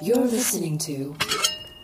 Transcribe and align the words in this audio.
You're 0.00 0.16
listening 0.18 0.78
to. 0.78 1.16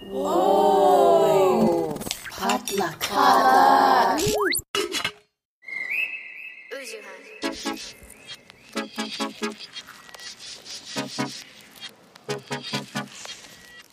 Whoa! 0.08 1.98
Potluck. 2.30 3.00
Potluck. 3.00 4.20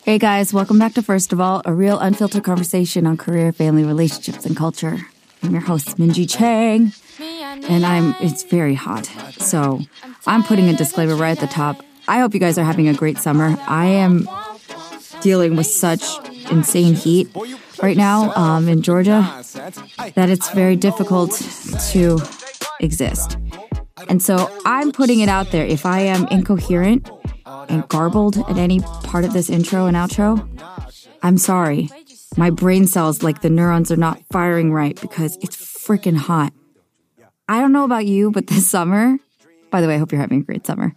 Hey 0.04 0.18
guys, 0.18 0.52
welcome 0.52 0.78
back 0.78 0.94
to 0.94 1.02
First 1.02 1.32
of 1.32 1.40
All, 1.40 1.60
a 1.64 1.74
real 1.74 1.98
unfiltered 1.98 2.44
conversation 2.44 3.08
on 3.08 3.16
career, 3.16 3.52
family, 3.52 3.82
relationships, 3.82 4.46
and 4.46 4.56
culture. 4.56 5.00
I'm 5.42 5.50
your 5.50 5.62
host, 5.62 5.96
Minji 5.96 6.30
Chang, 6.30 6.92
and 7.18 7.84
I'm 7.84 8.14
it's 8.20 8.44
very 8.44 8.74
hot. 8.74 9.06
So 9.38 9.80
I'm 10.28 10.44
putting 10.44 10.68
a 10.68 10.74
disclaimer 10.76 11.16
right 11.16 11.32
at 11.36 11.40
the 11.40 11.52
top. 11.52 11.82
I 12.12 12.18
hope 12.18 12.34
you 12.34 12.40
guys 12.40 12.58
are 12.58 12.62
having 12.62 12.88
a 12.88 12.92
great 12.92 13.16
summer. 13.16 13.56
I 13.66 13.86
am 13.86 14.28
dealing 15.22 15.56
with 15.56 15.66
such 15.66 16.04
insane 16.50 16.92
heat 16.92 17.26
right 17.82 17.96
now 17.96 18.34
um, 18.34 18.68
in 18.68 18.82
Georgia 18.82 19.22
that 20.14 20.28
it's 20.28 20.50
very 20.50 20.76
difficult 20.76 21.30
to 21.92 22.20
exist. 22.80 23.38
And 24.10 24.22
so 24.22 24.54
I'm 24.66 24.92
putting 24.92 25.20
it 25.20 25.30
out 25.30 25.52
there. 25.52 25.64
If 25.64 25.86
I 25.86 26.00
am 26.00 26.28
incoherent 26.28 27.08
and 27.46 27.88
garbled 27.88 28.36
at 28.36 28.58
any 28.58 28.80
part 28.80 29.24
of 29.24 29.32
this 29.32 29.48
intro 29.48 29.86
and 29.86 29.96
outro, 29.96 30.46
I'm 31.22 31.38
sorry. 31.38 31.88
My 32.36 32.50
brain 32.50 32.86
cells, 32.86 33.22
like 33.22 33.40
the 33.40 33.48
neurons, 33.48 33.90
are 33.90 33.96
not 33.96 34.20
firing 34.30 34.70
right 34.70 35.00
because 35.00 35.38
it's 35.40 35.56
freaking 35.56 36.18
hot. 36.18 36.52
I 37.48 37.62
don't 37.62 37.72
know 37.72 37.84
about 37.84 38.04
you, 38.04 38.30
but 38.30 38.48
this 38.48 38.68
summer, 38.68 39.16
by 39.70 39.80
the 39.80 39.88
way, 39.88 39.94
I 39.94 39.96
hope 39.96 40.12
you're 40.12 40.20
having 40.20 40.40
a 40.40 40.44
great 40.44 40.66
summer. 40.66 40.92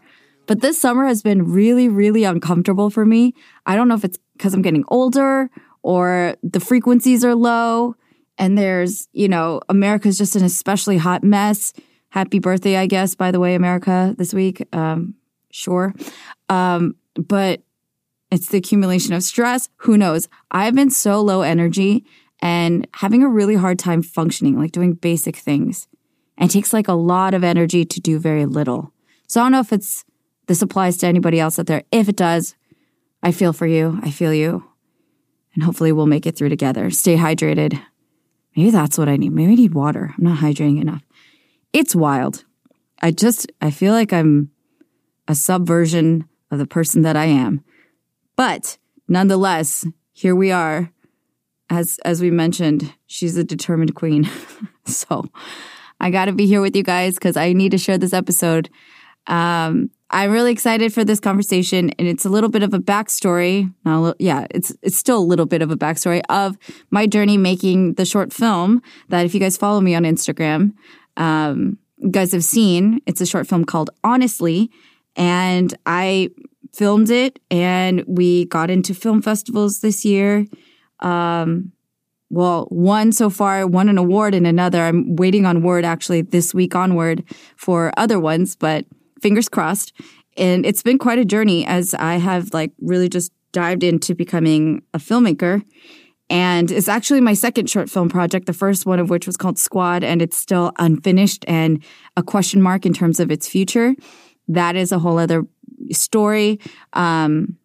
But 0.47 0.61
this 0.61 0.79
summer 0.79 1.05
has 1.05 1.21
been 1.21 1.51
really, 1.51 1.89
really 1.89 2.23
uncomfortable 2.23 2.89
for 2.89 3.05
me. 3.05 3.33
I 3.65 3.75
don't 3.75 3.87
know 3.87 3.95
if 3.95 4.03
it's 4.03 4.19
because 4.33 4.53
I'm 4.53 4.61
getting 4.61 4.83
older 4.87 5.49
or 5.81 6.35
the 6.43 6.59
frequencies 6.59 7.23
are 7.23 7.35
low 7.35 7.95
and 8.37 8.57
there's, 8.57 9.07
you 9.13 9.27
know, 9.27 9.61
America's 9.69 10.17
just 10.17 10.35
an 10.35 10.43
especially 10.43 10.97
hot 10.97 11.23
mess. 11.23 11.73
Happy 12.09 12.39
birthday, 12.39 12.77
I 12.77 12.85
guess, 12.85 13.15
by 13.15 13.31
the 13.31 13.39
way, 13.39 13.55
America, 13.55 14.15
this 14.17 14.33
week. 14.33 14.65
Um, 14.73 15.15
sure. 15.51 15.93
Um, 16.49 16.95
but 17.15 17.61
it's 18.31 18.47
the 18.49 18.57
accumulation 18.57 19.13
of 19.13 19.23
stress. 19.23 19.69
Who 19.77 19.97
knows? 19.97 20.27
I've 20.51 20.75
been 20.75 20.89
so 20.89 21.21
low 21.21 21.41
energy 21.41 22.05
and 22.41 22.87
having 22.93 23.23
a 23.23 23.29
really 23.29 23.55
hard 23.55 23.79
time 23.79 24.01
functioning, 24.01 24.57
like 24.57 24.71
doing 24.71 24.93
basic 24.93 25.37
things. 25.37 25.87
And 26.37 26.49
it 26.49 26.53
takes 26.53 26.73
like 26.73 26.87
a 26.87 26.93
lot 26.93 27.33
of 27.33 27.43
energy 27.43 27.85
to 27.85 28.01
do 28.01 28.19
very 28.19 28.45
little. 28.45 28.91
So 29.27 29.39
I 29.39 29.45
don't 29.45 29.53
know 29.53 29.59
if 29.59 29.71
it's 29.71 30.03
this 30.47 30.61
applies 30.61 30.97
to 30.97 31.07
anybody 31.07 31.39
else 31.39 31.59
out 31.59 31.67
there. 31.67 31.83
If 31.91 32.09
it 32.09 32.15
does, 32.15 32.55
I 33.23 33.31
feel 33.31 33.53
for 33.53 33.65
you. 33.65 33.99
I 34.03 34.11
feel 34.11 34.33
you. 34.33 34.63
And 35.53 35.63
hopefully 35.63 35.91
we'll 35.91 36.05
make 36.05 36.25
it 36.25 36.35
through 36.35 36.49
together. 36.49 36.89
Stay 36.91 37.15
hydrated. 37.15 37.81
Maybe 38.55 38.69
that's 38.69 38.97
what 38.97 39.09
I 39.09 39.17
need. 39.17 39.31
Maybe 39.31 39.53
I 39.53 39.55
need 39.55 39.73
water. 39.73 40.13
I'm 40.17 40.23
not 40.23 40.39
hydrating 40.39 40.81
enough. 40.81 41.03
It's 41.73 41.95
wild. 41.95 42.45
I 43.01 43.11
just, 43.11 43.51
I 43.61 43.71
feel 43.71 43.93
like 43.93 44.13
I'm 44.13 44.51
a 45.27 45.35
subversion 45.35 46.27
of 46.51 46.59
the 46.59 46.67
person 46.67 47.01
that 47.01 47.17
I 47.17 47.25
am. 47.25 47.63
But 48.35 48.77
nonetheless, 49.07 49.85
here 50.13 50.35
we 50.35 50.51
are. 50.51 50.91
As, 51.69 51.99
as 52.05 52.21
we 52.21 52.29
mentioned, 52.31 52.93
she's 53.07 53.37
a 53.37 53.43
determined 53.43 53.95
queen. 53.95 54.29
so 54.85 55.25
I 55.99 56.11
got 56.11 56.25
to 56.25 56.31
be 56.31 56.45
here 56.45 56.61
with 56.61 56.75
you 56.75 56.83
guys 56.83 57.15
because 57.15 57.37
I 57.37 57.53
need 57.53 57.71
to 57.71 57.77
share 57.77 57.97
this 57.97 58.13
episode. 58.13 58.69
Um, 59.27 59.89
I'm 60.11 60.31
really 60.31 60.51
excited 60.51 60.93
for 60.93 61.03
this 61.03 61.19
conversation, 61.19 61.89
and 61.97 62.07
it's 62.07 62.25
a 62.25 62.29
little 62.29 62.49
bit 62.49 62.61
of 62.61 62.73
a 62.73 62.79
backstory. 62.79 63.73
A 63.85 63.99
little, 63.99 64.15
yeah, 64.19 64.45
it's 64.51 64.75
it's 64.81 64.97
still 64.97 65.17
a 65.17 65.25
little 65.25 65.47
bit 65.47 65.61
of 65.61 65.71
a 65.71 65.75
backstory 65.75 66.21
of 66.29 66.57
my 66.91 67.07
journey 67.07 67.37
making 67.37 67.95
the 67.95 68.05
short 68.05 68.31
film. 68.31 68.81
That 69.09 69.25
if 69.25 69.33
you 69.33 69.39
guys 69.39 69.57
follow 69.57 69.81
me 69.81 69.95
on 69.95 70.03
Instagram, 70.03 70.73
um, 71.17 71.79
you 71.97 72.11
guys 72.11 72.31
have 72.33 72.43
seen. 72.43 73.01
It's 73.07 73.19
a 73.19 73.25
short 73.25 73.47
film 73.47 73.65
called 73.65 73.89
Honestly, 74.03 74.69
and 75.15 75.73
I 75.87 76.29
filmed 76.73 77.09
it, 77.09 77.39
and 77.49 78.03
we 78.07 78.45
got 78.45 78.69
into 78.69 78.93
film 78.93 79.23
festivals 79.23 79.79
this 79.79 80.05
year. 80.05 80.45
Um, 80.99 81.71
well, 82.29 82.65
one 82.69 83.11
so 83.11 83.29
far 83.29 83.65
won 83.65 83.89
an 83.89 83.97
award, 83.97 84.35
and 84.35 84.45
another 84.45 84.83
I'm 84.83 85.15
waiting 85.15 85.47
on 85.47 85.63
word 85.63 85.83
actually 85.83 86.21
this 86.21 86.53
week 86.53 86.75
onward 86.75 87.23
for 87.55 87.91
other 87.97 88.19
ones, 88.19 88.55
but 88.55 88.85
fingers 89.25 89.49
crossed. 89.49 89.91
And 90.37 90.67
it's 90.67 90.83
been 90.83 90.99
quite 90.99 91.17
a 91.17 91.25
journey 91.25 91.65
as 91.65 91.95
I 91.95 92.17
have 92.17 92.53
like 92.53 92.71
really 92.79 93.09
just 93.09 93.31
dived 93.53 93.81
into 93.81 94.13
becoming 94.13 94.83
a 94.93 94.99
filmmaker. 94.99 95.63
And 96.29 96.69
it's 96.69 96.87
actually 96.87 97.21
my 97.21 97.33
second 97.33 97.67
short 97.67 97.89
film 97.89 98.07
project, 98.07 98.45
the 98.45 98.53
first 98.53 98.85
one 98.85 98.99
of 98.99 99.09
which 99.09 99.25
was 99.25 99.35
called 99.35 99.57
Squad, 99.57 100.03
and 100.03 100.21
it's 100.21 100.37
still 100.37 100.73
unfinished 100.77 101.43
and 101.47 101.83
a 102.15 102.21
question 102.21 102.61
mark 102.61 102.85
in 102.85 102.93
terms 102.93 103.19
of 103.19 103.31
its 103.31 103.47
future. 103.47 103.95
That 104.47 104.75
is 104.75 104.91
a 104.91 104.99
whole 104.99 105.17
other 105.17 105.47
story. 105.91 106.59
Um, 106.93 107.57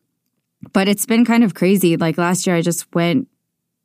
but 0.72 0.88
it's 0.88 1.04
been 1.04 1.26
kind 1.26 1.44
of 1.44 1.52
crazy. 1.52 1.98
Like 1.98 2.16
last 2.16 2.46
year, 2.46 2.56
I 2.56 2.62
just 2.62 2.86
went 2.94 3.28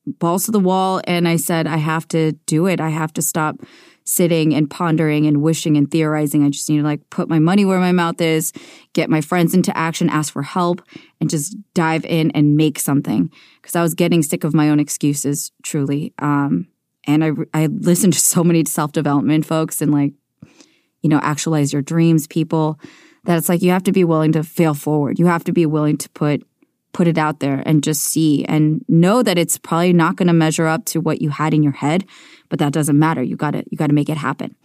balls 0.05 0.45
to 0.45 0.51
the 0.51 0.61
wall 0.61 1.01
and 1.05 1.27
I 1.27 1.35
said, 1.35 1.67
I 1.67 1.77
have 1.77 2.07
to 2.09 2.31
do 2.45 2.67
it. 2.67 2.79
I 2.79 2.89
have 2.89 3.11
to 3.13 3.21
stop 3.21 3.57
sitting 4.05 4.53
and 4.53 4.69
pondering 4.69 5.25
and 5.25 5.41
wishing 5.41 5.75
and 5.77 5.89
theorizing. 5.89 6.45
I 6.45 6.49
just 6.49 6.69
need 6.69 6.77
to 6.77 6.83
like 6.83 7.09
put 7.09 7.27
my 7.27 7.39
money 7.39 7.65
where 7.65 7.79
my 7.79 7.91
mouth 7.91 8.21
is, 8.21 8.53
get 8.93 9.09
my 9.09 9.19
friends 9.19 9.53
into 9.53 9.75
action, 9.75 10.09
ask 10.09 10.31
for 10.31 10.43
help, 10.43 10.81
and 11.19 11.29
just 11.29 11.57
dive 11.73 12.05
in 12.05 12.31
and 12.31 12.55
make 12.55 12.79
something. 12.79 13.31
Because 13.61 13.75
I 13.75 13.81
was 13.81 13.95
getting 13.95 14.21
sick 14.21 14.43
of 14.43 14.53
my 14.53 14.69
own 14.69 14.79
excuses, 14.79 15.51
truly. 15.63 16.13
Um, 16.19 16.67
and 17.07 17.23
I 17.23 17.31
I 17.53 17.65
listened 17.67 18.13
to 18.13 18.19
so 18.19 18.43
many 18.43 18.63
self 18.65 18.91
development 18.91 19.45
folks 19.45 19.81
and 19.81 19.91
like, 19.91 20.13
you 21.01 21.09
know, 21.09 21.19
actualize 21.21 21.73
your 21.73 21.81
dreams, 21.81 22.27
people. 22.27 22.79
That 23.25 23.39
it's 23.39 23.49
like 23.49 23.63
you 23.63 23.71
have 23.71 23.83
to 23.83 23.91
be 23.91 24.03
willing 24.03 24.33
to 24.33 24.43
fail 24.43 24.75
forward. 24.75 25.17
You 25.17 25.25
have 25.25 25.43
to 25.45 25.51
be 25.51 25.65
willing 25.65 25.97
to 25.97 26.09
put 26.11 26.43
put 26.95 27.09
it 27.09 27.17
out 27.17 27.41
there 27.41 27.61
and 27.65 27.83
just 27.83 28.03
see 28.03 28.45
and 28.45 28.85
know 28.87 29.21
that 29.21 29.37
it's 29.37 29.57
probably 29.57 29.91
not 29.91 30.15
going 30.15 30.27
to 30.27 30.33
measure 30.33 30.65
up 30.65 30.85
to 30.85 31.01
what 31.01 31.21
you 31.21 31.29
had 31.29 31.53
in 31.53 31.61
your 31.61 31.73
head, 31.73 32.05
but 32.47 32.57
that 32.57 32.71
doesn't 32.71 32.97
matter. 32.97 33.21
You 33.21 33.35
got 33.35 33.51
to 33.51 33.65
you 33.69 33.77
got 33.77 33.87
to 33.87 33.93
make 33.93 34.07
it 34.07 34.15
happen. 34.15 34.55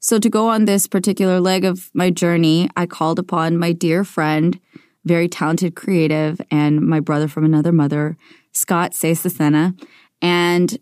So 0.00 0.18
to 0.18 0.28
go 0.28 0.48
on 0.48 0.64
this 0.64 0.88
particular 0.88 1.38
leg 1.38 1.64
of 1.64 1.88
my 1.94 2.10
journey, 2.10 2.68
I 2.76 2.86
called 2.86 3.20
upon 3.20 3.58
my 3.58 3.70
dear 3.70 4.02
friend, 4.02 4.58
very 5.04 5.28
talented 5.28 5.76
creative 5.76 6.40
and 6.50 6.80
my 6.80 6.98
brother 6.98 7.28
from 7.28 7.44
another 7.44 7.70
mother, 7.70 8.16
Scott 8.50 8.90
Sayasithsena, 8.90 9.80
and 10.20 10.76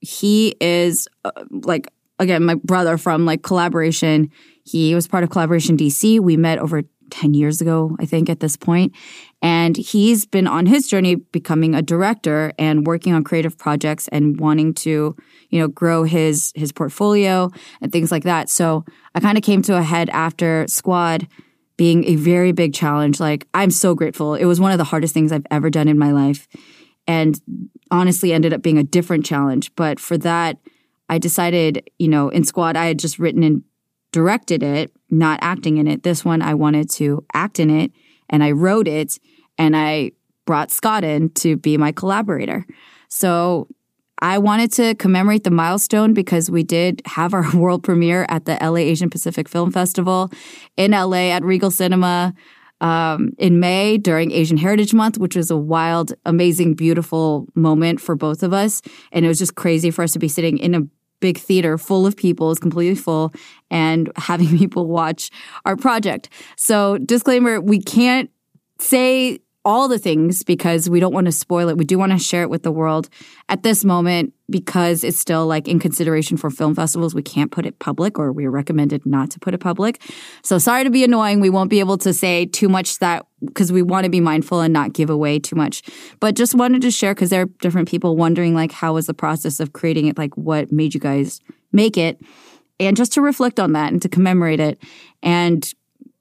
he 0.00 0.54
is 0.60 1.08
uh, 1.24 1.30
like 1.50 1.88
again 2.18 2.44
my 2.44 2.56
brother 2.56 2.98
from 2.98 3.24
like 3.24 3.42
collaboration. 3.42 4.30
He 4.62 4.94
was 4.94 5.08
part 5.08 5.24
of 5.24 5.30
Kollaboration 5.30 5.78
DC. 5.78 6.20
We 6.20 6.36
met 6.36 6.58
over 6.58 6.82
10 7.10 7.34
years 7.34 7.60
ago, 7.60 7.96
I 8.00 8.06
think, 8.06 8.28
at 8.28 8.40
this 8.40 8.56
point. 8.56 8.92
And 9.40 9.76
he's 9.76 10.26
been 10.26 10.46
on 10.46 10.66
his 10.66 10.88
journey 10.88 11.16
becoming 11.16 11.74
a 11.74 11.82
director 11.82 12.52
and 12.58 12.86
working 12.86 13.12
on 13.12 13.24
creative 13.24 13.56
projects 13.56 14.08
and 14.08 14.38
wanting 14.40 14.74
to, 14.74 15.16
you 15.50 15.60
know, 15.60 15.68
grow 15.68 16.04
his 16.04 16.52
his 16.54 16.72
portfolio 16.72 17.50
and 17.80 17.92
things 17.92 18.10
like 18.10 18.24
that. 18.24 18.48
So 18.48 18.84
I 19.14 19.20
kind 19.20 19.38
of 19.38 19.44
came 19.44 19.62
to 19.62 19.76
a 19.76 19.82
head 19.82 20.10
after 20.10 20.66
Squad 20.68 21.28
being 21.76 22.04
a 22.04 22.16
very 22.16 22.52
big 22.52 22.74
challenge. 22.74 23.20
Like 23.20 23.46
I'm 23.54 23.70
so 23.70 23.94
grateful. 23.94 24.34
It 24.34 24.46
was 24.46 24.60
one 24.60 24.72
of 24.72 24.78
the 24.78 24.84
hardest 24.84 25.14
things 25.14 25.32
I've 25.32 25.46
ever 25.50 25.70
done 25.70 25.88
in 25.88 25.98
my 25.98 26.12
life. 26.12 26.48
And 27.06 27.40
honestly 27.90 28.32
ended 28.32 28.52
up 28.52 28.62
being 28.62 28.78
a 28.78 28.82
different 28.82 29.24
challenge. 29.24 29.74
But 29.76 29.98
for 29.98 30.18
that, 30.18 30.58
I 31.08 31.18
decided, 31.18 31.88
you 31.98 32.08
know, 32.08 32.28
in 32.28 32.44
Squad, 32.44 32.76
I 32.76 32.86
had 32.86 32.98
just 32.98 33.18
written 33.18 33.42
and 33.42 33.62
directed 34.12 34.62
it, 34.62 34.92
not 35.10 35.38
acting 35.42 35.76
in 35.78 35.86
it. 35.86 36.02
This 36.02 36.24
one, 36.24 36.42
I 36.42 36.54
wanted 36.54 36.90
to 36.92 37.24
act 37.34 37.60
in 37.60 37.70
it 37.70 37.92
and 38.28 38.42
I 38.42 38.52
wrote 38.52 38.88
it 38.88 39.18
and 39.56 39.76
I 39.76 40.12
brought 40.44 40.70
Scott 40.70 41.04
in 41.04 41.30
to 41.30 41.56
be 41.56 41.76
my 41.76 41.92
collaborator. 41.92 42.66
So 43.08 43.68
I 44.20 44.38
wanted 44.38 44.72
to 44.72 44.94
commemorate 44.96 45.44
the 45.44 45.50
milestone 45.50 46.12
because 46.12 46.50
we 46.50 46.62
did 46.62 47.02
have 47.04 47.34
our 47.34 47.44
world 47.56 47.82
premiere 47.82 48.26
at 48.28 48.44
the 48.44 48.58
LA 48.60 48.76
Asian 48.76 49.10
Pacific 49.10 49.48
Film 49.48 49.70
Festival 49.70 50.30
in 50.76 50.92
LA 50.92 51.30
at 51.30 51.44
Regal 51.44 51.70
Cinema 51.70 52.34
um, 52.80 53.32
in 53.38 53.60
May 53.60 53.98
during 53.98 54.30
Asian 54.30 54.56
Heritage 54.56 54.94
Month, 54.94 55.18
which 55.18 55.36
was 55.36 55.50
a 55.50 55.56
wild, 55.56 56.14
amazing, 56.24 56.74
beautiful 56.74 57.46
moment 57.54 58.00
for 58.00 58.14
both 58.14 58.42
of 58.42 58.52
us. 58.52 58.82
And 59.12 59.24
it 59.24 59.28
was 59.28 59.38
just 59.38 59.56
crazy 59.56 59.90
for 59.90 60.02
us 60.02 60.12
to 60.12 60.18
be 60.18 60.28
sitting 60.28 60.58
in 60.58 60.74
a 60.74 60.82
big 61.20 61.38
theater 61.38 61.78
full 61.78 62.06
of 62.06 62.16
people 62.16 62.50
is 62.50 62.58
completely 62.58 62.94
full 62.94 63.32
and 63.70 64.10
having 64.16 64.56
people 64.58 64.86
watch 64.86 65.30
our 65.64 65.76
project. 65.76 66.28
So 66.56 66.98
disclaimer, 66.98 67.60
we 67.60 67.80
can't 67.80 68.30
say 68.78 69.40
all 69.68 69.86
the 69.86 69.98
things 69.98 70.42
because 70.42 70.88
we 70.88 70.98
don't 70.98 71.12
want 71.12 71.26
to 71.26 71.32
spoil 71.32 71.68
it. 71.68 71.76
We 71.76 71.84
do 71.84 71.98
want 71.98 72.12
to 72.12 72.18
share 72.18 72.40
it 72.40 72.48
with 72.48 72.62
the 72.62 72.72
world. 72.72 73.10
At 73.50 73.62
this 73.62 73.84
moment, 73.84 74.32
because 74.48 75.04
it's 75.04 75.18
still 75.18 75.46
like 75.46 75.68
in 75.68 75.78
consideration 75.78 76.38
for 76.38 76.48
film 76.48 76.74
festivals, 76.74 77.14
we 77.14 77.20
can't 77.20 77.50
put 77.50 77.66
it 77.66 77.78
public 77.78 78.18
or 78.18 78.32
we're 78.32 78.50
recommended 78.50 79.04
not 79.04 79.30
to 79.32 79.38
put 79.38 79.52
it 79.52 79.58
public. 79.58 80.00
So 80.42 80.56
sorry 80.56 80.84
to 80.84 80.90
be 80.90 81.04
annoying. 81.04 81.40
We 81.40 81.50
won't 81.50 81.68
be 81.68 81.80
able 81.80 81.98
to 81.98 82.14
say 82.14 82.46
too 82.46 82.70
much 82.70 82.98
that 83.00 83.26
because 83.44 83.70
we 83.70 83.82
want 83.82 84.04
to 84.04 84.10
be 84.10 84.20
mindful 84.20 84.60
and 84.60 84.72
not 84.72 84.94
give 84.94 85.10
away 85.10 85.38
too 85.38 85.54
much. 85.54 85.82
But 86.18 86.34
just 86.34 86.54
wanted 86.54 86.80
to 86.80 86.90
share 86.90 87.14
because 87.14 87.28
there 87.28 87.42
are 87.42 87.50
different 87.60 87.90
people 87.90 88.16
wondering 88.16 88.54
like 88.54 88.72
how 88.72 88.94
was 88.94 89.06
the 89.06 89.12
process 89.12 89.60
of 89.60 89.74
creating 89.74 90.06
it? 90.06 90.16
Like 90.16 90.34
what 90.38 90.72
made 90.72 90.94
you 90.94 91.00
guys 91.00 91.42
make 91.72 91.98
it? 91.98 92.18
And 92.80 92.96
just 92.96 93.12
to 93.12 93.20
reflect 93.20 93.60
on 93.60 93.72
that 93.72 93.92
and 93.92 94.00
to 94.00 94.08
commemorate 94.08 94.60
it 94.60 94.82
and 95.22 95.70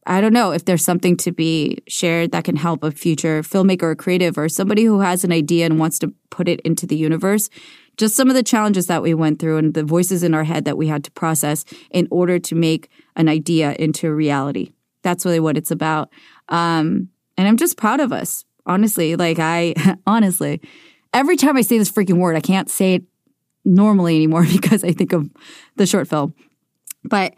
I 0.09 0.21
don't 0.21 0.33
know 0.33 0.51
if 0.51 0.63
there's 0.63 0.85
something 0.85 1.17
to 1.17 1.33
be 1.33 1.79
shared 1.87 2.31
that 2.31 2.45
can 2.45 2.55
help 2.55 2.81
a 2.81 2.91
future 2.91 3.41
filmmaker 3.41 3.83
or 3.83 3.95
creative 3.95 4.37
or 4.37 4.47
somebody 4.47 4.85
who 4.85 5.01
has 5.01 5.25
an 5.25 5.33
idea 5.33 5.65
and 5.65 5.79
wants 5.79 5.99
to 5.99 6.13
put 6.29 6.47
it 6.47 6.61
into 6.61 6.87
the 6.87 6.95
universe. 6.95 7.49
Just 7.97 8.15
some 8.15 8.29
of 8.29 8.35
the 8.35 8.43
challenges 8.43 8.87
that 8.87 9.01
we 9.01 9.13
went 9.13 9.39
through 9.39 9.57
and 9.57 9.73
the 9.73 9.83
voices 9.83 10.23
in 10.23 10.33
our 10.33 10.45
head 10.45 10.63
that 10.63 10.77
we 10.77 10.87
had 10.87 11.03
to 11.03 11.11
process 11.11 11.65
in 11.91 12.07
order 12.09 12.39
to 12.39 12.55
make 12.55 12.89
an 13.17 13.27
idea 13.27 13.75
into 13.77 14.13
reality. 14.13 14.71
That's 15.01 15.25
really 15.25 15.41
what 15.41 15.57
it's 15.57 15.71
about. 15.71 16.09
Um, 16.47 17.09
and 17.37 17.47
I'm 17.47 17.57
just 17.57 17.75
proud 17.75 17.99
of 17.99 18.13
us, 18.13 18.45
honestly. 18.65 19.17
Like, 19.17 19.39
I, 19.39 19.75
honestly, 20.07 20.61
every 21.13 21.35
time 21.35 21.57
I 21.57 21.61
say 21.61 21.77
this 21.77 21.91
freaking 21.91 22.19
word, 22.19 22.37
I 22.37 22.41
can't 22.41 22.69
say 22.69 22.95
it 22.95 23.03
normally 23.65 24.15
anymore 24.15 24.45
because 24.51 24.85
I 24.85 24.93
think 24.93 25.11
of 25.11 25.29
the 25.75 25.85
short 25.85 26.07
film. 26.07 26.33
But, 27.03 27.33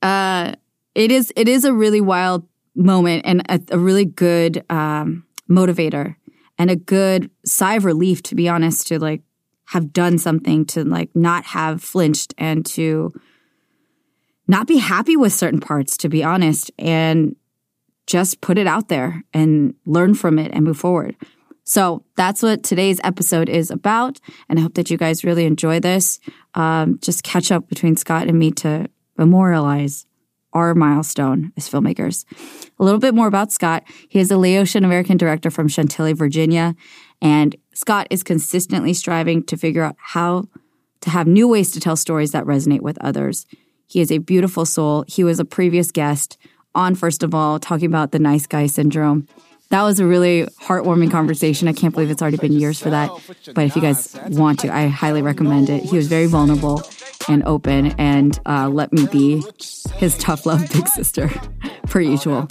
uh, 0.00 0.54
it 0.94 1.10
is 1.10 1.32
it 1.36 1.48
is 1.48 1.64
a 1.64 1.72
really 1.72 2.00
wild 2.00 2.46
moment 2.74 3.22
and 3.24 3.42
a, 3.48 3.60
a 3.70 3.78
really 3.78 4.04
good 4.04 4.64
um, 4.70 5.24
motivator 5.48 6.16
and 6.58 6.70
a 6.70 6.76
good 6.76 7.30
sigh 7.44 7.74
of 7.74 7.84
relief 7.84 8.22
to 8.22 8.34
be 8.34 8.48
honest 8.48 8.88
to 8.88 8.98
like 8.98 9.22
have 9.66 9.92
done 9.92 10.18
something 10.18 10.64
to 10.66 10.84
like 10.84 11.10
not 11.14 11.44
have 11.44 11.82
flinched 11.82 12.34
and 12.38 12.66
to 12.66 13.12
not 14.46 14.66
be 14.66 14.76
happy 14.76 15.16
with 15.16 15.32
certain 15.32 15.60
parts 15.60 15.96
to 15.96 16.08
be 16.08 16.22
honest 16.22 16.70
and 16.78 17.34
just 18.06 18.40
put 18.40 18.58
it 18.58 18.66
out 18.66 18.88
there 18.88 19.24
and 19.32 19.74
learn 19.86 20.14
from 20.14 20.38
it 20.38 20.52
and 20.52 20.64
move 20.64 20.76
forward. 20.76 21.16
So 21.64 22.04
that's 22.16 22.42
what 22.42 22.62
today's 22.62 23.00
episode 23.02 23.48
is 23.48 23.70
about 23.70 24.20
and 24.50 24.58
i 24.58 24.62
hope 24.62 24.74
that 24.74 24.90
you 24.90 24.98
guys 24.98 25.24
really 25.24 25.46
enjoy 25.46 25.80
this. 25.80 26.20
Um, 26.54 26.98
just 27.00 27.22
catch 27.22 27.50
up 27.50 27.68
between 27.68 27.96
scott 27.96 28.28
and 28.28 28.38
me 28.38 28.50
to 28.52 28.88
memorialize 29.16 30.06
our 30.54 30.74
milestone 30.74 31.52
as 31.56 31.68
filmmakers. 31.68 32.24
A 32.78 32.84
little 32.84 33.00
bit 33.00 33.14
more 33.14 33.26
about 33.26 33.52
Scott. 33.52 33.84
He 34.08 34.20
is 34.20 34.30
a 34.30 34.38
Laotian 34.38 34.84
American 34.84 35.16
director 35.16 35.50
from 35.50 35.68
Chantilly, 35.68 36.12
Virginia. 36.12 36.74
And 37.20 37.56
Scott 37.74 38.06
is 38.10 38.22
consistently 38.22 38.94
striving 38.94 39.42
to 39.44 39.56
figure 39.56 39.82
out 39.82 39.96
how 39.98 40.48
to 41.00 41.10
have 41.10 41.26
new 41.26 41.48
ways 41.48 41.70
to 41.72 41.80
tell 41.80 41.96
stories 41.96 42.32
that 42.32 42.44
resonate 42.44 42.80
with 42.80 42.96
others. 43.00 43.46
He 43.86 44.00
is 44.00 44.10
a 44.10 44.18
beautiful 44.18 44.64
soul. 44.64 45.04
He 45.06 45.24
was 45.24 45.38
a 45.38 45.44
previous 45.44 45.90
guest 45.90 46.38
on 46.74 46.94
First 46.94 47.22
of 47.22 47.34
All 47.34 47.58
talking 47.58 47.86
about 47.86 48.12
the 48.12 48.18
nice 48.18 48.46
guy 48.46 48.66
syndrome. 48.66 49.28
That 49.70 49.82
was 49.82 49.98
a 49.98 50.06
really 50.06 50.44
heartwarming 50.62 51.10
conversation. 51.10 51.68
I 51.68 51.72
can't 51.72 51.92
believe 51.92 52.10
it's 52.10 52.22
already 52.22 52.36
been 52.36 52.52
years 52.52 52.80
for 52.80 52.90
that. 52.90 53.10
But 53.54 53.64
if 53.64 53.74
you 53.74 53.82
guys 53.82 54.16
want 54.28 54.60
to, 54.60 54.74
I 54.74 54.88
highly 54.88 55.22
recommend 55.22 55.68
it. 55.68 55.82
He 55.82 55.96
was 55.96 56.06
very 56.06 56.26
vulnerable 56.26 56.82
and 57.28 57.42
open 57.44 57.94
and 57.98 58.38
uh, 58.46 58.68
let 58.68 58.92
me 58.92 59.06
be 59.06 59.42
his 59.96 60.16
tough 60.18 60.46
love 60.46 60.60
big 60.72 60.86
sister, 60.88 61.30
per 61.84 62.00
usual. 62.00 62.48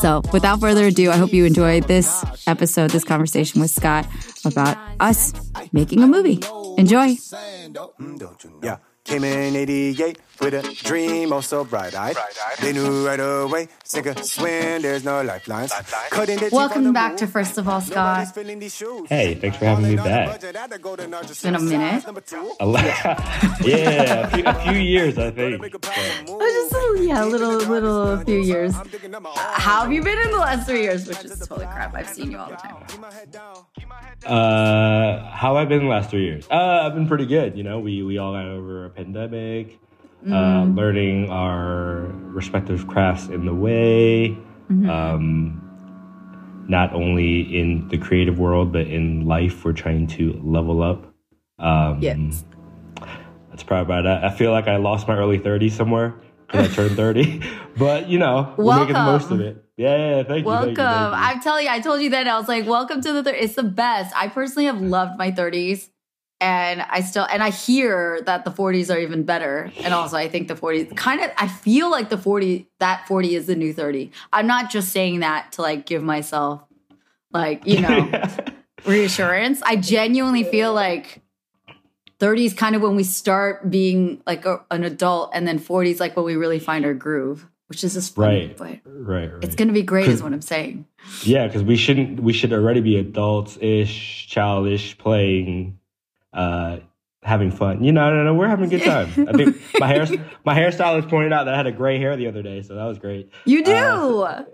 So, 0.00 0.22
without 0.32 0.60
further 0.60 0.86
ado, 0.86 1.10
I 1.10 1.16
hope 1.16 1.32
you 1.32 1.44
enjoyed 1.44 1.84
this 1.84 2.24
episode, 2.46 2.90
this 2.90 3.04
conversation 3.04 3.60
with 3.60 3.70
Scott 3.70 4.06
about 4.44 4.76
us 5.00 5.32
making 5.72 6.02
a 6.02 6.06
movie. 6.06 6.40
Enjoy. 6.76 7.16
Yeah. 8.62 8.78
Came 9.04 9.24
in 9.24 9.56
88 9.56 10.18
with 10.40 10.54
a 10.54 10.62
dream, 10.84 11.32
oh 11.32 11.40
so 11.40 11.64
bright 11.64 11.94
eyed. 11.94 12.16
They 12.60 12.72
knew 12.72 13.06
right 13.06 13.20
away, 13.20 13.68
sink 13.84 14.06
or 14.06 14.22
swim, 14.22 14.82
there's 14.82 15.04
no 15.04 15.22
lifelines. 15.22 15.72
Welcome 16.52 16.92
back 16.92 17.16
to 17.18 17.26
First 17.26 17.58
of 17.58 17.68
All, 17.68 17.80
Scott. 17.80 18.28
Hey, 19.08 19.34
thanks 19.34 19.56
for 19.56 19.64
having 19.64 19.88
me 19.88 19.96
back. 19.96 20.42
It's 20.42 21.42
been 21.42 21.54
a 21.54 21.60
minute. 21.60 22.04
yeah, 23.62 24.26
a 24.26 24.30
few, 24.30 24.44
a 24.46 24.54
few, 24.54 24.78
years, 24.78 25.18
I 25.18 25.30
think. 25.30 25.62
Just 25.62 26.74
a, 26.74 26.96
yeah, 27.00 27.24
a 27.24 27.26
little, 27.26 27.56
little, 27.56 28.12
a 28.12 28.24
few 28.24 28.40
years. 28.40 28.74
How 28.74 29.82
have 29.82 29.92
you 29.92 30.02
been 30.02 30.18
in 30.18 30.30
the 30.30 30.38
last 30.38 30.66
three 30.66 30.82
years? 30.82 31.06
Which 31.06 31.24
is 31.24 31.38
totally 31.38 31.66
crap. 31.66 31.94
I've 31.94 32.08
seen 32.08 32.30
you 32.30 32.38
all 32.38 32.48
the 32.48 32.56
time. 32.56 32.84
Uh, 34.26 35.30
how 35.30 35.56
I've 35.56 35.68
been 35.68 35.80
the 35.80 35.88
last 35.88 36.10
three 36.10 36.24
years? 36.24 36.46
Uh, 36.50 36.82
I've 36.86 36.94
been 36.94 37.08
pretty 37.08 37.26
good. 37.26 37.56
You 37.56 37.64
know, 37.64 37.78
we 37.80 38.02
we 38.02 38.18
all 38.18 38.32
got 38.32 38.46
over 38.46 38.86
a 38.86 38.90
pandemic, 38.90 39.78
uh, 40.26 40.30
mm. 40.30 40.32
uh, 40.32 40.74
learning 40.74 41.30
our 41.30 42.02
respective 42.34 42.86
crafts 42.86 43.28
in 43.28 43.46
the 43.46 43.54
way. 43.54 44.36
Mm-hmm. 44.70 44.88
Um, 44.88 45.60
not 46.68 46.94
only 46.94 47.40
in 47.58 47.88
the 47.88 47.98
creative 47.98 48.38
world, 48.38 48.72
but 48.72 48.86
in 48.86 49.26
life, 49.26 49.64
we're 49.64 49.72
trying 49.72 50.06
to 50.06 50.38
level 50.44 50.82
up. 50.82 51.12
Um, 51.58 52.00
yes. 52.00 52.44
That's 53.48 53.64
probably 53.64 53.94
about 53.94 54.06
it. 54.06 54.24
I 54.24 54.30
feel 54.30 54.52
like 54.52 54.68
I 54.68 54.76
lost 54.76 55.08
my 55.08 55.16
early 55.16 55.38
30s 55.38 55.72
somewhere 55.72 56.14
because 56.46 56.70
I 56.70 56.74
turned 56.74 56.96
30. 56.96 57.42
but, 57.76 58.08
you 58.08 58.18
know, 58.18 58.54
we're 58.56 58.64
welcome. 58.64 58.88
making 58.88 58.94
the 58.94 59.12
most 59.12 59.30
of 59.30 59.40
it. 59.40 59.64
Yeah, 59.76 59.96
yeah 59.96 60.22
thank 60.22 60.40
you. 60.40 60.46
Welcome. 60.46 60.74
Thank 60.74 60.78
you, 60.78 60.84
thank 60.84 61.12
you. 61.12 61.18
I'm 61.18 61.40
telling 61.40 61.64
you, 61.64 61.70
I 61.70 61.80
told 61.80 62.02
you 62.02 62.10
that. 62.10 62.28
I 62.28 62.38
was 62.38 62.48
like, 62.48 62.66
welcome 62.66 63.00
to 63.00 63.12
the 63.12 63.22
30s. 63.22 63.36
It's 63.40 63.54
the 63.54 63.62
best. 63.62 64.14
I 64.14 64.28
personally 64.28 64.66
have 64.66 64.80
loved 64.80 65.18
my 65.18 65.32
30s. 65.32 65.88
And 66.40 66.80
I 66.80 67.02
still, 67.02 67.26
and 67.30 67.42
I 67.42 67.50
hear 67.50 68.22
that 68.22 68.44
the 68.44 68.50
40s 68.50 68.94
are 68.94 68.98
even 68.98 69.24
better. 69.24 69.70
And 69.80 69.92
also, 69.92 70.16
I 70.16 70.28
think 70.28 70.48
the 70.48 70.54
40s 70.54 70.96
kind 70.96 71.20
of, 71.20 71.30
I 71.36 71.48
feel 71.48 71.90
like 71.90 72.08
the 72.08 72.16
40, 72.16 72.66
that 72.78 73.06
40 73.06 73.34
is 73.34 73.46
the 73.46 73.54
new 73.54 73.74
30. 73.74 74.10
I'm 74.32 74.46
not 74.46 74.70
just 74.70 74.90
saying 74.90 75.20
that 75.20 75.52
to 75.52 75.62
like 75.62 75.84
give 75.84 76.02
myself, 76.02 76.62
like, 77.30 77.66
you 77.66 77.82
know, 77.82 78.10
reassurance. 78.86 79.60
I 79.62 79.76
genuinely 79.76 80.44
feel 80.44 80.72
like 80.72 81.20
30 82.20 82.44
is 82.44 82.54
kind 82.54 82.76
of 82.76 82.82
when 82.82 82.96
we 82.96 83.04
start 83.04 83.70
being 83.70 84.22
like 84.26 84.44
a, 84.44 84.64
an 84.70 84.84
adult, 84.84 85.30
and 85.32 85.48
then 85.48 85.58
40s 85.58 85.86
is 85.86 86.00
like 86.00 86.16
when 86.16 86.24
we 86.24 86.36
really 86.36 86.58
find 86.58 86.84
our 86.84 86.94
groove, 86.94 87.46
which 87.66 87.82
is 87.82 87.94
just 87.94 88.14
funny, 88.14 88.48
right, 88.48 88.56
but 88.56 88.80
right, 88.84 89.32
right. 89.32 89.44
It's 89.44 89.54
going 89.54 89.68
to 89.68 89.74
be 89.74 89.82
great, 89.82 90.08
is 90.08 90.22
what 90.22 90.32
I'm 90.32 90.42
saying. 90.42 90.86
Yeah, 91.22 91.46
because 91.46 91.62
we 91.62 91.76
shouldn't, 91.76 92.20
we 92.20 92.32
should 92.34 92.52
already 92.52 92.80
be 92.80 92.96
adults 92.96 93.56
ish, 93.60 94.26
childish, 94.28 94.98
playing, 94.98 95.78
uh, 96.32 96.78
having 97.22 97.50
fun. 97.50 97.84
You 97.84 97.92
know, 97.92 98.06
I 98.06 98.24
don't. 98.24 98.36
We're 98.36 98.48
having 98.48 98.66
a 98.66 98.68
good 98.68 98.84
time. 98.84 99.08
I 99.28 99.32
think 99.32 99.56
my 99.78 99.86
hair, 99.86 100.06
my 100.44 100.58
hairstylist 100.58 101.08
pointed 101.08 101.32
out 101.32 101.44
that 101.44 101.54
I 101.54 101.56
had 101.56 101.66
a 101.66 101.72
gray 101.72 101.98
hair 101.98 102.16
the 102.16 102.26
other 102.26 102.42
day, 102.42 102.62
so 102.62 102.74
that 102.74 102.84
was 102.84 102.98
great. 102.98 103.30
You 103.44 103.64
do. 103.64 103.72
Uh, 103.72 104.44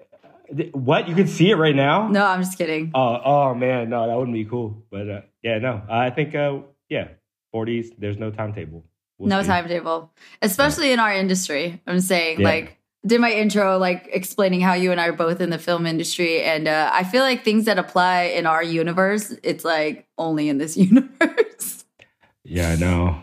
what 0.72 1.08
you 1.08 1.14
can 1.14 1.26
see 1.26 1.50
it 1.50 1.56
right 1.56 1.74
now? 1.74 2.08
No, 2.08 2.24
I'm 2.24 2.40
just 2.40 2.56
kidding. 2.56 2.92
Oh, 2.94 3.20
oh 3.24 3.54
man, 3.54 3.90
no, 3.90 4.06
that 4.06 4.16
wouldn't 4.16 4.34
be 4.34 4.44
cool. 4.44 4.84
But 4.90 5.08
uh, 5.08 5.20
yeah, 5.42 5.58
no, 5.58 5.82
I 5.88 6.10
think 6.10 6.34
uh, 6.34 6.58
yeah, 6.88 7.08
40s, 7.54 7.88
there's 7.98 8.18
no 8.18 8.30
timetable. 8.30 8.84
We'll 9.18 9.28
no 9.28 9.42
see. 9.42 9.48
timetable, 9.48 10.12
especially 10.42 10.88
yeah. 10.88 10.94
in 10.94 11.00
our 11.00 11.12
industry. 11.12 11.80
I'm 11.86 12.00
saying, 12.00 12.40
yeah. 12.40 12.48
like, 12.48 12.78
did 13.06 13.20
my 13.20 13.30
intro, 13.30 13.78
like, 13.78 14.08
explaining 14.12 14.60
how 14.60 14.74
you 14.74 14.90
and 14.90 15.00
I 15.00 15.08
are 15.08 15.12
both 15.12 15.40
in 15.40 15.50
the 15.50 15.58
film 15.58 15.86
industry. 15.86 16.42
And 16.42 16.66
uh, 16.66 16.90
I 16.92 17.04
feel 17.04 17.22
like 17.22 17.44
things 17.44 17.66
that 17.66 17.78
apply 17.78 18.22
in 18.22 18.46
our 18.46 18.62
universe, 18.62 19.32
it's 19.42 19.64
like 19.64 20.06
only 20.18 20.48
in 20.48 20.58
this 20.58 20.76
universe. 20.76 21.84
Yeah, 22.44 22.70
I 22.70 22.76
know. 22.76 23.22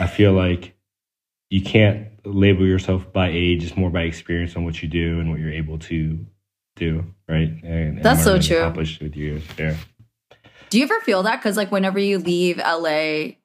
I 0.00 0.06
feel 0.06 0.32
like 0.32 0.74
you 1.50 1.62
can't 1.62 2.08
label 2.24 2.66
yourself 2.66 3.12
by 3.12 3.28
age, 3.28 3.64
it's 3.64 3.76
more 3.76 3.90
by 3.90 4.02
experience 4.02 4.54
on 4.56 4.64
what 4.64 4.82
you 4.82 4.88
do 4.88 5.18
and 5.18 5.30
what 5.30 5.40
you're 5.40 5.52
able 5.52 5.78
to 5.78 6.24
do, 6.76 7.04
right? 7.28 7.50
And, 7.62 8.02
That's 8.02 8.22
so 8.22 8.38
true. 8.38 8.58
Accomplish 8.58 9.00
with 9.00 9.16
you, 9.16 9.40
yeah. 9.58 9.76
Do 10.70 10.78
you 10.78 10.84
ever 10.84 11.00
feel 11.00 11.22
that? 11.22 11.36
Because 11.36 11.56
like 11.56 11.72
whenever 11.72 11.98
you 11.98 12.18
leave 12.18 12.58
LA, 12.58 13.36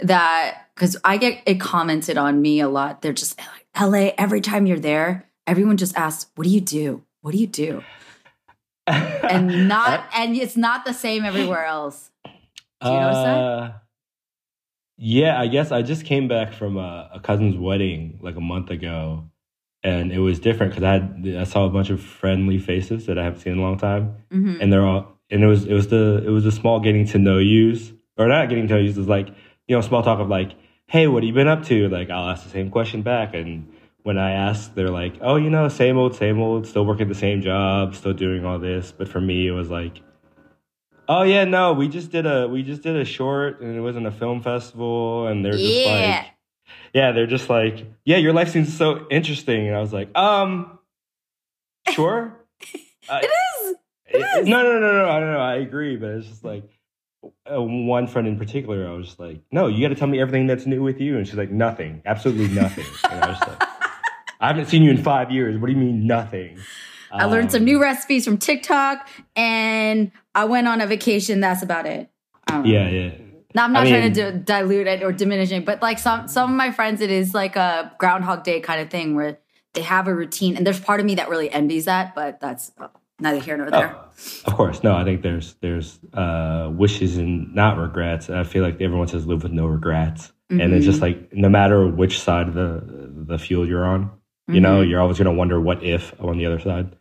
that 0.00 0.68
because 0.74 0.96
I 1.04 1.16
get 1.16 1.42
it 1.46 1.60
commented 1.60 2.18
on 2.18 2.40
me 2.40 2.60
a 2.60 2.68
lot. 2.68 3.02
They're 3.02 3.12
just 3.12 3.38
like 3.38 3.65
LA. 3.78 4.10
Every 4.18 4.40
time 4.40 4.66
you're 4.66 4.78
there, 4.78 5.28
everyone 5.46 5.76
just 5.76 5.96
asks, 5.96 6.30
"What 6.34 6.44
do 6.44 6.50
you 6.50 6.60
do? 6.60 7.02
What 7.20 7.32
do 7.32 7.38
you 7.38 7.46
do?" 7.46 7.82
and 8.86 9.68
not 9.68 10.06
and 10.14 10.36
it's 10.36 10.56
not 10.56 10.84
the 10.84 10.92
same 10.92 11.24
everywhere 11.24 11.64
else. 11.64 12.10
Do 12.24 12.88
you 12.88 13.00
notice 13.00 13.16
that? 13.16 13.38
Uh, 13.38 13.72
yeah, 14.98 15.40
I 15.40 15.46
guess 15.48 15.72
I 15.72 15.82
just 15.82 16.04
came 16.04 16.28
back 16.28 16.52
from 16.52 16.76
a, 16.76 17.10
a 17.14 17.20
cousin's 17.20 17.56
wedding 17.56 18.18
like 18.22 18.36
a 18.36 18.40
month 18.40 18.70
ago, 18.70 19.24
and 19.82 20.12
it 20.12 20.20
was 20.20 20.38
different 20.38 20.72
because 20.72 20.84
I 20.84 20.92
had 20.92 21.36
I 21.40 21.44
saw 21.44 21.66
a 21.66 21.70
bunch 21.70 21.90
of 21.90 22.00
friendly 22.00 22.58
faces 22.58 23.06
that 23.06 23.18
I 23.18 23.24
haven't 23.24 23.40
seen 23.40 23.54
in 23.54 23.58
a 23.58 23.62
long 23.62 23.78
time, 23.78 24.16
mm-hmm. 24.30 24.60
and 24.60 24.72
they're 24.72 24.86
all 24.86 25.16
and 25.30 25.42
it 25.42 25.46
was 25.46 25.64
it 25.64 25.72
was 25.72 25.88
the 25.88 26.22
it 26.24 26.30
was 26.30 26.46
a 26.46 26.52
small 26.52 26.80
getting 26.80 27.06
to 27.06 27.18
know 27.18 27.38
yous 27.38 27.92
or 28.16 28.28
not 28.28 28.48
getting 28.48 28.68
to 28.68 28.74
know 28.74 28.80
yous 28.80 28.96
is 28.96 29.08
like 29.08 29.28
you 29.66 29.76
know 29.76 29.80
small 29.80 30.02
talk 30.02 30.20
of 30.20 30.28
like 30.28 30.52
hey 30.88 31.06
what 31.08 31.22
have 31.22 31.28
you 31.28 31.34
been 31.34 31.48
up 31.48 31.64
to 31.64 31.88
like 31.88 32.10
I'll 32.10 32.30
ask 32.30 32.44
the 32.44 32.50
same 32.50 32.70
question 32.70 33.02
back 33.02 33.34
and 33.34 33.72
when 34.02 34.18
I 34.18 34.30
ask, 34.30 34.72
they're 34.76 34.88
like, 34.90 35.14
"Oh, 35.20 35.34
you 35.34 35.50
know, 35.50 35.66
same 35.68 35.98
old, 35.98 36.14
same 36.14 36.38
old. 36.40 36.64
Still 36.68 36.86
working 36.86 37.08
the 37.08 37.14
same 37.16 37.42
job, 37.42 37.96
still 37.96 38.12
doing 38.12 38.44
all 38.44 38.60
this." 38.60 38.92
But 38.92 39.08
for 39.08 39.20
me, 39.20 39.48
it 39.48 39.50
was 39.50 39.68
like, 39.68 40.00
"Oh 41.08 41.24
yeah, 41.24 41.42
no, 41.42 41.72
we 41.72 41.88
just 41.88 42.12
did 42.12 42.24
a 42.24 42.46
we 42.46 42.62
just 42.62 42.82
did 42.82 42.94
a 42.94 43.04
short, 43.04 43.60
and 43.62 43.74
it 43.76 43.80
was 43.80 43.96
in 43.96 44.06
a 44.06 44.12
film 44.12 44.42
festival, 44.42 45.26
and 45.26 45.44
they're 45.44 45.58
just 45.58 45.84
Yeah. 45.84 46.18
like, 46.20 46.26
yeah, 46.94 47.10
they're 47.10 47.26
just 47.26 47.50
like, 47.50 47.84
yeah, 48.04 48.18
your 48.18 48.32
life 48.32 48.50
seems 48.50 48.72
so 48.76 49.08
interesting." 49.10 49.66
And 49.66 49.74
I 49.76 49.80
was 49.80 49.92
like, 49.92 50.16
"Um, 50.16 50.78
sure." 51.90 52.46
Uh, 53.08 53.22
It 54.08 54.18
is. 54.18 54.46
it- 54.46 54.46
no, 54.46 54.62
no, 54.62 54.78
no, 54.78 54.92
no. 55.02 55.08
I 55.10 55.18
don't 55.18 55.32
know. 55.32 55.40
I 55.40 55.56
agree, 55.56 55.96
but 55.96 56.10
it's 56.10 56.28
just 56.28 56.44
like 56.44 56.62
uh, 57.54 57.62
one 57.62 58.06
friend 58.06 58.26
in 58.28 58.38
particular. 58.38 58.88
I 58.88 58.92
was 58.92 59.06
just 59.06 59.20
like, 59.20 59.40
"No, 59.52 59.66
you 59.68 59.82
got 59.82 59.88
to 59.94 59.94
tell 59.98 60.08
me 60.08 60.20
everything 60.20 60.46
that's 60.46 60.66
new 60.66 60.82
with 60.82 61.00
you." 61.00 61.16
And 61.16 61.26
she's 61.26 61.36
like, 61.36 61.50
"Nothing, 61.50 62.02
absolutely 62.06 62.48
nothing." 62.54 62.84
and 63.10 63.24
I 63.24 63.28
was 63.30 63.40
like, 63.40 63.62
"I 64.40 64.48
haven't 64.48 64.66
seen 64.66 64.82
you 64.82 64.90
in 64.90 65.02
five 65.02 65.30
years. 65.30 65.58
What 65.58 65.66
do 65.68 65.72
you 65.72 65.78
mean 65.78 66.06
nothing?" 66.06 66.58
I 67.12 67.24
learned 67.26 67.52
some 67.52 67.60
Um, 67.62 67.66
new 67.66 67.80
recipes 67.80 68.24
from 68.24 68.36
TikTok 68.36 69.08
and 69.36 70.10
I 70.34 70.44
went 70.44 70.66
on 70.68 70.80
a 70.80 70.86
vacation. 70.86 71.40
That's 71.40 71.62
about 71.62 71.86
it. 71.86 72.10
I. 72.48 72.62
Yeah, 72.64 72.88
yeah. 72.88 73.10
Now, 73.54 73.64
I'm 73.64 73.72
not 73.72 73.86
I 73.86 73.90
trying 73.90 74.02
mean- 74.02 74.12
to 74.14 74.32
d- 74.32 74.38
dilute 74.44 74.86
it 74.86 75.02
or 75.02 75.12
diminish 75.12 75.50
it, 75.50 75.64
but 75.64 75.80
like 75.80 75.98
some 75.98 76.28
some 76.28 76.50
of 76.50 76.56
my 76.56 76.72
friends, 76.72 77.00
it 77.00 77.10
is 77.10 77.32
like 77.32 77.56
a 77.56 77.92
Groundhog 77.98 78.42
Day 78.44 78.60
kind 78.60 78.80
of 78.82 78.90
thing 78.90 79.14
where 79.14 79.38
they 79.72 79.82
have 79.82 80.08
a 80.08 80.14
routine, 80.14 80.56
and 80.56 80.66
there's 80.66 80.80
part 80.80 81.00
of 81.00 81.06
me 81.06 81.14
that 81.14 81.28
really 81.30 81.50
envies 81.50 81.84
that, 81.86 82.14
but 82.14 82.40
that's 82.40 82.72
uh, 82.78 82.88
neither 83.20 83.40
here 83.40 83.56
nor 83.56 83.68
oh, 83.68 83.70
there. 83.70 83.96
Oh, 83.96 84.10
of 84.46 84.54
course, 84.54 84.82
no. 84.82 84.94
I 84.94 85.04
think 85.04 85.22
there's 85.22 85.54
there's 85.60 85.98
uh, 86.12 86.70
wishes 86.72 87.16
and 87.16 87.54
not 87.54 87.78
regrets. 87.78 88.30
I 88.30 88.44
feel 88.44 88.62
like 88.62 88.80
everyone 88.80 89.08
says 89.08 89.26
live 89.26 89.42
with 89.42 89.52
no 89.52 89.66
regrets, 89.66 90.32
and 90.50 90.60
it's 90.60 90.84
just 90.84 91.00
mm-hmm. 91.00 91.20
like 91.20 91.32
no 91.32 91.48
matter 91.48 91.86
which 91.86 92.20
side 92.20 92.48
of 92.48 92.54
the 92.54 92.82
the 93.26 93.38
field 93.38 93.68
you're 93.68 93.84
on, 93.84 94.10
you 94.48 94.60
know, 94.60 94.80
mm-hmm. 94.80 94.90
you're 94.90 95.00
always 95.00 95.18
gonna 95.18 95.32
wonder 95.32 95.60
what 95.60 95.82
if 95.82 96.18
on 96.20 96.38
the 96.38 96.46
other 96.46 96.60
side. 96.60 96.96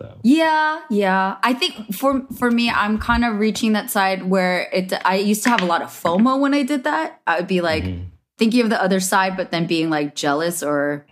So 0.00 0.18
Yeah, 0.22 0.82
yeah. 0.90 1.36
I 1.42 1.54
think 1.54 1.94
for 1.94 2.26
for 2.38 2.50
me, 2.50 2.70
I'm 2.70 2.98
kind 2.98 3.24
of 3.24 3.38
reaching 3.38 3.72
that 3.72 3.90
side 3.90 4.24
where 4.24 4.68
it. 4.72 4.92
I 5.04 5.16
used 5.16 5.42
to 5.44 5.50
have 5.50 5.62
a 5.62 5.66
lot 5.66 5.82
of 5.82 5.88
FOMO 5.88 6.38
when 6.38 6.54
I 6.54 6.62
did 6.62 6.84
that. 6.84 7.20
I 7.26 7.38
would 7.38 7.48
be 7.48 7.60
like 7.60 7.84
mm-hmm. 7.84 8.04
thinking 8.38 8.60
of 8.60 8.70
the 8.70 8.82
other 8.82 9.00
side, 9.00 9.36
but 9.36 9.50
then 9.50 9.66
being 9.66 9.90
like 9.90 10.14
jealous 10.14 10.62
or 10.62 11.06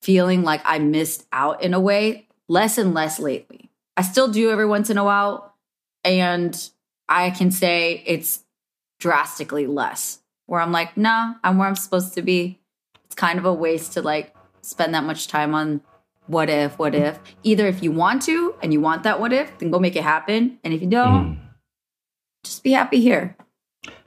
feeling 0.00 0.42
like 0.42 0.62
I 0.64 0.78
missed 0.78 1.26
out 1.32 1.62
in 1.62 1.74
a 1.74 1.80
way. 1.80 2.26
Less 2.48 2.78
and 2.78 2.92
less 2.94 3.20
lately. 3.20 3.69
I 3.96 4.02
still 4.02 4.28
do 4.28 4.50
every 4.50 4.66
once 4.66 4.90
in 4.90 4.98
a 4.98 5.04
while, 5.04 5.54
and 6.04 6.70
I 7.08 7.30
can 7.30 7.50
say 7.50 8.02
it's 8.06 8.44
drastically 8.98 9.66
less. 9.66 10.20
Where 10.46 10.60
I'm 10.60 10.72
like, 10.72 10.96
nah, 10.96 11.34
I'm 11.44 11.58
where 11.58 11.68
I'm 11.68 11.76
supposed 11.76 12.14
to 12.14 12.22
be. 12.22 12.60
It's 13.04 13.14
kind 13.14 13.38
of 13.38 13.44
a 13.44 13.52
waste 13.52 13.92
to 13.92 14.02
like 14.02 14.34
spend 14.62 14.94
that 14.94 15.04
much 15.04 15.28
time 15.28 15.54
on 15.54 15.80
what 16.26 16.48
if, 16.48 16.78
what 16.78 16.94
if. 16.94 17.18
Either 17.42 17.66
if 17.66 17.82
you 17.82 17.92
want 17.92 18.22
to 18.22 18.54
and 18.62 18.72
you 18.72 18.80
want 18.80 19.02
that 19.02 19.20
what 19.20 19.32
if, 19.32 19.58
then 19.58 19.70
go 19.70 19.78
make 19.78 19.96
it 19.96 20.02
happen. 20.02 20.58
And 20.62 20.72
if 20.72 20.80
you 20.80 20.88
don't, 20.88 21.34
hmm. 21.34 21.40
just 22.44 22.62
be 22.62 22.72
happy 22.72 23.00
here. 23.00 23.36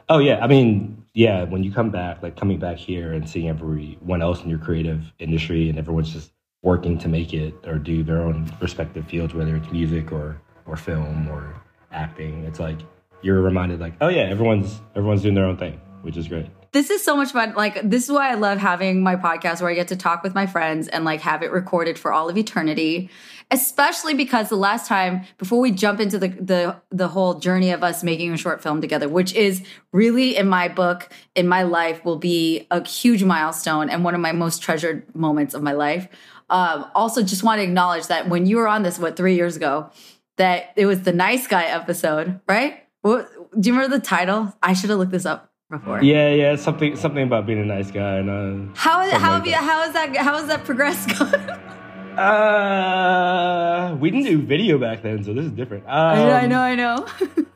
Oh 0.10 0.20
yeah, 0.20 0.40
I 0.44 0.48
mean, 0.48 1.06
yeah. 1.14 1.44
When 1.44 1.64
you 1.64 1.72
come 1.72 1.90
back, 1.90 2.22
like 2.22 2.36
coming 2.36 2.60
back 2.60 2.78
here 2.78 3.14
and 3.14 3.30
seeing 3.30 3.50
everyone 3.50 4.22
else 4.22 4.42
in 4.42 4.50
your 4.50 4.60
creative 4.60 5.12
industry, 5.20 5.70
and 5.70 5.78
everyone's 5.78 6.14
just 6.14 6.32
working 6.64 6.98
to 6.98 7.08
make 7.08 7.34
it 7.34 7.54
or 7.68 7.78
do 7.78 8.04
their 8.04 8.22
own 8.22 8.52
respective 8.60 9.06
fields, 9.06 9.34
whether 9.36 9.56
it's 9.56 9.72
music 9.72 10.12
or 10.12 10.42
or 10.66 10.76
film 10.76 11.28
or 11.28 11.54
acting, 11.92 12.44
it's 12.46 12.60
like 12.60 12.80
you're 13.22 13.42
reminded, 13.42 13.80
like, 13.80 13.94
oh 14.02 14.10
yeah, 14.10 14.24
everyone's 14.24 14.82
everyone's 14.96 15.22
doing 15.22 15.36
their 15.36 15.46
own 15.46 15.58
thing, 15.58 15.80
which 16.02 16.18
is 16.18 16.28
great. 16.28 16.48
This 16.74 16.90
is 16.90 17.04
so 17.04 17.16
much 17.16 17.32
fun. 17.32 17.54
Like, 17.54 17.88
this 17.88 18.06
is 18.06 18.12
why 18.12 18.32
I 18.32 18.34
love 18.34 18.58
having 18.58 19.04
my 19.04 19.16
podcast 19.16 19.62
where 19.62 19.70
I 19.70 19.76
get 19.76 19.90
to 19.90 19.96
talk 19.96 20.24
with 20.24 20.34
my 20.34 20.48
friends 20.48 20.88
and 20.88 21.06
like 21.06 21.22
have 21.22 21.44
it 21.44 21.52
recorded 21.52 22.00
for 22.00 22.12
all 22.12 22.30
of 22.30 22.38
eternity. 22.38 23.12
Especially 23.52 24.16
because 24.16 24.50
the 24.50 24.56
last 24.56 24.88
time, 24.88 25.26
before 25.38 25.60
we 25.60 25.70
jump 25.70 26.00
into 26.00 26.18
the 26.18 26.30
the 26.30 26.76
the 26.90 27.10
whole 27.10 27.36
journey 27.36 27.70
of 27.70 27.84
us 27.84 28.04
making 28.04 28.34
a 28.34 28.38
short 28.38 28.64
film 28.64 28.82
together, 28.82 29.08
which 29.08 29.34
is 29.36 29.64
really 29.92 30.36
in 30.36 30.48
my 30.48 30.68
book, 30.68 31.10
in 31.36 31.48
my 31.48 31.62
life, 31.62 32.04
will 32.04 32.18
be 32.18 32.66
a 32.72 32.86
huge 32.88 33.24
milestone 33.24 33.90
and 33.90 34.04
one 34.04 34.16
of 34.16 34.22
my 34.22 34.32
most 34.32 34.64
treasured 34.64 35.14
moments 35.14 35.54
of 35.54 35.62
my 35.62 35.74
life. 35.74 36.08
Um, 36.50 36.86
also, 36.96 37.22
just 37.24 37.44
want 37.44 37.60
to 37.60 37.64
acknowledge 37.64 38.08
that 38.08 38.30
when 38.30 38.46
you 38.46 38.58
were 38.58 38.68
on 38.68 38.84
this, 38.84 39.00
what 39.00 39.16
three 39.16 39.36
years 39.36 39.56
ago, 39.56 39.90
that 40.38 40.72
it 40.76 40.86
was 40.86 41.04
the 41.04 41.14
nice 41.14 41.48
guy 41.48 41.64
episode, 41.66 42.40
right? 42.48 42.84
What, 43.02 43.30
do 43.60 43.70
you 43.70 43.74
remember 43.76 43.98
the 43.98 44.04
title? 44.04 44.54
I 44.62 44.74
should 44.74 44.90
have 44.90 45.00
looked 45.00 45.12
this 45.12 45.26
up 45.26 45.52
before. 45.70 46.02
Yeah, 46.04 46.30
yeah. 46.34 46.56
Something 46.56 46.96
something 46.96 47.24
about 47.24 47.46
being 47.46 47.60
a 47.60 47.66
nice 47.66 47.92
guy 47.92 48.16
and 48.18 48.30
uh, 48.30 48.74
How 48.76 49.02
something 49.02 49.20
how 49.20 49.32
like 49.32 49.38
have 49.40 49.46
you, 49.46 49.52
that. 49.52 49.64
how 49.64 49.84
is 49.84 49.94
that 49.94 50.16
how 50.18 50.38
has 50.38 50.48
that 50.48 50.64
progressed? 50.66 51.12
Uh, 52.14 53.96
we 54.00 54.12
didn't 54.12 54.28
do 54.28 54.40
video 54.40 54.78
back 54.78 55.02
then, 55.02 55.24
so 55.24 55.34
this 55.34 55.46
is 55.46 55.52
different. 55.52 55.84
Um, 55.86 55.92
I 55.92 56.46
know, 56.46 56.60
I 56.60 56.76
know. 56.76 57.08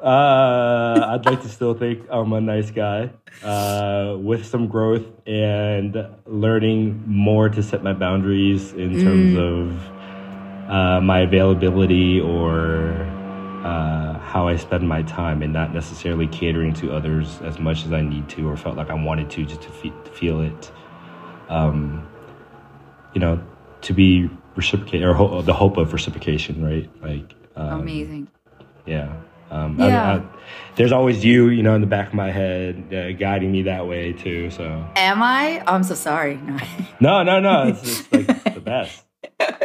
Uh, 0.00 1.06
I'd 1.08 1.26
like 1.26 1.42
to 1.42 1.48
still 1.48 1.74
think 1.74 2.06
I'm 2.08 2.32
a 2.32 2.40
nice 2.40 2.70
guy 2.70 3.10
uh, 3.42 4.16
with 4.18 4.46
some 4.46 4.68
growth 4.68 5.04
and 5.26 5.96
learning 6.26 7.02
more 7.06 7.48
to 7.48 7.62
set 7.62 7.82
my 7.82 7.92
boundaries 7.92 8.72
in 8.72 8.96
terms 8.98 9.36
of 9.36 10.70
uh, 10.70 11.00
my 11.00 11.20
availability 11.20 12.20
or 12.20 12.92
uh, 13.64 14.18
how 14.20 14.46
I 14.46 14.54
spend 14.56 14.88
my 14.88 15.02
time 15.02 15.42
and 15.42 15.52
not 15.52 15.74
necessarily 15.74 16.28
catering 16.28 16.74
to 16.74 16.92
others 16.92 17.40
as 17.42 17.58
much 17.58 17.84
as 17.84 17.92
I 17.92 18.02
need 18.02 18.28
to 18.30 18.48
or 18.48 18.56
felt 18.56 18.76
like 18.76 18.90
I 18.90 18.94
wanted 18.94 19.30
to 19.30 19.44
just 19.44 19.62
to, 19.62 19.70
fe- 19.70 19.92
to 20.04 20.10
feel 20.12 20.40
it. 20.42 20.70
Um, 21.48 22.06
you 23.14 23.20
know, 23.20 23.42
to 23.82 23.92
be 23.92 24.30
reciprocated 24.54 25.02
or 25.08 25.14
ho- 25.14 25.42
the 25.42 25.54
hope 25.54 25.76
of 25.76 25.92
reciprocation, 25.92 26.64
right? 26.64 26.88
Like, 27.02 27.34
um, 27.56 27.80
Amazing. 27.80 28.28
yeah. 28.86 29.12
Um, 29.50 29.78
Yeah. 29.78 30.12
I, 30.12 30.16
I, 30.16 30.22
there's 30.76 30.92
always 30.92 31.24
you, 31.24 31.48
you 31.48 31.62
know, 31.62 31.74
in 31.74 31.80
the 31.80 31.86
back 31.86 32.08
of 32.08 32.14
my 32.14 32.30
head, 32.30 32.92
uh, 32.94 33.12
guiding 33.12 33.50
me 33.52 33.62
that 33.62 33.86
way 33.86 34.12
too. 34.12 34.50
So 34.50 34.86
Am 34.96 35.22
I? 35.22 35.60
Oh, 35.66 35.74
I'm 35.74 35.82
so 35.84 35.94
sorry. 35.94 36.36
no, 36.36 36.56
No. 37.00 37.22
no, 37.22 37.40
no, 37.40 37.68
it's 37.68 38.12
like 38.12 38.54
the 38.54 38.60
best. 38.60 39.04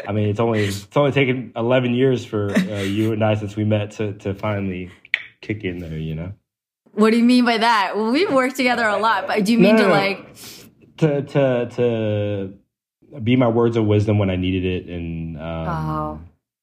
I 0.08 0.12
mean, 0.12 0.30
it's 0.30 0.40
only 0.40 0.66
it's 0.66 0.88
only 0.96 1.12
taken 1.12 1.52
11 1.56 1.94
years 1.94 2.25
for 2.25 2.52
uh, 2.52 2.82
you 2.82 3.12
and 3.13 3.24
I 3.24 3.36
since 3.36 3.56
we 3.56 3.63
met 3.63 3.92
to 3.92 4.13
to 4.13 4.34
finally 4.34 4.90
kick 5.42 5.63
in 5.63 5.80
there. 5.80 5.98
You 5.98 6.16
know, 6.16 6.34
What 6.94 7.12
do 7.12 7.18
you 7.18 7.24
mean 7.24 7.46
by 7.46 7.58
that? 7.60 7.94
Well, 7.96 8.12
we've 8.12 8.32
worked 8.32 8.56
together 8.56 8.86
a 8.88 8.98
lot, 8.98 9.28
but 9.28 9.44
do 9.46 9.52
you 9.52 9.60
mean 9.60 9.75
No, 9.75 9.84
to 9.84 9.88
no, 9.88 9.90
no. 9.90 9.96
like? 9.96 10.36
to 10.98 11.22
to 11.24 11.70
to 11.75 12.54
be 13.22 13.36
my 13.36 13.48
words 13.48 13.78
of 13.78 13.86
wisdom 13.86 14.18
when 14.18 14.30
I 14.30 14.36
needed 14.36 14.66
it, 14.66 14.90
and 14.94 15.38
um, 15.38 15.68
Oh. 15.68 16.20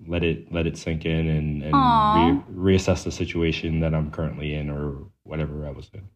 Let 0.06 0.24
it 0.24 0.52
let 0.52 0.66
it 0.66 0.76
sink 0.76 1.04
in, 1.04 1.28
and 1.28 1.62
and 1.62 2.44
re- 2.54 2.74
reassess 2.74 3.04
the 3.04 3.12
situation 3.12 3.80
that 3.80 3.94
I'm 3.94 4.10
currently 4.10 4.54
in, 4.54 4.70
or 4.70 4.98
whatever 5.24 5.66
I 5.66 5.70
was 5.70 5.90
in. 5.92 6.08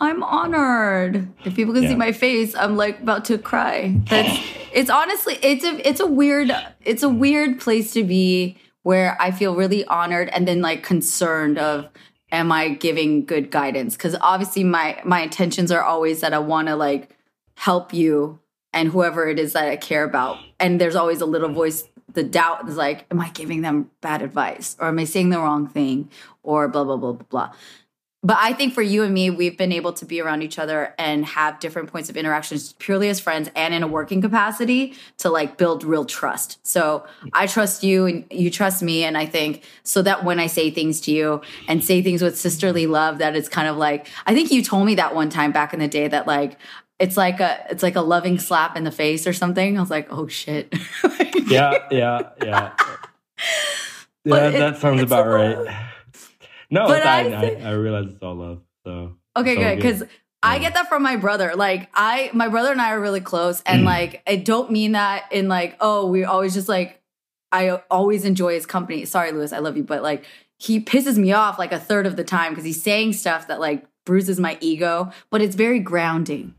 I'm 0.00 0.22
honored. 0.22 1.28
If 1.44 1.56
people 1.56 1.74
can 1.74 1.86
see 1.88 1.96
my 1.96 2.12
face, 2.12 2.54
I'm 2.54 2.76
like 2.76 3.00
about 3.00 3.24
to 3.26 3.38
cry. 3.38 3.96
That's 4.08 4.40
it's 4.72 4.90
honestly 4.90 5.38
it's 5.42 5.64
a 5.64 5.88
it's 5.88 6.00
a 6.00 6.06
weird 6.06 6.52
it's 6.82 7.02
a 7.02 7.08
weird 7.08 7.60
place 7.60 7.92
to 7.94 8.04
be 8.04 8.58
where 8.82 9.16
I 9.20 9.32
feel 9.32 9.56
really 9.56 9.84
honored 9.86 10.28
and 10.28 10.46
then 10.46 10.62
like 10.62 10.82
concerned 10.82 11.58
of 11.58 11.88
am 12.30 12.52
I 12.52 12.68
giving 12.68 13.24
good 13.24 13.50
guidance? 13.50 13.96
Cuz 13.96 14.14
obviously 14.20 14.62
my 14.62 15.00
my 15.04 15.22
intentions 15.22 15.72
are 15.72 15.82
always 15.82 16.20
that 16.20 16.32
I 16.32 16.38
want 16.38 16.68
to 16.68 16.76
like 16.76 17.16
help 17.56 17.92
you 17.92 18.38
and 18.72 18.90
whoever 18.90 19.26
it 19.28 19.40
is 19.40 19.54
that 19.54 19.68
I 19.68 19.76
care 19.76 20.04
about. 20.04 20.38
And 20.60 20.80
there's 20.80 20.94
always 20.94 21.20
a 21.20 21.26
little 21.26 21.48
voice 21.48 21.88
the 22.12 22.22
doubt 22.22 22.68
is 22.68 22.76
like 22.76 23.06
am 23.10 23.20
I 23.20 23.30
giving 23.30 23.62
them 23.62 23.90
bad 24.00 24.22
advice 24.22 24.76
or 24.80 24.88
am 24.88 24.98
I 24.98 25.04
saying 25.04 25.30
the 25.30 25.38
wrong 25.38 25.66
thing 25.68 26.10
or 26.42 26.68
blah 26.68 26.84
blah 26.84 26.96
blah 26.96 27.12
blah 27.12 27.26
blah 27.28 27.52
but 28.22 28.36
I 28.40 28.52
think 28.52 28.74
for 28.74 28.82
you 28.82 29.04
and 29.04 29.14
me, 29.14 29.30
we've 29.30 29.56
been 29.56 29.70
able 29.70 29.92
to 29.92 30.04
be 30.04 30.20
around 30.20 30.42
each 30.42 30.58
other 30.58 30.92
and 30.98 31.24
have 31.24 31.60
different 31.60 31.92
points 31.92 32.10
of 32.10 32.16
interactions 32.16 32.72
purely 32.74 33.08
as 33.08 33.20
friends 33.20 33.48
and 33.54 33.72
in 33.72 33.84
a 33.84 33.86
working 33.86 34.20
capacity 34.20 34.94
to 35.18 35.30
like 35.30 35.56
build 35.56 35.84
real 35.84 36.04
trust. 36.04 36.58
So 36.66 37.06
I 37.32 37.46
trust 37.46 37.84
you 37.84 38.06
and 38.06 38.24
you 38.32 38.50
trust 38.50 38.82
me. 38.82 39.04
And 39.04 39.16
I 39.16 39.24
think 39.24 39.62
so 39.84 40.02
that 40.02 40.24
when 40.24 40.40
I 40.40 40.48
say 40.48 40.68
things 40.68 41.00
to 41.02 41.12
you 41.12 41.42
and 41.68 41.84
say 41.84 42.02
things 42.02 42.20
with 42.20 42.36
sisterly 42.36 42.88
love, 42.88 43.18
that 43.18 43.36
it's 43.36 43.48
kind 43.48 43.68
of 43.68 43.76
like, 43.76 44.08
I 44.26 44.34
think 44.34 44.50
you 44.50 44.64
told 44.64 44.84
me 44.84 44.96
that 44.96 45.14
one 45.14 45.30
time 45.30 45.52
back 45.52 45.72
in 45.72 45.78
the 45.78 45.88
day 45.88 46.08
that 46.08 46.26
like, 46.26 46.58
it's 46.98 47.16
like 47.16 47.40
a 47.40 47.64
it's 47.70 47.82
like 47.82 47.96
a 47.96 48.00
loving 48.00 48.38
slap 48.38 48.76
in 48.76 48.84
the 48.84 48.90
face 48.90 49.26
or 49.26 49.32
something. 49.32 49.76
I 49.76 49.80
was 49.80 49.90
like, 49.90 50.08
oh 50.10 50.26
shit. 50.26 50.74
yeah, 51.46 51.86
yeah, 51.90 52.30
yeah. 52.44 52.74
Yeah, 54.24 54.48
it- 54.48 54.58
that 54.58 54.78
sounds 54.78 55.02
about 55.02 55.26
right. 55.26 55.84
No, 56.70 56.86
But 56.86 57.06
I, 57.06 57.30
I 57.30 57.44
I, 57.44 57.68
I 57.68 57.72
realize 57.72 58.12
it's 58.12 58.22
all 58.22 58.34
love. 58.34 58.60
So 58.84 59.14
Okay, 59.34 59.54
good. 59.54 59.76
Because 59.76 60.02
I 60.42 60.58
get 60.58 60.74
that 60.74 60.88
from 60.88 61.02
my 61.02 61.16
brother. 61.16 61.54
Like 61.56 61.88
I, 61.94 62.30
my 62.34 62.48
brother 62.48 62.72
and 62.72 62.80
I 62.80 62.92
are 62.92 63.00
really 63.00 63.20
close, 63.20 63.62
and 63.64 63.82
mm. 63.82 63.86
like 63.86 64.22
I 64.26 64.36
don't 64.36 64.70
mean 64.70 64.92
that 64.92 65.32
in 65.32 65.48
like, 65.48 65.76
oh, 65.80 66.06
we 66.06 66.24
always 66.24 66.54
just 66.54 66.68
like, 66.68 67.00
I 67.50 67.70
always 67.90 68.24
enjoy 68.24 68.54
his 68.54 68.66
company. 68.66 69.04
Sorry, 69.04 69.32
Lewis, 69.32 69.52
I 69.52 69.58
love 69.58 69.76
you, 69.76 69.82
but 69.82 70.02
like 70.02 70.24
he 70.58 70.80
pisses 70.80 71.16
me 71.16 71.32
off 71.32 71.58
like 71.58 71.72
a 71.72 71.78
third 71.78 72.06
of 72.06 72.16
the 72.16 72.24
time 72.24 72.52
because 72.52 72.64
he's 72.64 72.82
saying 72.82 73.14
stuff 73.14 73.48
that 73.48 73.60
like 73.60 73.86
bruises 74.04 74.38
my 74.38 74.58
ego, 74.60 75.10
but 75.30 75.40
it's 75.40 75.54
very 75.54 75.80
grounding. 75.80 76.54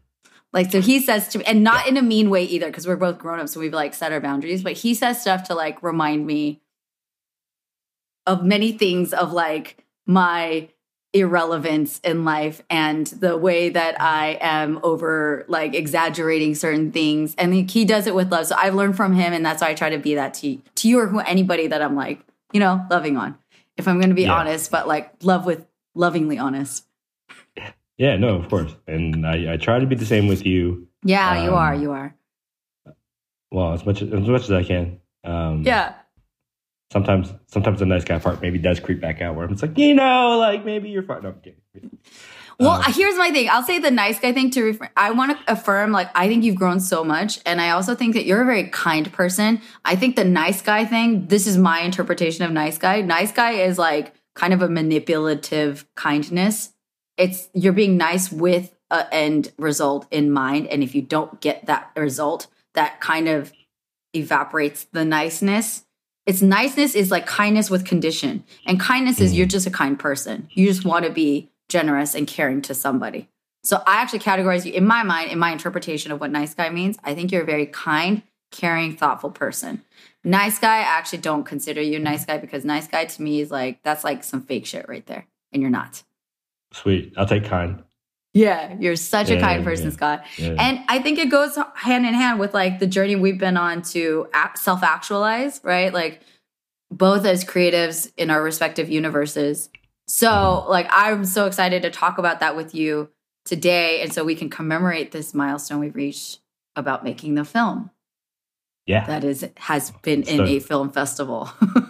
Like, 0.51 0.71
so 0.71 0.81
he 0.81 0.99
says 0.99 1.27
to 1.29 1.37
me, 1.37 1.43
and 1.45 1.63
not 1.63 1.87
in 1.87 1.95
a 1.95 2.01
mean 2.01 2.29
way 2.29 2.43
either, 2.43 2.67
because 2.67 2.87
we're 2.87 2.95
both 2.95 3.19
grown 3.19 3.39
ups, 3.39 3.53
so 3.53 3.59
we've 3.59 3.73
like 3.73 3.93
set 3.93 4.11
our 4.11 4.19
boundaries, 4.19 4.63
but 4.63 4.73
he 4.73 4.93
says 4.93 5.21
stuff 5.21 5.43
to 5.45 5.53
like 5.53 5.83
remind 5.83 6.25
me 6.25 6.61
of 8.25 8.43
many 8.43 8.71
things 8.71 9.13
of 9.13 9.31
like 9.31 9.83
my 10.07 10.69
irrelevance 11.13 11.99
in 12.03 12.23
life 12.23 12.61
and 12.69 13.07
the 13.07 13.35
way 13.35 13.69
that 13.69 13.99
I 13.99 14.37
am 14.41 14.79
over 14.83 15.45
like 15.47 15.73
exaggerating 15.73 16.53
certain 16.55 16.91
things. 16.91 17.33
And 17.37 17.69
he 17.69 17.85
does 17.85 18.05
it 18.05 18.13
with 18.13 18.31
love. 18.31 18.47
So 18.47 18.55
I've 18.55 18.75
learned 18.75 18.95
from 18.97 19.13
him, 19.13 19.33
and 19.33 19.45
that's 19.45 19.61
why 19.61 19.69
I 19.69 19.73
try 19.73 19.89
to 19.89 19.97
be 19.97 20.15
that 20.15 20.33
to, 20.35 20.59
to 20.75 20.87
you 20.87 20.99
or 20.99 21.07
who 21.07 21.19
anybody 21.19 21.67
that 21.67 21.81
I'm 21.81 21.95
like, 21.95 22.21
you 22.51 22.59
know, 22.59 22.85
loving 22.89 23.17
on. 23.17 23.37
If 23.77 23.87
I'm 23.87 23.99
going 23.99 24.09
to 24.09 24.15
be 24.15 24.23
yeah. 24.23 24.33
honest, 24.33 24.71
but 24.71 24.87
like 24.87 25.13
love 25.23 25.45
with 25.45 25.65
lovingly 25.95 26.37
honest. 26.37 26.85
Yeah, 27.99 28.17
no, 28.17 28.29
of 28.29 28.49
course. 28.49 28.75
And 28.87 29.27
I, 29.27 29.53
I 29.53 29.57
try 29.57 29.77
to 29.77 29.85
be 29.85 29.95
the 29.95 30.05
same 30.05 30.27
with 30.27 30.43
you. 30.45 30.87
Yeah, 31.03 31.29
um, 31.29 31.43
you 31.43 31.53
are. 31.53 31.75
You 31.75 31.91
are. 31.91 32.15
Well, 33.51 33.73
as 33.73 33.85
much 33.85 34.01
as, 34.01 34.11
as 34.11 34.27
much 34.27 34.43
as 34.43 34.51
I 34.51 34.63
can. 34.63 34.99
Um, 35.23 35.61
yeah 35.63 35.93
sometimes 36.91 37.31
sometimes 37.47 37.79
the 37.79 37.85
nice 37.85 38.03
guy 38.03 38.17
part 38.19 38.41
maybe 38.41 38.57
does 38.57 38.79
creep 38.79 38.99
back 38.99 39.21
out 39.21 39.35
where 39.35 39.47
it's 39.49 39.61
like 39.61 39.77
you 39.77 39.93
know 39.93 40.37
like 40.39 40.65
maybe 40.65 40.89
you're 40.89 41.03
fine. 41.03 41.23
No, 41.23 41.29
I'm 41.29 41.39
kidding. 41.41 41.99
Well, 42.59 42.71
um, 42.71 42.91
here's 42.91 43.15
my 43.15 43.31
thing. 43.31 43.47
I'll 43.49 43.63
say 43.63 43.79
the 43.79 43.89
nice 43.89 44.19
guy 44.19 44.33
thing 44.33 44.51
to 44.51 44.61
refer. 44.61 44.89
I 44.97 45.11
want 45.11 45.31
to 45.31 45.53
affirm, 45.53 45.93
like, 45.93 46.09
I 46.13 46.27
think 46.27 46.43
you've 46.43 46.57
grown 46.57 46.81
so 46.81 47.05
much. 47.05 47.39
And 47.45 47.61
I 47.61 47.69
also 47.69 47.95
think 47.95 48.15
that 48.15 48.25
you're 48.25 48.41
a 48.41 48.45
very 48.45 48.67
kind 48.67 49.09
person. 49.13 49.61
I 49.85 49.95
think 49.95 50.17
the 50.17 50.25
nice 50.25 50.61
guy 50.61 50.83
thing, 50.83 51.27
this 51.27 51.47
is 51.47 51.57
my 51.57 51.79
interpretation 51.79 52.43
of 52.43 52.51
nice 52.51 52.77
guy. 52.77 52.99
Nice 52.99 53.31
guy 53.31 53.51
is 53.51 53.77
like 53.77 54.13
kind 54.35 54.53
of 54.53 54.61
a 54.61 54.67
manipulative 54.67 55.85
kindness. 55.95 56.73
It's 57.19 57.49
you're 57.53 57.73
being 57.73 57.97
nice 57.97 58.31
with 58.31 58.75
an 58.89 59.05
end 59.11 59.51
result 59.59 60.07
in 60.09 60.31
mind. 60.31 60.65
And 60.67 60.81
if 60.81 60.95
you 60.95 61.03
don't 61.03 61.39
get 61.41 61.67
that 61.67 61.91
result, 61.95 62.47
that 62.73 62.99
kind 63.01 63.27
of 63.27 63.53
evaporates 64.13 64.85
the 64.85 65.05
niceness 65.05 65.85
it's 66.29 66.43
niceness 66.43 66.93
is 66.93 67.09
like 67.09 67.25
kindness 67.25 67.71
with 67.71 67.85
condition. 67.85 68.43
And 68.67 68.79
kindness 68.79 69.19
is 69.19 69.33
you're 69.33 69.47
mm-hmm. 69.47 69.49
just 69.49 69.65
a 69.65 69.71
kind 69.71 69.97
person. 69.97 70.47
You 70.51 70.67
just 70.67 70.85
want 70.85 71.05
to 71.05 71.11
be 71.11 71.49
generous 71.69 72.13
and 72.13 72.27
caring 72.27 72.61
to 72.63 72.75
somebody. 72.75 73.27
So 73.63 73.81
I 73.87 73.95
actually 73.95 74.19
categorize 74.19 74.63
you 74.63 74.73
in 74.73 74.85
my 74.85 75.01
mind, 75.01 75.31
in 75.31 75.39
my 75.39 75.51
interpretation 75.51 76.11
of 76.11 76.21
what 76.21 76.29
nice 76.29 76.53
guy 76.53 76.69
means. 76.69 76.99
I 77.03 77.15
think 77.15 77.31
you're 77.31 77.41
a 77.41 77.47
very 77.47 77.65
kind, 77.65 78.21
caring, 78.51 78.95
thoughtful 78.95 79.31
person. 79.31 79.83
Nice 80.23 80.59
guy, 80.59 80.77
I 80.77 80.81
actually 80.81 81.19
don't 81.19 81.45
consider 81.45 81.81
you 81.81 81.95
a 81.95 81.99
nice 81.99 82.25
guy 82.25 82.37
because 82.37 82.63
nice 82.63 82.87
guy 82.87 83.05
to 83.05 83.21
me 83.23 83.41
is 83.41 83.49
like, 83.49 83.81
that's 83.81 84.03
like 84.03 84.23
some 84.23 84.43
fake 84.43 84.67
shit 84.67 84.87
right 84.87 85.07
there. 85.07 85.25
And 85.51 85.63
you're 85.63 85.71
not. 85.71 86.03
Sweet. 86.71 87.13
I'll 87.17 87.25
take 87.25 87.45
kind. 87.45 87.83
Yeah, 88.33 88.75
you're 88.79 88.95
such 88.95 89.29
yeah, 89.29 89.37
a 89.37 89.41
kind 89.41 89.63
person, 89.63 89.87
yeah, 89.87 89.91
Scott. 89.91 90.25
And 90.37 90.81
I 90.87 90.99
think 90.99 91.17
it 91.17 91.31
goes 91.31 91.57
hand 91.75 92.05
in 92.05 92.13
hand 92.13 92.39
with 92.39 92.53
like 92.53 92.79
the 92.79 92.85
journey 92.85 93.15
we've 93.15 93.39
been 93.39 93.57
on 93.57 93.81
to 93.83 94.27
self 94.55 94.83
actualize, 94.83 95.59
right? 95.63 95.91
Like 95.91 96.21
both 96.91 97.25
as 97.25 97.43
creatives 97.43 98.11
in 98.17 98.29
our 98.29 98.41
respective 98.41 98.89
universes. 98.89 99.69
So, 100.07 100.29
mm-hmm. 100.29 100.69
like, 100.69 100.87
I'm 100.89 101.25
so 101.25 101.45
excited 101.45 101.83
to 101.83 101.89
talk 101.89 102.17
about 102.17 102.39
that 102.39 102.55
with 102.55 102.73
you 102.73 103.09
today. 103.45 104.01
And 104.01 104.13
so 104.13 104.23
we 104.23 104.35
can 104.35 104.49
commemorate 104.49 105.11
this 105.11 105.33
milestone 105.33 105.79
we've 105.79 105.95
reached 105.95 106.39
about 106.75 107.03
making 107.03 107.35
the 107.35 107.45
film. 107.45 107.91
Yeah. 108.85 109.05
That 109.05 109.23
is, 109.23 109.47
has 109.57 109.91
been 110.01 110.23
in 110.23 110.41
a 110.41 110.59
film 110.59 110.91
festival. 110.91 111.51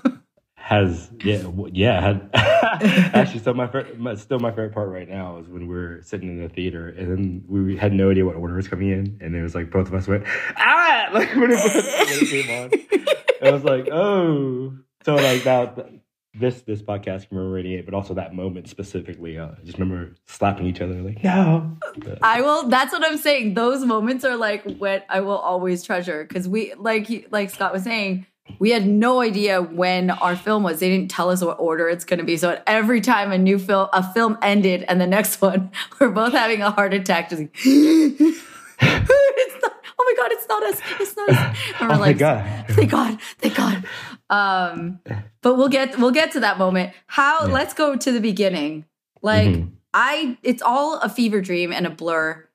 has 0.69 1.09
yeah 1.23 1.41
yeah 1.71 1.99
had 1.99 2.29
actually 3.15 3.39
so 3.39 3.51
my, 3.55 3.67
still 4.13 4.37
my 4.37 4.51
favorite 4.51 4.71
part 4.71 4.87
right 4.87 5.09
now 5.09 5.39
is 5.39 5.47
when 5.47 5.67
we're 5.67 5.99
sitting 6.03 6.29
in 6.29 6.43
the 6.43 6.47
theater 6.47 6.89
and 6.89 7.09
then 7.09 7.43
we 7.47 7.75
had 7.75 7.91
no 7.91 8.11
idea 8.11 8.23
what 8.23 8.35
order 8.35 8.53
was 8.53 8.67
coming 8.67 8.89
in 8.91 9.17
and 9.19 9.35
it 9.35 9.41
was 9.41 9.55
like 9.55 9.71
both 9.71 9.87
of 9.87 9.95
us 9.95 10.07
went 10.07 10.23
ah 10.57 11.09
like 11.13 11.35
when 11.35 11.49
it, 11.51 12.29
came 12.29 12.61
on 12.61 12.69
it 12.71 13.51
was 13.51 13.63
like 13.63 13.89
oh 13.91 14.71
so 15.03 15.15
like 15.15 15.41
that 15.41 15.89
this 16.35 16.61
this 16.61 16.83
podcast 16.83 17.27
commemorating 17.27 17.71
it, 17.71 17.85
but 17.85 17.95
also 17.95 18.13
that 18.13 18.35
moment 18.35 18.69
specifically. 18.69 19.39
Uh, 19.39 19.47
I 19.47 19.65
just 19.65 19.79
remember 19.79 20.13
slapping 20.27 20.67
each 20.67 20.79
other 20.79 21.01
like, 21.01 21.23
no. 21.23 21.77
I 22.21 22.41
will. 22.41 22.69
That's 22.69 22.93
what 22.93 23.03
I'm 23.03 23.17
saying. 23.17 23.55
Those 23.55 23.83
moments 23.83 24.23
are 24.23 24.37
like 24.37 24.63
what 24.77 25.05
I 25.09 25.21
will 25.21 25.37
always 25.37 25.83
treasure 25.83 26.23
because 26.23 26.47
we 26.47 26.75
like 26.75 27.27
like 27.31 27.49
Scott 27.49 27.73
was 27.73 27.83
saying 27.83 28.27
we 28.57 28.71
had 28.71 28.87
no 28.87 29.21
idea 29.21 29.61
when 29.61 30.09
our 30.09 30.35
film 30.35 30.63
was. 30.63 30.79
They 30.79 30.89
didn't 30.89 31.11
tell 31.11 31.29
us 31.29 31.43
what 31.43 31.59
order 31.59 31.87
it's 31.87 32.05
going 32.05 32.19
to 32.19 32.25
be. 32.25 32.37
So 32.37 32.59
every 32.65 33.01
time 33.01 33.31
a 33.31 33.37
new 33.37 33.59
film, 33.59 33.89
a 33.93 34.13
film 34.13 34.37
ended, 34.41 34.83
and 34.87 34.99
the 34.99 35.07
next 35.07 35.41
one, 35.41 35.71
we're 35.99 36.09
both 36.09 36.33
having 36.33 36.61
a 36.61 36.71
heart 36.71 36.93
attack. 36.93 37.29
Just 37.29 37.41
like, 37.41 37.55
not, 37.65 38.35
oh 38.81 39.99
my 39.99 40.13
god, 40.17 40.31
it's 40.31 40.47
not 40.47 40.63
us. 40.63 40.81
It's 40.99 41.15
not 41.15 41.29
us. 41.29 41.57
And 41.79 41.89
we're 41.89 41.95
oh 41.95 41.99
like, 41.99 42.15
my 42.15 42.19
god, 42.19 42.65
thank 42.69 42.91
God, 42.91 43.21
thank 43.37 43.55
God. 43.55 43.85
Um, 44.29 44.99
but 45.41 45.55
we'll 45.55 45.69
get 45.69 45.97
we'll 45.99 46.11
get 46.11 46.31
to 46.33 46.41
that 46.41 46.57
moment. 46.57 46.93
How? 47.07 47.45
Yeah. 47.45 47.53
Let's 47.53 47.73
go 47.73 47.95
to 47.95 48.11
the 48.11 48.19
beginning. 48.19 48.85
Like 49.21 49.49
mm-hmm. 49.49 49.69
I, 49.93 50.37
it's 50.43 50.61
all 50.61 50.99
a 50.99 51.09
fever 51.09 51.41
dream 51.41 51.73
and 51.73 51.85
a 51.85 51.89
blur. 51.89 52.47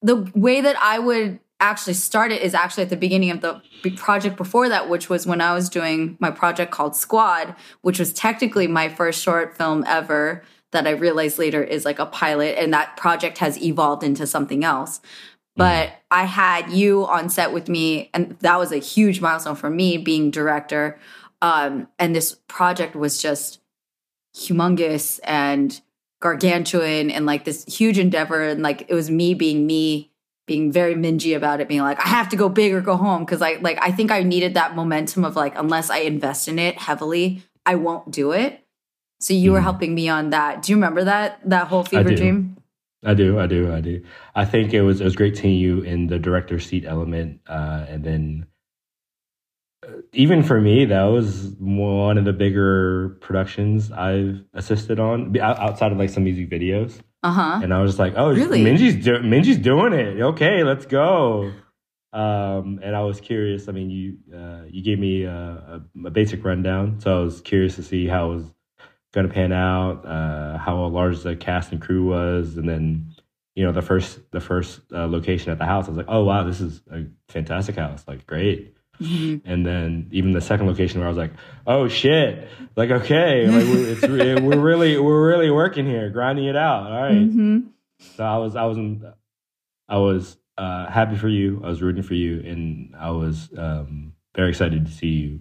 The 0.00 0.30
way 0.34 0.60
that 0.60 0.76
I 0.80 0.98
would 0.98 1.38
actually 1.62 1.94
started 1.94 2.44
is 2.44 2.54
actually 2.54 2.82
at 2.82 2.90
the 2.90 2.96
beginning 2.96 3.30
of 3.30 3.40
the 3.40 3.62
project 3.96 4.36
before 4.36 4.68
that, 4.68 4.88
which 4.88 5.08
was 5.08 5.26
when 5.26 5.40
I 5.40 5.54
was 5.54 5.68
doing 5.68 6.16
my 6.20 6.30
project 6.30 6.72
called 6.72 6.96
Squad, 6.96 7.54
which 7.80 7.98
was 7.98 8.12
technically 8.12 8.66
my 8.66 8.88
first 8.88 9.22
short 9.22 9.56
film 9.56 9.84
ever 9.86 10.42
that 10.72 10.86
I 10.86 10.90
realized 10.90 11.38
later 11.38 11.62
is 11.62 11.84
like 11.84 11.98
a 11.98 12.06
pilot. 12.06 12.58
And 12.58 12.72
that 12.74 12.96
project 12.96 13.38
has 13.38 13.62
evolved 13.62 14.02
into 14.02 14.26
something 14.26 14.64
else. 14.64 15.00
But 15.54 15.88
mm. 15.88 15.92
I 16.10 16.24
had 16.24 16.70
you 16.70 17.06
on 17.06 17.28
set 17.28 17.52
with 17.52 17.68
me, 17.68 18.10
and 18.14 18.36
that 18.40 18.58
was 18.58 18.72
a 18.72 18.78
huge 18.78 19.20
milestone 19.20 19.56
for 19.56 19.70
me 19.70 19.98
being 19.98 20.30
director. 20.30 20.98
Um, 21.42 21.88
and 21.98 22.16
this 22.16 22.36
project 22.48 22.96
was 22.96 23.20
just 23.20 23.60
humongous 24.34 25.20
and 25.24 25.80
gargantuan 26.20 27.10
and 27.10 27.26
like 27.26 27.44
this 27.44 27.64
huge 27.64 27.98
endeavor. 27.98 28.42
And 28.42 28.62
like 28.62 28.86
it 28.88 28.94
was 28.94 29.10
me 29.10 29.34
being 29.34 29.66
me 29.66 30.11
being 30.46 30.72
very 30.72 30.94
Minji 30.94 31.36
about 31.36 31.60
it, 31.60 31.68
being 31.68 31.82
like, 31.82 31.98
I 32.00 32.08
have 32.08 32.28
to 32.30 32.36
go 32.36 32.48
big 32.48 32.72
or 32.72 32.80
go 32.80 32.96
home. 32.96 33.24
Cause 33.26 33.42
I 33.42 33.54
like 33.54 33.78
I 33.80 33.92
think 33.92 34.10
I 34.10 34.22
needed 34.22 34.54
that 34.54 34.74
momentum 34.74 35.24
of 35.24 35.36
like, 35.36 35.56
unless 35.56 35.90
I 35.90 35.98
invest 35.98 36.48
in 36.48 36.58
it 36.58 36.78
heavily, 36.78 37.42
I 37.64 37.76
won't 37.76 38.10
do 38.10 38.32
it. 38.32 38.64
So 39.20 39.34
you 39.34 39.50
mm. 39.50 39.54
were 39.54 39.60
helping 39.60 39.94
me 39.94 40.08
on 40.08 40.30
that. 40.30 40.62
Do 40.62 40.72
you 40.72 40.76
remember 40.76 41.04
that 41.04 41.40
that 41.48 41.68
whole 41.68 41.84
fever 41.84 42.14
dream? 42.14 42.56
I 43.04 43.14
do, 43.14 43.38
I 43.38 43.46
do, 43.46 43.72
I 43.72 43.80
do. 43.80 44.04
I 44.34 44.44
think 44.44 44.72
it 44.72 44.82
was 44.82 45.00
it 45.00 45.04
was 45.04 45.16
great 45.16 45.36
seeing 45.36 45.58
you 45.58 45.80
in 45.80 46.06
the 46.06 46.18
director 46.18 46.58
seat 46.60 46.84
element, 46.86 47.40
uh, 47.48 47.86
and 47.88 48.04
then 48.04 48.46
uh, 49.86 50.02
even 50.12 50.42
for 50.42 50.60
me, 50.60 50.84
that 50.84 51.04
was 51.04 51.54
one 51.58 52.16
of 52.16 52.24
the 52.24 52.32
bigger 52.32 53.16
productions 53.20 53.90
I've 53.90 54.44
assisted 54.54 55.00
on 55.00 55.36
outside 55.40 55.90
of 55.90 55.98
like 55.98 56.10
some 56.10 56.24
music 56.24 56.48
videos. 56.48 57.00
Uh 57.22 57.32
huh. 57.32 57.60
And 57.62 57.72
I 57.72 57.80
was 57.80 57.92
just 57.92 57.98
like, 57.98 58.14
oh, 58.16 58.30
really? 58.30 58.64
Minji's 58.64 59.04
do- 59.04 59.20
Minji's 59.20 59.58
doing 59.58 59.92
it. 59.92 60.20
Okay, 60.20 60.64
let's 60.64 60.86
go. 60.86 61.52
Um, 62.12 62.80
and 62.82 62.94
I 62.94 63.02
was 63.02 63.20
curious. 63.20 63.68
I 63.68 63.72
mean, 63.72 63.90
you 63.90 64.16
uh, 64.36 64.62
you 64.68 64.82
gave 64.82 64.98
me 64.98 65.22
a, 65.22 65.32
a, 65.32 66.06
a, 66.06 66.10
basic 66.10 66.44
rundown, 66.44 67.00
so 67.00 67.20
I 67.20 67.24
was 67.24 67.40
curious 67.40 67.76
to 67.76 67.82
see 67.82 68.06
how 68.06 68.32
it 68.32 68.34
was 68.36 68.44
going 69.14 69.26
to 69.26 69.32
pan 69.32 69.52
out, 69.52 70.04
uh, 70.04 70.58
how 70.58 70.84
large 70.86 71.22
the 71.22 71.36
cast 71.36 71.72
and 71.72 71.80
crew 71.80 72.04
was, 72.04 72.56
and 72.56 72.68
then 72.68 73.14
you 73.54 73.64
know 73.64 73.72
the 73.72 73.82
first 73.82 74.18
the 74.30 74.40
first 74.40 74.80
uh, 74.92 75.06
location 75.06 75.52
at 75.52 75.58
the 75.58 75.64
house. 75.64 75.86
I 75.86 75.88
was 75.88 75.96
like, 75.96 76.06
oh 76.08 76.24
wow, 76.24 76.42
this 76.42 76.60
is 76.60 76.82
a 76.90 77.04
fantastic 77.28 77.76
house. 77.76 78.04
Like 78.06 78.26
great. 78.26 78.71
Mm-hmm. 79.00 79.50
And 79.50 79.66
then 79.66 80.08
even 80.12 80.32
the 80.32 80.40
second 80.40 80.66
location 80.66 81.00
where 81.00 81.08
I 81.08 81.10
was 81.10 81.18
like, 81.18 81.32
"Oh 81.66 81.88
shit!" 81.88 82.48
Like, 82.76 82.90
okay, 82.90 83.46
like 83.46 83.66
we're, 83.66 83.88
it's, 83.88 84.02
we're 84.42 84.60
really 84.60 84.98
we're 84.98 85.26
really 85.28 85.50
working 85.50 85.86
here, 85.86 86.10
grinding 86.10 86.44
it 86.44 86.56
out. 86.56 86.92
All 86.92 87.02
right. 87.02 87.12
mm-hmm. 87.12 87.60
So 88.16 88.24
I 88.24 88.36
was 88.36 88.54
I 88.54 88.64
was 88.64 88.78
I 89.88 89.96
was 89.96 90.36
uh, 90.58 90.90
happy 90.90 91.16
for 91.16 91.28
you. 91.28 91.60
I 91.64 91.68
was 91.68 91.82
rooting 91.82 92.02
for 92.02 92.14
you, 92.14 92.40
and 92.40 92.94
I 92.98 93.10
was 93.10 93.50
um, 93.56 94.12
very 94.34 94.50
excited 94.50 94.86
to 94.86 94.92
see 94.92 95.06
you 95.06 95.40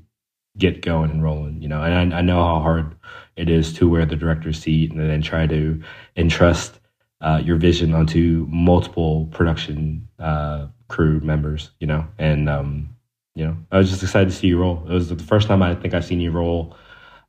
get 0.57 0.81
going 0.81 1.11
and 1.11 1.23
rolling. 1.23 1.61
You 1.61 1.67
know, 1.67 1.81
and 1.83 2.13
I, 2.13 2.17
I 2.17 2.21
know 2.21 2.43
how 2.43 2.59
hard 2.59 2.95
it 3.35 3.49
is 3.49 3.73
to 3.73 3.89
wear 3.89 4.05
the 4.05 4.15
director's 4.15 4.59
seat 4.59 4.91
and 4.91 4.99
then 4.99 5.21
try 5.21 5.47
to 5.47 5.81
entrust 6.15 6.79
uh, 7.21 7.41
your 7.43 7.57
vision 7.57 7.93
onto 7.93 8.47
multiple 8.49 9.27
production 9.27 10.07
uh, 10.19 10.67
crew 10.87 11.19
members. 11.19 11.71
You 11.79 11.87
know, 11.87 12.07
and 12.17 12.49
um, 12.49 12.95
you 13.35 13.45
know, 13.45 13.57
I 13.71 13.77
was 13.77 13.89
just 13.89 14.03
excited 14.03 14.29
to 14.29 14.35
see 14.35 14.47
you 14.47 14.59
roll. 14.59 14.83
It 14.89 14.93
was 14.93 15.09
the 15.09 15.15
first 15.15 15.47
time 15.47 15.61
I 15.61 15.75
think 15.75 15.93
I've 15.93 16.05
seen 16.05 16.19
you 16.19 16.31
roll, 16.31 16.75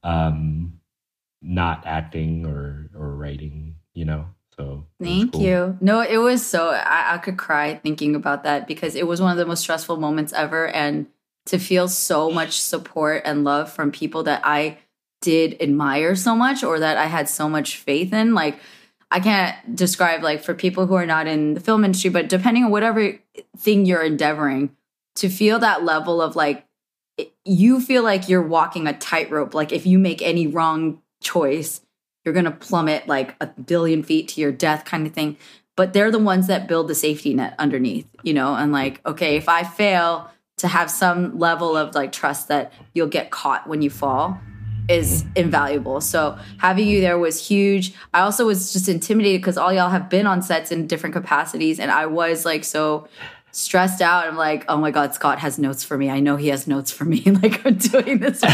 um, 0.02 0.80
not 1.40 1.86
acting 1.86 2.44
or 2.46 2.90
or 2.96 3.14
writing. 3.14 3.76
You 3.94 4.06
know, 4.06 4.26
so 4.56 4.86
thank 5.00 5.32
cool. 5.32 5.42
you. 5.42 5.78
No, 5.80 6.00
it 6.00 6.18
was 6.18 6.44
so 6.44 6.70
I, 6.70 7.14
I 7.14 7.18
could 7.18 7.36
cry 7.36 7.76
thinking 7.76 8.16
about 8.16 8.44
that 8.44 8.66
because 8.66 8.94
it 8.96 9.06
was 9.06 9.20
one 9.20 9.30
of 9.30 9.38
the 9.38 9.46
most 9.46 9.60
stressful 9.60 9.96
moments 9.96 10.32
ever, 10.32 10.68
and 10.68 11.06
to 11.46 11.58
feel 11.58 11.88
so 11.88 12.30
much 12.30 12.60
support 12.60 13.22
and 13.24 13.44
love 13.44 13.72
from 13.72 13.92
people 13.92 14.24
that 14.24 14.42
I 14.44 14.78
did 15.20 15.60
admire 15.62 16.16
so 16.16 16.34
much 16.34 16.64
or 16.64 16.80
that 16.80 16.96
I 16.96 17.06
had 17.06 17.28
so 17.28 17.48
much 17.48 17.76
faith 17.76 18.12
in, 18.12 18.34
like. 18.34 18.58
I 19.14 19.20
can't 19.20 19.76
describe 19.76 20.22
like 20.22 20.42
for 20.42 20.54
people 20.54 20.86
who 20.86 20.94
are 20.94 21.04
not 21.04 21.26
in 21.26 21.52
the 21.52 21.60
film 21.60 21.84
industry, 21.84 22.08
but 22.08 22.30
depending 22.30 22.64
on 22.64 22.70
whatever 22.70 23.18
thing 23.58 23.84
you're 23.84 24.02
endeavoring, 24.02 24.74
to 25.16 25.28
feel 25.28 25.58
that 25.58 25.84
level 25.84 26.20
of 26.20 26.36
like 26.36 26.66
you 27.44 27.80
feel 27.80 28.02
like 28.02 28.28
you're 28.28 28.46
walking 28.46 28.86
a 28.86 28.96
tightrope. 28.96 29.54
Like 29.54 29.72
if 29.72 29.86
you 29.86 29.98
make 29.98 30.22
any 30.22 30.46
wrong 30.46 31.02
choice, 31.22 31.80
you're 32.24 32.34
gonna 32.34 32.50
plummet 32.50 33.06
like 33.06 33.36
a 33.40 33.46
billion 33.46 34.02
feet 34.02 34.28
to 34.28 34.40
your 34.40 34.52
death, 34.52 34.84
kind 34.84 35.06
of 35.06 35.12
thing. 35.12 35.36
But 35.76 35.92
they're 35.92 36.10
the 36.10 36.18
ones 36.18 36.46
that 36.48 36.68
build 36.68 36.88
the 36.88 36.94
safety 36.94 37.34
net 37.34 37.54
underneath, 37.58 38.06
you 38.22 38.34
know, 38.34 38.54
and 38.54 38.72
like, 38.72 39.04
okay, 39.06 39.36
if 39.36 39.48
I 39.48 39.64
fail, 39.64 40.30
to 40.58 40.68
have 40.68 40.90
some 40.90 41.38
level 41.38 41.76
of 41.76 41.94
like 41.94 42.12
trust 42.12 42.48
that 42.48 42.72
you'll 42.94 43.08
get 43.08 43.30
caught 43.30 43.66
when 43.66 43.82
you 43.82 43.90
fall 43.90 44.38
is 44.88 45.24
invaluable. 45.34 46.00
So 46.00 46.38
having 46.58 46.86
you 46.86 47.00
there 47.00 47.18
was 47.18 47.44
huge. 47.44 47.94
I 48.14 48.20
also 48.20 48.46
was 48.46 48.72
just 48.72 48.88
intimidated 48.88 49.40
because 49.40 49.56
all 49.56 49.72
y'all 49.72 49.90
have 49.90 50.08
been 50.08 50.26
on 50.26 50.42
sets 50.42 50.70
in 50.70 50.86
different 50.86 51.14
capacities, 51.14 51.80
and 51.80 51.90
I 51.90 52.06
was 52.06 52.44
like 52.44 52.64
so 52.64 53.08
stressed 53.52 54.00
out. 54.02 54.26
I'm 54.26 54.36
like, 54.36 54.64
oh 54.68 54.76
my 54.78 54.90
god, 54.90 55.14
Scott 55.14 55.38
has 55.38 55.58
notes 55.58 55.84
for 55.84 55.96
me. 55.96 56.10
I 56.10 56.20
know 56.20 56.36
he 56.36 56.48
has 56.48 56.66
notes 56.66 56.90
for 56.90 57.04
me. 57.04 57.22
like 57.42 57.64
I'm 57.64 57.76
doing 57.76 58.18
this. 58.18 58.42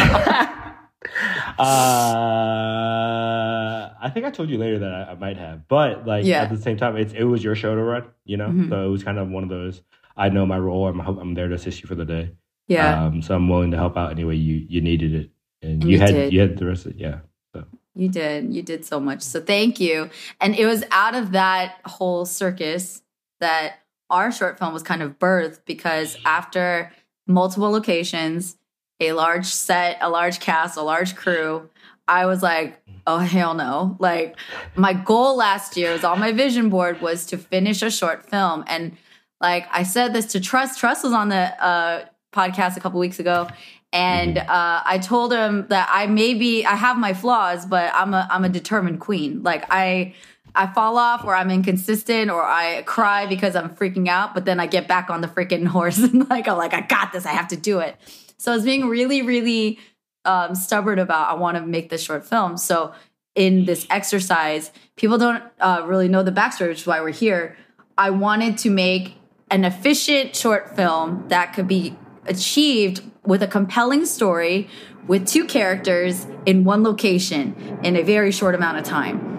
uh, 2.28 3.90
I 4.00 4.10
think 4.12 4.26
I 4.26 4.30
told 4.30 4.50
you 4.50 4.58
later 4.58 4.78
that 4.80 4.92
I, 4.92 5.12
I 5.12 5.14
might 5.14 5.36
have, 5.36 5.66
but 5.68 6.06
like 6.06 6.24
Yeah. 6.24 6.42
at 6.42 6.50
the 6.50 6.56
same 6.60 6.76
time, 6.76 6.96
it's 6.96 7.12
it 7.12 7.24
was 7.24 7.42
your 7.42 7.54
show 7.54 7.74
to 7.74 7.82
run, 7.82 8.04
you 8.24 8.36
know. 8.36 8.48
Mhm. 8.48 8.68
So 8.68 8.86
it 8.86 8.88
was 8.90 9.02
kind 9.04 9.18
of 9.18 9.28
one 9.28 9.42
of 9.42 9.48
those. 9.48 9.82
I 10.16 10.28
know 10.28 10.44
my 10.46 10.58
role. 10.58 10.88
I'm 10.88 11.00
I'm 11.00 11.34
there 11.34 11.48
to 11.48 11.54
assist 11.54 11.82
you 11.82 11.86
for 11.88 11.94
the 11.94 12.04
day. 12.04 12.32
yeah, 12.66 13.04
Um, 13.06 13.22
so 13.22 13.34
I'm 13.34 13.48
willing 13.48 13.70
to 13.70 13.76
help 13.76 13.96
out 13.96 14.10
any 14.10 14.24
way 14.24 14.34
you 14.34 14.66
you 14.68 14.80
needed 14.80 15.14
it, 15.14 15.30
and, 15.62 15.82
And 15.82 15.84
you, 15.84 15.90
you 15.90 15.98
had 16.00 16.10
did. 16.10 16.32
you 16.32 16.40
had 16.40 16.56
the 16.58 16.66
rest 16.66 16.86
of 16.86 16.92
it. 16.92 16.98
yeah. 16.98 17.20
So 17.54 17.64
you 17.94 18.08
did. 18.08 18.52
You 18.54 18.62
did 18.62 18.84
so 18.84 19.00
much. 19.00 19.22
So 19.22 19.40
thank 19.40 19.80
you. 19.80 20.10
And 20.40 20.54
it 20.54 20.66
was 20.66 20.84
out 20.90 21.14
of 21.14 21.32
that 21.32 21.76
whole 21.84 22.24
circus 22.26 23.02
that 23.40 23.76
our 24.10 24.32
short 24.32 24.58
film 24.58 24.72
was 24.72 24.82
kind 24.82 25.02
of 25.02 25.18
birthed 25.18 25.60
because 25.66 26.16
after 26.24 26.92
multiple 27.26 27.70
locations, 27.70 28.56
a 29.00 29.12
large 29.12 29.46
set, 29.46 29.98
a 30.00 30.08
large 30.08 30.40
cast, 30.40 30.76
a 30.76 30.82
large 30.82 31.14
crew, 31.14 31.68
I 32.06 32.26
was 32.26 32.42
like, 32.42 32.80
oh 33.06 33.18
hell 33.18 33.54
no. 33.54 33.96
Like 33.98 34.36
my 34.74 34.92
goal 34.94 35.36
last 35.36 35.76
year 35.76 35.92
was 35.92 36.04
on 36.04 36.18
my 36.18 36.32
vision 36.32 36.70
board 36.70 37.00
was 37.00 37.26
to 37.26 37.38
finish 37.38 37.82
a 37.82 37.90
short 37.90 38.28
film. 38.28 38.64
And 38.66 38.96
like 39.40 39.66
I 39.70 39.82
said 39.82 40.12
this 40.14 40.26
to 40.32 40.40
Trust. 40.40 40.80
Trust 40.80 41.04
was 41.04 41.12
on 41.12 41.28
the 41.28 41.64
uh, 41.64 42.06
podcast 42.32 42.76
a 42.76 42.80
couple 42.80 42.98
weeks 42.98 43.18
ago. 43.18 43.48
And 43.92 44.36
uh, 44.36 44.82
I 44.84 44.98
told 44.98 45.32
him 45.32 45.66
that 45.68 45.88
I 45.90 46.06
maybe 46.06 46.66
I 46.66 46.74
have 46.74 46.98
my 46.98 47.14
flaws, 47.14 47.64
but 47.64 47.90
I'm 47.94 48.12
a 48.12 48.28
I'm 48.30 48.44
a 48.44 48.48
determined 48.48 49.00
queen. 49.00 49.42
Like 49.42 49.64
I 49.70 50.14
I 50.58 50.66
fall 50.66 50.98
off 50.98 51.24
or 51.24 51.36
I'm 51.36 51.52
inconsistent 51.52 52.32
or 52.32 52.42
I 52.42 52.82
cry 52.82 53.26
because 53.26 53.54
I'm 53.54 53.70
freaking 53.70 54.08
out, 54.08 54.34
but 54.34 54.44
then 54.44 54.58
I 54.58 54.66
get 54.66 54.88
back 54.88 55.08
on 55.08 55.20
the 55.20 55.28
freaking 55.28 55.66
horse 55.76 55.98
and 55.98 56.28
like 56.28 56.48
I'm 56.48 56.58
like 56.58 56.74
I 56.74 56.80
got 56.80 57.12
this, 57.12 57.24
I 57.24 57.30
have 57.30 57.46
to 57.48 57.56
do 57.56 57.78
it. 57.78 57.96
So 58.38 58.50
I 58.50 58.56
was 58.56 58.64
being 58.64 58.88
really 58.88 59.22
really 59.22 59.78
um, 60.24 60.56
stubborn 60.56 60.98
about 60.98 61.30
I 61.30 61.34
want 61.34 61.56
to 61.56 61.64
make 61.64 61.90
this 61.90 62.02
short 62.02 62.26
film. 62.26 62.56
So 62.56 62.92
in 63.36 63.66
this 63.66 63.86
exercise, 63.88 64.72
people 64.96 65.16
don't 65.16 65.44
uh, 65.60 65.84
really 65.86 66.08
know 66.08 66.24
the 66.24 66.32
backstory, 66.32 66.68
which 66.70 66.80
is 66.80 66.86
why 66.88 67.00
we're 67.00 67.10
here. 67.10 67.56
I 67.96 68.10
wanted 68.10 68.58
to 68.58 68.70
make 68.70 69.14
an 69.52 69.64
efficient 69.64 70.34
short 70.34 70.74
film 70.74 71.24
that 71.28 71.54
could 71.54 71.68
be 71.68 71.96
achieved 72.26 73.00
with 73.24 73.44
a 73.44 73.46
compelling 73.46 74.04
story 74.04 74.68
with 75.06 75.24
two 75.24 75.44
characters 75.44 76.26
in 76.46 76.64
one 76.64 76.82
location 76.82 77.78
in 77.84 77.94
a 77.94 78.02
very 78.02 78.32
short 78.32 78.56
amount 78.56 78.76
of 78.76 78.84
time. 78.84 79.38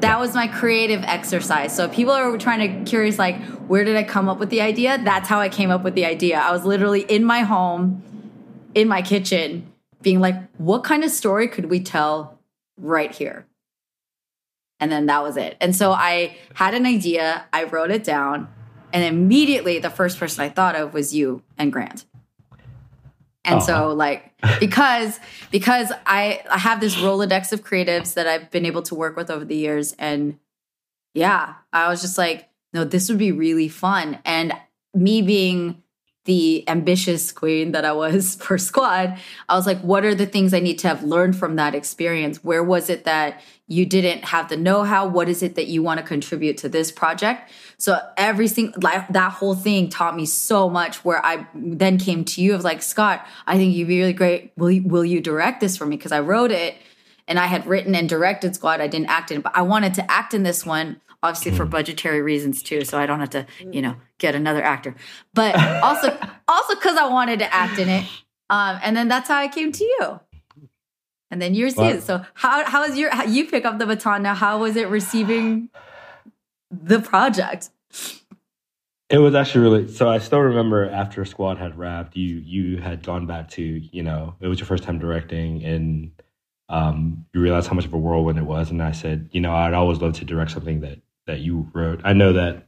That 0.00 0.18
was 0.18 0.34
my 0.34 0.46
creative 0.46 1.02
exercise. 1.04 1.74
So 1.74 1.84
if 1.84 1.92
people 1.92 2.12
are 2.12 2.36
trying 2.38 2.84
to 2.84 2.90
curious 2.90 3.18
like 3.18 3.40
where 3.68 3.84
did 3.84 3.96
I 3.96 4.02
come 4.02 4.28
up 4.28 4.38
with 4.38 4.50
the 4.50 4.60
idea? 4.60 4.98
That's 4.98 5.28
how 5.28 5.40
I 5.40 5.48
came 5.48 5.70
up 5.70 5.84
with 5.84 5.94
the 5.94 6.04
idea. 6.04 6.38
I 6.38 6.52
was 6.52 6.64
literally 6.64 7.02
in 7.02 7.24
my 7.24 7.40
home 7.40 8.02
in 8.74 8.88
my 8.88 9.02
kitchen 9.02 9.70
being 10.02 10.20
like 10.20 10.36
what 10.56 10.84
kind 10.84 11.04
of 11.04 11.10
story 11.10 11.48
could 11.48 11.66
we 11.66 11.80
tell 11.80 12.38
right 12.78 13.14
here? 13.14 13.46
And 14.78 14.90
then 14.90 15.06
that 15.06 15.22
was 15.22 15.36
it. 15.36 15.56
And 15.60 15.76
so 15.76 15.92
I 15.92 16.38
had 16.54 16.72
an 16.72 16.86
idea, 16.86 17.44
I 17.52 17.64
wrote 17.64 17.90
it 17.90 18.02
down, 18.02 18.48
and 18.92 19.04
immediately 19.04 19.78
the 19.78 19.90
first 19.90 20.18
person 20.18 20.42
I 20.42 20.48
thought 20.48 20.74
of 20.74 20.94
was 20.94 21.14
you 21.14 21.42
and 21.58 21.70
Grant. 21.70 22.06
And 23.50 23.58
uh-huh. 23.58 23.66
so 23.66 23.92
like 23.94 24.32
because 24.60 25.18
because 25.50 25.92
I 26.06 26.42
I 26.48 26.58
have 26.58 26.80
this 26.80 26.94
Rolodex 26.96 27.52
of 27.52 27.64
creatives 27.64 28.14
that 28.14 28.26
I've 28.26 28.50
been 28.50 28.64
able 28.64 28.82
to 28.82 28.94
work 28.94 29.16
with 29.16 29.30
over 29.30 29.44
the 29.44 29.56
years 29.56 29.94
and 29.98 30.38
yeah, 31.12 31.54
I 31.72 31.88
was 31.88 32.00
just 32.00 32.16
like, 32.16 32.48
no, 32.72 32.84
this 32.84 33.08
would 33.08 33.18
be 33.18 33.32
really 33.32 33.68
fun. 33.68 34.20
And 34.24 34.52
me 34.94 35.22
being 35.22 35.82
the 36.30 36.62
ambitious 36.68 37.32
queen 37.32 37.72
that 37.72 37.84
I 37.84 37.90
was 37.90 38.36
for 38.40 38.56
squad, 38.56 39.18
I 39.48 39.56
was 39.56 39.66
like, 39.66 39.80
what 39.80 40.04
are 40.04 40.14
the 40.14 40.26
things 40.26 40.54
I 40.54 40.60
need 40.60 40.78
to 40.78 40.88
have 40.88 41.02
learned 41.02 41.36
from 41.36 41.56
that 41.56 41.74
experience? 41.74 42.44
Where 42.44 42.62
was 42.62 42.88
it 42.88 43.02
that 43.02 43.40
you 43.66 43.84
didn't 43.84 44.26
have 44.26 44.48
the 44.48 44.56
know 44.56 44.84
how? 44.84 45.08
What 45.08 45.28
is 45.28 45.42
it 45.42 45.56
that 45.56 45.66
you 45.66 45.82
want 45.82 45.98
to 45.98 46.06
contribute 46.06 46.56
to 46.58 46.68
this 46.68 46.92
project? 46.92 47.50
So 47.78 47.98
every 48.16 48.46
single, 48.46 48.80
like 48.80 49.08
that 49.08 49.32
whole 49.32 49.56
thing 49.56 49.88
taught 49.88 50.14
me 50.14 50.24
so 50.24 50.70
much 50.70 51.04
where 51.04 51.24
I 51.26 51.48
then 51.52 51.98
came 51.98 52.24
to 52.26 52.40
you 52.40 52.54
of 52.54 52.62
like, 52.62 52.80
Scott, 52.80 53.26
I 53.48 53.56
think 53.56 53.74
you'd 53.74 53.88
be 53.88 53.98
really 53.98 54.12
great. 54.12 54.52
Will 54.56 54.70
you, 54.70 54.82
will 54.84 55.04
you 55.04 55.20
direct 55.20 55.60
this 55.60 55.76
for 55.76 55.84
me? 55.84 55.96
Cause 55.96 56.12
I 56.12 56.20
wrote 56.20 56.52
it 56.52 56.76
and 57.30 57.38
I 57.38 57.46
had 57.46 57.64
written 57.64 57.94
and 57.94 58.08
directed 58.08 58.56
Squad. 58.56 58.80
I 58.80 58.88
didn't 58.88 59.08
act 59.08 59.30
in 59.30 59.38
it, 59.38 59.44
but 59.44 59.56
I 59.56 59.62
wanted 59.62 59.94
to 59.94 60.10
act 60.10 60.34
in 60.34 60.42
this 60.42 60.66
one, 60.66 61.00
obviously 61.22 61.52
for 61.52 61.64
budgetary 61.64 62.20
reasons 62.20 62.60
too. 62.60 62.84
So 62.84 62.98
I 62.98 63.06
don't 63.06 63.20
have 63.20 63.30
to, 63.30 63.46
you 63.70 63.80
know, 63.80 63.94
get 64.18 64.34
another 64.34 64.62
actor, 64.62 64.96
but 65.32 65.54
also, 65.82 66.18
also 66.48 66.74
because 66.74 66.96
I 66.96 67.08
wanted 67.08 67.38
to 67.38 67.54
act 67.54 67.78
in 67.78 67.88
it. 67.88 68.04
Um, 68.50 68.80
and 68.82 68.96
then 68.96 69.06
that's 69.06 69.28
how 69.28 69.38
I 69.38 69.46
came 69.46 69.70
to 69.70 69.84
you. 69.84 70.20
And 71.30 71.40
then 71.40 71.54
yours 71.54 71.76
Well- 71.76 71.90
is. 71.90 72.04
So 72.04 72.24
how 72.34 72.64
how 72.68 72.82
is 72.82 72.98
your 72.98 73.14
how 73.14 73.22
you 73.22 73.46
pick 73.46 73.64
up 73.64 73.78
the 73.78 73.86
baton 73.86 74.24
now? 74.24 74.34
How 74.34 74.58
was 74.58 74.74
it 74.74 74.88
receiving 74.88 75.70
the 76.72 77.00
project? 77.00 77.70
It 79.08 79.18
was 79.18 79.36
actually 79.36 79.60
really 79.62 79.88
so. 79.92 80.08
I 80.08 80.18
still 80.18 80.40
remember 80.40 80.90
after 80.90 81.24
Squad 81.24 81.58
had 81.58 81.78
wrapped, 81.78 82.16
you 82.16 82.38
you 82.38 82.78
had 82.78 83.04
gone 83.04 83.26
back 83.26 83.48
to 83.50 83.62
you 83.62 84.02
know 84.02 84.34
it 84.40 84.48
was 84.48 84.58
your 84.58 84.66
first 84.66 84.82
time 84.82 84.98
directing, 84.98 85.64
and 85.64 86.10
um, 86.70 87.26
you 87.34 87.40
realize 87.42 87.66
how 87.66 87.74
much 87.74 87.84
of 87.84 87.92
a 87.92 87.98
whirlwind 87.98 88.38
it 88.38 88.46
was. 88.46 88.70
And 88.70 88.82
I 88.82 88.92
said, 88.92 89.28
you 89.32 89.42
know, 89.42 89.52
I'd 89.52 89.74
always 89.74 90.00
love 90.00 90.14
to 90.14 90.24
direct 90.24 90.52
something 90.52 90.80
that 90.80 91.00
that 91.26 91.40
you 91.40 91.68
wrote. 91.74 92.00
I 92.04 92.14
know 92.14 92.32
that 92.32 92.66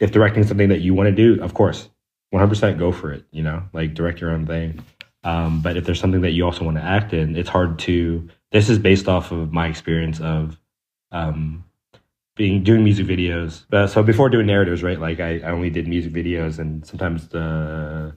if 0.00 0.12
directing 0.12 0.44
something 0.44 0.68
that 0.68 0.80
you 0.80 0.92
want 0.92 1.08
to 1.08 1.14
do, 1.14 1.42
of 1.42 1.54
course, 1.54 1.88
one 2.30 2.40
hundred 2.40 2.50
percent 2.50 2.78
go 2.78 2.92
for 2.92 3.12
it. 3.12 3.24
You 3.30 3.42
know, 3.42 3.62
like 3.72 3.94
direct 3.94 4.20
your 4.20 4.32
own 4.32 4.46
thing. 4.46 4.84
Um, 5.24 5.62
but 5.62 5.76
if 5.76 5.84
there's 5.84 5.98
something 5.98 6.20
that 6.20 6.32
you 6.32 6.44
also 6.44 6.64
want 6.64 6.76
to 6.76 6.82
act 6.82 7.14
in, 7.14 7.36
it's 7.36 7.48
hard 7.48 7.78
to. 7.80 8.28
This 8.52 8.68
is 8.68 8.78
based 8.78 9.08
off 9.08 9.32
of 9.32 9.52
my 9.52 9.66
experience 9.66 10.20
of 10.20 10.58
um, 11.10 11.64
being 12.36 12.62
doing 12.62 12.84
music 12.84 13.06
videos. 13.06 13.64
So 13.90 14.02
before 14.02 14.28
doing 14.28 14.46
narratives, 14.46 14.82
right? 14.82 15.00
Like 15.00 15.18
I, 15.20 15.38
I 15.38 15.50
only 15.50 15.70
did 15.70 15.88
music 15.88 16.12
videos, 16.12 16.58
and 16.58 16.86
sometimes 16.86 17.28
the 17.28 18.14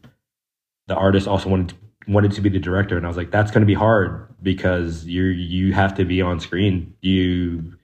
the 0.88 0.96
artist 0.96 1.28
also 1.28 1.50
wanted 1.50 1.70
to, 1.70 1.76
wanted 2.10 2.32
to 2.34 2.41
be 2.41 2.50
the 2.50 2.60
director, 2.60 2.98
and 2.98 3.06
I 3.06 3.10
was 3.10 3.17
like, 3.17 3.32
that's 3.32 3.52
going 3.52 3.62
to 3.62 3.67
be 3.67 3.74
hard 3.74 4.28
because 4.41 5.06
you 5.06 5.24
you 5.26 5.74
have 5.74 5.95
to 5.95 6.06
be 6.06 6.22
on 6.22 6.39
screen. 6.39 6.95
You 7.02 7.76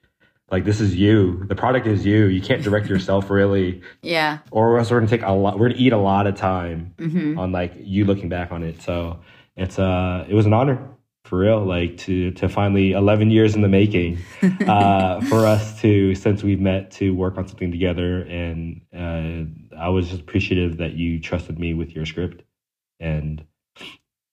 like 0.52 0.66
this 0.66 0.80
is 0.82 0.96
you. 0.96 1.46
The 1.48 1.56
product 1.56 1.88
is 1.88 2.06
you. 2.06 2.26
You 2.26 2.42
can't 2.42 2.64
direct 2.64 2.88
yourself 2.88 3.30
really, 3.30 3.82
Yeah. 4.02 4.40
or 4.52 4.78
else 4.78 4.92
we're 4.92 5.00
going 5.00 5.10
to 5.10 5.18
take 5.18 5.26
a 5.26 5.32
lot. 5.32 5.56
We're 5.60 5.68
going 5.70 5.78
to 5.78 5.84
eat 5.84 5.94
a 5.94 5.98
lot 5.98 6.28
of 6.28 6.36
time 6.36 6.94
hmm 6.98 7.38
on 7.38 7.52
like 7.52 7.74
you 7.78 8.06
looking 8.06 8.30
back 8.30 8.52
on 8.52 8.64
it. 8.64 8.82
So 8.82 9.20
it's 9.58 9.78
uh 9.80 10.26
it 10.30 10.34
was 10.34 10.46
an 10.46 10.54
honor 10.54 10.90
for 11.26 11.40
real, 11.40 11.66
like 11.66 11.98
to 12.06 12.32
to 12.32 12.48
finally 12.48 12.92
eleven 12.92 13.32
years 13.32 13.56
in 13.56 13.62
the 13.62 13.68
making 13.68 14.20
uh, 14.68 15.22
for 15.22 15.46
us 15.48 15.82
to 15.82 16.14
since 16.16 16.44
we've 16.44 16.60
met 16.62 16.92
to 16.92 17.16
work 17.16 17.38
on 17.38 17.48
something 17.48 17.72
together, 17.72 18.22
and 18.22 18.82
uh, 18.96 19.76
I 19.76 19.90
was 19.90 20.10
just 20.10 20.22
appreciative 20.22 20.78
that 20.78 20.94
you 20.94 21.20
trusted 21.20 21.58
me 21.60 21.74
with 21.74 21.92
your 21.96 22.06
script, 22.06 22.44
and 23.00 23.44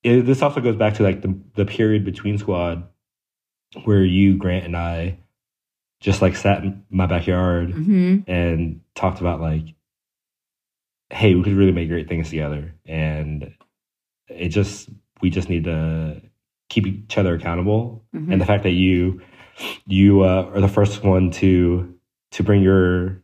it, 0.02 0.22
this 0.22 0.42
also 0.42 0.60
goes 0.60 0.76
back 0.76 0.94
to 0.94 1.02
like 1.02 1.22
the 1.22 1.38
the 1.54 1.64
period 1.64 2.04
between 2.04 2.38
Squad, 2.38 2.88
where 3.84 4.04
you 4.04 4.36
Grant 4.36 4.64
and 4.64 4.76
I 4.76 5.18
just 6.00 6.20
like 6.22 6.34
sat 6.36 6.64
in 6.64 6.84
my 6.90 7.06
backyard 7.06 7.70
hmm 7.72 8.18
and 8.26 8.80
talked 8.94 9.20
about 9.20 9.40
like 9.40 9.64
hey 11.10 11.34
we 11.34 11.42
could 11.42 11.52
really 11.52 11.72
make 11.72 11.88
great 11.88 12.08
things 12.08 12.30
together. 12.30 12.74
And 12.86 13.54
it 14.28 14.48
just 14.48 14.88
we 15.20 15.30
just 15.30 15.48
need 15.48 15.64
to 15.64 16.20
keep 16.68 16.86
each 16.86 17.18
other 17.18 17.34
accountable. 17.34 18.04
Mhm. 18.14 18.32
and 18.32 18.40
the 18.40 18.46
fact 18.46 18.62
that 18.64 18.70
you 18.72 19.20
you 19.86 20.22
uh, 20.22 20.50
are 20.54 20.60
the 20.60 20.68
first 20.68 21.04
one 21.04 21.30
to 21.32 21.94
to 22.32 22.42
bring 22.42 22.62
your 22.62 23.22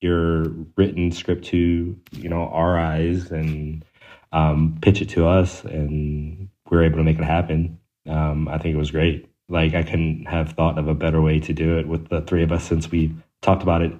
your 0.00 0.44
written 0.76 1.10
script 1.10 1.44
to 1.46 1.96
you 2.12 2.28
know 2.28 2.48
our 2.48 2.78
eyes 2.78 3.30
and 3.30 3.84
um, 4.32 4.78
pitch 4.80 5.02
it 5.02 5.10
to 5.10 5.26
us 5.26 5.64
and 5.64 6.48
we 6.70 6.76
were 6.76 6.84
able 6.84 6.96
to 6.96 7.04
make 7.04 7.18
it 7.18 7.24
happen 7.24 7.78
um, 8.08 8.48
i 8.48 8.58
think 8.58 8.74
it 8.74 8.78
was 8.78 8.90
great 8.90 9.28
like 9.52 9.74
I 9.74 9.82
couldn't 9.82 10.24
have 10.26 10.52
thought 10.52 10.78
of 10.78 10.88
a 10.88 10.94
better 10.94 11.20
way 11.20 11.38
to 11.40 11.52
do 11.52 11.78
it 11.78 11.86
with 11.86 12.08
the 12.08 12.22
three 12.22 12.42
of 12.42 12.50
us 12.50 12.64
since 12.64 12.90
we 12.90 13.14
talked 13.42 13.62
about 13.62 13.82
it 13.82 13.92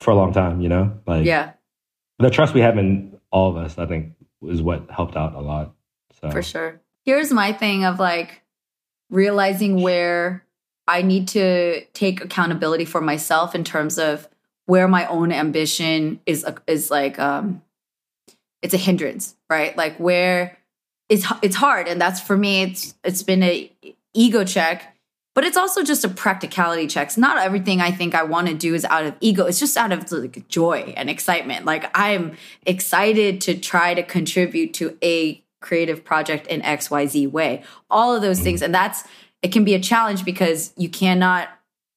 for 0.00 0.10
a 0.10 0.14
long 0.14 0.32
time. 0.32 0.60
You 0.60 0.70
know, 0.70 0.98
like 1.06 1.26
Yeah, 1.26 1.52
the 2.18 2.30
trust 2.30 2.54
we 2.54 2.62
have 2.62 2.78
in 2.78 3.18
all 3.30 3.50
of 3.50 3.56
us, 3.56 3.78
I 3.78 3.86
think, 3.86 4.14
is 4.42 4.62
what 4.62 4.90
helped 4.90 5.14
out 5.14 5.34
a 5.34 5.40
lot. 5.40 5.74
So 6.20 6.30
for 6.30 6.42
sure. 6.42 6.80
Here's 7.04 7.30
my 7.30 7.52
thing 7.52 7.84
of 7.84 8.00
like 8.00 8.42
realizing 9.10 9.82
where 9.82 10.44
I 10.88 11.02
need 11.02 11.28
to 11.28 11.84
take 11.92 12.24
accountability 12.24 12.86
for 12.86 13.00
myself 13.00 13.54
in 13.54 13.62
terms 13.62 13.98
of 13.98 14.28
where 14.64 14.88
my 14.88 15.06
own 15.06 15.32
ambition 15.32 16.20
is 16.24 16.46
is 16.66 16.90
like 16.90 17.18
um 17.18 17.62
it's 18.66 18.74
a 18.74 18.78
hindrance, 18.78 19.36
right? 19.48 19.76
Like 19.76 19.96
where 19.98 20.58
it's 21.08 21.24
it's 21.40 21.54
hard 21.54 21.86
and 21.86 22.00
that's 22.00 22.20
for 22.20 22.36
me 22.36 22.62
it's 22.62 22.96
it's 23.04 23.22
been 23.22 23.42
a 23.44 23.72
ego 24.12 24.42
check 24.42 24.96
but 25.36 25.44
it's 25.44 25.56
also 25.56 25.84
just 25.84 26.02
a 26.02 26.08
practicality 26.08 26.86
check. 26.86 27.16
Not 27.16 27.36
everything 27.36 27.80
I 27.80 27.92
think 27.92 28.14
I 28.14 28.22
want 28.22 28.48
to 28.48 28.54
do 28.54 28.74
is 28.74 28.86
out 28.86 29.04
of 29.04 29.14
ego. 29.20 29.44
It's 29.44 29.60
just 29.60 29.76
out 29.76 29.92
of 29.92 30.10
like 30.10 30.48
joy 30.48 30.94
and 30.96 31.10
excitement. 31.10 31.66
Like 31.66 31.90
I'm 31.94 32.36
excited 32.64 33.42
to 33.42 33.54
try 33.54 33.92
to 33.92 34.02
contribute 34.02 34.72
to 34.74 34.96
a 35.04 35.44
creative 35.60 36.02
project 36.04 36.46
in 36.46 36.62
XYZ 36.62 37.30
way. 37.30 37.62
All 37.90 38.16
of 38.16 38.22
those 38.22 38.40
things. 38.40 38.62
And 38.62 38.74
that's 38.74 39.04
it 39.42 39.52
can 39.52 39.62
be 39.62 39.74
a 39.74 39.80
challenge 39.80 40.24
because 40.24 40.72
you 40.76 40.88
cannot 40.88 41.50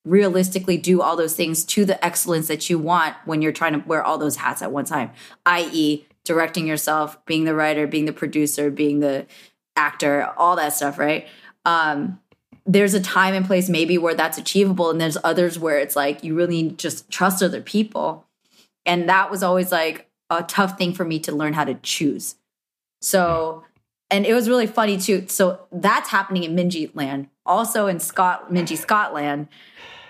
realistically 0.03 0.77
do 0.77 1.01
all 1.01 1.15
those 1.15 1.35
things 1.35 1.63
to 1.63 1.85
the 1.85 2.03
excellence 2.03 2.47
that 2.47 2.69
you 2.69 2.77
want 2.77 3.15
when 3.23 3.41
you're 3.41 3.53
trying 3.53 3.73
to 3.73 3.87
wear 3.87 4.03
all 4.03 4.17
those 4.17 4.35
hats 4.35 4.61
at 4.61 4.71
one 4.71 4.83
time, 4.83 5.11
i.e., 5.45 6.05
directing 6.29 6.67
yourself, 6.67 7.25
being 7.25 7.45
the 7.45 7.55
writer, 7.55 7.87
being 7.87 8.05
the 8.05 8.13
producer, 8.13 8.69
being 8.69 8.99
the 8.99 9.25
actor, 9.75 10.31
all 10.37 10.55
that 10.55 10.71
stuff, 10.71 10.99
right? 10.99 11.27
Um, 11.65 12.19
there's 12.67 12.93
a 12.93 13.01
time 13.01 13.33
and 13.33 13.47
place 13.47 13.67
maybe 13.67 13.97
where 13.97 14.13
that's 14.13 14.37
achievable, 14.37 14.91
and 14.91 15.01
there's 15.01 15.17
others 15.23 15.57
where 15.57 15.79
it's 15.79 15.95
like 15.95 16.23
you 16.23 16.35
really 16.35 16.69
just 16.69 17.09
trust 17.09 17.41
other 17.41 17.61
people. 17.61 18.27
And 18.85 19.09
that 19.09 19.31
was 19.31 19.41
always 19.41 19.71
like 19.71 20.07
a 20.29 20.43
tough 20.43 20.77
thing 20.77 20.93
for 20.93 21.03
me 21.03 21.17
to 21.21 21.31
learn 21.31 21.53
how 21.53 21.63
to 21.63 21.73
choose. 21.73 22.35
So, 23.01 23.63
and 24.11 24.23
it 24.23 24.35
was 24.35 24.47
really 24.47 24.67
funny 24.67 24.99
too. 24.99 25.25
So 25.29 25.61
that's 25.71 26.09
happening 26.09 26.43
in 26.43 26.55
Minji 26.55 26.95
land. 26.95 27.27
Also 27.43 27.87
in 27.87 27.99
Scott 27.99 28.53
Minji 28.53 28.77
Scotland, 28.77 29.47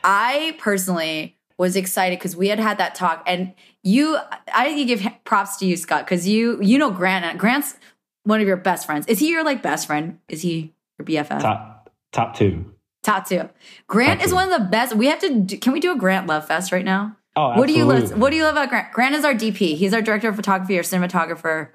I 0.03 0.57
personally 0.59 1.37
was 1.59 1.75
excited 1.75 2.17
because 2.17 2.35
we 2.35 2.47
had 2.47 2.57
had 2.57 2.79
that 2.79 2.95
talk, 2.95 3.21
and 3.27 3.53
you, 3.83 4.17
I 4.53 4.65
think 4.65 4.79
you 4.79 4.85
give 4.85 5.05
props 5.25 5.57
to 5.57 5.67
you, 5.67 5.77
Scott, 5.77 6.05
because 6.05 6.27
you, 6.27 6.59
you 6.61 6.79
know, 6.79 6.89
Grant. 6.89 7.23
Uh, 7.25 7.33
Grant's 7.37 7.75
one 8.23 8.41
of 8.41 8.47
your 8.47 8.57
best 8.57 8.85
friends. 8.87 9.05
Is 9.07 9.19
he 9.19 9.29
your 9.29 9.43
like 9.43 9.61
best 9.61 9.85
friend? 9.85 10.17
Is 10.29 10.41
he 10.41 10.73
your 10.97 11.05
BFF? 11.05 11.41
top 11.41 11.91
top 12.11 12.35
two. 12.35 12.73
Top 13.03 13.27
two. 13.27 13.47
Grant 13.87 14.19
Top 14.19 14.25
is 14.25 14.31
two. 14.31 14.35
one 14.35 14.51
of 14.51 14.59
the 14.59 14.65
best. 14.67 14.95
We 14.95 15.05
have 15.07 15.19
to. 15.19 15.39
Do, 15.41 15.57
can 15.57 15.73
we 15.73 15.79
do 15.79 15.91
a 15.91 15.95
Grant 15.97 16.27
love 16.27 16.47
fest 16.47 16.71
right 16.71 16.83
now? 16.85 17.15
Oh, 17.35 17.57
What 17.57 17.67
do 17.67 17.73
you 17.73 17.85
love? 17.85 17.97
absolutely. 17.97 18.21
What 18.21 18.29
do 18.31 18.35
you 18.37 18.43
love 18.43 18.55
about 18.55 18.69
Grant? 18.69 18.91
Grant 18.91 19.15
is 19.15 19.23
our 19.23 19.33
DP. 19.33 19.75
He's 19.77 19.93
our 19.93 20.01
director 20.01 20.27
of 20.29 20.35
photography 20.35 20.77
or 20.79 20.83
cinematographer. 20.83 21.69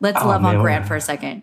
Let's 0.00 0.20
Oh, 0.22 0.28
love 0.28 0.42
man, 0.42 0.56
on 0.56 0.62
Grant 0.62 0.86
for 0.86 0.94
a 0.96 1.00
second. 1.00 1.42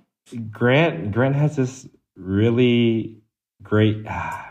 Grant 0.49 1.11
Grant 1.11 1.35
has 1.35 1.55
this 1.55 1.87
really 2.15 3.17
great 3.63 3.97
ah, 4.07 4.50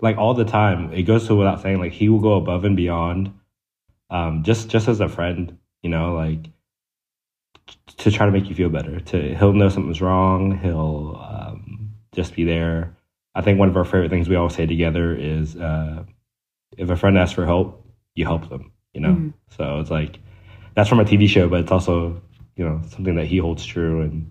like 0.00 0.16
all 0.16 0.34
the 0.34 0.44
time. 0.44 0.92
It 0.92 1.02
goes 1.02 1.26
to 1.26 1.34
without 1.34 1.60
saying 1.60 1.78
like 1.78 1.92
he 1.92 2.08
will 2.08 2.20
go 2.20 2.34
above 2.34 2.64
and 2.64 2.76
beyond 2.76 3.32
um 4.10 4.42
just 4.42 4.68
just 4.68 4.88
as 4.88 5.00
a 5.00 5.08
friend, 5.08 5.58
you 5.82 5.90
know, 5.90 6.14
like 6.14 6.46
to 7.98 8.10
try 8.10 8.26
to 8.26 8.32
make 8.32 8.48
you 8.48 8.54
feel 8.54 8.68
better. 8.68 9.00
To 9.00 9.34
he'll 9.36 9.52
know 9.52 9.68
something's 9.68 10.00
wrong, 10.00 10.58
he'll 10.58 11.16
um 11.20 11.90
just 12.14 12.34
be 12.34 12.44
there. 12.44 12.96
I 13.34 13.42
think 13.42 13.58
one 13.58 13.68
of 13.68 13.76
our 13.76 13.84
favorite 13.84 14.10
things 14.10 14.28
we 14.28 14.36
always 14.36 14.54
say 14.54 14.66
together 14.66 15.14
is 15.14 15.56
uh 15.56 16.04
if 16.76 16.90
a 16.90 16.96
friend 16.96 17.18
asks 17.18 17.34
for 17.34 17.46
help, 17.46 17.84
you 18.14 18.24
help 18.24 18.48
them, 18.48 18.72
you 18.92 19.00
know. 19.00 19.14
Mhm. 19.14 19.32
So 19.56 19.80
it's 19.80 19.90
like 19.90 20.18
that's 20.74 20.88
from 20.88 21.00
a 21.00 21.04
TV 21.04 21.28
show, 21.28 21.48
but 21.48 21.60
it's 21.60 21.72
also, 21.72 22.20
you 22.56 22.64
know, 22.64 22.80
something 22.88 23.16
that 23.16 23.26
he 23.26 23.38
holds 23.38 23.64
true 23.64 24.02
and 24.02 24.30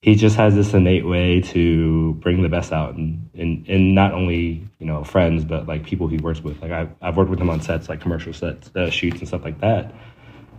he 0.00 0.14
just 0.14 0.36
has 0.36 0.54
this 0.54 0.74
innate 0.74 1.06
way 1.06 1.40
to 1.40 2.14
bring 2.14 2.42
the 2.42 2.48
best 2.48 2.72
out 2.72 2.94
in, 2.94 3.28
in, 3.34 3.64
in 3.66 3.94
not 3.94 4.12
only 4.12 4.68
you 4.78 4.86
know 4.86 5.02
friends 5.02 5.44
but 5.44 5.66
like 5.66 5.84
people 5.84 6.06
he 6.08 6.18
works 6.18 6.40
with. 6.40 6.60
Like 6.62 6.70
I've, 6.70 6.90
I've 7.02 7.16
worked 7.16 7.30
with 7.30 7.40
him 7.40 7.50
on 7.50 7.60
sets 7.60 7.88
like 7.88 8.00
commercial 8.00 8.32
sets 8.32 8.70
uh, 8.76 8.90
shoots 8.90 9.18
and 9.18 9.26
stuff 9.28 9.44
like 9.44 9.60
that. 9.60 9.92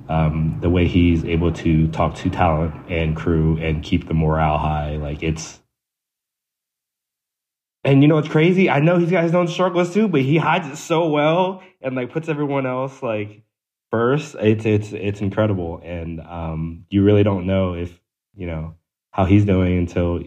Um, 0.10 0.58
the 0.60 0.70
way 0.70 0.88
he's 0.88 1.24
able 1.24 1.52
to 1.54 1.88
talk 1.90 2.16
to 2.16 2.30
talent 2.30 2.74
and 2.90 3.16
crew 3.16 3.58
and 3.58 3.84
keep 3.84 4.08
the 4.08 4.14
morale 4.14 4.58
high 4.58 4.98
like 4.98 5.24
it's 5.24 5.60
and 7.86 8.02
you 8.02 8.10
know 8.10 8.16
what's 8.16 8.28
crazy? 8.28 8.70
I 8.70 8.82
know 8.82 8.98
he's 8.98 9.12
got 9.12 9.24
his 9.24 9.34
own 9.34 9.48
struggles 9.48 9.94
too 9.94 10.08
but 10.10 10.22
he 10.22 10.38
hides 10.38 10.68
it 10.68 10.76
so 10.76 11.08
well 11.08 11.64
and 11.82 11.96
like 11.96 12.12
puts 12.12 12.28
everyone 12.28 12.66
else 12.66 13.02
like 13.02 13.44
first. 13.90 14.36
It's 14.40 14.66
it's 14.66 14.92
it's 14.92 15.22
incredible. 15.22 15.80
And 15.82 16.20
um 16.20 16.86
you 16.90 17.04
really 17.04 17.24
don't 17.24 17.46
know 17.46 17.76
if 17.76 17.98
you 18.36 18.48
know 18.48 18.76
how 19.20 19.26
he's 19.26 19.44
doing 19.44 19.78
until 19.78 20.24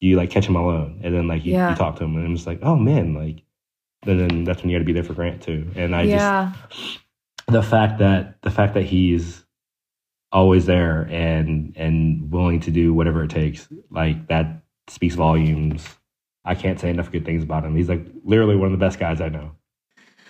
you 0.00 0.16
like 0.16 0.30
catch 0.30 0.46
him 0.46 0.56
alone. 0.56 1.00
And 1.04 1.14
then 1.14 1.28
like 1.28 1.44
you, 1.44 1.52
Yeah. 1.52 1.68
you 1.70 1.76
talk 1.76 1.96
to 1.96 2.04
him 2.04 2.16
and 2.16 2.24
I'm 2.26 2.34
just 2.34 2.46
like 2.46 2.60
oh 2.62 2.74
man 2.76 3.12
like 3.14 3.42
and 4.06 4.18
then 4.18 4.44
that's 4.44 4.62
when 4.62 4.70
you 4.70 4.76
got 4.76 4.80
to 4.80 4.84
be 4.86 4.94
there 4.94 5.04
for 5.04 5.12
Grant 5.12 5.42
too. 5.42 5.70
And 5.76 5.94
I 5.94 6.04
yeah, 6.04 6.54
just 6.70 7.00
the 7.48 7.62
fact 7.62 7.98
that 7.98 8.40
the 8.40 8.50
fact 8.50 8.72
that 8.74 8.84
he's 8.84 9.44
always 10.32 10.64
there 10.64 11.02
and 11.10 11.74
and 11.76 12.30
willing 12.32 12.60
to 12.60 12.70
do 12.70 12.94
whatever 12.94 13.24
it 13.24 13.30
takes 13.30 13.68
like 13.90 14.28
that 14.28 14.62
speaks 14.88 15.16
volumes. 15.16 15.86
I 16.46 16.54
can't 16.54 16.80
say 16.80 16.88
enough 16.88 17.12
good 17.12 17.26
things 17.26 17.42
about 17.42 17.66
him. 17.66 17.76
He's 17.76 17.90
like 17.90 18.06
literally 18.24 18.56
one 18.56 18.72
of 18.72 18.72
the 18.72 18.82
best 18.82 18.98
guys 18.98 19.20
I 19.20 19.28
know. 19.28 19.50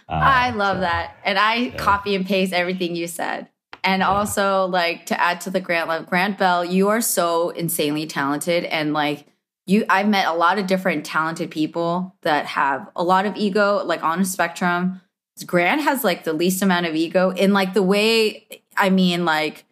Uh, 0.09 0.15
I 0.15 0.51
love 0.51 0.79
so- 0.79 0.81
that, 0.81 1.15
and 1.25 1.39
I 1.39 1.71
copy 1.77 2.17
and 2.17 2.27
paste 2.27 2.53
everything 2.53 2.97
you 2.97 3.07
said. 3.07 3.49
And 3.83 4.03
also, 4.03 4.67
like 4.67 5.07
to 5.07 5.21
add 5.21 5.41
to 5.43 5.51
the 5.51 5.61
Grant 5.61 5.89
love, 5.89 6.07
Grant 6.07 6.39
Bell, 6.39 6.65
you 6.65 6.89
are 6.89 7.01
so 7.01 7.51
insanely 7.51 8.07
talented, 8.07 8.65
and 8.65 8.93
like 8.93 9.27
you, 9.67 9.85
I've 9.89 10.09
met 10.09 10.27
a 10.27 10.33
lot 10.33 10.59
of 10.59 10.67
different 10.67 11.07
talented 11.07 11.51
people 11.51 12.15
that 12.23 12.47
have 12.47 12.91
a 12.97 13.05
lot 13.05 13.25
of 13.25 13.37
ego, 13.37 13.83
like 13.85 14.03
on 14.03 14.21
a 14.21 14.25
spectrum. 14.25 15.01
Grant 15.47 15.81
has 15.83 16.05
like 16.05 16.25
the 16.25 16.33
least 16.33 16.61
amount 16.61 16.87
of 16.87 16.95
ego 16.95 17.31
in 17.31 17.53
like 17.53 17.73
the 17.73 17.83
way 17.83 18.47
I 18.77 18.91
mean, 18.91 19.25
like 19.25 19.65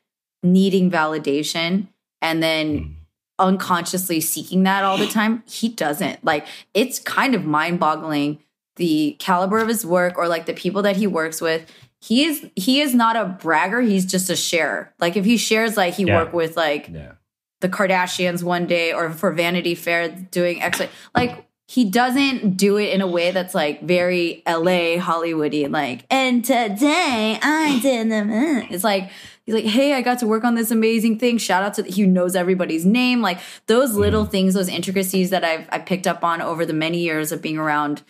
needing 0.43 0.91
validation 0.91 1.89
and 2.23 2.43
then 2.43 2.79
hmm. 2.79 2.93
unconsciously 3.39 4.21
seeking 4.21 4.63
that 4.65 4.85
all 4.85 4.99
the 4.99 5.07
time. 5.09 5.43
He 5.47 5.69
doesn't. 5.69 6.25
Like 6.25 6.47
it's 6.75 6.99
kind 6.99 7.35
of 7.35 7.45
mind 7.45 7.81
boggling 7.81 8.39
the 8.77 9.17
caliber 9.19 9.59
of 9.59 9.69
his 9.69 9.85
work 9.85 10.17
or 10.17 10.29
like 10.29 10.47
the 10.47 10.55
people 10.55 10.83
that 10.83 10.97
he 10.97 11.07
works 11.07 11.41
with. 11.41 11.71
He 12.01 12.25
is 12.25 12.47
he 12.55 12.81
is 12.81 12.95
not 12.95 13.17
a 13.17 13.25
bragger, 13.25 13.81
he's 13.81 14.07
just 14.07 14.31
a 14.31 14.37
sharer. 14.37 14.93
Like 14.99 15.17
if 15.17 15.25
he 15.25 15.37
shares 15.37 15.77
like 15.77 15.95
he 15.95 16.05
Yeah. 16.05 16.17
worked 16.17 16.35
with 16.35 16.57
like 16.57 16.89
yeah 16.93 17.13
the 17.61 17.69
Kardashians 17.69 18.43
one 18.43 18.67
day 18.67 18.93
or 18.93 19.11
for 19.11 19.33
Vanity 19.33 19.75
Fair 19.75 20.09
doing 20.09 20.63
X 20.63 20.81
like 21.15 21.45
he 21.67 21.85
doesn't 21.85 22.57
do 22.57 22.79
it 22.79 22.95
in 22.95 23.01
a 23.03 23.07
way 23.07 23.31
that's 23.31 23.55
like 23.55 23.83
very 23.83 24.43
LA 24.47 24.97
Hollywoody 24.99 25.71
like 25.71 26.07
and 26.11 26.45
today 26.45 27.39
I 27.43 27.79
did 27.83 28.11
them 28.11 28.31
it's 28.31 28.85
like 28.85 29.11
he's 29.45 29.55
like 29.55 29.65
hey 29.65 29.95
I 29.95 30.03
got 30.03 30.21
to 30.21 30.27
work 30.27 30.45
on 30.45 30.55
this 30.55 30.71
amazing 30.71 31.19
thing 31.19 31.37
shout 31.37 31.63
out 31.63 31.75
to 31.75 31.83
he 31.83 32.07
knows 32.07 32.37
everybody's 32.37 32.87
name 32.87 33.21
like 33.23 33.41
those 33.67 33.91
mm-hmm. 33.91 34.01
little 34.01 34.25
things 34.25 34.55
those 34.55 34.69
intricacies 34.69 35.31
that 35.31 35.45
I've 35.45 35.69
I 35.71 35.79
picked 35.81 36.07
up 36.07 36.23
on 36.23 36.41
over 36.41 36.65
the 36.65 36.73
many 36.73 37.01
years 37.01 37.33
of 37.33 37.43
being 37.43 37.59
around 37.59 38.03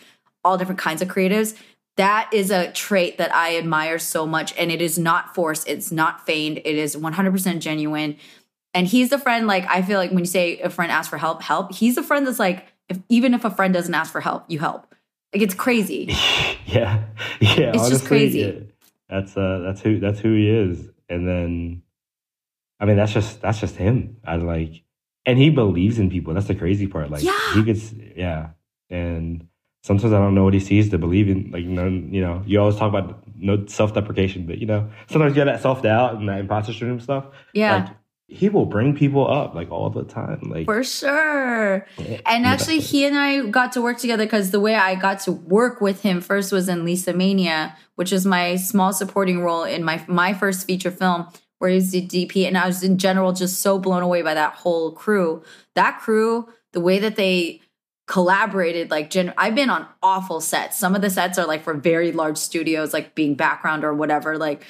all 0.45 0.59
different 0.59 0.79
kinds 0.79 1.03
of 1.03 1.09
creatives 1.09 1.57
that 1.99 2.31
is 2.33 2.51
a 2.51 2.73
trait 2.73 3.19
that 3.19 3.33
I 3.35 3.57
admire 3.59 3.99
so 3.99 4.27
much 4.27 4.55
and 4.59 4.73
it 4.73 4.81
is 4.81 4.99
not 4.99 5.35
forced 5.35 5.69
it's 5.69 5.93
not 5.93 6.25
feigned 6.25 6.59
it 6.59 6.67
is 6.67 6.97
100% 6.97 7.59
genuine 7.61 8.17
and 8.75 8.87
he's 8.87 9.09
the 9.09 9.19
friend, 9.19 9.47
like, 9.47 9.65
I 9.67 9.81
feel 9.83 9.99
like 9.99 10.11
when 10.11 10.19
you 10.21 10.25
say 10.27 10.61
a 10.61 10.69
friend 10.69 10.93
asks 10.93 11.09
for 11.09 11.17
help, 11.17 11.41
help, 11.43 11.73
he's 11.75 11.95
the 11.95 12.03
friend 12.03 12.27
that's 12.27 12.39
like, 12.39 12.67
if, 12.91 12.99
even 13.09 13.33
if 13.33 13.45
a 13.47 13.51
friend 13.51 13.73
doesn't 13.73 13.95
ask 13.95 14.13
for 14.13 14.21
help, 14.21 14.45
you 14.49 14.59
help. 14.59 14.95
Like, 15.33 15.43
it's 15.43 15.55
crazy. 15.55 16.05
yeah 16.67 17.05
yeah 17.41 17.73
It's 17.75 17.89
just 17.89 18.05
crazy. 18.07 18.67
that's 19.09 19.37
uh 19.37 19.61
that's 19.65 19.81
who 19.81 19.99
that's 20.01 20.21
who 20.21 20.35
he 20.35 20.51
is 20.51 20.91
and 21.09 21.27
then 21.27 21.83
i 22.79 22.85
mean 22.85 22.97
that's 22.97 23.13
just 23.13 23.41
that's 23.41 23.59
just 23.59 23.77
him 23.77 24.19
i 24.25 24.37
like 24.37 24.83
and 25.25 25.39
he 25.39 25.49
believes 25.49 25.99
in 25.99 26.11
people 26.11 26.35
that's 26.35 26.47
the 26.47 26.55
crazy 26.55 26.87
part 26.87 27.11
like 27.11 27.23
Yeah. 27.25 27.55
he 27.55 27.63
gets 27.63 27.93
yeah 28.15 28.51
and 28.91 29.49
sometimes 29.89 30.13
i 30.13 30.19
don't 30.19 30.35
know 30.37 30.45
what 30.45 30.55
he 30.55 30.61
sees 30.61 30.89
to 30.91 30.99
believe 30.99 31.29
in 31.29 31.51
like 31.51 31.65
you 31.65 32.21
know 32.25 32.43
you 32.47 32.61
always 32.61 32.77
talk 32.77 32.89
about 32.95 33.07
no 33.37 33.55
self-deprecation 33.67 34.47
but 34.47 34.59
you 34.59 34.67
know 34.67 34.89
sometimes 35.11 35.31
you 35.33 35.35
get 35.43 35.47
that 35.53 35.61
self-doubt 35.63 36.15
and 36.17 36.29
that 36.29 36.39
imposter 36.41 36.73
syndrome 36.73 37.01
stuff 37.01 37.25
Yeah. 37.55 37.77
like 37.77 37.89
he 38.31 38.51
will 38.51 38.67
bring 38.67 38.95
people 38.95 39.25
up 39.41 39.55
like 39.55 39.71
all 39.71 39.89
the 39.89 40.05
time 40.05 40.41
like 40.55 40.67
For 40.67 40.85
sure. 40.85 41.87
Yeah. 41.97 42.21
And 42.27 42.45
actually, 42.45 42.81
he 42.81 43.07
and 43.07 43.17
I 43.17 43.47
got 43.47 43.73
to 43.73 43.81
work 43.81 43.97
together 43.97 44.27
because 44.27 44.51
the 44.51 44.61
way 44.61 44.75
I 44.75 44.97
got 44.97 45.21
to 45.21 45.33
work 45.33 45.81
with 45.81 46.03
him 46.03 46.21
first 46.21 46.53
was 46.53 46.69
in 46.69 46.85
Lisa 46.85 47.15
Mania, 47.15 47.75
which 47.95 48.13
is 48.13 48.27
my 48.27 48.57
small 48.57 48.93
supporting 48.93 49.41
role 49.41 49.65
in 49.65 49.83
my 49.83 50.05
my 50.09 50.35
first 50.35 50.67
feature 50.67 50.91
film, 50.91 51.27
where 51.59 51.71
he's 51.71 51.91
the 51.91 52.07
DP. 52.07 52.47
And 52.47 52.59
I 52.59 52.67
was 52.67 52.83
in 52.83 52.99
general 52.99 53.33
just 53.33 53.63
so 53.63 53.79
blown 53.79 54.03
away 54.03 54.21
by 54.21 54.35
that 54.35 54.53
whole 54.53 54.93
crew. 54.93 55.43
That 55.75 55.99
crew, 56.01 56.49
the 56.73 56.81
way 56.81 56.99
that 56.99 57.17
they 57.17 57.63
collaborated 58.09 58.91
like 58.91 59.11
gen- 59.11 59.35
I've 59.37 59.55
been 59.55 59.71
on 59.71 59.87
awful 60.03 60.41
sets. 60.41 60.79
Some 60.79 60.97
of 60.97 61.03
the 61.03 61.11
sets 61.11 61.39
are 61.39 61.47
like 61.47 61.63
for 61.63 61.75
very 61.75 62.11
large 62.11 62.39
studios 62.39 62.93
like 62.93 63.15
being 63.15 63.35
background 63.35 63.85
or 63.85 63.95
whatever. 63.95 64.37
Like 64.37 64.65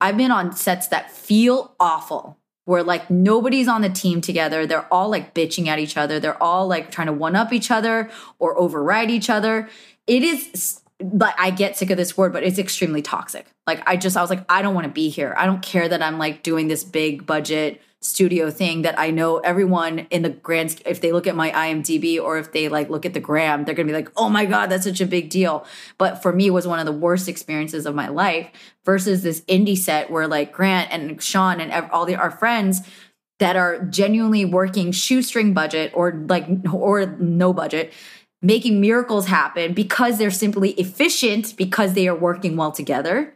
I've 0.00 0.16
been 0.16 0.30
on 0.30 0.52
sets 0.52 0.88
that 0.88 1.10
feel 1.10 1.74
awful 1.78 2.38
where 2.66 2.82
like 2.82 3.10
nobody's 3.10 3.68
on 3.68 3.82
the 3.82 3.90
team 3.90 4.20
together. 4.20 4.66
They're 4.66 4.92
all 4.92 5.10
like 5.10 5.34
bitching 5.34 5.66
at 5.66 5.78
each 5.78 5.96
other. 5.96 6.18
They're 6.20 6.42
all 6.42 6.66
like 6.68 6.90
trying 6.90 7.08
to 7.08 7.12
one 7.12 7.36
up 7.36 7.52
each 7.52 7.70
other 7.70 8.10
or 8.38 8.56
override 8.58 9.10
each 9.10 9.28
other. 9.28 9.68
It 10.06 10.22
is 10.22 10.80
like 11.00 11.34
I 11.36 11.50
get 11.50 11.76
sick 11.76 11.90
of 11.90 11.96
this 11.96 12.16
word, 12.16 12.32
but 12.32 12.44
it's 12.44 12.58
extremely 12.58 13.02
toxic. 13.02 13.46
Like 13.66 13.82
I 13.88 13.96
just 13.96 14.16
I 14.16 14.20
was 14.20 14.30
like 14.30 14.44
I 14.48 14.62
don't 14.62 14.74
want 14.74 14.86
to 14.86 14.92
be 14.92 15.08
here. 15.08 15.34
I 15.36 15.46
don't 15.46 15.62
care 15.62 15.88
that 15.88 16.00
I'm 16.00 16.18
like 16.18 16.44
doing 16.44 16.68
this 16.68 16.84
big 16.84 17.26
budget 17.26 17.82
studio 18.04 18.50
thing 18.50 18.82
that 18.82 18.98
I 18.98 19.10
know 19.10 19.38
everyone 19.38 20.06
in 20.10 20.22
the 20.22 20.30
grand 20.30 20.82
if 20.86 21.00
they 21.00 21.12
look 21.12 21.26
at 21.26 21.34
my 21.34 21.50
IMDb 21.50 22.20
or 22.20 22.38
if 22.38 22.52
they 22.52 22.68
like 22.68 22.90
look 22.90 23.06
at 23.06 23.14
the 23.14 23.20
gram, 23.20 23.64
they're 23.64 23.74
going 23.74 23.86
to 23.86 23.92
be 23.92 23.96
like, 23.96 24.12
"Oh 24.16 24.28
my 24.28 24.44
god, 24.44 24.70
that's 24.70 24.84
such 24.84 25.00
a 25.00 25.06
big 25.06 25.30
deal." 25.30 25.66
But 25.98 26.22
for 26.22 26.32
me 26.32 26.50
was 26.50 26.66
one 26.66 26.78
of 26.78 26.86
the 26.86 26.92
worst 26.92 27.28
experiences 27.28 27.86
of 27.86 27.94
my 27.94 28.08
life 28.08 28.50
versus 28.84 29.22
this 29.22 29.40
indie 29.42 29.78
set 29.78 30.10
where 30.10 30.28
like 30.28 30.52
Grant 30.52 30.92
and 30.92 31.20
Sean 31.22 31.60
and 31.60 31.72
all 31.90 32.06
the 32.06 32.16
our 32.16 32.30
friends 32.30 32.82
that 33.38 33.56
are 33.56 33.80
genuinely 33.86 34.44
working 34.44 34.92
shoestring 34.92 35.54
budget 35.54 35.90
or 35.94 36.24
like 36.28 36.46
or 36.72 37.06
no 37.18 37.52
budget 37.52 37.92
making 38.44 38.78
miracles 38.78 39.26
happen 39.26 39.72
because 39.72 40.18
they're 40.18 40.30
simply 40.30 40.72
efficient 40.72 41.56
because 41.56 41.94
they 41.94 42.06
are 42.06 42.14
working 42.14 42.56
well 42.56 42.70
together. 42.70 43.34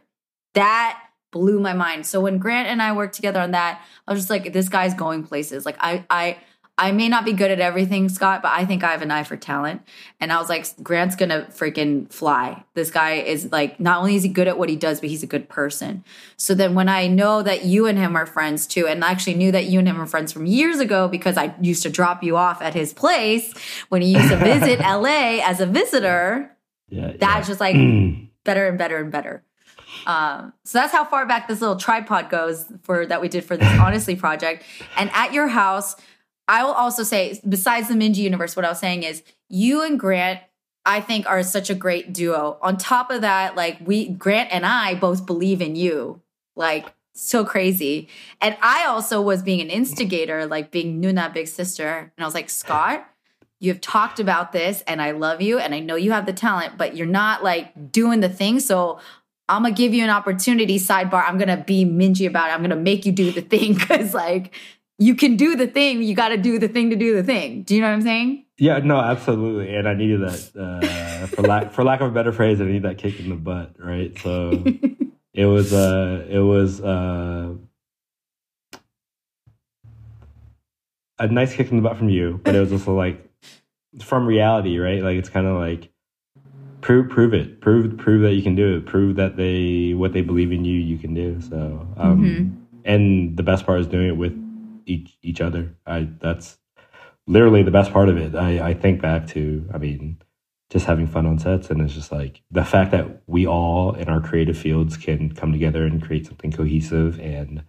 That 0.53 1.01
blew 1.31 1.59
my 1.59 1.73
mind. 1.73 2.05
So 2.05 2.21
when 2.21 2.37
Grant 2.37 2.67
and 2.67 2.81
I 2.81 2.91
worked 2.91 3.15
together 3.15 3.39
on 3.39 3.51
that, 3.51 3.81
I 4.07 4.11
was 4.11 4.21
just 4.21 4.29
like, 4.29 4.53
this 4.53 4.69
guy's 4.69 4.93
going 4.93 5.23
places. 5.23 5.65
Like 5.65 5.77
I 5.79 6.05
I 6.09 6.37
I 6.79 6.93
may 6.93 7.09
not 7.09 7.25
be 7.25 7.33
good 7.33 7.51
at 7.51 7.59
everything, 7.59 8.07
Scott, 8.07 8.41
but 8.41 8.53
I 8.53 8.63
think 8.63 8.85
I 8.85 8.91
have 8.91 9.01
an 9.01 9.11
eye 9.11 9.25
for 9.25 9.35
talent. 9.35 9.81
And 10.21 10.31
I 10.31 10.39
was 10.39 10.47
like, 10.47 10.65
Grant's 10.81 11.17
gonna 11.17 11.47
freaking 11.51 12.09
fly. 12.11 12.63
This 12.73 12.89
guy 12.89 13.15
is 13.15 13.51
like, 13.51 13.81
not 13.81 13.99
only 13.99 14.15
is 14.15 14.23
he 14.23 14.29
good 14.29 14.47
at 14.47 14.57
what 14.57 14.69
he 14.69 14.77
does, 14.77 15.01
but 15.01 15.09
he's 15.09 15.21
a 15.21 15.27
good 15.27 15.49
person. 15.49 16.05
So 16.37 16.55
then 16.55 16.75
when 16.75 16.87
I 16.87 17.07
know 17.07 17.43
that 17.43 17.65
you 17.65 17.85
and 17.85 17.97
him 17.97 18.15
are 18.15 18.25
friends 18.25 18.65
too, 18.65 18.87
and 18.87 19.03
I 19.03 19.11
actually 19.11 19.33
knew 19.33 19.51
that 19.51 19.65
you 19.65 19.79
and 19.79 19.89
him 19.89 19.97
were 19.97 20.05
friends 20.05 20.31
from 20.31 20.45
years 20.45 20.79
ago 20.79 21.09
because 21.09 21.35
I 21.35 21.53
used 21.59 21.83
to 21.83 21.89
drop 21.89 22.23
you 22.23 22.37
off 22.37 22.61
at 22.61 22.73
his 22.73 22.93
place 22.93 23.53
when 23.89 24.01
he 24.01 24.13
used 24.13 24.29
to 24.29 24.37
visit 24.37 24.79
LA 24.79 25.41
as 25.43 25.59
a 25.59 25.65
visitor. 25.65 26.55
Yeah. 26.87 27.11
That's 27.17 27.45
just 27.45 27.59
like 27.59 27.75
better 28.45 28.67
and 28.69 28.77
better 28.77 28.97
and 28.97 29.11
better. 29.11 29.43
Um, 30.05 30.53
so 30.65 30.79
that's 30.79 30.91
how 30.91 31.05
far 31.05 31.25
back 31.25 31.47
this 31.47 31.61
little 31.61 31.75
tripod 31.75 32.29
goes 32.29 32.65
for 32.83 33.05
that 33.05 33.21
we 33.21 33.29
did 33.29 33.43
for 33.43 33.57
this 33.57 33.67
honestly 33.79 34.15
project. 34.15 34.63
And 34.97 35.09
at 35.13 35.33
your 35.33 35.47
house, 35.47 35.95
I 36.47 36.63
will 36.63 36.73
also 36.73 37.03
say, 37.03 37.39
besides 37.47 37.89
the 37.89 37.93
Minji 37.93 38.17
universe, 38.17 38.55
what 38.55 38.65
I 38.65 38.69
was 38.69 38.79
saying 38.79 39.03
is 39.03 39.23
you 39.49 39.83
and 39.83 39.99
Grant, 39.99 40.39
I 40.85 41.01
think, 41.01 41.27
are 41.27 41.43
such 41.43 41.69
a 41.69 41.75
great 41.75 42.13
duo. 42.13 42.57
On 42.61 42.77
top 42.77 43.11
of 43.11 43.21
that, 43.21 43.55
like 43.55 43.77
we, 43.85 44.09
Grant 44.09 44.51
and 44.51 44.65
I 44.65 44.95
both 44.95 45.25
believe 45.25 45.61
in 45.61 45.75
you. 45.75 46.21
Like, 46.55 46.93
so 47.13 47.43
crazy. 47.45 48.07
And 48.41 48.57
I 48.61 48.85
also 48.85 49.21
was 49.21 49.43
being 49.43 49.61
an 49.61 49.69
instigator, 49.69 50.45
like 50.45 50.71
being 50.71 51.01
Nuna 51.01 51.33
big 51.33 51.47
sister. 51.47 52.11
And 52.15 52.23
I 52.23 52.25
was 52.25 52.33
like, 52.33 52.49
Scott, 52.49 53.07
you 53.59 53.71
have 53.71 53.81
talked 53.81 54.19
about 54.19 54.53
this 54.53 54.81
and 54.87 55.01
I 55.01 55.11
love 55.11 55.41
you 55.41 55.59
and 55.59 55.75
I 55.75 55.79
know 55.79 55.95
you 55.95 56.11
have 56.13 56.25
the 56.25 56.33
talent, 56.33 56.77
but 56.77 56.95
you're 56.95 57.07
not 57.07 57.43
like 57.43 57.91
doing 57.91 58.21
the 58.21 58.29
thing. 58.29 58.59
So 58.59 58.99
I'm 59.49 59.63
gonna 59.63 59.73
give 59.73 59.93
you 59.93 60.03
an 60.03 60.09
opportunity, 60.09 60.79
sidebar. 60.79 61.23
I'm 61.27 61.37
gonna 61.37 61.63
be 61.65 61.83
Minji 61.83 62.27
about 62.27 62.49
it. 62.49 62.53
I'm 62.53 62.61
gonna 62.61 62.75
make 62.75 63.05
you 63.05 63.11
do 63.11 63.31
the 63.31 63.41
thing 63.41 63.73
because 63.77 64.13
like 64.13 64.53
you 64.99 65.15
can 65.15 65.37
do 65.37 65.55
the 65.55 65.65
thing. 65.65 66.03
You 66.03 66.13
got 66.13 66.29
to 66.29 66.37
do 66.37 66.59
the 66.59 66.67
thing 66.67 66.89
to 66.89 66.95
do 66.95 67.15
the 67.15 67.23
thing. 67.23 67.63
Do 67.63 67.73
you 67.73 67.81
know 67.81 67.87
what 67.87 67.93
I'm 67.93 68.01
saying? 68.01 68.45
Yeah, 68.57 68.79
no, 68.79 68.99
absolutely. 68.99 69.73
And 69.73 69.87
I 69.87 69.93
needed 69.93 70.19
that 70.21 70.51
uh, 70.59 71.27
for 71.27 71.41
lack 71.43 71.71
for 71.71 71.83
lack 71.85 72.01
of 72.01 72.09
a 72.09 72.11
better 72.11 72.33
phrase. 72.33 72.59
I 72.59 72.65
need 72.65 72.83
that 72.83 72.97
kick 72.97 73.19
in 73.19 73.29
the 73.29 73.35
butt, 73.35 73.75
right? 73.79 74.17
So 74.19 74.65
it 75.33 75.45
was 75.45 75.73
uh 75.73 76.25
it 76.29 76.39
was 76.39 76.81
uh 76.81 77.55
a 81.17 81.27
nice 81.27 81.55
kick 81.55 81.71
in 81.71 81.77
the 81.77 81.81
butt 81.81 81.97
from 81.97 82.09
you, 82.09 82.41
but 82.43 82.53
it 82.53 82.59
was 82.59 82.73
also 82.73 82.93
like 82.93 83.25
from 84.01 84.25
reality, 84.25 84.77
right? 84.77 85.01
Like 85.01 85.17
it's 85.17 85.29
kind 85.29 85.47
of 85.47 85.57
like 85.57 85.89
prove 86.81 87.09
prove 87.09 87.33
it, 87.33 87.61
prove 87.61 87.97
prove 87.97 88.21
that 88.21 88.33
you 88.33 88.41
can 88.41 88.55
do 88.55 88.77
it, 88.77 88.85
prove 88.85 89.15
that 89.15 89.37
they 89.37 89.93
what 89.93 90.13
they 90.13 90.21
believe 90.21 90.51
in 90.51 90.65
you, 90.65 90.79
you 90.79 90.97
can 90.97 91.13
do. 91.13 91.39
So, 91.41 91.87
um, 91.97 92.23
mm-hmm. 92.23 92.79
and 92.85 93.37
the 93.37 93.43
best 93.43 93.65
part 93.65 93.79
is 93.79 93.87
doing 93.87 94.07
it 94.07 94.17
with 94.17 94.33
each 94.85 95.17
each 95.21 95.41
other. 95.41 95.75
I 95.85 96.09
that's 96.19 96.57
literally 97.27 97.63
the 97.63 97.71
best 97.71 97.93
part 97.93 98.09
of 98.09 98.17
it. 98.17 98.35
I, 98.35 98.69
I 98.69 98.73
think 98.73 99.01
back 99.01 99.27
to, 99.27 99.69
I 99.73 99.77
mean, 99.77 100.17
just 100.69 100.85
having 100.85 101.07
fun 101.07 101.25
on 101.25 101.39
sets, 101.39 101.69
and 101.69 101.81
it's 101.81 101.93
just 101.93 102.11
like 102.11 102.41
the 102.51 102.65
fact 102.65 102.91
that 102.91 103.21
we 103.27 103.47
all 103.47 103.93
in 103.93 104.09
our 104.09 104.19
creative 104.19 104.57
fields 104.57 104.97
can 104.97 105.33
come 105.33 105.51
together 105.51 105.85
and 105.85 106.03
create 106.03 106.27
something 106.27 106.51
cohesive 106.51 107.19
and 107.19 107.63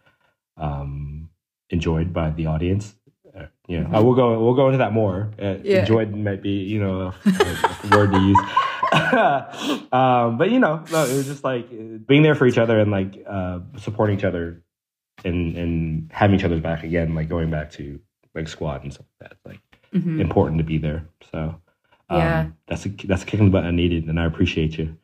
um, 0.56 1.30
enjoyed 1.68 2.12
by 2.12 2.30
the 2.30 2.46
audience. 2.46 2.94
Uh, 3.36 3.46
yeah, 3.68 3.80
mm-hmm. 3.80 3.94
I 3.94 4.00
will 4.00 4.14
go. 4.14 4.42
We'll 4.42 4.54
go 4.54 4.66
into 4.66 4.78
that 4.78 4.92
more. 4.92 5.30
Uh, 5.40 5.56
yeah. 5.62 5.80
Enjoyed 5.80 6.14
might 6.14 6.42
be, 6.42 6.50
you 6.50 6.80
know, 6.80 7.00
a, 7.00 7.14
a 7.24 7.96
word 7.96 8.12
to 8.12 8.18
use. 8.18 8.38
um, 9.92 10.38
but 10.38 10.50
you 10.50 10.58
know, 10.58 10.84
no, 10.90 11.04
it 11.04 11.16
was 11.16 11.26
just 11.26 11.44
like 11.44 11.68
being 12.06 12.22
there 12.22 12.34
for 12.34 12.46
each 12.46 12.58
other 12.58 12.78
and 12.78 12.90
like 12.90 13.24
uh, 13.28 13.60
supporting 13.78 14.16
each 14.18 14.24
other 14.24 14.62
and 15.24 15.56
and 15.56 16.10
having 16.12 16.36
each 16.36 16.44
other's 16.44 16.60
back 16.60 16.82
again, 16.82 17.14
like 17.14 17.28
going 17.28 17.50
back 17.50 17.70
to 17.72 18.00
like 18.34 18.48
squad 18.48 18.82
and 18.82 18.92
stuff 18.92 19.06
like 19.20 19.30
that. 19.30 19.38
Like 19.48 19.60
mm-hmm. 19.92 20.20
important 20.20 20.58
to 20.58 20.64
be 20.64 20.78
there. 20.78 21.06
So 21.30 21.60
um, 22.08 22.18
yeah, 22.18 22.46
that's 22.66 22.86
a 22.86 22.88
that's 22.88 23.22
a 23.22 23.26
kick 23.26 23.40
in 23.40 23.46
the 23.46 23.52
butt 23.52 23.64
I 23.64 23.70
needed, 23.70 24.06
and 24.06 24.18
I 24.18 24.26
appreciate 24.26 24.76
you. 24.78 24.96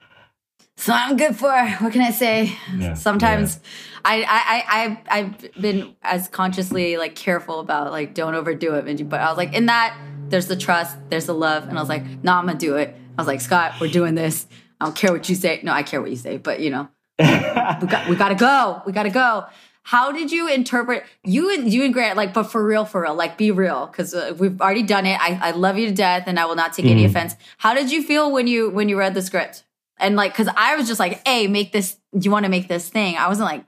So 0.78 0.92
I'm 0.92 1.16
good 1.16 1.36
for 1.36 1.50
what 1.50 1.92
can 1.92 2.02
I 2.02 2.10
say? 2.10 2.52
Yeah, 2.76 2.94
Sometimes 2.94 3.60
yeah. 3.64 4.00
I, 4.04 4.22
I 4.22 4.64
I 4.68 5.18
I've 5.18 5.60
been 5.60 5.96
as 6.02 6.28
consciously 6.28 6.96
like 6.96 7.14
careful 7.14 7.60
about 7.60 7.90
like 7.92 8.14
don't 8.14 8.34
overdo 8.34 8.74
it, 8.74 9.08
but 9.08 9.20
I 9.20 9.28
was 9.28 9.38
like 9.38 9.54
in 9.54 9.66
that 9.66 9.96
there's 10.28 10.48
the 10.48 10.56
trust, 10.56 10.96
there's 11.08 11.26
the 11.26 11.34
love, 11.34 11.68
and 11.68 11.78
I 11.78 11.80
was 11.80 11.88
like, 11.88 12.04
no, 12.04 12.32
nah, 12.32 12.38
I'm 12.38 12.46
gonna 12.46 12.58
do 12.58 12.76
it. 12.76 12.96
I 13.18 13.22
was 13.22 13.26
like, 13.26 13.40
Scott, 13.40 13.74
we're 13.80 13.90
doing 13.90 14.14
this. 14.14 14.46
I 14.80 14.84
don't 14.84 14.96
care 14.96 15.12
what 15.12 15.28
you 15.28 15.34
say. 15.34 15.60
No, 15.62 15.72
I 15.72 15.82
care 15.82 16.00
what 16.00 16.10
you 16.10 16.16
say, 16.16 16.36
but 16.36 16.60
you 16.60 16.70
know, 16.70 16.88
we 17.18 17.24
got 17.24 18.08
we 18.08 18.16
gotta 18.16 18.34
go. 18.34 18.82
We 18.86 18.92
gotta 18.92 19.10
go. 19.10 19.46
How 19.82 20.10
did 20.10 20.32
you 20.32 20.48
interpret 20.48 21.04
you 21.22 21.54
and 21.54 21.72
you 21.72 21.84
and 21.84 21.94
Grant 21.94 22.16
like, 22.16 22.34
but 22.34 22.44
for 22.44 22.64
real, 22.64 22.84
for 22.84 23.02
real, 23.02 23.14
like 23.14 23.38
be 23.38 23.52
real 23.52 23.86
because 23.86 24.14
uh, 24.14 24.34
we've 24.36 24.60
already 24.60 24.82
done 24.82 25.06
it. 25.06 25.16
I, 25.20 25.38
I 25.40 25.50
love 25.52 25.78
you 25.78 25.86
to 25.86 25.94
death, 25.94 26.24
and 26.26 26.40
I 26.40 26.46
will 26.46 26.56
not 26.56 26.72
take 26.72 26.86
mm. 26.86 26.90
any 26.90 27.04
offense. 27.04 27.36
How 27.58 27.72
did 27.72 27.92
you 27.92 28.02
feel 28.02 28.32
when 28.32 28.48
you 28.48 28.68
when 28.68 28.88
you 28.88 28.98
read 28.98 29.14
the 29.14 29.22
script 29.22 29.62
and 29.98 30.16
like 30.16 30.32
because 30.32 30.48
I 30.56 30.76
was 30.76 30.88
just 30.88 31.00
like, 31.00 31.26
hey, 31.26 31.46
make 31.46 31.72
this. 31.72 31.96
You 32.12 32.30
want 32.30 32.44
to 32.44 32.50
make 32.50 32.68
this 32.68 32.88
thing? 32.88 33.16
I 33.16 33.28
wasn't 33.28 33.46
like 33.46 33.64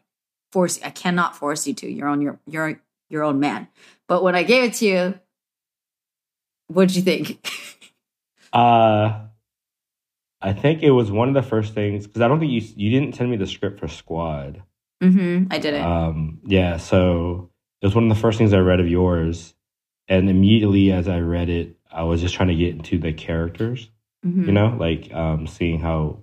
force. 0.53 0.81
I 0.83 0.91
cannot 0.91 1.37
force 1.37 1.67
you 1.67 1.75
to. 1.75 1.89
You're 1.89 2.09
on 2.09 2.21
your 2.21 2.39
you're 2.47 2.81
your 3.09 3.23
own 3.23 3.41
man. 3.41 3.69
But 4.09 4.23
when 4.23 4.35
I 4.35 4.43
gave 4.43 4.65
it 4.65 4.75
to 4.75 4.87
you, 4.87 5.21
what 6.67 6.89
did 6.89 6.97
you 6.97 7.03
think? 7.03 7.49
uh 8.53 9.28
I 10.41 10.53
think 10.53 10.83
it 10.83 10.91
was 10.91 11.11
one 11.11 11.29
of 11.29 11.35
the 11.35 11.43
first 11.43 11.75
things 11.75 12.07
because 12.07 12.23
I 12.23 12.29
don't 12.29 12.39
think 12.39 12.53
you 12.53 12.63
you 12.77 12.91
didn't 12.91 13.17
send 13.17 13.31
me 13.31 13.37
the 13.37 13.47
script 13.47 13.81
for 13.81 13.89
Squad. 13.89 14.63
Mm-hmm. 15.03 15.53
I 15.53 15.59
didn't. 15.59 15.85
Um, 15.85 16.41
yeah, 16.45 16.77
so 16.77 17.51
it 17.81 17.87
was 17.87 17.95
one 17.95 18.11
of 18.11 18.17
the 18.17 18.21
first 18.21 18.39
things 18.39 18.53
I 18.53 18.59
read 18.59 18.81
of 18.81 18.89
yours, 18.89 19.55
and 20.09 20.29
immediately 20.31 20.93
as 20.93 21.09
I 21.09 21.21
read 21.21 21.49
it, 21.49 21.77
I 21.91 22.05
was 22.05 22.21
just 22.21 22.35
trying 22.35 22.49
to 22.49 22.55
get 22.55 22.75
into 22.75 22.99
the 22.99 23.13
characters. 23.13 23.91
Mm-hmm. 24.25 24.45
You 24.45 24.53
know, 24.53 24.77
like 24.79 25.13
um, 25.13 25.47
seeing 25.47 25.81
how 25.81 26.21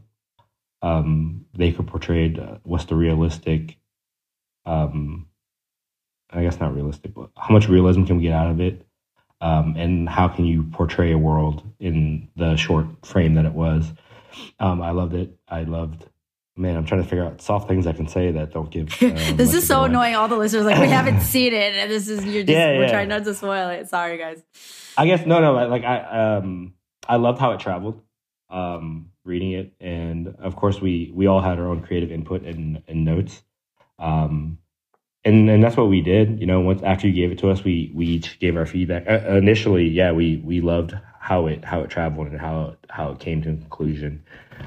um, 0.82 1.46
they 1.54 1.72
could 1.72 1.88
portray 1.88 2.34
uh, 2.36 2.58
what's 2.64 2.86
the 2.86 2.96
realistic. 2.96 3.78
Um, 4.66 5.28
I 6.32 6.44
guess 6.44 6.60
not 6.60 6.76
realistic, 6.76 7.14
but 7.14 7.30
how 7.38 7.54
much 7.54 7.70
realism 7.70 8.04
can 8.04 8.18
we 8.18 8.24
get 8.24 8.34
out 8.34 8.50
of 8.50 8.60
it? 8.60 8.86
Um, 9.42 9.76
and 9.78 10.10
how 10.10 10.28
can 10.28 10.46
you 10.46 10.64
portray 10.64 11.12
a 11.12 11.18
world 11.18 11.64
in 11.80 12.30
the 12.36 12.56
short 12.56 12.88
frame 13.06 13.36
that 13.36 13.46
it 13.46 13.54
was? 13.54 13.94
Um, 14.60 14.82
I 14.82 14.92
loved 14.92 15.14
it. 15.14 15.38
I 15.48 15.64
loved 15.64 16.06
Man, 16.58 16.78
I'm 16.78 16.86
trying 16.86 17.04
to 17.04 17.10
figure 17.10 17.26
out 17.26 17.42
soft 17.42 17.68
things 17.68 17.86
I 17.86 17.92
can 17.92 18.08
say 18.08 18.32
that 18.32 18.54
don't 18.54 18.72
give. 18.72 18.88
Um, 19.04 19.10
this 19.36 19.54
is 19.54 19.68
so 19.68 19.80
away. 19.80 19.90
annoying. 19.90 20.16
All 20.16 20.30
the 20.30 20.38
listeners 20.38 20.64
like 20.64 20.80
we 20.80 20.88
haven't 20.88 21.20
seen 21.34 21.54
it, 21.54 21.76
and 21.76 21.92
this 21.92 22.08
is 22.08 22.24
you're 22.24 22.44
just 22.44 22.50
yeah, 22.50 22.78
we're 22.78 22.88
trying 22.88 23.10
not 23.10 23.26
to 23.26 23.36
spoil 23.36 23.70
it. 23.70 23.90
Sorry, 23.90 24.18
guys. 24.18 24.42
I 24.98 25.06
guess 25.06 25.26
no, 25.26 25.42
no. 25.42 25.68
Like 25.68 25.84
I, 25.84 26.38
um, 26.38 26.74
I 27.10 27.18
loved 27.18 27.40
how 27.40 27.52
it 27.52 27.60
traveled. 27.60 28.02
Um, 28.50 29.10
reading 29.26 29.52
it, 29.52 29.74
and 29.82 30.30
of 30.40 30.56
course 30.56 30.80
we 30.80 31.12
we 31.14 31.28
all 31.28 31.42
had 31.42 31.60
our 31.60 31.68
own 31.68 31.82
creative 31.82 32.10
input 32.10 32.44
and, 32.44 32.82
and 32.88 33.04
notes. 33.04 33.44
Um, 34.00 34.60
and 35.26 35.50
and 35.50 35.62
that's 35.62 35.76
what 35.76 35.90
we 35.90 36.00
did. 36.00 36.40
You 36.40 36.46
know, 36.46 36.62
once 36.62 36.82
after 36.84 37.06
you 37.08 37.14
gave 37.14 37.34
it 37.34 37.40
to 37.40 37.50
us, 37.50 37.66
we 37.66 37.92
we 37.94 38.06
each 38.06 38.40
gave 38.40 38.56
our 38.56 38.66
feedback. 38.66 39.10
Uh, 39.10 39.36
initially, 39.36 39.90
yeah, 39.90 40.14
we 40.14 40.38
we 40.38 40.62
loved 40.62 40.98
how 41.26 41.48
it 41.48 41.66
how 41.66 41.82
it 41.82 41.90
traveled 41.90 42.28
and 42.28 42.40
how 42.40 42.76
how 42.88 43.10
it 43.10 43.20
came 43.20 43.42
to 43.42 43.50
a 43.50 43.56
conclusion. 43.56 44.24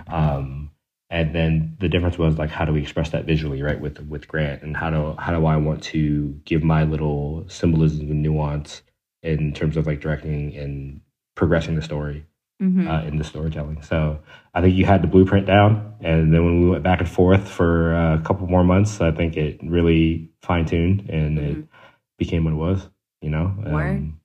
Um, 0.08 0.72
and 1.08 1.32
then 1.32 1.76
the 1.78 1.88
difference 1.88 2.18
was 2.18 2.36
like 2.36 2.50
how 2.50 2.64
do 2.64 2.72
we 2.72 2.82
express 2.82 3.10
that 3.10 3.24
visually 3.24 3.62
right 3.62 3.80
with 3.80 4.00
with 4.00 4.26
grant 4.26 4.62
and 4.62 4.76
how 4.76 4.90
do 4.90 5.14
how 5.18 5.32
do 5.32 5.46
i 5.46 5.56
want 5.56 5.82
to 5.82 6.38
give 6.44 6.62
my 6.62 6.84
little 6.84 7.44
symbolism 7.48 8.10
and 8.10 8.22
nuance 8.22 8.82
in 9.22 9.54
terms 9.54 9.76
of 9.76 9.86
like 9.86 10.00
directing 10.00 10.54
and 10.56 11.00
progressing 11.34 11.76
the 11.76 11.82
story 11.82 12.26
mm-hmm. 12.60 12.88
uh, 12.88 13.02
in 13.02 13.16
the 13.16 13.24
storytelling. 13.24 13.82
So 13.82 14.18
I 14.52 14.60
think 14.60 14.74
you 14.76 14.84
had 14.84 15.02
the 15.02 15.08
blueprint 15.08 15.46
down, 15.46 15.94
and 16.00 16.32
then 16.32 16.44
when 16.44 16.62
we 16.62 16.70
went 16.70 16.82
back 16.84 17.00
and 17.00 17.08
forth 17.08 17.48
for 17.48 17.94
a 17.94 18.22
couple 18.24 18.46
more 18.46 18.64
months, 18.64 19.00
I 19.00 19.12
think 19.12 19.36
it 19.36 19.60
really 19.62 20.30
fine 20.42 20.66
tuned 20.66 21.08
and 21.08 21.38
mm-hmm. 21.38 21.60
it 21.60 21.66
became 22.16 22.44
what 22.44 22.52
it 22.52 22.56
was. 22.56 22.88
You 23.20 23.30
know, 23.30 23.54
um, 23.66 24.17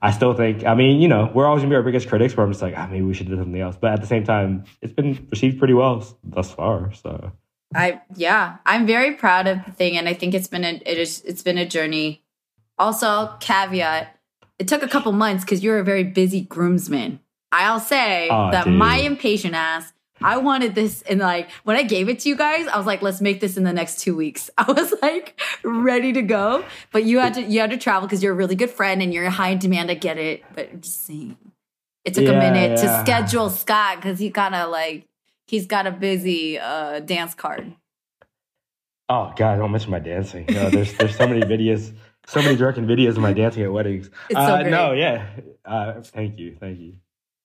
I 0.00 0.10
still 0.12 0.34
think. 0.34 0.64
I 0.64 0.74
mean, 0.74 1.00
you 1.00 1.08
know, 1.08 1.30
we're 1.34 1.46
always 1.46 1.62
gonna 1.62 1.70
be 1.70 1.76
our 1.76 1.82
biggest 1.82 2.08
critics. 2.08 2.34
But 2.34 2.42
I'm 2.42 2.50
just 2.50 2.62
like, 2.62 2.74
ah, 2.76 2.86
maybe 2.90 3.02
we 3.02 3.14
should 3.14 3.28
do 3.28 3.36
something 3.36 3.60
else. 3.60 3.76
But 3.80 3.92
at 3.92 4.00
the 4.00 4.06
same 4.06 4.24
time, 4.24 4.64
it's 4.80 4.92
been 4.92 5.26
received 5.30 5.58
pretty 5.58 5.74
well 5.74 6.06
thus 6.24 6.52
far. 6.52 6.92
So 6.94 7.32
I 7.74 8.00
yeah, 8.14 8.56
I'm 8.64 8.86
very 8.86 9.14
proud 9.14 9.46
of 9.46 9.64
the 9.64 9.72
thing, 9.72 9.96
and 9.96 10.08
I 10.08 10.14
think 10.14 10.34
it's 10.34 10.48
been 10.48 10.64
a 10.64 10.80
it 10.86 10.98
is 10.98 11.22
it's 11.22 11.42
been 11.42 11.58
a 11.58 11.66
journey. 11.66 12.22
Also, 12.78 13.34
caveat: 13.40 14.16
it 14.58 14.68
took 14.68 14.82
a 14.82 14.88
couple 14.88 15.12
months 15.12 15.44
because 15.44 15.62
you're 15.62 15.78
a 15.78 15.84
very 15.84 16.04
busy 16.04 16.42
groomsman. 16.42 17.20
I'll 17.50 17.80
say 17.80 18.28
oh, 18.30 18.50
that 18.50 18.64
dude. 18.64 18.74
my 18.74 18.98
impatient 18.98 19.54
ass 19.54 19.92
I 20.22 20.38
wanted 20.38 20.74
this 20.74 21.02
and 21.02 21.20
like 21.20 21.50
when 21.64 21.76
I 21.76 21.82
gave 21.82 22.08
it 22.08 22.20
to 22.20 22.28
you 22.28 22.36
guys, 22.36 22.66
I 22.66 22.76
was 22.76 22.86
like, 22.86 23.02
let's 23.02 23.20
make 23.20 23.40
this 23.40 23.56
in 23.56 23.64
the 23.64 23.72
next 23.72 24.00
two 24.00 24.16
weeks. 24.16 24.50
I 24.58 24.70
was 24.70 24.94
like 25.02 25.40
ready 25.62 26.12
to 26.12 26.22
go. 26.22 26.64
But 26.92 27.04
you 27.04 27.18
had 27.18 27.34
to 27.34 27.42
you 27.42 27.60
had 27.60 27.70
to 27.70 27.76
travel 27.76 28.06
because 28.06 28.22
you're 28.22 28.32
a 28.32 28.36
really 28.36 28.54
good 28.54 28.70
friend 28.70 29.02
and 29.02 29.12
you're 29.12 29.28
high 29.30 29.50
in 29.50 29.58
demand. 29.58 29.90
I 29.90 29.94
get 29.94 30.18
it. 30.18 30.44
But 30.54 30.70
I'm 30.72 30.80
just 30.80 31.04
saying. 31.04 31.36
It 32.04 32.14
took 32.14 32.24
yeah, 32.24 32.32
a 32.32 32.38
minute 32.38 32.78
yeah. 32.78 33.00
to 33.00 33.04
schedule 33.04 33.50
Scott 33.50 33.96
because 33.96 34.18
he 34.18 34.30
kinda 34.30 34.66
like 34.66 35.06
he's 35.46 35.66
got 35.66 35.86
a 35.86 35.90
busy 35.90 36.58
uh, 36.58 37.00
dance 37.00 37.34
card. 37.34 37.74
Oh 39.08 39.32
God, 39.36 39.56
don't 39.56 39.72
mention 39.72 39.90
my 39.90 39.98
dancing. 39.98 40.46
No, 40.48 40.70
there's 40.70 40.92
there's 40.94 41.16
so 41.16 41.26
many 41.26 41.42
videos, 41.42 41.94
so 42.26 42.42
many 42.42 42.56
jerking 42.56 42.86
videos 42.86 43.10
of 43.10 43.18
my 43.18 43.32
dancing 43.32 43.62
at 43.62 43.72
weddings. 43.72 44.10
It's 44.28 44.38
so 44.38 44.38
uh, 44.38 44.62
great. 44.62 44.70
No, 44.70 44.92
yeah. 44.92 45.26
Uh, 45.64 46.00
thank 46.02 46.38
you, 46.38 46.56
thank 46.58 46.78
you 46.78 46.94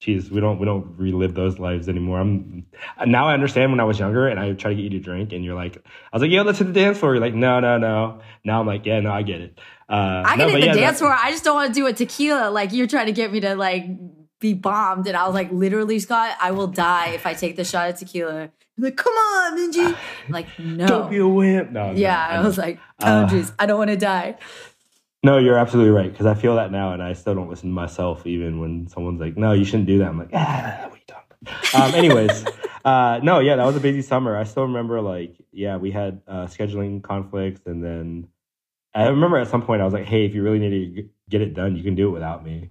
geez, 0.03 0.29
we 0.29 0.41
don't 0.41 0.59
we 0.59 0.65
don't 0.65 0.97
relive 0.97 1.33
those 1.33 1.59
lives 1.59 1.87
anymore. 1.87 2.19
I'm 2.19 2.65
now 3.05 3.29
I 3.29 3.33
understand 3.33 3.71
when 3.71 3.79
I 3.79 3.85
was 3.85 3.97
younger 3.97 4.27
and 4.27 4.37
I 4.39 4.51
try 4.53 4.71
to 4.71 4.75
get 4.75 4.83
you 4.83 4.89
to 4.89 4.99
drink 4.99 5.31
and 5.31 5.45
you're 5.45 5.55
like, 5.55 5.77
I 5.77 6.15
was 6.15 6.21
like, 6.21 6.31
yo, 6.31 6.43
let's 6.43 6.59
hit 6.59 6.65
the 6.65 6.73
dance 6.73 6.97
floor. 6.97 7.13
You're 7.13 7.21
like, 7.21 7.33
no, 7.33 7.61
no, 7.61 7.77
no. 7.77 8.19
Now 8.43 8.59
I'm 8.59 8.67
like, 8.67 8.85
yeah, 8.85 8.99
no, 8.99 9.11
I 9.11 9.21
get 9.21 9.39
it. 9.39 9.59
Uh, 9.89 10.23
I 10.25 10.35
get 10.35 10.47
no, 10.47 10.51
the 10.51 10.65
yeah, 10.65 10.73
dance 10.73 10.99
floor. 10.99 11.15
I 11.17 11.31
just 11.31 11.45
don't 11.45 11.55
want 11.55 11.73
to 11.73 11.79
do 11.79 11.87
a 11.87 11.93
tequila. 11.93 12.49
Like 12.49 12.73
you're 12.73 12.87
trying 12.87 13.05
to 13.05 13.13
get 13.13 13.31
me 13.31 13.39
to 13.39 13.55
like 13.55 13.85
be 14.39 14.53
bombed, 14.53 15.07
and 15.07 15.15
I 15.15 15.25
was 15.25 15.33
like, 15.33 15.51
literally, 15.51 15.99
Scott, 15.99 16.35
I 16.41 16.51
will 16.51 16.67
die 16.67 17.11
if 17.11 17.25
I 17.25 17.33
take 17.33 17.55
the 17.55 17.63
shot 17.63 17.89
of 17.89 17.97
tequila. 17.97 18.49
Like, 18.77 18.97
come 18.97 19.13
on, 19.13 19.57
Minji. 19.57 19.95
like, 20.29 20.47
no. 20.59 20.85
Don't 20.85 21.09
be 21.09 21.17
a 21.17 21.27
wimp. 21.27 21.71
No. 21.71 21.93
Yeah, 21.93 22.27
no, 22.31 22.41
I 22.41 22.45
was 22.45 22.57
like, 22.57 22.79
boundaries. 22.99 23.51
Uh, 23.51 23.53
I 23.59 23.65
don't 23.67 23.77
want 23.77 23.91
to 23.91 23.97
die. 23.97 24.35
No, 25.24 25.38
you're 25.38 25.57
absolutely 25.57 25.91
right 25.91 26.11
because 26.11 26.26
I 26.26 26.34
feel 26.34 26.57
that 26.57 26.69
now, 26.71 26.91
and 26.91 27.01
I 27.01 27.13
still 27.13 27.34
don't 27.34 27.49
listen 27.49 27.69
to 27.69 27.74
myself 27.74 28.28
even 28.28 28.59
when 28.59 28.88
someone's 28.89 29.21
like, 29.21 29.38
"No, 29.38 29.53
you 29.53 29.63
shouldn't 29.63 29.88
do 29.88 29.99
that." 29.99 30.09
I'm 30.09 30.19
like, 30.19 30.32
"Ah, 30.34 30.88
what 30.89 30.91
are 30.91 30.97
you 30.97 31.01
talking?" 31.07 31.82
Um, 31.82 31.95
anyways, 31.95 32.45
uh, 32.86 33.21
no, 33.24 33.39
yeah, 33.39 33.55
that 33.55 33.65
was 33.65 33.78
a 33.78 33.80
busy 33.80 34.01
summer. 34.01 34.36
I 34.36 34.43
still 34.43 34.63
remember, 34.63 34.99
like, 34.99 35.38
yeah, 35.53 35.78
we 35.78 35.91
had 35.91 36.21
uh, 36.28 36.47
scheduling 36.47 37.01
conflicts, 37.01 37.61
and 37.65 37.82
then 37.82 38.28
I 38.93 39.07
remember 39.07 39.38
at 39.38 39.47
some 39.47 39.61
point 39.61 39.82
I 39.82 39.86
was 39.86 39.93
like, 39.93 40.05
"Hey, 40.05 40.26
if 40.26 40.36
you 40.36 40.43
really 40.43 40.59
need 40.59 40.95
to 40.95 41.09
get 41.30 41.41
it 41.41 41.53
done, 41.53 41.78
you 41.78 41.84
can 41.84 41.95
do 41.95 42.09
it 42.09 42.11
without 42.11 42.43
me. 42.43 42.69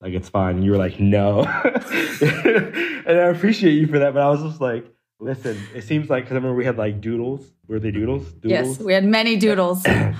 Like, 0.00 0.12
it's 0.12 0.28
fine." 0.28 0.56
And 0.56 0.64
you 0.64 0.72
were 0.72 0.78
like, 0.78 0.98
"No," 0.98 1.44
and 1.64 3.18
I 3.20 3.28
appreciate 3.30 3.74
you 3.74 3.86
for 3.86 4.00
that, 4.00 4.12
but 4.12 4.22
I 4.22 4.28
was 4.28 4.42
just 4.42 4.60
like. 4.60 4.86
Listen, 5.20 5.56
it 5.72 5.82
seems 5.84 6.10
like 6.10 6.24
because 6.24 6.32
I 6.32 6.38
remember 6.38 6.56
we 6.56 6.64
had 6.64 6.76
like 6.76 7.00
doodles. 7.00 7.46
Were 7.68 7.78
they 7.78 7.92
doodles? 7.92 8.24
doodles? 8.32 8.78
Yes, 8.78 8.80
we 8.80 8.92
had 8.92 9.04
many 9.04 9.36
doodles. 9.36 9.84
and 9.86 10.16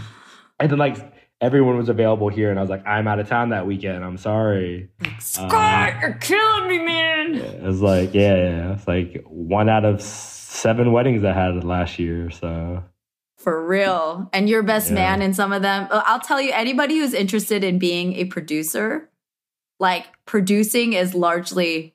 then 0.60 0.78
like 0.78 1.12
everyone 1.42 1.76
was 1.76 1.88
available 1.88 2.28
here, 2.28 2.50
and 2.50 2.58
I 2.58 2.62
was 2.62 2.70
like, 2.70 2.86
I'm 2.86 3.08
out 3.08 3.18
of 3.18 3.28
town 3.28 3.50
that 3.50 3.66
weekend. 3.66 4.04
I'm 4.04 4.16
sorry. 4.16 4.88
Scott, 5.18 5.94
uh, 5.94 5.98
you're 6.00 6.12
killing 6.14 6.68
me, 6.68 6.78
man. 6.78 7.34
It 7.34 7.62
was 7.62 7.82
like, 7.82 8.14
yeah, 8.14 8.36
yeah, 8.36 8.72
it's 8.72 8.86
like 8.86 9.24
one 9.26 9.68
out 9.68 9.84
of 9.84 10.00
seven 10.00 10.92
weddings 10.92 11.24
I 11.24 11.32
had 11.32 11.64
last 11.64 11.98
year. 11.98 12.30
So 12.30 12.84
for 13.36 13.66
real, 13.66 14.30
and 14.32 14.48
your 14.48 14.62
best 14.62 14.88
yeah. 14.88 14.94
man 14.94 15.22
in 15.22 15.34
some 15.34 15.52
of 15.52 15.62
them. 15.62 15.88
I'll 15.90 16.20
tell 16.20 16.40
you, 16.40 16.52
anybody 16.52 16.98
who's 16.98 17.12
interested 17.12 17.64
in 17.64 17.78
being 17.78 18.14
a 18.14 18.24
producer, 18.26 19.10
like 19.80 20.06
producing 20.24 20.92
is 20.92 21.14
largely 21.14 21.94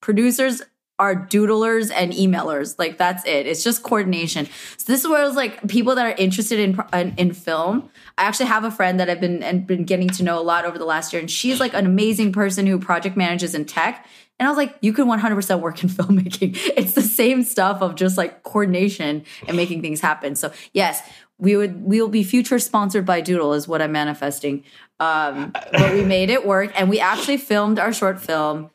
producers 0.00 0.62
are 0.98 1.16
doodlers 1.16 1.90
and 1.94 2.12
emailers. 2.12 2.78
Like 2.78 2.98
that's 2.98 3.24
it. 3.24 3.46
It's 3.46 3.64
just 3.64 3.82
coordination. 3.82 4.46
So 4.76 4.92
this 4.92 5.02
is 5.02 5.08
where 5.08 5.26
it's 5.26 5.36
like 5.36 5.66
people 5.68 5.94
that 5.96 6.06
are 6.06 6.14
interested 6.16 6.60
in, 6.60 6.78
in 6.92 7.14
in, 7.16 7.32
film. 7.32 7.90
I 8.16 8.24
actually 8.24 8.46
have 8.46 8.64
a 8.64 8.70
friend 8.70 9.00
that 9.00 9.10
I've 9.10 9.20
been 9.20 9.42
and 9.42 9.66
been 9.66 9.84
getting 9.84 10.08
to 10.10 10.22
know 10.22 10.38
a 10.38 10.42
lot 10.42 10.64
over 10.64 10.78
the 10.78 10.84
last 10.84 11.12
year, 11.12 11.20
and 11.20 11.30
she's 11.30 11.58
like 11.58 11.74
an 11.74 11.86
amazing 11.86 12.32
person 12.32 12.66
who 12.66 12.78
project 12.78 13.16
manages 13.16 13.54
in 13.54 13.64
tech. 13.64 14.06
And 14.38 14.48
I 14.48 14.50
was 14.50 14.56
like, 14.56 14.76
you 14.80 14.92
can 14.92 15.06
100% 15.06 15.60
work 15.60 15.82
in 15.82 15.88
filmmaking. 15.90 16.56
It's 16.76 16.94
the 16.94 17.02
same 17.02 17.44
stuff 17.44 17.82
of 17.82 17.94
just 17.94 18.16
like 18.16 18.42
coordination 18.42 19.24
and 19.46 19.56
making 19.56 19.80
things 19.80 20.00
happen. 20.00 20.34
So 20.34 20.52
yes, 20.72 21.02
we 21.38 21.56
would 21.56 21.82
we 21.82 22.00
will 22.00 22.08
be 22.08 22.22
future 22.22 22.60
sponsored 22.60 23.04
by 23.04 23.20
Doodle 23.20 23.54
is 23.54 23.66
what 23.66 23.82
I'm 23.82 23.92
manifesting. 23.92 24.62
Um, 25.00 25.50
but 25.72 25.92
we 25.92 26.04
made 26.04 26.30
it 26.30 26.46
work, 26.46 26.72
and 26.76 26.88
we 26.88 27.00
actually 27.00 27.38
filmed 27.38 27.80
our 27.80 27.92
short 27.92 28.20
film 28.20 28.70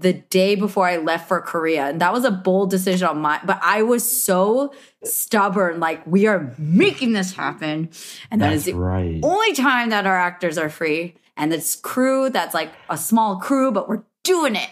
the 0.00 0.14
day 0.14 0.54
before 0.54 0.86
I 0.86 0.96
left 0.96 1.28
for 1.28 1.40
Korea. 1.40 1.86
And 1.86 2.00
that 2.00 2.12
was 2.12 2.24
a 2.24 2.30
bold 2.30 2.70
decision 2.70 3.08
on 3.08 3.18
my 3.18 3.40
but 3.44 3.60
I 3.62 3.82
was 3.82 4.10
so 4.10 4.72
stubborn, 5.04 5.80
like 5.80 6.06
we 6.06 6.26
are 6.26 6.54
making 6.58 7.12
this 7.12 7.32
happen. 7.32 7.90
And 8.30 8.40
that 8.40 8.50
that's 8.50 8.64
the 8.64 8.74
right. 8.74 9.20
only 9.22 9.52
time 9.54 9.90
that 9.90 10.06
our 10.06 10.16
actors 10.16 10.58
are 10.58 10.70
free. 10.70 11.14
And 11.36 11.50
this 11.50 11.76
crew 11.76 12.30
that's 12.30 12.54
like 12.54 12.72
a 12.88 12.96
small 12.96 13.36
crew, 13.36 13.72
but 13.72 13.88
we're 13.88 14.02
doing 14.24 14.56
it. 14.56 14.70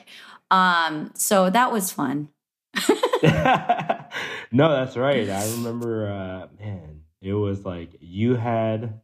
Um, 0.51 1.13
so 1.15 1.51
that 1.51 1.73
was 1.73 1.93
fun. 1.93 2.29
no, 3.23 4.71
that's 4.71 4.97
right. 4.97 5.29
I 5.29 5.51
remember 5.53 6.11
uh 6.11 6.63
man, 6.63 7.03
it 7.21 7.35
was 7.35 7.65
like 7.65 7.91
you 8.01 8.37
had 8.37 9.01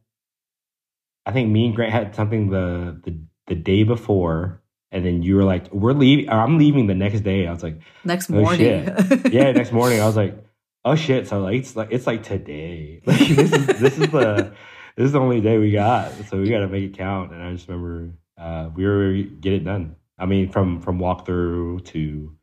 I 1.25 1.31
think 1.31 1.49
me 1.49 1.65
and 1.65 1.75
Grant 1.75 1.91
had 1.91 2.15
something 2.15 2.49
the 2.49 2.99
the 3.03 3.19
the 3.47 3.55
day 3.55 3.83
before 3.83 4.61
and 4.95 5.05
then 5.05 5.21
you 5.21 5.35
were 5.35 5.43
like, 5.43 5.71
"We're 5.73 5.91
leaving." 5.91 6.29
I'm 6.29 6.57
leaving 6.57 6.87
the 6.87 6.95
next 6.95 7.19
day. 7.21 7.45
I 7.45 7.51
was 7.51 7.61
like, 7.61 7.81
"Next 8.05 8.31
oh, 8.31 8.35
morning." 8.35 8.85
Yeah, 9.29 9.51
next 9.51 9.73
morning. 9.73 9.99
I 9.99 10.05
was 10.05 10.15
like, 10.15 10.41
"Oh 10.85 10.95
shit!" 10.95 11.27
So 11.27 11.41
like, 11.41 11.55
it's 11.59 11.75
like 11.75 11.89
it's 11.91 12.07
like 12.07 12.23
today. 12.23 13.01
Like 13.05 13.27
this 13.27 13.51
is 13.51 13.67
this 13.67 13.97
is 13.97 14.09
the 14.09 14.53
this 14.95 15.07
is 15.07 15.11
the 15.11 15.19
only 15.19 15.41
day 15.41 15.57
we 15.57 15.71
got. 15.71 16.13
So 16.29 16.39
we 16.39 16.49
got 16.49 16.59
to 16.59 16.69
make 16.69 16.83
it 16.85 16.97
count. 16.97 17.33
And 17.33 17.43
I 17.43 17.51
just 17.51 17.67
remember 17.67 18.13
uh, 18.37 18.69
we 18.73 18.85
were 18.85 19.21
get 19.41 19.51
it 19.51 19.65
done. 19.65 19.97
I 20.17 20.27
mean, 20.27 20.49
from 20.49 20.79
from 20.79 20.99
walkthrough 20.99 21.83
to 21.87 22.37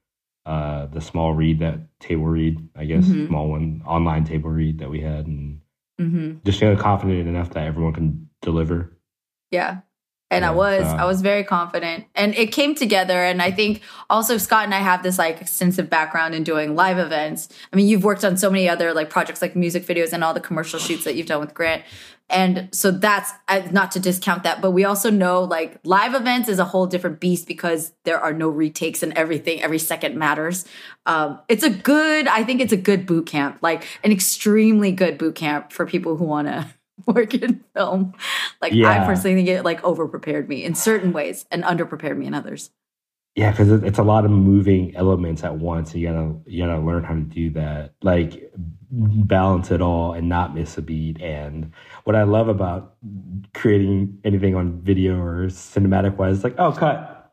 uh, 0.45 0.87
the 0.87 1.01
small 1.01 1.33
read 1.33 1.61
that 1.61 1.79
table 2.01 2.27
read, 2.27 2.59
I 2.77 2.85
guess 2.85 3.07
mm-hmm. 3.07 3.29
small 3.29 3.49
one 3.49 3.83
online 3.87 4.25
table 4.25 4.51
read 4.51 4.81
that 4.81 4.91
we 4.91 5.01
had, 5.01 5.27
and 5.27 5.63
mm-hmm. 5.99 6.33
just 6.45 6.61
feeling 6.61 6.77
confident 6.77 7.27
enough 7.27 7.49
that 7.55 7.65
everyone 7.65 7.95
can 7.95 8.29
deliver. 8.43 8.93
Yeah, 9.51 9.81
and 10.33 10.45
yeah, 10.45 10.51
I 10.51 10.55
was 10.55 10.83
I 10.83 11.05
was 11.05 11.21
very 11.21 11.45
confident 11.45 12.07
and 12.15 12.35
it 12.35 12.53
came 12.53 12.75
together 12.75 13.23
and 13.23 13.43
I 13.43 13.51
think 13.51 13.83
also 14.09 14.39
Scott 14.39 14.65
and 14.65 14.75
I 14.75 14.79
have 14.79 15.03
this 15.03 15.19
like 15.19 15.43
extensive 15.43 15.91
background 15.91 16.35
in 16.35 16.43
doing 16.43 16.75
live 16.75 16.99
events. 16.99 17.51
I 17.71 17.77
mean 17.77 17.87
you've 17.87 18.03
worked 18.03 18.25
on 18.25 18.39
so 18.39 18.51
many 18.51 18.67
other 18.67 18.95
like 18.95 19.11
projects 19.11 19.43
like 19.43 19.55
music 19.55 19.85
videos 19.85 20.13
and 20.15 20.25
all 20.25 20.33
the 20.33 20.41
commercial 20.41 20.79
shoots 20.79 21.05
that 21.05 21.17
you've 21.17 21.27
done 21.27 21.41
with 21.41 21.53
Grant. 21.53 21.83
And 22.31 22.71
so 22.73 22.91
that's 22.91 23.31
not 23.73 23.93
to 23.93 24.01
discount 24.01 24.45
that, 24.45 24.63
but 24.63 24.71
we 24.71 24.85
also 24.85 25.11
know 25.11 25.43
like 25.45 25.79
live 25.85 26.15
events 26.15 26.49
is 26.49 26.59
a 26.59 26.65
whole 26.65 26.87
different 26.87 27.21
beast 27.21 27.47
because 27.47 27.93
there 28.05 28.19
are 28.19 28.33
no 28.33 28.49
retakes 28.49 29.03
and 29.03 29.13
everything. 29.13 29.61
Every 29.61 29.79
second 29.79 30.17
matters. 30.17 30.65
Um, 31.05 31.41
it's 31.51 31.63
a 31.63 31.69
good, 31.69 32.27
I 32.29 32.43
think 32.43 32.63
it's 32.63 32.73
a 32.73 32.79
good 32.79 33.05
boot 33.05 33.27
camp, 33.27 33.59
like 33.61 33.85
an 34.03 34.13
extremely 34.13 34.93
good 34.93 35.19
boot 35.19 35.35
camp 35.35 35.73
for 35.73 35.85
people 35.85 36.17
who 36.17 36.25
want 36.25 36.49
to 36.49 36.67
work 37.07 37.35
in 37.35 37.65
film. 37.75 38.15
Like 38.61 38.73
yeah. 38.73 39.03
I 39.03 39.07
personally 39.07 39.37
think 39.37 39.49
it 39.49 39.65
like 39.65 39.83
over 39.85 40.09
prepared 40.09 40.49
me 40.49 40.65
in 40.65 40.75
certain 40.75 41.13
ways 41.13 41.45
and 41.51 41.65
under 41.65 41.87
prepared 41.87 42.19
me 42.19 42.27
in 42.27 42.35
others. 42.35 42.71
Yeah, 43.35 43.51
because 43.51 43.71
it's 43.83 43.99
a 43.99 44.03
lot 44.03 44.27
of 44.27 44.31
moving 44.31 44.95
elements 44.95 45.43
at 45.43 45.57
once. 45.57 45.95
You 45.95 46.07
gotta 46.07 46.35
you 46.45 46.67
gotta 46.67 46.81
learn 46.81 47.03
how 47.03 47.15
to 47.15 47.21
do 47.21 47.49
that, 47.51 47.95
like 48.03 48.53
balance 48.91 49.71
it 49.71 49.81
all 49.81 50.13
and 50.13 50.29
not 50.29 50.55
miss 50.55 50.77
a 50.77 50.83
beat. 50.83 51.21
And 51.23 51.73
what 52.05 52.15
I 52.15 52.25
love 52.25 52.49
about 52.49 52.97
creating 53.55 54.19
anything 54.25 54.55
on 54.55 54.83
video 54.83 55.19
or 55.19 55.47
cinematic 55.47 56.17
wise, 56.17 56.45
like 56.45 56.57
oh 56.59 56.73
cut, 56.73 57.33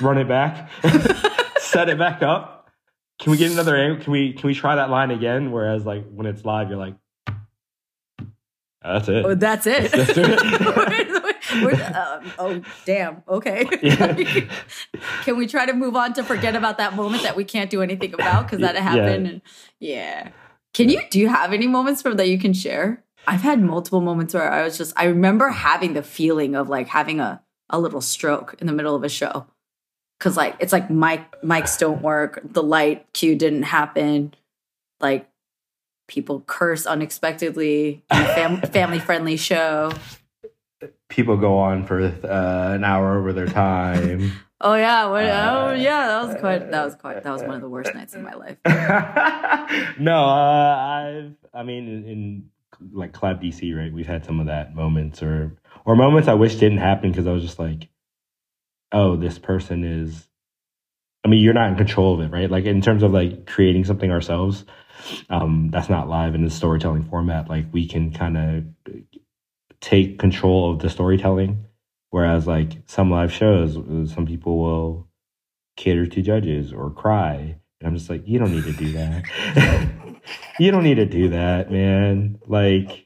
run 0.00 0.16
it 0.16 0.28
back, 0.28 0.70
set 1.58 1.88
it 1.88 1.98
back 1.98 2.22
up. 2.22 2.70
Can 3.18 3.32
we 3.32 3.38
get 3.38 3.50
another 3.50 3.76
angle? 3.76 4.04
Can 4.04 4.12
we 4.12 4.32
can 4.32 4.46
we 4.46 4.54
try 4.54 4.76
that 4.76 4.90
line 4.90 5.10
again? 5.10 5.50
Whereas 5.50 5.84
like 5.84 6.06
when 6.08 6.26
it's 6.26 6.44
live, 6.44 6.68
you're 6.68 6.78
like, 6.78 6.94
that's 8.94 9.08
it. 9.08 9.24
Oh, 9.24 9.34
that's 9.34 9.66
it. 9.66 9.92
That's 9.92 10.18
uh, 10.18 12.20
oh, 12.38 12.62
damn. 12.84 13.22
Okay. 13.28 13.66
Yeah. 13.82 14.14
Can 15.22 15.36
we 15.36 15.46
try 15.46 15.66
to 15.66 15.72
move 15.72 15.96
on 15.96 16.12
to 16.14 16.24
forget 16.24 16.56
about 16.56 16.78
that 16.78 16.94
moment 16.94 17.22
that 17.22 17.36
we 17.36 17.44
can't 17.44 17.70
do 17.70 17.82
anything 17.82 18.14
about 18.14 18.46
because 18.46 18.60
that 18.60 18.76
happened? 18.76 19.26
Yeah. 19.26 19.32
And, 19.32 19.42
yeah. 19.80 20.28
Can 20.74 20.90
you, 20.90 21.00
do 21.10 21.18
you 21.18 21.28
have 21.28 21.52
any 21.52 21.66
moments 21.66 22.02
from 22.02 22.16
that 22.16 22.28
you 22.28 22.38
can 22.38 22.52
share? 22.52 23.02
I've 23.26 23.40
had 23.40 23.60
multiple 23.60 24.00
moments 24.00 24.34
where 24.34 24.50
I 24.50 24.62
was 24.62 24.76
just, 24.76 24.92
I 24.96 25.06
remember 25.06 25.48
having 25.48 25.94
the 25.94 26.02
feeling 26.02 26.54
of 26.54 26.68
like 26.68 26.88
having 26.88 27.20
a 27.20 27.42
a 27.70 27.80
little 27.80 28.00
stroke 28.00 28.54
in 28.60 28.66
the 28.66 28.72
middle 28.72 28.94
of 28.94 29.02
a 29.02 29.08
show 29.08 29.46
because 30.18 30.36
like 30.36 30.56
it's 30.60 30.72
like 30.72 30.90
mic 30.90 31.20
mics 31.42 31.78
don't 31.78 32.02
work, 32.02 32.40
the 32.44 32.62
light 32.62 33.06
cue 33.12 33.36
didn't 33.36 33.64
happen, 33.64 34.34
like 35.00 35.28
people 36.06 36.42
curse 36.46 36.86
unexpectedly 36.86 38.02
in 38.10 38.22
a 38.22 38.34
fam- 38.34 38.60
family 38.72 38.98
friendly 38.98 39.36
show. 39.36 39.92
People 41.08 41.36
go 41.36 41.58
on 41.58 41.86
for 41.86 42.00
uh, 42.02 42.72
an 42.74 42.84
hour 42.84 43.18
over 43.18 43.32
their 43.32 43.46
time. 43.46 44.32
Oh 44.60 44.74
yeah, 44.74 45.06
what, 45.06 45.24
oh 45.24 45.74
yeah, 45.74 46.06
that 46.06 46.26
was 46.26 46.40
quite 46.40 46.70
that 46.70 46.84
was 46.84 46.94
quite 46.94 47.22
that 47.22 47.30
was 47.30 47.42
one 47.42 47.54
of 47.56 47.60
the 47.60 47.68
worst 47.68 47.94
nights 47.94 48.14
of 48.14 48.22
my 48.22 48.32
life. 48.34 48.56
no, 49.98 50.24
uh, 50.24 50.76
I've 50.76 51.34
I 51.52 51.62
mean 51.62 51.88
in, 51.88 52.04
in 52.04 52.50
like 52.92 53.12
Club 53.12 53.42
DC, 53.42 53.76
right? 53.76 53.92
We've 53.92 54.06
had 54.06 54.24
some 54.24 54.40
of 54.40 54.46
that 54.46 54.74
moments 54.74 55.22
or 55.22 55.56
or 55.84 55.94
moments 55.94 56.28
I 56.28 56.34
wish 56.34 56.56
didn't 56.56 56.78
happen 56.78 57.10
because 57.10 57.26
I 57.26 57.32
was 57.32 57.42
just 57.42 57.58
like, 57.58 57.88
oh, 58.92 59.16
this 59.16 59.38
person 59.38 59.84
is. 59.84 60.26
I 61.24 61.28
mean, 61.28 61.42
you're 61.42 61.54
not 61.54 61.70
in 61.70 61.76
control 61.76 62.14
of 62.14 62.20
it, 62.20 62.32
right? 62.32 62.50
Like 62.50 62.64
in 62.64 62.80
terms 62.80 63.02
of 63.02 63.12
like 63.12 63.46
creating 63.46 63.84
something 63.84 64.12
ourselves, 64.12 64.64
um, 65.30 65.70
that's 65.72 65.88
not 65.88 66.08
live 66.08 66.34
in 66.34 66.44
the 66.44 66.50
storytelling 66.50 67.04
format. 67.04 67.48
Like 67.48 67.66
we 67.72 67.86
can 67.86 68.12
kind 68.12 68.36
of 68.36 68.64
take 69.80 70.18
control 70.18 70.72
of 70.72 70.80
the 70.80 70.90
storytelling, 70.90 71.64
whereas 72.10 72.46
like 72.46 72.72
some 72.86 73.10
live 73.10 73.32
shows, 73.32 73.74
some 74.12 74.26
people 74.26 74.58
will 74.58 75.08
cater 75.76 76.06
to 76.06 76.22
judges 76.22 76.72
or 76.72 76.90
cry, 76.90 77.58
and 77.80 77.88
I'm 77.88 77.96
just 77.96 78.10
like, 78.10 78.26
you 78.26 78.38
don't 78.38 78.52
need 78.52 78.64
to 78.64 78.72
do 78.72 78.92
that. 78.92 79.24
you 80.58 80.70
don't 80.70 80.84
need 80.84 80.96
to 80.96 81.06
do 81.06 81.28
that, 81.30 81.70
man. 81.70 82.38
Like 82.46 83.05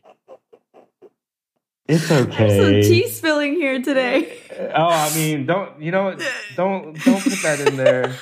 it's 1.91 2.11
okay. 2.11 2.61
Some 2.61 2.91
tea 2.91 3.09
spilling 3.09 3.55
here 3.55 3.83
today. 3.83 4.39
Oh, 4.75 4.89
I 4.89 5.15
mean, 5.15 5.47
don't 5.47 5.81
you 5.81 5.91
know? 5.91 6.17
Don't 6.57 6.97
don't 7.05 7.23
put 7.23 7.43
that 7.43 7.61
in 7.67 7.77
there. 7.77 8.17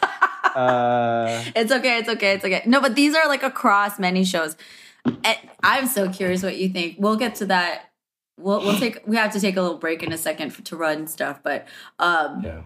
Uh, 0.54 1.44
it's 1.56 1.70
okay. 1.70 1.98
It's 1.98 2.08
okay. 2.08 2.32
It's 2.32 2.44
okay. 2.44 2.62
No, 2.66 2.80
but 2.80 2.94
these 2.94 3.14
are 3.14 3.28
like 3.28 3.42
across 3.42 3.98
many 3.98 4.24
shows. 4.24 4.56
And 5.04 5.36
I'm 5.62 5.86
so 5.86 6.10
curious 6.10 6.42
what 6.42 6.56
you 6.56 6.68
think. 6.68 6.96
We'll 6.98 7.16
get 7.16 7.36
to 7.36 7.46
that. 7.46 7.90
We'll 8.38 8.60
we'll 8.60 8.78
take. 8.78 9.06
We 9.06 9.16
have 9.16 9.32
to 9.32 9.40
take 9.40 9.56
a 9.56 9.62
little 9.62 9.78
break 9.78 10.02
in 10.02 10.12
a 10.12 10.18
second 10.18 10.50
for, 10.50 10.62
to 10.62 10.76
run 10.76 11.06
stuff, 11.06 11.40
but 11.42 11.66
um, 11.98 12.42
yeah, 12.44 12.62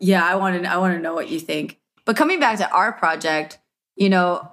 yeah. 0.00 0.24
I 0.24 0.36
want 0.36 0.62
to. 0.62 0.70
I 0.70 0.76
want 0.76 0.94
to 0.94 1.00
know 1.00 1.14
what 1.14 1.28
you 1.28 1.40
think. 1.40 1.78
But 2.04 2.16
coming 2.16 2.38
back 2.40 2.58
to 2.58 2.70
our 2.70 2.92
project, 2.92 3.58
you 3.96 4.08
know, 4.08 4.52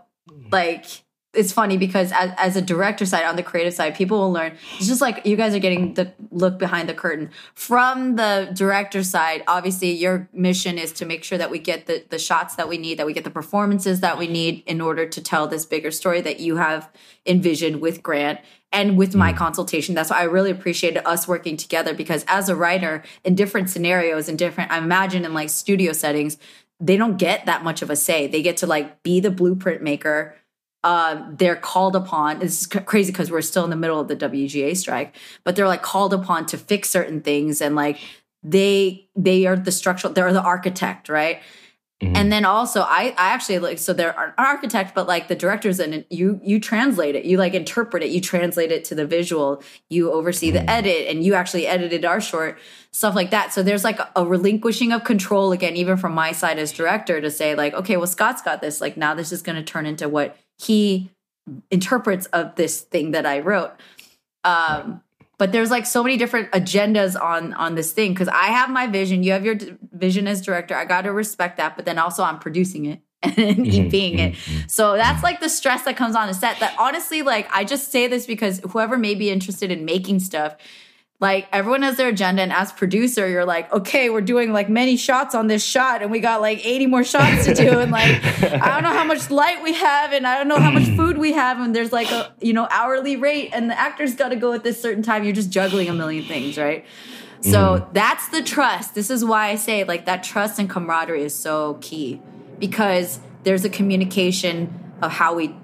like 0.51 1.02
it's 1.33 1.51
funny 1.51 1.77
because 1.77 2.11
as, 2.11 2.31
as 2.37 2.55
a 2.55 2.61
director 2.61 3.05
side 3.05 3.25
on 3.25 3.35
the 3.35 3.43
creative 3.43 3.73
side 3.73 3.95
people 3.95 4.19
will 4.19 4.31
learn. 4.31 4.55
It's 4.77 4.87
just 4.87 5.01
like 5.01 5.25
you 5.25 5.35
guys 5.35 5.55
are 5.55 5.59
getting 5.59 5.95
the 5.95 6.13
look 6.31 6.59
behind 6.59 6.87
the 6.87 6.93
curtain. 6.93 7.31
From 7.55 8.15
the 8.15 8.51
director 8.53 9.03
side 9.03 9.43
obviously 9.47 9.91
your 9.91 10.29
mission 10.33 10.77
is 10.77 10.91
to 10.93 11.05
make 11.05 11.23
sure 11.23 11.37
that 11.37 11.49
we 11.49 11.59
get 11.59 11.87
the, 11.87 12.03
the 12.09 12.19
shots 12.19 12.55
that 12.55 12.69
we 12.69 12.77
need 12.77 12.99
that 12.99 13.05
we 13.05 13.13
get 13.13 13.23
the 13.23 13.31
performances 13.31 13.99
that 14.01 14.17
we 14.17 14.27
need 14.27 14.63
in 14.65 14.79
order 14.79 15.05
to 15.07 15.21
tell 15.21 15.47
this 15.47 15.65
bigger 15.65 15.91
story 15.91 16.21
that 16.21 16.39
you 16.39 16.57
have 16.57 16.89
envisioned 17.25 17.81
with 17.81 18.03
grant 18.03 18.39
and 18.71 18.97
with 18.97 19.15
my 19.15 19.31
mm. 19.33 19.37
consultation. 19.37 19.95
That's 19.95 20.09
why 20.09 20.19
i 20.19 20.23
really 20.23 20.51
appreciated 20.51 21.07
us 21.07 21.27
working 21.27 21.57
together 21.57 21.93
because 21.93 22.23
as 22.27 22.49
a 22.49 22.55
writer 22.55 23.03
in 23.23 23.35
different 23.35 23.69
scenarios 23.69 24.29
and 24.29 24.37
different 24.37 24.71
i 24.71 24.77
imagine 24.77 25.25
in 25.25 25.33
like 25.33 25.49
studio 25.49 25.93
settings 25.93 26.37
they 26.79 26.97
don't 26.97 27.17
get 27.17 27.45
that 27.45 27.63
much 27.63 27.81
of 27.81 27.89
a 27.89 27.95
say. 27.95 28.27
They 28.27 28.41
get 28.41 28.57
to 28.57 28.67
like 28.67 29.03
be 29.03 29.21
the 29.21 29.31
blueprint 29.31 29.81
maker 29.81 30.35
uh, 30.83 31.23
they're 31.31 31.55
called 31.55 31.95
upon. 31.95 32.39
This 32.39 32.61
is 32.61 32.67
crazy 32.67 33.11
because 33.11 33.31
we're 33.31 33.41
still 33.41 33.63
in 33.63 33.69
the 33.69 33.75
middle 33.75 33.99
of 33.99 34.07
the 34.07 34.15
WGA 34.15 34.75
strike, 34.75 35.15
but 35.43 35.55
they're 35.55 35.67
like 35.67 35.81
called 35.81 36.13
upon 36.13 36.45
to 36.47 36.57
fix 36.57 36.89
certain 36.89 37.21
things 37.21 37.61
and 37.61 37.75
like 37.75 37.99
they 38.43 39.07
they 39.15 39.45
are 39.45 39.55
the 39.55 39.71
structural. 39.71 40.13
They're 40.13 40.33
the 40.33 40.41
architect, 40.41 41.07
right? 41.07 41.41
Mm-hmm. 42.01 42.17
And 42.17 42.31
then 42.31 42.43
also, 42.43 42.81
I 42.81 43.13
I 43.17 43.29
actually 43.29 43.59
like 43.59 43.79
so 43.79 43.93
they're 43.93 44.17
an 44.19 44.33
architect, 44.37 44.93
but 44.93 45.07
like 45.07 45.29
the 45.29 45.35
directors 45.35 45.79
and 45.79 46.03
you 46.09 46.41
you 46.43 46.59
translate 46.59 47.15
it, 47.15 47.23
you 47.23 47.37
like 47.37 47.53
interpret 47.53 48.03
it, 48.03 48.09
you 48.09 48.19
translate 48.19 48.71
it 48.71 48.83
to 48.85 48.95
the 48.95 49.05
visual, 49.05 49.63
you 49.89 50.11
oversee 50.11 50.51
mm-hmm. 50.51 50.65
the 50.65 50.71
edit, 50.71 51.07
and 51.07 51.23
you 51.23 51.33
actually 51.33 51.65
edited 51.65 52.03
our 52.03 52.19
short 52.19 52.59
stuff 52.91 53.15
like 53.15 53.31
that. 53.31 53.53
So 53.53 53.63
there's 53.63 53.83
like 53.83 53.99
a 54.15 54.25
relinquishing 54.25 54.91
of 54.91 55.03
control 55.03 55.51
again, 55.53 55.77
even 55.77 55.95
from 55.95 56.13
my 56.13 56.33
side 56.33 56.59
as 56.59 56.71
director, 56.71 57.21
to 57.21 57.31
say 57.31 57.55
like, 57.55 57.73
okay, 57.73 57.95
well 57.95 58.07
Scott's 58.07 58.41
got 58.41 58.59
this. 58.59 58.81
Like 58.81 58.97
now 58.97 59.13
this 59.13 59.31
is 59.31 59.41
going 59.41 59.55
to 59.55 59.63
turn 59.63 59.85
into 59.85 60.09
what 60.09 60.35
he 60.63 61.09
interprets 61.71 62.25
of 62.27 62.55
this 62.55 62.81
thing 62.81 63.11
that 63.11 63.25
I 63.25 63.39
wrote. 63.39 63.73
Um, 64.43 65.01
but 65.37 65.51
there's 65.51 65.71
like 65.71 65.85
so 65.85 66.03
many 66.03 66.15
different 66.15 66.51
agendas 66.51 67.19
on 67.19 67.53
on 67.53 67.75
this 67.75 67.91
thing 67.91 68.13
because 68.13 68.27
I 68.29 68.47
have 68.47 68.69
my 68.69 68.87
vision, 68.87 69.23
you 69.23 69.31
have 69.33 69.43
your 69.43 69.55
d- 69.55 69.73
vision 69.91 70.27
as 70.27 70.41
director. 70.41 70.75
I 70.75 70.85
got 70.85 71.01
to 71.01 71.11
respect 71.11 71.57
that, 71.57 71.75
but 71.75 71.85
then 71.85 71.97
also 71.97 72.23
I'm 72.23 72.39
producing 72.39 72.85
it 72.85 73.01
and 73.23 73.35
mm-hmm, 73.35 73.89
being 73.89 74.19
it. 74.19 74.33
Mm-hmm. 74.33 74.67
So 74.67 74.95
that's 74.95 75.23
like 75.23 75.39
the 75.39 75.49
stress 75.49 75.83
that 75.83 75.97
comes 75.97 76.15
on 76.15 76.27
the 76.27 76.33
set. 76.33 76.59
That 76.59 76.75
honestly, 76.79 77.23
like 77.23 77.49
I 77.51 77.63
just 77.63 77.91
say 77.91 78.07
this 78.07 78.25
because 78.25 78.61
whoever 78.69 78.97
may 78.97 79.15
be 79.15 79.29
interested 79.29 79.71
in 79.71 79.85
making 79.85 80.19
stuff, 80.19 80.55
like 81.19 81.47
everyone 81.53 81.83
has 81.83 81.95
their 81.95 82.09
agenda 82.09 82.41
and 82.41 82.51
as 82.51 82.71
producer 82.71 83.27
you're 83.29 83.45
like 83.45 83.71
okay 83.71 84.09
we're 84.09 84.21
doing 84.21 84.51
like 84.51 84.67
many 84.67 84.97
shots 84.97 85.33
on 85.33 85.47
this 85.47 85.63
shot 85.63 86.01
and 86.01 86.11
we 86.11 86.19
got 86.19 86.41
like 86.41 86.65
80 86.65 86.87
more 86.87 87.03
shots 87.03 87.45
to 87.45 87.53
do 87.53 87.79
and 87.79 87.91
like 87.91 88.23
i 88.43 88.67
don't 88.67 88.83
know 88.83 88.97
how 88.97 89.05
much 89.05 89.29
light 89.29 89.63
we 89.63 89.73
have 89.73 90.11
and 90.11 90.27
i 90.27 90.37
don't 90.37 90.47
know 90.47 90.59
how 90.59 90.71
much 90.71 90.83
food 90.97 91.17
we 91.17 91.31
have 91.33 91.59
and 91.59 91.75
there's 91.75 91.91
like 91.91 92.11
a 92.11 92.33
you 92.41 92.53
know 92.53 92.67
hourly 92.69 93.15
rate 93.15 93.49
and 93.53 93.69
the 93.69 93.79
actor's 93.79 94.15
got 94.15 94.29
to 94.29 94.35
go 94.35 94.53
at 94.53 94.63
this 94.63 94.81
certain 94.81 95.03
time. 95.03 95.23
You're 95.23 95.33
just 95.33 95.49
juggling 95.49 95.89
a 95.89 95.93
million 95.93 96.25
things 96.25 96.57
right? 96.57 96.85
So 97.41 97.79
mm. 97.79 97.93
that's 97.93 98.29
the 98.29 98.41
trust. 98.41 98.95
This 98.95 99.09
is 99.09 99.23
why 99.23 99.49
i 99.49 99.55
say 99.55 99.83
like 99.83 100.05
that 100.05 100.23
trust 100.23 100.59
and 100.59 100.69
camaraderie 100.69 101.23
is 101.23 101.35
so 101.35 101.77
key 101.81 102.21
because 102.59 103.19
there's 103.43 103.65
a 103.65 103.69
communication 103.69 104.93
of 105.01 105.11
how 105.11 105.33
we 105.35 105.55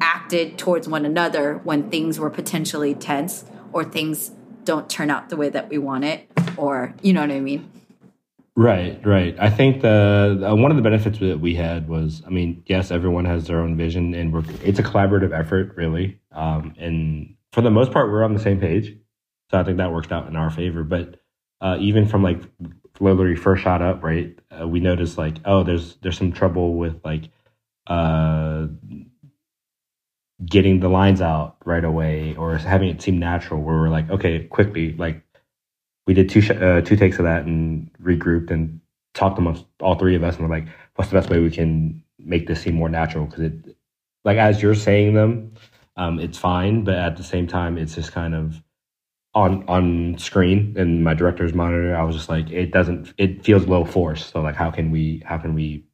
acted 0.00 0.58
towards 0.58 0.88
one 0.88 1.04
another 1.04 1.60
when 1.64 1.90
things 1.90 2.18
were 2.18 2.30
potentially 2.30 2.94
tense 2.94 3.44
or 3.72 3.84
things 3.84 4.30
don't 4.68 4.90
turn 4.90 5.10
out 5.10 5.30
the 5.30 5.36
way 5.36 5.48
that 5.48 5.70
we 5.70 5.78
want 5.78 6.04
it 6.04 6.28
or 6.58 6.94
you 7.00 7.14
know 7.14 7.22
what 7.22 7.30
i 7.30 7.40
mean? 7.40 7.70
Right 8.54 9.00
right. 9.06 9.34
I 9.38 9.48
think 9.48 9.80
the 9.80 10.36
one 10.58 10.70
of 10.70 10.76
the 10.76 10.82
benefits 10.82 11.20
that 11.20 11.40
we 11.40 11.54
had 11.54 11.88
was 11.88 12.22
i 12.26 12.30
mean 12.30 12.62
yes 12.66 12.90
everyone 12.90 13.24
has 13.24 13.46
their 13.46 13.60
own 13.60 13.78
vision 13.78 14.12
and 14.12 14.30
we're 14.30 14.44
it's 14.62 14.78
a 14.78 14.82
collaborative 14.82 15.32
effort 15.32 15.74
really. 15.74 16.18
Um, 16.32 16.74
and 16.78 17.34
for 17.52 17.62
the 17.62 17.70
most 17.70 17.92
part 17.92 18.10
we're 18.10 18.22
on 18.22 18.34
the 18.34 18.40
same 18.40 18.60
page. 18.60 18.94
So 19.50 19.58
i 19.58 19.64
think 19.64 19.78
that 19.78 19.90
worked 19.90 20.12
out 20.12 20.28
in 20.28 20.36
our 20.36 20.50
favor. 20.50 20.84
But 20.84 21.18
uh, 21.62 21.78
even 21.80 22.06
from 22.06 22.22
like 22.22 22.42
literally 23.00 23.36
first 23.36 23.62
shot 23.62 23.80
up 23.80 24.02
right 24.02 24.38
uh, 24.50 24.68
we 24.68 24.80
noticed 24.80 25.16
like 25.16 25.36
oh 25.46 25.62
there's 25.62 25.96
there's 26.02 26.18
some 26.18 26.32
trouble 26.32 26.74
with 26.74 27.00
like 27.04 27.30
uh 27.86 28.66
getting 30.46 30.80
the 30.80 30.88
lines 30.88 31.20
out 31.20 31.56
right 31.64 31.84
away 31.84 32.34
or 32.36 32.56
having 32.56 32.88
it 32.88 33.02
seem 33.02 33.18
natural 33.18 33.60
where 33.60 33.76
we're 33.76 33.88
like 33.88 34.08
okay 34.10 34.44
quickly 34.44 34.94
like 34.94 35.22
we 36.06 36.14
did 36.14 36.28
two 36.28 36.40
sh- 36.40 36.50
uh, 36.50 36.80
two 36.80 36.96
takes 36.96 37.18
of 37.18 37.24
that 37.24 37.44
and 37.44 37.90
regrouped 38.02 38.50
and 38.50 38.80
talked 39.14 39.38
amongst 39.38 39.64
all 39.80 39.96
three 39.96 40.14
of 40.14 40.22
us 40.22 40.36
and 40.36 40.48
we're 40.48 40.56
like 40.56 40.68
what's 40.94 41.10
the 41.10 41.16
best 41.16 41.28
way 41.28 41.40
we 41.40 41.50
can 41.50 42.02
make 42.18 42.46
this 42.46 42.62
seem 42.62 42.74
more 42.74 42.88
natural? 42.88 43.26
Because 43.26 43.44
it 43.44 43.76
like 44.24 44.38
as 44.38 44.62
you're 44.62 44.74
saying 44.74 45.14
them 45.14 45.52
um, 45.96 46.20
it's 46.20 46.38
fine 46.38 46.84
but 46.84 46.94
at 46.94 47.16
the 47.16 47.24
same 47.24 47.46
time 47.46 47.76
it's 47.76 47.94
just 47.94 48.12
kind 48.12 48.34
of 48.34 48.62
on 49.34 49.64
on 49.68 50.16
screen 50.18 50.74
and 50.78 51.04
my 51.04 51.14
director's 51.14 51.52
monitor 51.52 51.94
i 51.94 52.02
was 52.02 52.16
just 52.16 52.28
like 52.28 52.50
it 52.50 52.70
doesn't 52.72 53.12
it 53.18 53.44
feels 53.44 53.66
low 53.66 53.84
force. 53.84 54.24
So 54.26 54.40
like 54.40 54.54
how 54.54 54.70
can 54.70 54.90
we 54.90 55.22
how 55.26 55.38
can 55.38 55.54
we 55.54 55.84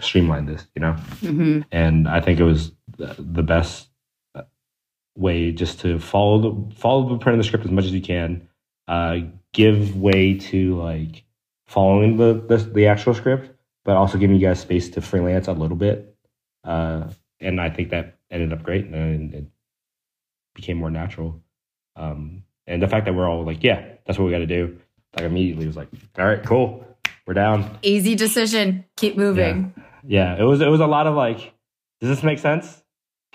streamline 0.00 0.46
this 0.46 0.66
you 0.74 0.80
know? 0.80 0.96
Mm-hmm. 1.20 1.60
and 1.70 2.08
i 2.08 2.20
think 2.20 2.40
it 2.40 2.44
was 2.44 2.72
the 2.96 3.42
best 3.42 3.88
way 5.16 5.52
just 5.52 5.80
to 5.80 5.98
follow 5.98 6.38
the 6.38 6.74
follow 6.74 7.08
the 7.08 7.18
print 7.18 7.38
of 7.38 7.38
the 7.38 7.46
script 7.46 7.64
as 7.64 7.70
much 7.70 7.84
as 7.84 7.92
you 7.92 8.02
can. 8.02 8.48
Uh, 8.86 9.18
give 9.52 9.96
way 9.96 10.34
to 10.34 10.76
like 10.76 11.24
following 11.66 12.16
the, 12.18 12.44
the, 12.48 12.56
the 12.58 12.86
actual 12.86 13.14
script, 13.14 13.50
but 13.84 13.96
also 13.96 14.18
giving 14.18 14.36
you 14.36 14.46
guys 14.46 14.60
space 14.60 14.90
to 14.90 15.00
freelance 15.00 15.48
a 15.48 15.52
little 15.52 15.76
bit. 15.76 16.14
Uh, 16.62 17.08
and 17.40 17.60
I 17.60 17.70
think 17.70 17.90
that 17.90 18.18
ended 18.30 18.52
up 18.52 18.62
great, 18.62 18.86
and 18.86 19.34
it 19.34 19.44
became 20.54 20.76
more 20.76 20.90
natural. 20.90 21.40
Um, 21.96 22.44
and 22.66 22.82
the 22.82 22.88
fact 22.88 23.06
that 23.06 23.14
we're 23.14 23.28
all 23.28 23.44
like, 23.44 23.62
yeah, 23.62 23.84
that's 24.06 24.18
what 24.18 24.26
we 24.26 24.30
got 24.30 24.38
to 24.38 24.46
do. 24.46 24.78
Like 25.16 25.24
immediately 25.24 25.66
was 25.66 25.76
like, 25.76 25.88
all 26.18 26.26
right, 26.26 26.44
cool, 26.44 26.84
we're 27.26 27.34
down. 27.34 27.78
Easy 27.82 28.14
decision. 28.14 28.84
Keep 28.96 29.16
moving. 29.16 29.72
Yeah. 30.06 30.34
yeah, 30.36 30.42
it 30.42 30.44
was 30.44 30.60
it 30.60 30.68
was 30.68 30.80
a 30.80 30.86
lot 30.86 31.06
of 31.06 31.14
like, 31.14 31.54
does 32.00 32.10
this 32.10 32.22
make 32.22 32.38
sense? 32.38 32.82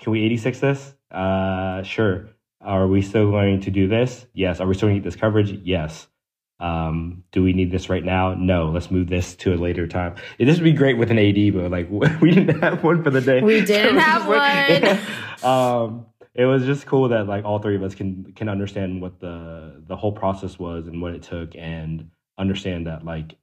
Can 0.00 0.12
we 0.12 0.24
86 0.24 0.60
this? 0.60 0.94
Uh, 1.10 1.82
sure. 1.82 2.30
Are 2.62 2.86
we 2.86 3.02
still 3.02 3.30
going 3.30 3.60
to 3.60 3.70
do 3.70 3.86
this? 3.86 4.26
Yes. 4.32 4.60
Are 4.60 4.66
we 4.66 4.74
still 4.74 4.88
going 4.88 4.96
to 4.96 5.00
get 5.00 5.04
this 5.04 5.20
coverage? 5.20 5.50
Yes. 5.62 6.08
Um, 6.58 7.24
do 7.32 7.42
we 7.42 7.52
need 7.52 7.70
this 7.70 7.88
right 7.88 8.04
now? 8.04 8.34
No. 8.34 8.70
Let's 8.70 8.90
move 8.90 9.08
this 9.08 9.34
to 9.36 9.54
a 9.54 9.56
later 9.56 9.86
time. 9.86 10.16
It, 10.38 10.46
this 10.46 10.56
would 10.56 10.64
be 10.64 10.72
great 10.72 10.96
with 10.96 11.10
an 11.10 11.18
AD, 11.18 11.54
but 11.54 11.70
like 11.70 11.90
we 12.20 12.30
didn't 12.30 12.60
have 12.60 12.82
one 12.82 13.02
for 13.02 13.10
the 13.10 13.20
day. 13.20 13.42
We 13.42 13.62
didn't 13.62 13.98
have 13.98 14.26
one. 14.26 14.98
um, 15.50 16.06
it 16.34 16.46
was 16.46 16.64
just 16.64 16.86
cool 16.86 17.08
that 17.08 17.26
like 17.26 17.44
all 17.44 17.58
three 17.58 17.76
of 17.76 17.82
us 17.82 17.94
can 17.94 18.32
can 18.34 18.48
understand 18.48 19.02
what 19.02 19.20
the 19.20 19.82
the 19.86 19.96
whole 19.96 20.12
process 20.12 20.58
was 20.58 20.86
and 20.86 21.02
what 21.02 21.12
it 21.12 21.22
took 21.22 21.56
and 21.56 22.10
understand 22.38 22.86
that 22.86 23.04
like 23.04 23.36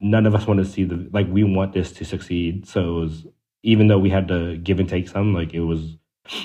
none 0.00 0.26
of 0.26 0.34
us 0.34 0.46
want 0.46 0.58
to 0.58 0.66
see 0.66 0.84
the 0.84 1.08
like 1.12 1.28
we 1.30 1.44
want 1.44 1.72
this 1.72 1.92
to 1.92 2.04
succeed. 2.04 2.66
So 2.66 2.80
it 2.80 3.00
was 3.00 3.26
even 3.62 3.88
though 3.88 3.98
we 3.98 4.10
had 4.10 4.28
to 4.28 4.56
give 4.56 4.80
and 4.80 4.88
take 4.88 5.08
some, 5.08 5.34
like 5.34 5.54
it 5.54 5.60
was 5.60 5.96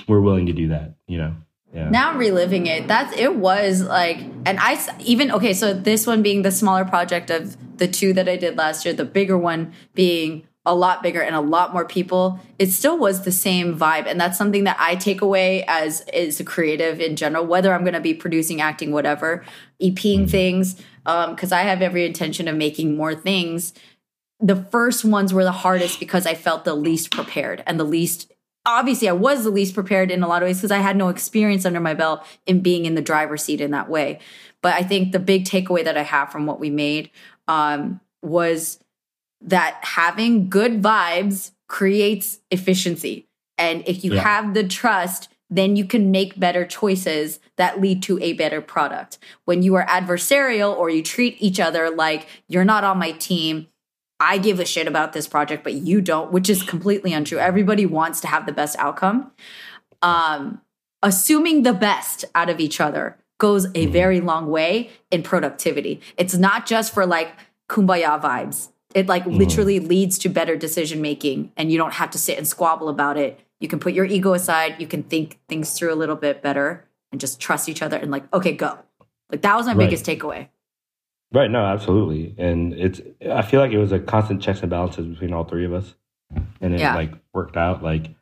we're 0.08 0.20
willing 0.20 0.46
to 0.46 0.52
do 0.52 0.68
that, 0.68 0.94
you 1.06 1.18
know. 1.18 1.34
Yeah. 1.72 1.90
Now 1.90 2.10
I'm 2.10 2.18
reliving 2.18 2.66
it. 2.66 2.88
That's 2.88 3.14
it 3.16 3.36
was 3.36 3.82
like, 3.82 4.18
and 4.46 4.58
I 4.60 4.78
even 5.00 5.30
okay. 5.32 5.52
So 5.52 5.74
this 5.74 6.06
one 6.06 6.22
being 6.22 6.42
the 6.42 6.50
smaller 6.50 6.84
project 6.84 7.30
of 7.30 7.56
the 7.78 7.88
two 7.88 8.12
that 8.14 8.28
I 8.28 8.36
did 8.36 8.56
last 8.56 8.84
year, 8.84 8.94
the 8.94 9.04
bigger 9.04 9.36
one 9.36 9.72
being 9.94 10.46
a 10.64 10.74
lot 10.74 11.02
bigger 11.02 11.20
and 11.20 11.34
a 11.34 11.40
lot 11.40 11.72
more 11.72 11.84
people. 11.84 12.40
It 12.58 12.70
still 12.70 12.98
was 12.98 13.22
the 13.22 13.32
same 13.32 13.78
vibe, 13.78 14.06
and 14.06 14.20
that's 14.20 14.36
something 14.36 14.64
that 14.64 14.76
I 14.80 14.96
take 14.96 15.20
away 15.20 15.64
as 15.68 16.02
is 16.12 16.40
a 16.40 16.44
creative 16.44 17.00
in 17.00 17.14
general. 17.14 17.46
Whether 17.46 17.72
I'm 17.72 17.82
going 17.82 17.94
to 17.94 18.00
be 18.00 18.14
producing, 18.14 18.60
acting, 18.60 18.90
whatever, 18.90 19.44
EPing 19.80 19.94
mm-hmm. 19.94 20.26
things, 20.26 20.74
because 21.04 21.52
um, 21.52 21.58
I 21.58 21.62
have 21.62 21.82
every 21.82 22.04
intention 22.04 22.48
of 22.48 22.56
making 22.56 22.96
more 22.96 23.14
things. 23.14 23.72
The 24.40 24.56
first 24.56 25.04
ones 25.04 25.32
were 25.32 25.44
the 25.44 25.52
hardest 25.52 26.00
because 26.00 26.26
I 26.26 26.34
felt 26.34 26.64
the 26.64 26.74
least 26.74 27.10
prepared 27.10 27.62
and 27.66 27.78
the 27.78 27.84
least 27.84 28.32
obviously 28.66 29.08
I 29.08 29.12
was 29.12 29.44
the 29.44 29.50
least 29.50 29.74
prepared 29.74 30.10
in 30.10 30.22
a 30.22 30.28
lot 30.28 30.42
of 30.42 30.48
ways 30.48 30.58
because 30.58 30.72
I 30.72 30.78
had 30.78 30.96
no 30.96 31.08
experience 31.08 31.64
under 31.64 31.80
my 31.80 31.94
belt 31.94 32.26
in 32.46 32.60
being 32.60 32.84
in 32.84 32.96
the 32.96 33.02
driver's 33.02 33.44
seat 33.44 33.60
in 33.60 33.70
that 33.70 33.88
way. 33.88 34.18
But 34.60 34.74
I 34.74 34.82
think 34.82 35.12
the 35.12 35.20
big 35.20 35.44
takeaway 35.44 35.84
that 35.84 35.96
I 35.96 36.02
have 36.02 36.32
from 36.32 36.46
what 36.46 36.58
we 36.58 36.68
made 36.68 37.10
um, 37.46 38.00
was 38.22 38.80
that 39.40 39.78
having 39.82 40.48
good 40.48 40.82
vibes 40.82 41.52
creates 41.68 42.40
efficiency. 42.50 43.28
And 43.58 43.84
if 43.86 44.04
you 44.04 44.14
yeah. 44.14 44.22
have 44.22 44.54
the 44.54 44.66
trust, 44.66 45.28
then 45.48 45.76
you 45.76 45.84
can 45.84 46.10
make 46.10 46.38
better 46.38 46.66
choices 46.66 47.38
that 47.56 47.80
lead 47.80 48.02
to 48.02 48.18
a 48.20 48.32
better 48.32 48.60
product. 48.60 49.18
When 49.44 49.62
you 49.62 49.76
are 49.76 49.86
adversarial 49.86 50.76
or 50.76 50.90
you 50.90 51.02
treat 51.02 51.36
each 51.38 51.60
other 51.60 51.90
like 51.90 52.26
you're 52.48 52.64
not 52.64 52.82
on 52.84 52.98
my 52.98 53.12
team, 53.12 53.68
I 54.18 54.38
give 54.38 54.60
a 54.60 54.64
shit 54.64 54.88
about 54.88 55.12
this 55.12 55.28
project, 55.28 55.62
but 55.62 55.74
you 55.74 56.00
don't, 56.00 56.32
which 56.32 56.48
is 56.48 56.62
completely 56.62 57.12
untrue. 57.12 57.38
Everybody 57.38 57.84
wants 57.86 58.20
to 58.22 58.28
have 58.28 58.46
the 58.46 58.52
best 58.52 58.76
outcome. 58.78 59.30
Um, 60.02 60.60
assuming 61.02 61.62
the 61.62 61.72
best 61.72 62.24
out 62.34 62.48
of 62.48 62.60
each 62.60 62.80
other 62.80 63.18
goes 63.38 63.66
a 63.66 63.68
mm-hmm. 63.68 63.92
very 63.92 64.20
long 64.20 64.50
way 64.50 64.90
in 65.10 65.22
productivity. 65.22 66.00
It's 66.16 66.34
not 66.34 66.66
just 66.66 66.94
for 66.94 67.04
like 67.06 67.34
kumbaya 67.68 68.20
vibes. 68.20 68.70
It 68.94 69.06
like 69.06 69.24
mm. 69.24 69.36
literally 69.36 69.78
leads 69.78 70.16
to 70.18 70.30
better 70.30 70.56
decision 70.56 71.02
making 71.02 71.52
and 71.56 71.70
you 71.70 71.76
don't 71.76 71.94
have 71.94 72.10
to 72.12 72.18
sit 72.18 72.38
and 72.38 72.48
squabble 72.48 72.88
about 72.88 73.18
it. 73.18 73.38
You 73.60 73.68
can 73.68 73.78
put 73.78 73.92
your 73.92 74.06
ego 74.06 74.32
aside, 74.32 74.76
you 74.78 74.86
can 74.86 75.02
think 75.02 75.38
things 75.48 75.72
through 75.72 75.92
a 75.92 75.96
little 75.96 76.16
bit 76.16 76.40
better 76.40 76.86
and 77.12 77.20
just 77.20 77.40
trust 77.40 77.68
each 77.68 77.82
other 77.82 77.96
and 77.96 78.10
like, 78.10 78.24
okay, 78.32 78.52
go. 78.52 78.78
Like 79.30 79.42
that 79.42 79.56
was 79.56 79.66
my 79.66 79.72
right. 79.72 79.84
biggest 79.84 80.06
takeaway. 80.06 80.48
Right. 81.32 81.50
No, 81.50 81.64
absolutely. 81.64 82.34
And 82.38 82.72
it's, 82.72 83.00
I 83.28 83.42
feel 83.42 83.60
like 83.60 83.72
it 83.72 83.78
was 83.78 83.92
a 83.92 83.98
constant 83.98 84.40
checks 84.40 84.60
and 84.60 84.70
balances 84.70 85.06
between 85.06 85.32
all 85.32 85.44
three 85.44 85.64
of 85.64 85.72
us. 85.72 85.94
And 86.60 86.72
it 86.72 86.80
yeah. 86.80 86.94
like 86.94 87.12
worked 87.32 87.56
out. 87.56 87.82
Like 87.82 88.14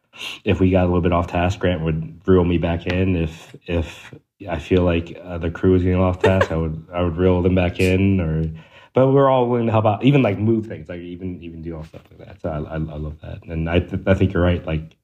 if 0.45 0.59
we 0.59 0.71
got 0.71 0.85
a 0.85 0.87
little 0.87 1.03
bit 1.03 1.13
off 1.13 1.27
task, 1.27 1.59
Grant 1.59 1.83
would 1.83 2.27
reel 2.27 2.45
me 2.45 2.59
back 2.59 2.87
in. 2.87 3.17
If, 3.17 3.55
if 3.67 4.15
I 4.49 4.59
feel 4.59 4.83
like 4.83 5.19
uh, 5.23 5.39
the 5.39 5.51
crew 5.51 5.73
was 5.73 5.83
getting 5.83 6.01
off 6.01 6.21
task, 6.23 6.51
I 6.51 6.57
would, 6.57 6.87
I 6.93 7.03
would 7.03 7.17
reel 7.17 7.43
them 7.43 7.55
back 7.55 7.79
in 7.79 8.21
or, 8.21 8.51
but 8.95 9.13
we're 9.13 9.29
all 9.29 9.49
willing 9.49 9.67
to 9.67 9.73
help 9.73 9.87
out, 9.87 10.05
even 10.05 10.23
like 10.23 10.39
move 10.39 10.67
things, 10.67 10.89
like 10.89 11.01
even, 11.01 11.43
even 11.43 11.63
do 11.63 11.77
all 11.77 11.85
stuff 11.85 12.03
like 12.11 12.27
that. 12.27 12.41
So 12.41 12.49
I, 12.49 12.59
I, 12.59 12.75
I 12.75 12.79
love 12.79 13.21
that. 13.21 13.45
And 13.45 13.69
I, 13.69 13.81
th- 13.81 14.03
I 14.07 14.15
think 14.15 14.33
you're 14.33 14.43
right. 14.43 14.65
Like 14.65 14.97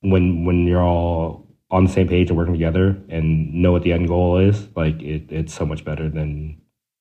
when, 0.00 0.44
when 0.44 0.66
you're 0.66 0.82
all 0.82 1.46
on 1.70 1.84
the 1.84 1.90
same 1.92 2.06
page 2.06 2.28
and 2.28 2.36
working 2.36 2.54
together 2.54 2.96
and 3.08 3.54
know 3.54 3.72
what 3.72 3.82
the 3.82 3.92
end 3.92 4.08
goal 4.08 4.38
is, 4.38 4.68
like 4.76 5.00
it, 5.00 5.32
it's 5.32 5.54
so 5.54 5.64
much 5.64 5.84
better 5.84 6.08
than 6.08 6.60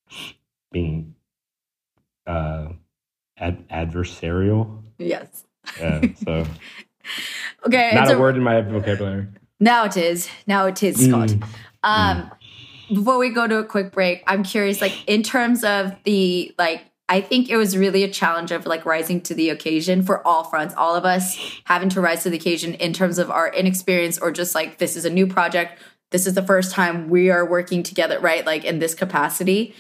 being 0.72 1.16
uh, 2.28 2.70
ad- 3.38 3.68
adversarial. 3.70 4.84
Yes. 4.98 5.44
Yeah. 5.80 6.02
So. 6.24 6.46
okay. 7.66 7.92
Not 7.94 8.10
a, 8.10 8.16
a, 8.16 8.20
word 8.20 8.36
in 8.36 8.44
my 8.44 8.62
vocabulary. 8.62 9.28
Now 9.60 9.86
it 9.86 9.98
is. 9.98 10.30
Now 10.48 10.66
it 10.66 10.82
is, 10.84 10.98
Scott. 10.98 11.30
Mm. 11.30 11.44
Um, 11.84 12.22
mm. 12.22 12.32
Before 12.96 13.18
we 13.18 13.30
go 13.30 13.48
to 13.48 13.58
a 13.58 13.64
quick 13.64 13.92
break, 13.92 14.24
I'm 14.28 14.44
curious, 14.44 14.80
like 14.80 14.94
in 15.08 15.24
terms 15.24 15.64
of 15.64 15.96
the 16.04 16.54
like 16.60 16.84
I 17.08 17.22
think 17.22 17.50
it 17.50 17.58
was 17.58 17.78
really 17.78 18.04
a 18.04 18.10
challenge 18.10 18.52
of 18.52 18.66
like 18.66 18.86
rising 18.86 19.22
to 19.22 19.34
the 19.34 19.50
occasion 19.50 20.04
for 20.04 20.26
all 20.26 20.44
fronts, 20.44 20.76
all 20.76 20.96
of 20.96 21.06
us 21.06 21.38
having 21.66 21.90
to 21.90 22.02
rise 22.02 22.24
to 22.24 22.30
the 22.30 22.38
occasion 22.38 22.76
in 22.76 22.94
terms 22.94 23.18
of 23.18 23.32
our 23.32 23.52
inexperience 23.52 24.20
or 24.20 24.32
just 24.32 24.54
like 24.54 24.78
this 24.78 24.96
is 24.96 25.06
a 25.06 25.10
new 25.10 25.26
project 25.26 25.80
this 26.12 26.28
is 26.28 26.34
the 26.34 26.44
first 26.44 26.72
time 26.72 27.10
we 27.10 27.30
are 27.30 27.46
working 27.46 27.84
together, 27.84 28.20
right? 28.20 28.46
Like 28.46 28.64
in 28.64 28.80
this 28.80 28.94
capacity. 28.94 29.76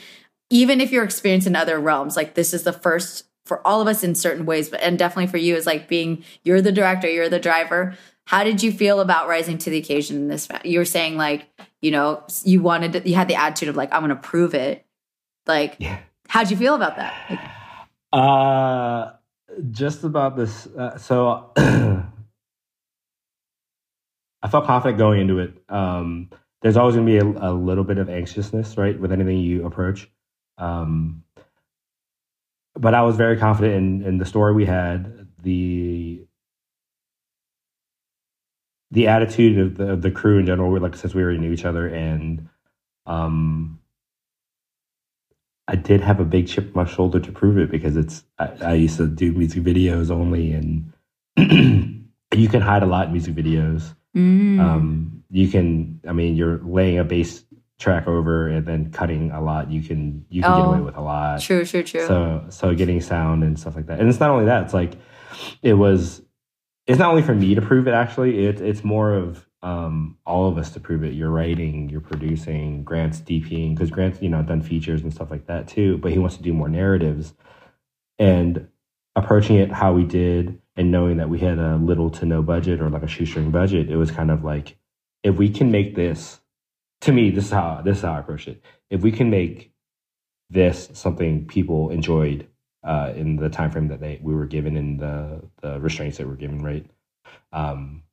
Even 0.56 0.80
if 0.80 0.90
you're 0.92 1.04
experienced 1.04 1.48
in 1.48 1.56
other 1.56 1.78
realms, 1.80 2.16
like 2.16 2.36
this 2.36 2.54
is 2.54 2.64
the 2.64 2.72
first 2.72 3.26
for 3.46 3.66
all 3.68 3.82
of 3.82 3.88
us 3.88 4.04
in 4.04 4.16
certain 4.16 4.46
ways, 4.46 4.70
but 4.70 4.80
and 4.82 4.98
definitely 4.98 5.28
for 5.28 5.38
you 5.38 5.56
is 5.56 5.66
like 5.66 5.90
being 5.90 6.24
you're 6.44 6.62
the 6.62 6.72
director, 6.72 7.10
you're 7.10 7.28
the 7.28 7.40
driver. 7.40 7.96
How 8.28 8.46
did 8.46 8.64
you 8.64 8.72
feel 8.72 9.02
about 9.02 9.28
rising 9.28 9.58
to 9.60 9.70
the 9.70 9.78
occasion 9.78 10.16
in 10.16 10.28
this? 10.30 10.48
You 10.64 10.80
were 10.80 10.86
saying 10.86 11.18
like, 11.18 11.48
you 11.82 11.92
know, 11.92 12.24
you 12.44 12.62
wanted 12.62 12.94
to, 12.94 13.08
you 13.08 13.16
had 13.16 13.28
the 13.28 13.36
attitude 13.36 13.68
of 13.70 13.76
like, 13.76 13.94
I'm 13.94 14.08
to 14.08 14.16
prove 14.16 14.56
it. 14.56 14.86
Like, 15.46 15.76
yeah. 15.78 16.00
how'd 16.28 16.50
you 16.50 16.58
feel 16.58 16.74
about 16.74 16.96
that? 16.96 17.14
Like, 17.30 17.40
uh, 18.14 19.12
just 19.72 20.04
about 20.06 20.38
this. 20.38 20.68
Uh, 20.68 20.98
so 20.98 21.52
I 21.58 22.08
felt 24.50 24.66
confident 24.66 24.98
going 24.98 25.22
into 25.22 25.40
it. 25.40 25.54
Um, 25.70 26.30
there's 26.62 26.78
always 26.78 26.96
going 26.96 27.06
to 27.06 27.12
be 27.12 27.18
a, 27.18 27.50
a, 27.50 27.54
little 27.54 27.84
bit 27.84 28.00
of 28.00 28.10
anxiousness, 28.10 28.78
right, 28.78 29.00
with 29.00 29.12
anything 29.12 29.38
you 29.38 29.66
approach. 29.66 30.10
Um, 30.58 31.24
but 32.76 32.94
I 32.94 33.02
was 33.04 33.16
very 33.16 33.38
confident 33.38 33.76
in, 33.76 34.06
in 34.06 34.18
the 34.18 34.26
story 34.26 34.54
we 34.54 34.66
had, 34.66 35.28
the 35.42 36.26
the 38.92 39.08
attitude 39.08 39.58
of 39.58 39.78
the, 39.78 39.92
of 39.92 40.02
the 40.02 40.12
crew 40.12 40.40
in 40.40 40.46
general. 40.46 40.78
Like 40.80 40.96
since 40.96 41.14
we 41.14 41.24
already 41.24 41.40
knew 41.40 41.52
each 41.52 41.66
other, 41.66 41.88
and 41.88 42.50
um, 43.06 43.80
I 45.68 45.76
did 45.76 46.02
have 46.02 46.20
a 46.20 46.26
big 46.26 46.48
chip 46.48 46.68
on 46.68 46.84
my 46.84 46.86
shoulder 46.86 47.20
to 47.20 47.32
prove 47.32 47.58
it 47.58 47.72
because 47.72 47.98
it's 47.98 48.24
I, 48.38 48.52
I 48.62 48.74
used 48.74 48.98
to 48.98 49.08
do 49.08 49.32
music 49.32 49.64
videos 49.64 50.12
only, 50.12 50.52
and 50.52 50.94
you 52.34 52.50
can 52.50 52.62
hide 52.62 52.84
a 52.84 52.88
lot 52.88 53.08
in 53.08 53.14
music 53.14 53.36
videos. 53.36 53.96
Mm. 54.16 54.60
Um, 54.60 55.24
you 55.30 55.48
can, 55.48 56.00
I 56.08 56.14
mean, 56.14 56.36
you're 56.36 56.60
laying 56.64 57.00
a 57.00 57.04
bass 57.04 57.44
track 57.80 58.08
over 58.08 58.48
and 58.48 58.66
then 58.66 58.92
cutting 58.92 59.32
a 59.32 59.42
lot. 59.42 59.72
You 59.72 59.82
can 59.82 60.26
you 60.30 60.42
can 60.42 60.52
oh, 60.52 60.58
get 60.58 60.68
away 60.68 60.82
with 60.82 60.96
a 60.98 61.02
lot. 61.02 61.42
True, 61.42 61.66
true, 61.66 61.84
true. 61.84 62.06
So 62.08 62.46
so 62.50 62.74
getting 62.76 63.02
sound 63.02 63.44
and 63.44 63.60
stuff 63.60 63.76
like 63.76 63.88
that. 63.88 64.00
And 64.00 64.10
it's 64.10 64.20
not 64.20 64.30
only 64.30 64.46
that. 64.46 64.64
It's 64.64 64.74
like 64.74 64.94
it 65.62 65.74
was. 65.74 66.22
It's 66.88 67.00
not 67.00 67.10
only 67.10 67.24
for 67.24 67.34
me 67.34 67.56
to 67.56 67.62
prove 67.62 67.88
it. 67.88 67.96
Actually, 67.96 68.46
it, 68.46 68.62
it's 68.62 68.84
more 68.84 69.12
of 69.12 69.48
um, 69.64 70.20
all 70.24 70.48
of 70.48 70.60
us 70.60 70.70
to 70.72 70.80
prove 70.80 71.04
it. 71.04 71.14
You're 71.14 71.32
writing, 71.32 71.90
you're 71.90 72.00
producing, 72.00 72.84
Grant's 72.84 73.20
DPing 73.22 73.74
because 73.74 73.90
Grant's 73.90 74.22
you 74.22 74.30
know 74.30 74.44
done 74.44 74.62
features 74.62 75.02
and 75.02 75.12
stuff 75.12 75.32
like 75.32 75.48
that 75.48 75.68
too. 75.68 75.98
But 75.98 76.12
he 76.12 76.20
wants 76.20 76.38
to 76.38 76.44
do 76.44 76.54
more 76.54 76.70
narratives 76.70 77.34
and 78.20 78.68
approaching 79.16 79.58
it 79.58 79.72
how 79.72 79.94
we 79.94 80.04
did 80.04 80.60
and 80.76 80.92
knowing 80.92 81.18
that 81.18 81.30
we 81.30 81.40
had 81.40 81.58
a 81.58 81.78
little 81.78 82.10
to 82.12 82.26
no 82.26 82.42
budget 82.42 82.82
or 82.82 82.90
like 82.90 83.04
a 83.04 83.08
shoestring 83.08 83.52
budget, 83.52 83.90
it 83.90 83.96
was 83.96 84.12
kind 84.12 84.30
of 84.30 84.44
like, 84.44 84.78
if 85.24 85.36
we 85.38 85.50
can 85.50 85.72
make 85.72 85.96
this, 85.96 86.40
to 87.02 87.12
me, 87.12 87.32
this 87.32 87.46
is 87.46 87.52
how 87.52 87.82
this 87.84 87.98
is 87.98 88.04
how 88.04 88.14
I 88.14 88.20
approach 88.20 88.48
it. 88.48 88.64
If 88.90 89.02
we 89.02 89.12
can 89.12 89.30
make 89.30 89.72
this 90.50 90.90
something 90.94 91.48
people 91.48 91.90
enjoyed 91.90 92.48
uh, 92.84 93.14
in 93.16 93.36
the 93.36 93.50
time 93.50 93.72
frame 93.72 93.88
that 93.88 94.00
they 94.00 94.20
we 94.22 94.34
were 94.36 94.46
given 94.46 94.78
in 94.78 94.98
the 94.98 95.42
the 95.62 95.80
restraints 95.80 96.18
that 96.18 96.28
were 96.28 96.36
given, 96.36 96.64
right? 96.64 96.86
Um, 97.52 98.04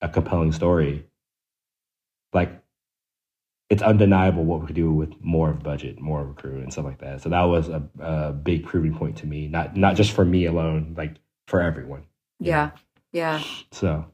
a 0.00 0.08
compelling 0.08 0.52
story, 0.52 1.06
like 2.32 2.62
it's 3.68 3.82
undeniable 3.82 4.44
what 4.44 4.60
we 4.60 4.66
could 4.66 4.76
do 4.76 4.92
with 4.92 5.12
more 5.20 5.50
of 5.50 5.62
budget, 5.62 6.00
more 6.00 6.22
of 6.22 6.30
a 6.30 6.34
crew, 6.34 6.58
and 6.58 6.72
stuff 6.72 6.84
like 6.84 6.98
that. 6.98 7.22
So 7.22 7.30
that 7.30 7.42
was 7.42 7.68
a, 7.68 7.82
a 7.98 8.32
big 8.32 8.64
proving 8.64 8.94
point 8.96 9.16
to 9.18 9.26
me, 9.26 9.48
not 9.48 9.76
not 9.76 9.96
just 9.96 10.12
for 10.12 10.24
me 10.24 10.46
alone, 10.46 10.94
like 10.96 11.16
for 11.48 11.60
everyone. 11.60 12.04
Yeah. 12.38 12.66
Know? 12.66 12.72
Yeah. 13.12 13.42
So 13.72 14.06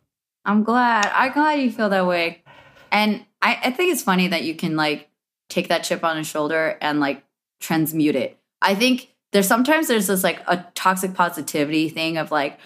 I'm 0.44 0.62
glad. 0.62 1.10
I'm 1.14 1.32
glad 1.32 1.60
you 1.60 1.70
feel 1.70 1.90
that 1.90 2.06
way. 2.06 2.42
And 2.90 3.24
I, 3.42 3.58
I 3.64 3.70
think 3.72 3.92
it's 3.92 4.02
funny 4.02 4.28
that 4.28 4.44
you 4.44 4.54
can 4.54 4.76
like 4.76 5.10
take 5.50 5.68
that 5.68 5.84
chip 5.84 6.04
on 6.04 6.16
his 6.16 6.26
shoulder 6.26 6.78
and 6.80 7.00
like 7.00 7.24
transmute 7.60 8.16
it. 8.16 8.38
I 8.62 8.74
think 8.74 9.12
there's 9.32 9.48
sometimes 9.48 9.88
there's 9.88 10.06
this 10.06 10.24
like 10.24 10.40
a 10.46 10.66
toxic 10.74 11.14
positivity 11.14 11.88
thing 11.88 12.16
of 12.16 12.30
like 12.30 12.58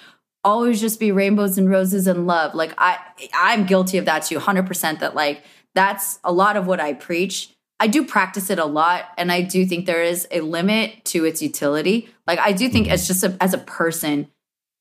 always 0.44 0.80
just 0.80 1.00
be 1.00 1.10
rainbows 1.10 1.58
and 1.58 1.68
roses 1.68 2.06
and 2.06 2.26
love. 2.26 2.54
Like 2.54 2.74
I 2.78 2.98
I'm 3.34 3.66
guilty 3.66 3.98
of 3.98 4.04
that 4.04 4.24
too, 4.24 4.38
100% 4.38 5.00
that 5.00 5.14
like 5.14 5.42
that's 5.74 6.20
a 6.22 6.32
lot 6.32 6.56
of 6.56 6.66
what 6.66 6.80
I 6.80 6.92
preach. 6.92 7.50
I 7.78 7.88
do 7.88 8.04
practice 8.04 8.48
it 8.50 8.58
a 8.58 8.64
lot 8.64 9.06
and 9.18 9.32
I 9.32 9.42
do 9.42 9.66
think 9.66 9.86
there 9.86 10.02
is 10.02 10.26
a 10.30 10.40
limit 10.40 11.04
to 11.06 11.24
its 11.24 11.42
utility. 11.42 12.08
Like 12.26 12.38
I 12.38 12.52
do 12.52 12.68
think 12.68 12.86
mm-hmm. 12.86 12.94
as 12.94 13.06
just 13.06 13.24
a, 13.24 13.36
as 13.40 13.54
a 13.54 13.58
person 13.58 14.28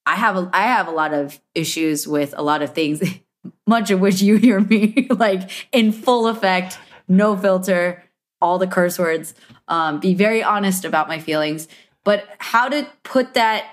I 0.06 0.16
have 0.16 0.36
a, 0.38 0.50
I 0.54 0.64
have 0.64 0.88
a 0.88 0.92
lot 0.92 1.14
of 1.14 1.40
issues 1.56 2.08
with 2.08 2.34
a 2.38 2.44
lot 2.44 2.62
of 2.62 2.74
things, 2.74 3.02
much 3.68 3.92
of 3.92 4.00
which 4.00 4.22
you 4.22 4.36
hear 4.38 4.60
me 4.60 5.08
like 5.12 5.50
in 5.72 5.92
full 5.92 6.28
effect, 6.28 6.78
no 7.08 7.36
filter, 7.36 8.04
all 8.42 8.58
the 8.58 8.68
curse 8.68 9.00
words, 9.00 9.34
um, 9.68 10.00
be 10.00 10.14
very 10.14 10.44
honest 10.44 10.86
about 10.86 11.08
my 11.08 11.20
feelings, 11.20 11.68
but 12.04 12.26
how 12.38 12.70
to 12.70 12.88
put 13.04 13.34
that, 13.34 13.66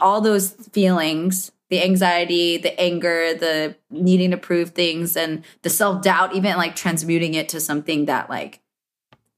all 0.00 0.20
those 0.20 0.50
feelings, 0.72 1.52
the 1.70 1.82
anxiety, 1.82 2.56
the 2.56 2.78
anger, 2.80 3.34
the 3.34 3.76
needing 3.90 4.30
to 4.30 4.36
prove 4.36 4.70
things, 4.70 5.16
and 5.16 5.44
the 5.62 5.70
self 5.70 6.02
doubt, 6.02 6.34
even 6.34 6.56
like 6.56 6.76
transmuting 6.76 7.34
it 7.34 7.48
to 7.50 7.60
something 7.60 8.06
that 8.06 8.30
like 8.30 8.60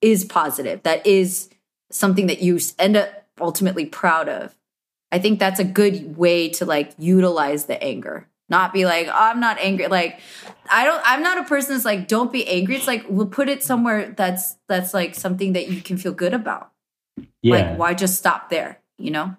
is 0.00 0.24
positive, 0.24 0.82
that 0.82 1.06
is 1.06 1.50
something 1.90 2.26
that 2.26 2.42
you 2.42 2.58
end 2.78 2.96
up 2.96 3.26
ultimately 3.40 3.86
proud 3.86 4.28
of. 4.28 4.54
I 5.10 5.18
think 5.18 5.38
that's 5.38 5.60
a 5.60 5.64
good 5.64 6.16
way 6.16 6.48
to 6.50 6.66
like 6.66 6.92
utilize 6.98 7.64
the 7.64 7.82
anger. 7.82 8.28
Not 8.50 8.72
be 8.72 8.86
like, 8.86 9.08
oh, 9.08 9.12
I'm 9.14 9.40
not 9.40 9.58
angry. 9.58 9.88
Like, 9.88 10.20
I 10.70 10.84
don't. 10.84 11.02
I'm 11.04 11.22
not 11.22 11.38
a 11.38 11.44
person 11.44 11.74
that's 11.74 11.84
like, 11.84 12.08
don't 12.08 12.32
be 12.32 12.48
angry. 12.48 12.76
It's 12.76 12.86
like 12.86 13.04
we'll 13.08 13.26
put 13.26 13.48
it 13.48 13.62
somewhere 13.62 14.14
that's 14.16 14.56
that's 14.68 14.94
like 14.94 15.14
something 15.14 15.52
that 15.52 15.68
you 15.68 15.82
can 15.82 15.98
feel 15.98 16.12
good 16.12 16.32
about. 16.32 16.72
Yeah. 17.42 17.56
Like, 17.56 17.78
why 17.78 17.94
just 17.94 18.16
stop 18.16 18.48
there? 18.48 18.80
You 18.96 19.10
know? 19.10 19.36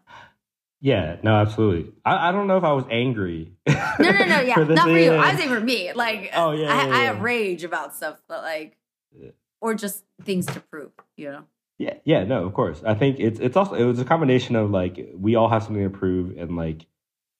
Yeah, 0.81 1.17
no, 1.23 1.35
absolutely. 1.35 1.91
I, 2.05 2.29
I 2.29 2.31
don't 2.31 2.47
know 2.47 2.57
if 2.57 2.63
I 2.63 2.71
was 2.73 2.85
angry. 2.89 3.53
No, 3.99 4.11
no, 4.11 4.25
no. 4.25 4.39
Yeah, 4.39 4.53
for 4.53 4.65
not 4.65 4.85
for 4.85 4.97
you. 4.97 5.11
Yeah. 5.11 5.21
I 5.21 5.35
say 5.35 5.47
for 5.49 5.59
me. 5.59 5.91
Like, 5.91 6.29
Oh, 6.33 6.51
yeah, 6.51 6.73
I, 6.73 6.87
yeah, 6.87 6.93
I 6.93 6.99
have 7.03 7.19
rage 7.19 7.65
about 7.65 7.93
stuff, 7.93 8.17
but 8.29 8.43
like, 8.43 8.77
Yeah. 9.11 9.31
or 9.59 9.73
just 9.73 10.05
things 10.23 10.45
to 10.45 10.61
prove. 10.61 10.91
You 11.17 11.31
know? 11.31 11.43
Yeah, 11.79 11.95
yeah, 12.05 12.23
no, 12.23 12.45
of 12.45 12.53
course. 12.53 12.81
I 12.85 12.93
think 12.93 13.19
it's 13.19 13.39
it's 13.39 13.57
also 13.57 13.75
it 13.75 13.83
was 13.83 13.99
a 13.99 14.05
combination 14.05 14.55
of 14.55 14.69
like 14.69 15.09
we 15.15 15.35
all 15.35 15.49
have 15.49 15.63
something 15.63 15.83
to 15.83 15.89
prove, 15.89 16.37
and 16.37 16.55
like 16.55 16.85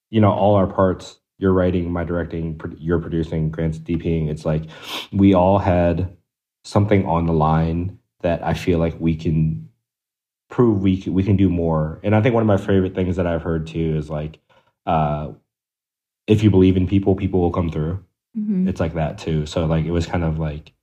you 0.10 0.20
know 0.22 0.32
all 0.32 0.56
our 0.56 0.68
parts. 0.68 1.19
You're 1.40 1.54
writing, 1.54 1.92
my 1.92 2.04
directing, 2.04 2.60
you're 2.78 3.00
producing, 3.00 3.50
Grant's 3.50 3.80
DPing. 3.80 4.30
It's 4.30 4.46
like 4.46 4.64
we 5.12 5.34
all 5.34 5.58
had 5.58 6.16
something 6.64 7.06
on 7.06 7.26
the 7.26 7.34
line 7.34 7.98
that 8.22 8.46
I 8.46 8.54
feel 8.54 8.78
like 8.78 9.00
we 9.00 9.16
can 9.16 9.70
prove 10.50 10.82
we 10.82 11.02
can, 11.02 11.14
we 11.14 11.24
can 11.24 11.38
do 11.38 11.50
more. 11.50 12.00
And 12.04 12.16
I 12.16 12.22
think 12.22 12.34
one 12.34 12.44
of 12.44 12.48
my 12.48 12.58
favorite 12.58 12.94
things 12.94 13.16
that 13.16 13.26
I've 13.26 13.42
heard 13.42 13.68
too 13.68 13.96
is 13.98 14.10
like, 14.10 14.40
uh, 14.86 15.30
if 16.28 16.44
you 16.44 16.52
believe 16.52 16.78
in 16.78 16.88
people, 16.88 17.16
people 17.16 17.40
will 17.40 17.52
come 17.52 17.72
through. 17.72 18.04
Mm-hmm. 18.38 18.68
It's 18.68 18.80
like 18.80 18.94
that 18.94 19.18
too. 19.18 19.46
So 19.46 19.66
like 19.66 19.86
it 19.86 19.92
was 19.92 20.06
kind 20.06 20.24
of 20.24 20.38
like 20.40 20.74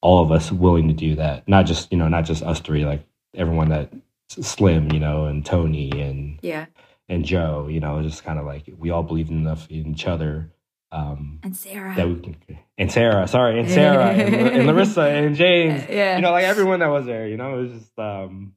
all 0.00 0.22
of 0.22 0.32
us 0.32 0.50
willing 0.50 0.88
to 0.88 0.94
do 0.94 1.16
that, 1.16 1.46
not 1.48 1.66
just 1.66 1.92
you 1.92 1.98
know 1.98 2.08
not 2.08 2.24
just 2.24 2.42
us 2.42 2.60
three, 2.60 2.84
like 2.84 3.04
everyone 3.34 3.68
that 3.70 3.92
Slim, 4.40 4.90
you 4.92 5.00
know, 5.00 5.26
and 5.26 5.44
Tony 5.44 5.90
and 6.00 6.38
Yeah. 6.42 6.66
And 7.12 7.24
Joe, 7.24 7.68
you 7.68 7.80
know, 7.80 8.02
just 8.02 8.24
kind 8.24 8.38
of 8.38 8.46
like 8.46 8.64
we 8.78 8.90
all 8.90 9.02
believed 9.02 9.30
enough 9.30 9.68
in 9.70 9.86
each 9.92 10.06
other. 10.06 10.50
Um, 10.90 11.40
And 11.42 11.56
Sarah. 11.56 11.94
that 11.96 12.06
we 12.08 12.16
can, 12.20 12.36
and 12.76 12.90
Sarah, 12.92 13.26
sorry, 13.26 13.58
and 13.60 13.68
Sarah, 13.70 14.08
and, 14.12 14.34
and 14.34 14.66
Larissa, 14.70 15.02
and 15.08 15.34
James, 15.34 15.84
Yeah. 15.88 16.16
you 16.16 16.22
know, 16.22 16.32
like 16.32 16.44
everyone 16.44 16.80
that 16.80 16.88
was 16.88 17.06
there, 17.06 17.26
you 17.28 17.36
know, 17.38 17.58
it 17.58 17.62
was 17.62 17.72
just, 17.72 17.98
um, 17.98 18.54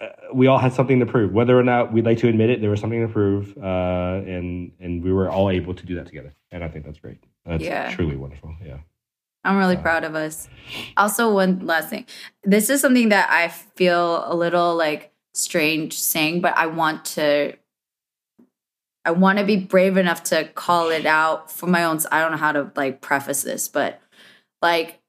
uh, 0.00 0.06
we 0.32 0.46
all 0.46 0.58
had 0.58 0.72
something 0.72 1.00
to 1.00 1.06
prove, 1.06 1.32
whether 1.32 1.58
or 1.58 1.64
not 1.64 1.92
we'd 1.92 2.04
like 2.04 2.18
to 2.18 2.28
admit 2.28 2.50
it, 2.50 2.60
there 2.60 2.70
was 2.70 2.80
something 2.80 3.04
to 3.04 3.12
prove, 3.12 3.56
uh, 3.58 4.22
and, 4.24 4.72
and 4.80 5.02
we 5.02 5.12
were 5.12 5.28
all 5.28 5.50
able 5.50 5.74
to 5.74 5.84
do 5.86 5.96
that 5.96 6.06
together. 6.06 6.32
And 6.52 6.62
I 6.62 6.68
think 6.68 6.84
that's 6.84 6.98
great. 6.98 7.18
That's 7.44 7.64
Yeah. 7.64 7.90
truly 7.90 8.16
wonderful. 8.16 8.54
Yeah. 8.64 8.78
I'm 9.44 9.56
really 9.58 9.76
Uh, 9.76 9.82
proud 9.82 10.04
of 10.04 10.14
us. 10.14 10.48
Also, 10.96 11.34
one 11.34 11.66
last 11.66 11.88
thing. 11.90 12.06
This 12.44 12.70
is 12.70 12.80
something 12.80 13.08
that 13.08 13.28
I 13.28 13.48
feel 13.48 14.24
a 14.32 14.36
little 14.36 14.76
like 14.76 15.11
strange 15.34 15.98
saying, 15.98 16.40
but 16.40 16.56
I 16.56 16.66
want 16.66 17.04
to 17.06 17.54
I 19.04 19.10
want 19.10 19.38
to 19.38 19.44
be 19.44 19.56
brave 19.56 19.96
enough 19.96 20.22
to 20.24 20.44
call 20.54 20.90
it 20.90 21.06
out 21.06 21.50
for 21.50 21.66
my 21.66 21.84
own 21.84 21.98
I 22.12 22.20
don't 22.20 22.30
know 22.32 22.36
how 22.38 22.52
to 22.52 22.70
like 22.76 23.00
preface 23.00 23.42
this, 23.42 23.68
but 23.68 24.00
like 24.60 25.00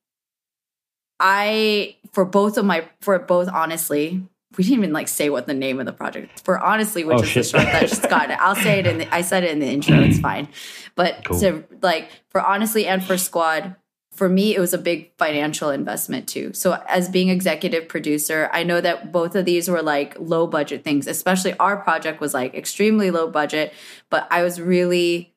I 1.20 1.96
for 2.12 2.26
both 2.26 2.58
of 2.58 2.66
my 2.66 2.88
for 3.02 3.18
both 3.20 3.48
honestly, 3.48 4.24
we 4.58 4.64
didn't 4.64 4.80
even 4.80 4.94
like 4.94 5.08
say 5.08 5.30
what 5.30 5.48
the 5.48 5.54
name 5.54 5.80
of 5.80 5.86
the 5.86 5.94
project 5.94 6.42
for 6.44 6.58
honestly, 6.60 7.04
which 7.04 7.18
Oh, 7.20 7.22
is 7.22 7.30
shit. 7.30 7.44
the 7.46 7.50
short 7.50 7.66
that 7.66 7.88
just 7.90 8.10
got 8.10 8.30
it. 8.32 8.38
I'll 8.40 8.56
say 8.56 8.80
it 8.80 8.88
in 8.88 8.98
the 9.00 9.14
I 9.14 9.22
said 9.22 9.44
it 9.44 9.52
in 9.52 9.60
the 9.60 9.68
intro, 9.68 10.00
it's 10.02 10.20
fine. 10.20 10.48
But 10.96 11.24
Cool. 11.26 11.40
to 11.40 11.64
like 11.82 12.10
for 12.30 12.42
honestly 12.42 12.88
and 12.88 13.04
for 13.04 13.18
squad, 13.18 13.76
for 14.14 14.30
me 14.30 14.56
it 14.56 14.60
was 14.60 14.74
a 14.74 14.78
big 14.78 15.12
financial 15.18 15.70
investment 15.70 16.28
too. 16.28 16.54
So 16.54 16.82
as 16.88 17.10
being 17.10 17.30
executive 17.30 17.88
producer, 17.88 18.50
I 18.54 18.64
know 18.64 18.80
that 18.80 19.12
both 19.12 19.36
of 19.36 19.46
these 19.46 19.70
were 19.70 19.82
like 19.82 20.16
low 20.20 20.48
budget 20.48 20.84
things, 20.84 21.08
especially 21.08 21.58
our 21.58 21.78
project 21.78 22.22
was 22.22 22.34
like 22.34 22.54
extremely 22.54 23.12
low 23.12 23.30
budget, 23.30 23.74
but 24.10 24.28
I 24.30 24.44
was 24.44 24.62
really 24.62 25.34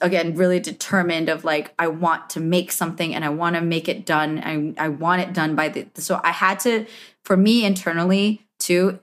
again 0.00 0.34
really 0.34 0.60
determined 0.60 1.28
of 1.28 1.44
like 1.44 1.74
I 1.78 1.88
want 1.88 2.30
to 2.30 2.40
make 2.40 2.70
something 2.72 3.14
and 3.14 3.24
I 3.24 3.30
want 3.30 3.56
to 3.56 3.62
make 3.62 3.88
it 3.88 4.04
done. 4.04 4.74
I 4.78 4.84
I 4.84 4.88
want 4.88 5.22
it 5.22 5.32
done 5.32 5.56
by 5.56 5.70
the 5.70 5.86
so 5.94 6.20
I 6.22 6.30
had 6.30 6.60
to 6.60 6.86
for 7.24 7.36
me 7.36 7.64
internally 7.64 8.46
too. 8.58 8.98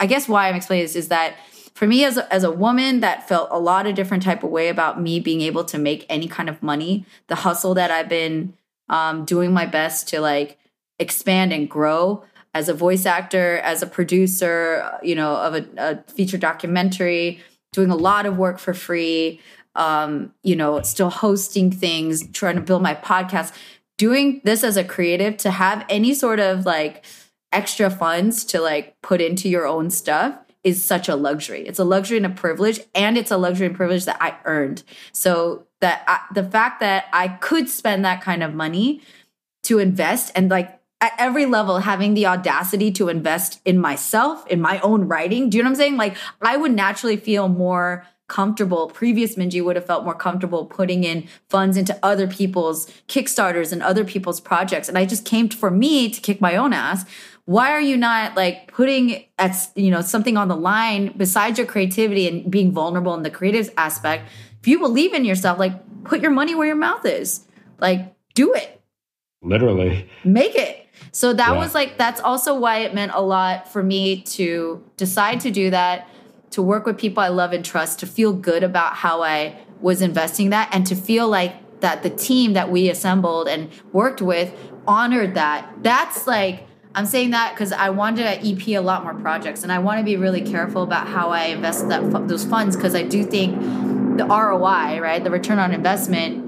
I 0.00 0.06
guess 0.06 0.28
why 0.28 0.48
I'm 0.48 0.54
explaining 0.54 0.84
this 0.84 0.96
is 0.96 1.08
that 1.08 1.36
for 1.74 1.86
me 1.86 2.04
as 2.04 2.16
a, 2.16 2.32
as 2.32 2.44
a 2.44 2.50
woman 2.50 3.00
that 3.00 3.28
felt 3.28 3.48
a 3.50 3.58
lot 3.58 3.86
of 3.86 3.94
different 3.94 4.22
type 4.22 4.44
of 4.44 4.50
way 4.50 4.68
about 4.68 5.00
me 5.00 5.18
being 5.18 5.40
able 5.40 5.64
to 5.64 5.78
make 5.78 6.06
any 6.08 6.28
kind 6.28 6.48
of 6.48 6.62
money, 6.62 7.04
the 7.26 7.34
hustle 7.34 7.74
that 7.74 7.90
I've 7.90 8.08
been 8.08 8.54
um, 8.88 9.24
doing 9.24 9.52
my 9.52 9.66
best 9.66 10.08
to 10.08 10.20
like 10.20 10.58
expand 10.98 11.52
and 11.52 11.68
grow 11.68 12.22
as 12.54 12.68
a 12.68 12.74
voice 12.74 13.06
actor, 13.06 13.58
as 13.58 13.82
a 13.82 13.86
producer, 13.86 14.98
you 15.02 15.16
know, 15.16 15.34
of 15.36 15.54
a, 15.54 15.66
a 15.76 16.12
feature 16.12 16.38
documentary, 16.38 17.40
doing 17.72 17.90
a 17.90 17.96
lot 17.96 18.26
of 18.26 18.36
work 18.36 18.60
for 18.60 18.72
free, 18.72 19.40
um, 19.74 20.32
you 20.44 20.54
know, 20.54 20.80
still 20.82 21.10
hosting 21.10 21.72
things, 21.72 22.28
trying 22.28 22.54
to 22.54 22.60
build 22.60 22.82
my 22.82 22.94
podcast, 22.94 23.52
doing 23.98 24.40
this 24.44 24.62
as 24.62 24.76
a 24.76 24.84
creative 24.84 25.36
to 25.38 25.50
have 25.50 25.84
any 25.88 26.14
sort 26.14 26.38
of 26.38 26.64
like 26.64 27.04
extra 27.50 27.90
funds 27.90 28.44
to 28.44 28.60
like 28.60 29.00
put 29.02 29.20
into 29.20 29.48
your 29.48 29.66
own 29.66 29.90
stuff 29.90 30.43
is 30.64 30.82
such 30.82 31.08
a 31.08 31.14
luxury. 31.14 31.66
It's 31.66 31.78
a 31.78 31.84
luxury 31.84 32.16
and 32.16 32.26
a 32.26 32.30
privilege, 32.30 32.80
and 32.94 33.16
it's 33.16 33.30
a 33.30 33.36
luxury 33.36 33.66
and 33.66 33.76
privilege 33.76 34.06
that 34.06 34.16
I 34.20 34.36
earned. 34.44 34.82
So 35.12 35.66
that 35.80 36.02
I, 36.08 36.20
the 36.32 36.42
fact 36.42 36.80
that 36.80 37.04
I 37.12 37.28
could 37.28 37.68
spend 37.68 38.04
that 38.04 38.22
kind 38.22 38.42
of 38.42 38.54
money 38.54 39.02
to 39.64 39.78
invest 39.78 40.32
and 40.34 40.50
like 40.50 40.80
at 41.00 41.12
every 41.18 41.44
level 41.44 41.80
having 41.80 42.14
the 42.14 42.26
audacity 42.26 42.90
to 42.92 43.08
invest 43.08 43.60
in 43.64 43.78
myself 43.78 44.46
in 44.46 44.60
my 44.60 44.78
own 44.80 45.06
writing 45.06 45.50
do 45.50 45.56
you 45.56 45.62
know 45.62 45.68
what 45.68 45.72
i'm 45.72 45.76
saying 45.76 45.96
like 45.96 46.16
i 46.40 46.56
would 46.56 46.72
naturally 46.72 47.16
feel 47.16 47.48
more 47.48 48.06
comfortable 48.28 48.88
previous 48.88 49.36
minji 49.36 49.62
would 49.62 49.76
have 49.76 49.84
felt 49.84 50.04
more 50.04 50.14
comfortable 50.14 50.64
putting 50.64 51.04
in 51.04 51.26
funds 51.48 51.76
into 51.76 51.98
other 52.02 52.26
people's 52.26 52.86
kickstarters 53.08 53.72
and 53.72 53.82
other 53.82 54.04
people's 54.04 54.40
projects 54.40 54.88
and 54.88 54.96
i 54.96 55.04
just 55.04 55.24
came 55.24 55.48
for 55.48 55.70
me 55.70 56.08
to 56.08 56.20
kick 56.20 56.40
my 56.40 56.56
own 56.56 56.72
ass 56.72 57.04
why 57.46 57.70
are 57.72 57.80
you 57.80 57.96
not 57.96 58.36
like 58.36 58.72
putting 58.72 59.24
at 59.38 59.56
you 59.76 59.90
know 59.90 60.00
something 60.00 60.36
on 60.36 60.48
the 60.48 60.56
line 60.56 61.12
besides 61.16 61.58
your 61.58 61.66
creativity 61.66 62.26
and 62.28 62.50
being 62.50 62.72
vulnerable 62.72 63.14
in 63.14 63.22
the 63.22 63.30
creative 63.30 63.70
aspect 63.76 64.28
if 64.60 64.68
you 64.68 64.78
believe 64.78 65.12
in 65.12 65.24
yourself 65.24 65.58
like 65.58 65.72
put 66.04 66.20
your 66.20 66.30
money 66.30 66.54
where 66.54 66.66
your 66.66 66.76
mouth 66.76 67.04
is 67.04 67.46
like 67.80 68.14
do 68.34 68.52
it 68.54 68.80
Literally. 69.44 70.08
make 70.24 70.54
it. 70.54 70.86
So 71.12 71.32
that 71.34 71.52
Yeah. 71.52 71.58
was 71.58 71.74
like 71.74 71.98
that's 71.98 72.20
also 72.20 72.58
why 72.58 72.78
it 72.78 72.94
meant 72.94 73.12
a 73.14 73.20
lot 73.20 73.70
for 73.70 73.82
me 73.82 74.22
to 74.22 74.82
decide 74.96 75.40
to 75.40 75.50
do 75.50 75.70
that, 75.70 76.08
to 76.50 76.62
work 76.62 76.86
with 76.86 76.96
people 76.96 77.22
I 77.22 77.28
love 77.28 77.52
and 77.52 77.64
trust, 77.64 77.98
to 78.00 78.06
feel 78.06 78.32
good 78.32 78.62
about 78.62 78.94
how 78.94 79.22
I 79.22 79.56
was 79.80 80.00
investing 80.00 80.50
that 80.50 80.70
and 80.72 80.86
to 80.86 80.96
feel 80.96 81.28
like 81.28 81.80
that 81.80 82.02
the 82.02 82.10
team 82.10 82.54
that 82.54 82.70
we 82.70 82.88
assembled 82.88 83.48
and 83.48 83.68
worked 83.92 84.22
with 84.22 84.50
honored 84.86 85.34
that. 85.34 85.70
That's 85.82 86.26
like 86.26 86.66
I'm 86.94 87.06
saying 87.06 87.30
that 87.30 87.54
because 87.54 87.72
I 87.72 87.90
wanted 87.90 88.22
to 88.22 88.48
EP 88.48 88.68
a 88.68 88.80
lot 88.80 89.02
more 89.02 89.14
projects, 89.14 89.62
and 89.62 89.72
I 89.72 89.78
want 89.78 89.98
to 89.98 90.04
be 90.04 90.16
really 90.16 90.42
careful 90.42 90.82
about 90.82 91.08
how 91.08 91.30
I 91.30 91.46
invest 91.46 91.88
that 91.88 92.28
those 92.28 92.44
funds 92.44 92.76
because 92.76 92.94
I 92.94 93.02
do 93.02 93.24
think 93.24 93.58
the 94.16 94.24
ROI, 94.26 95.00
right, 95.00 95.22
the 95.22 95.30
return 95.30 95.58
on 95.58 95.72
investment, 95.72 96.44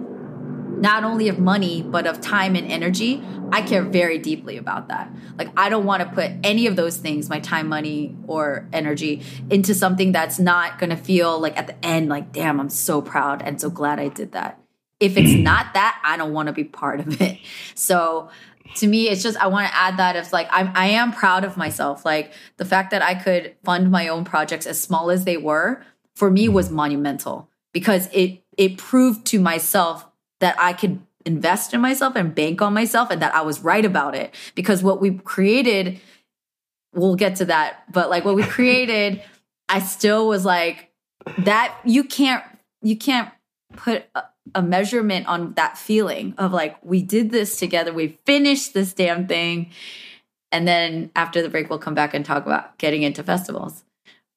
not 0.81 1.05
only 1.05 1.29
of 1.29 1.39
money 1.39 1.83
but 1.83 2.07
of 2.07 2.21
time 2.21 2.55
and 2.55 2.71
energy 2.71 3.23
i 3.53 3.63
care 3.63 3.83
very 3.83 4.19
deeply 4.19 4.57
about 4.57 4.89
that. 4.89 5.11
Like 5.39 5.49
i 5.57 5.69
don't 5.69 5.85
want 5.85 6.03
to 6.03 6.09
put 6.09 6.31
any 6.43 6.67
of 6.67 6.77
those 6.77 6.97
things 6.97 7.29
my 7.29 7.41
time 7.41 7.69
money 7.69 8.17
or 8.27 8.69
energy 8.73 9.23
into 9.51 9.75
something 9.75 10.13
that's 10.13 10.39
not 10.39 10.79
going 10.79 10.91
to 10.91 10.97
feel 10.97 11.39
like 11.39 11.57
at 11.57 11.67
the 11.67 11.85
end 11.85 12.09
like 12.09 12.33
damn 12.33 12.61
i'm 12.61 12.69
so 12.69 13.01
proud 13.01 13.43
and 13.43 13.61
so 13.61 13.71
glad 13.71 13.99
i 13.99 14.09
did 14.09 14.33
that. 14.33 14.61
If 14.99 15.17
it's 15.17 15.33
not 15.33 15.75
that 15.75 16.01
i 16.05 16.17
don't 16.17 16.33
want 16.33 16.49
to 16.49 16.53
be 16.53 16.65
part 16.65 17.01
of 17.01 17.21
it. 17.21 17.39
So 17.75 18.31
to 18.75 18.87
me 18.87 19.09
it's 19.09 19.23
just 19.23 19.37
i 19.39 19.47
want 19.47 19.69
to 19.69 19.77
add 19.77 19.97
that 19.99 20.17
it's 20.17 20.33
like 20.33 20.49
I'm, 20.51 20.71
i 20.75 20.87
am 20.87 21.13
proud 21.13 21.45
of 21.45 21.57
myself 21.57 22.05
like 22.05 22.33
the 22.57 22.65
fact 22.65 22.91
that 22.91 23.03
i 23.03 23.15
could 23.15 23.55
fund 23.65 23.91
my 23.91 24.09
own 24.09 24.25
projects 24.25 24.67
as 24.67 24.81
small 24.81 25.11
as 25.11 25.25
they 25.25 25.37
were 25.37 25.83
for 26.15 26.31
me 26.31 26.49
was 26.49 26.71
monumental 26.71 27.49
because 27.73 28.09
it 28.13 28.43
it 28.57 28.79
proved 28.79 29.27
to 29.27 29.39
myself 29.39 30.07
that 30.41 30.59
I 30.59 30.73
could 30.73 31.01
invest 31.25 31.75
in 31.75 31.81
myself 31.81 32.15
and 32.17 32.35
bank 32.35 32.63
on 32.63 32.73
myself 32.73 33.11
and 33.11 33.21
that 33.23 33.35
I 33.35 33.43
was 33.43 33.61
right 33.61 33.85
about 33.85 34.15
it. 34.15 34.35
Because 34.55 34.83
what 34.83 35.01
we 35.01 35.19
created, 35.19 36.01
we'll 36.95 37.17
get 37.17 37.37
to 37.37 37.47
that, 37.47 37.85
but 37.93 38.11
like 38.11 38.25
what 38.25 38.37
we 38.37 38.45
created, 38.45 39.23
I 39.69 39.81
still 39.81 40.29
was 40.29 40.45
like, 40.45 40.91
that 41.39 41.77
you 41.85 42.05
can't, 42.05 42.45
you 42.83 42.97
can't 42.97 43.31
put, 43.75 44.05
a 44.55 44.63
measurement 44.63 45.27
on 45.27 45.55
that 45.55 45.77
feeling 45.77 46.35
of 46.39 46.53
like 46.53 46.77
we 46.85 47.03
did 47.03 47.31
this 47.31 47.59
together, 47.59 47.93
we 47.93 48.19
finished 48.27 48.75
this 48.75 48.93
damn 48.93 49.27
thing. 49.27 49.71
And 50.53 50.67
then 50.67 51.11
after 51.17 51.43
the 51.43 51.49
break, 51.49 51.69
we'll 51.69 51.79
come 51.79 51.95
back 51.95 52.15
and 52.15 52.25
talk 52.25 52.47
about 52.47 52.79
getting 52.79 53.03
into 53.03 53.23
festivals. 53.23 53.85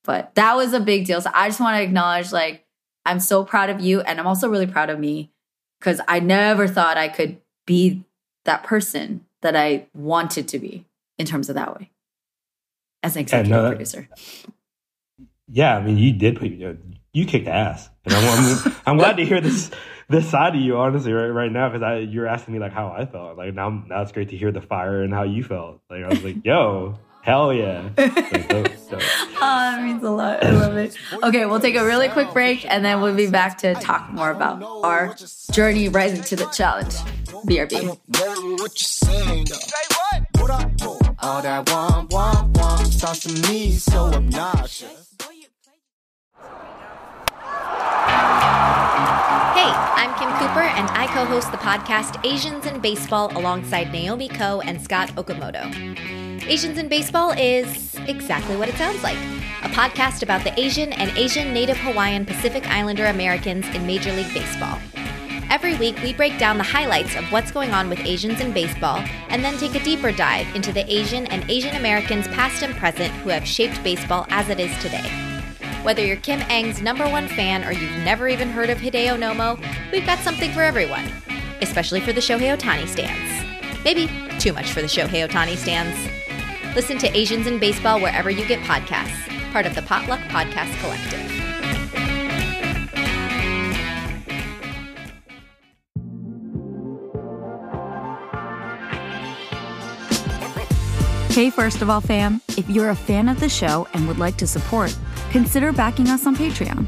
But 0.04 0.34
that 0.36 0.56
was 0.56 0.74
a 0.74 0.80
big 0.80 1.06
deal. 1.06 1.22
So 1.22 1.30
I 1.34 1.48
just 1.50 1.60
want 1.60 1.78
to 1.78 1.84
acknowledge 1.84 2.32
like 2.32 2.66
I'm 3.06 3.20
so 3.20 3.44
proud 3.44 3.70
of 3.70 3.80
you 3.80 4.02
and 4.02 4.20
I'm 4.20 4.28
also 4.28 4.50
really 4.50 4.68
proud 4.68 4.90
of 4.90 5.00
me 5.00 5.32
because 5.80 6.02
I 6.08 6.20
never 6.20 6.68
thought 6.68 6.98
I 6.98 7.08
could 7.08 7.38
be 7.66 8.04
that 8.46 8.64
person 8.64 9.26
that 9.42 9.56
I 9.56 9.88
wanted 9.94 10.48
to 10.50 10.60
be 10.60 10.86
in 11.18 11.26
terms 11.26 11.50
of 11.50 11.56
that 11.56 11.78
way 11.78 11.92
as 13.04 13.16
an 13.16 13.22
executive 13.22 13.52
no, 13.52 13.62
that- 13.62 13.68
uh, 13.68 13.70
producer. 13.72 14.10
Yeah, 15.52 15.78
I 15.78 15.82
mean, 15.82 15.98
you 15.98 16.14
did 16.14 16.38
put 16.38 16.52
you, 16.52 16.78
you 17.12 17.26
kicked 17.26 17.48
ass, 17.48 17.90
and 18.06 18.14
I'm, 18.14 18.58
I'm, 18.68 18.76
I'm 18.86 18.98
glad 18.98 19.18
to 19.18 19.26
hear 19.26 19.42
this 19.42 19.72
this 20.10 20.28
side 20.28 20.56
of 20.56 20.62
you, 20.62 20.78
honestly, 20.78 21.14
right 21.14 21.28
right 21.28 21.52
now, 21.52 21.70
because 21.70 21.84
I 21.84 21.98
you're 22.00 22.28
asking 22.28 22.56
me 22.56 22.60
like 22.60 22.74
how 22.74 22.90
I 22.90 23.06
felt. 23.06 23.38
Like 23.38 23.54
now, 23.54 23.70
now 23.88 24.02
it's 24.02 24.12
great 24.12 24.30
to 24.30 24.38
hear 24.38 24.52
the 24.52 24.62
fire 24.62 25.04
and 25.04 25.14
how 25.14 25.24
you 25.24 25.44
felt. 25.44 25.82
Like 25.90 26.04
I 26.04 26.10
was 26.10 26.24
like, 26.24 26.44
yo, 26.44 26.98
hell 27.22 27.54
yeah. 27.54 27.90
Like, 27.96 28.50
dope, 28.50 28.68
dope. 28.90 29.02
Oh, 29.02 29.40
that 29.40 29.84
means 29.84 30.04
a 30.04 30.10
lot. 30.10 30.44
I 30.44 30.50
love 30.50 30.78
it. 30.78 30.98
Okay, 31.24 31.46
we'll 31.46 31.60
take 31.60 31.76
a 31.76 31.86
really 31.86 32.10
quick 32.10 32.34
break 32.34 32.66
and 32.66 32.84
then 32.84 33.02
we'll 33.02 33.16
be 33.16 33.30
back 33.30 33.60
to 33.60 33.76
talk 33.76 34.10
more 34.12 34.32
about 34.32 34.64
our 34.84 35.16
journey 35.52 35.90
rising 35.90 36.24
to 36.24 36.36
the 36.36 36.46
challenge. 36.48 36.96
BRB. 37.46 37.84
know 37.84 37.98
what 38.56 38.60
you're 38.60 38.76
saying. 38.76 39.46
What 40.40 40.50
up? 40.50 40.72
All 41.22 41.42
that 41.42 41.70
want, 41.70 42.12
want, 42.12 42.58
want 42.58 42.88
starts 42.88 43.20
to 43.22 43.52
me 43.52 43.74
so 43.74 44.06
obnoxious. 44.06 45.09
Hey, 49.60 49.72
I'm 49.72 50.18
Kim 50.18 50.32
Cooper, 50.40 50.62
and 50.62 50.88
I 50.92 51.06
co 51.08 51.26
host 51.26 51.52
the 51.52 51.58
podcast 51.58 52.26
Asians 52.26 52.66
in 52.66 52.80
Baseball 52.80 53.30
alongside 53.38 53.92
Naomi 53.92 54.30
Ko 54.30 54.62
and 54.62 54.82
Scott 54.82 55.10
Okamoto. 55.18 55.66
Asians 56.48 56.78
in 56.78 56.88
Baseball 56.88 57.32
is 57.32 57.94
exactly 58.08 58.56
what 58.56 58.70
it 58.70 58.76
sounds 58.76 59.04
like 59.04 59.18
a 59.18 59.68
podcast 59.68 60.24
about 60.24 60.46
the 60.46 60.58
Asian 60.58 60.94
and 60.94 61.12
Asian 61.18 61.54
Native 61.54 61.76
Hawaiian 61.76 62.26
Pacific 62.26 62.70
Islander 62.70 63.08
Americans 63.08 63.68
in 63.76 63.86
Major 63.86 64.14
League 64.14 64.34
Baseball. 64.34 64.80
Every 65.52 65.76
week, 65.76 66.02
we 66.04 66.14
break 66.14 66.40
down 66.40 66.58
the 66.58 66.64
highlights 66.64 67.18
of 67.18 67.30
what's 67.30 67.52
going 67.52 67.72
on 67.72 67.90
with 67.90 68.00
Asians 68.00 68.40
in 68.40 68.54
baseball 68.54 69.04
and 69.28 69.44
then 69.44 69.58
take 69.58 69.76
a 69.76 69.84
deeper 69.84 70.14
dive 70.14 70.48
into 70.56 70.72
the 70.72 70.90
Asian 70.90 71.28
and 71.28 71.44
Asian 71.52 71.76
Americans 71.76 72.30
past 72.30 72.64
and 72.64 72.74
present 72.78 73.12
who 73.16 73.30
have 73.30 73.46
shaped 73.46 73.84
baseball 73.84 74.26
as 74.30 74.48
it 74.48 74.62
is 74.62 74.72
today. 74.78 75.29
Whether 75.84 76.06
you're 76.06 76.18
Kim 76.18 76.42
Ng's 76.42 76.82
number 76.82 77.08
one 77.10 77.30
fan 77.30 77.64
or 77.64 77.72
you've 77.72 78.04
never 78.04 78.28
even 78.28 78.50
heard 78.50 78.70
of 78.70 78.80
Hideo 78.80 79.18
Nomo, 79.18 79.58
we've 79.94 80.06
got 80.06 80.20
something 80.20 80.52
for 80.52 80.62
everyone, 80.62 81.06
especially 81.62 82.02
for 82.02 82.12
the 82.12 82.20
Shohei 82.20 82.56
Ohtani 82.56 82.86
stands. 82.86 83.84
Maybe 83.86 84.10
too 84.40 84.52
much 84.52 84.72
for 84.72 84.82
the 84.82 84.88
Shohei 84.88 85.26
Ohtani 85.26 85.56
stands. 85.56 85.98
Listen 86.76 86.98
to 86.98 87.18
Asians 87.18 87.48
in 87.48 87.60
Baseball 87.60 88.02
wherever 88.02 88.30
you 88.30 88.46
get 88.46 88.60
podcasts, 88.66 89.52
part 89.54 89.66
of 89.66 89.74
the 89.74 89.82
Potluck 89.82 90.20
Podcast 90.28 90.78
Collective. 90.82 91.49
Hey, 101.40 101.50
first 101.50 101.82
of 101.82 101.90
all, 101.90 102.02
fam, 102.02 102.42
if 102.58 102.70
you're 102.70 102.90
a 102.90 102.94
fan 102.94 103.30
of 103.30 103.40
the 103.40 103.48
show 103.48 103.88
and 103.94 104.06
would 104.10 104.18
like 104.18 104.36
to 104.40 104.46
support, 104.46 104.94
consider 105.32 105.72
backing 105.72 106.10
us 106.10 106.28
on 106.28 106.36
Patreon. 106.36 106.86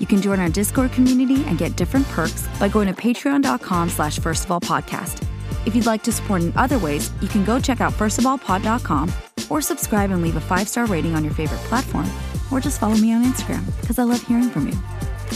You 0.00 0.08
can 0.08 0.20
join 0.20 0.40
our 0.40 0.48
Discord 0.48 0.90
community 0.90 1.44
and 1.44 1.56
get 1.56 1.76
different 1.76 2.08
perks 2.08 2.48
by 2.58 2.66
going 2.66 2.92
to 2.92 3.00
patreon.com 3.00 3.88
slash 3.90 4.18
first 4.18 4.44
of 4.44 4.50
all 4.50 4.60
podcast. 4.60 5.24
If 5.66 5.76
you'd 5.76 5.86
like 5.86 6.02
to 6.02 6.10
support 6.10 6.42
in 6.42 6.52
other 6.56 6.80
ways, 6.80 7.12
you 7.20 7.28
can 7.28 7.44
go 7.44 7.60
check 7.60 7.80
out 7.80 7.92
firstofallpod.com 7.92 9.12
or 9.48 9.62
subscribe 9.62 10.10
and 10.10 10.20
leave 10.20 10.34
a 10.34 10.40
five-star 10.40 10.86
rating 10.86 11.14
on 11.14 11.22
your 11.22 11.34
favorite 11.34 11.60
platform, 11.60 12.10
or 12.50 12.58
just 12.58 12.80
follow 12.80 12.96
me 12.96 13.12
on 13.12 13.22
Instagram 13.22 13.64
because 13.80 14.00
I 14.00 14.02
love 14.02 14.20
hearing 14.26 14.50
from 14.50 14.66
you. 14.66 14.74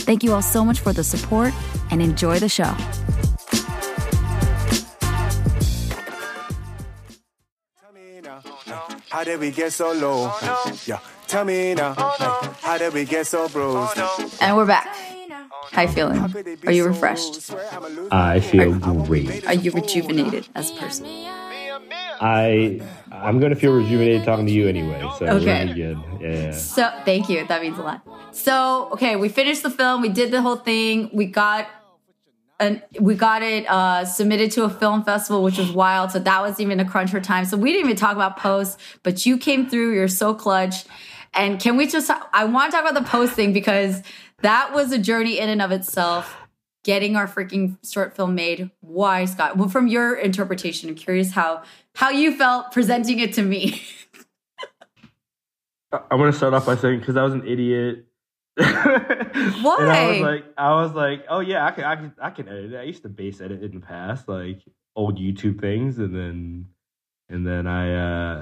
Thank 0.03 0.25
you 0.25 0.33
all 0.33 0.41
so 0.41 0.65
much 0.65 0.81
for 0.81 0.91
the 0.91 1.05
support 1.05 1.53
and 1.89 2.01
enjoy 2.01 2.39
the 2.39 2.49
show. 2.49 2.75
How 9.17 9.23
did 9.23 9.39
we 9.39 9.49
get 9.49 9.73
so 9.73 9.93
low? 9.93 10.31
Yeah, 10.85 10.99
tell 11.25 11.43
me 11.43 11.73
now, 11.73 11.95
how 12.61 12.77
did 12.77 12.93
we 12.93 13.03
get 13.03 13.25
so 13.25 13.49
bruised? 13.49 13.97
And 14.39 14.55
we're 14.55 14.67
back. 14.67 14.87
How 15.71 15.81
you 15.81 15.87
feeling? 15.87 16.19
Are 16.67 16.71
you 16.71 16.85
refreshed? 16.85 17.51
I 18.11 18.39
feel 18.39 18.73
great. 18.73 19.47
Are 19.47 19.55
you 19.55 19.71
rejuvenated 19.71 20.47
as 20.53 20.69
a 20.69 20.73
person? 20.75 21.07
I 22.21 22.79
I'm 23.11 23.39
gonna 23.39 23.55
feel 23.55 23.73
rejuvenated 23.73 24.23
talking 24.23 24.45
to 24.45 24.51
you 24.51 24.67
anyway. 24.67 25.01
So 25.17 25.25
Okay. 25.25 25.65
really 25.65 25.73
good. 25.73 25.97
Yeah. 26.21 26.51
So 26.51 26.91
thank 27.03 27.27
you. 27.27 27.47
That 27.47 27.63
means 27.63 27.79
a 27.79 27.81
lot. 27.81 28.01
So 28.31 28.89
okay, 28.93 29.15
we 29.15 29.29
finished 29.29 29.63
the 29.63 29.71
film. 29.71 30.03
We 30.03 30.09
did 30.09 30.29
the 30.29 30.43
whole 30.43 30.57
thing. 30.57 31.09
We 31.11 31.25
got 31.25 31.65
and 32.59 32.81
we 32.99 33.15
got 33.15 33.43
it 33.43 33.67
uh, 33.67 34.05
submitted 34.05 34.51
to 34.51 34.63
a 34.63 34.69
film 34.69 35.03
festival, 35.03 35.43
which 35.43 35.57
was 35.57 35.71
wild. 35.71 36.11
So 36.11 36.19
that 36.19 36.41
was 36.41 36.59
even 36.59 36.79
a 36.79 36.85
crunch 36.85 37.11
for 37.11 37.19
time. 37.19 37.45
So 37.45 37.55
we 37.55 37.71
didn't 37.71 37.85
even 37.85 37.97
talk 37.97 38.13
about 38.13 38.37
posts, 38.37 38.77
but 39.03 39.25
you 39.25 39.37
came 39.37 39.69
through. 39.69 39.93
You're 39.93 40.07
so 40.07 40.33
clutch. 40.33 40.85
And 41.33 41.59
can 41.59 41.77
we 41.77 41.85
just? 41.87 42.09
I 42.33 42.45
want 42.45 42.71
to 42.71 42.77
talk 42.77 42.89
about 42.89 43.01
the 43.01 43.07
post 43.07 43.33
thing 43.33 43.53
because 43.53 44.01
that 44.41 44.73
was 44.73 44.91
a 44.91 44.97
journey 44.97 45.39
in 45.39 45.49
and 45.49 45.61
of 45.61 45.71
itself. 45.71 46.35
Getting 46.83 47.15
our 47.17 47.27
freaking 47.27 47.77
short 47.85 48.15
film 48.15 48.33
made. 48.33 48.71
Why, 48.79 49.25
Scott? 49.25 49.57
Well, 49.57 49.67
from 49.67 49.87
your 49.87 50.15
interpretation, 50.15 50.89
I'm 50.89 50.95
curious 50.95 51.31
how 51.31 51.63
how 51.95 52.11
you 52.11 52.35
felt 52.35 52.71
presenting 52.71 53.19
it 53.19 53.33
to 53.33 53.43
me. 53.43 53.81
I 55.91 56.15
want 56.15 56.31
to 56.31 56.37
start 56.37 56.53
off 56.53 56.65
by 56.65 56.75
saying 56.75 56.99
because 56.99 57.17
I 57.17 57.23
was 57.23 57.33
an 57.33 57.45
idiot. 57.47 58.06
Why? 58.57 59.75
And 59.79 59.91
I 59.91 60.07
was 60.09 60.19
like, 60.21 60.45
I 60.57 60.71
was 60.73 60.93
like, 60.93 61.25
oh 61.29 61.39
yeah, 61.39 61.65
I 61.65 61.71
can, 61.71 61.83
I 61.83 61.95
can, 61.95 62.13
I 62.21 62.29
can 62.31 62.47
edit 62.47 62.73
it. 62.73 62.77
I 62.77 62.83
used 62.83 63.03
to 63.03 63.09
base 63.09 63.39
edit 63.41 63.61
in 63.63 63.71
the 63.79 63.85
past, 63.85 64.27
like 64.27 64.61
old 64.95 65.19
YouTube 65.19 65.59
things, 65.61 65.97
and 65.99 66.13
then, 66.15 66.65
and 67.29 67.45
then 67.45 67.67
I 67.67 67.93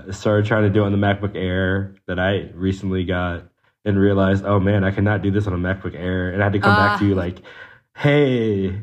uh, 0.06 0.12
started 0.12 0.46
trying 0.46 0.64
to 0.64 0.70
do 0.70 0.84
it 0.84 0.86
on 0.86 0.92
the 0.92 0.98
MacBook 0.98 1.36
Air 1.36 1.96
that 2.08 2.20
I 2.20 2.50
recently 2.54 3.04
got, 3.04 3.44
and 3.84 4.00
realized, 4.00 4.46
oh 4.46 4.60
man, 4.60 4.84
I 4.84 4.92
cannot 4.92 5.22
do 5.22 5.32
this 5.32 5.48
on 5.48 5.54
a 5.54 5.58
MacBook 5.58 5.96
Air, 5.96 6.30
and 6.32 6.42
I 6.42 6.46
had 6.46 6.54
to 6.54 6.60
come 6.60 6.72
Ah. 6.72 6.88
back 6.90 7.00
to 7.00 7.06
you 7.06 7.16
like, 7.16 7.40
hey, 7.98 8.82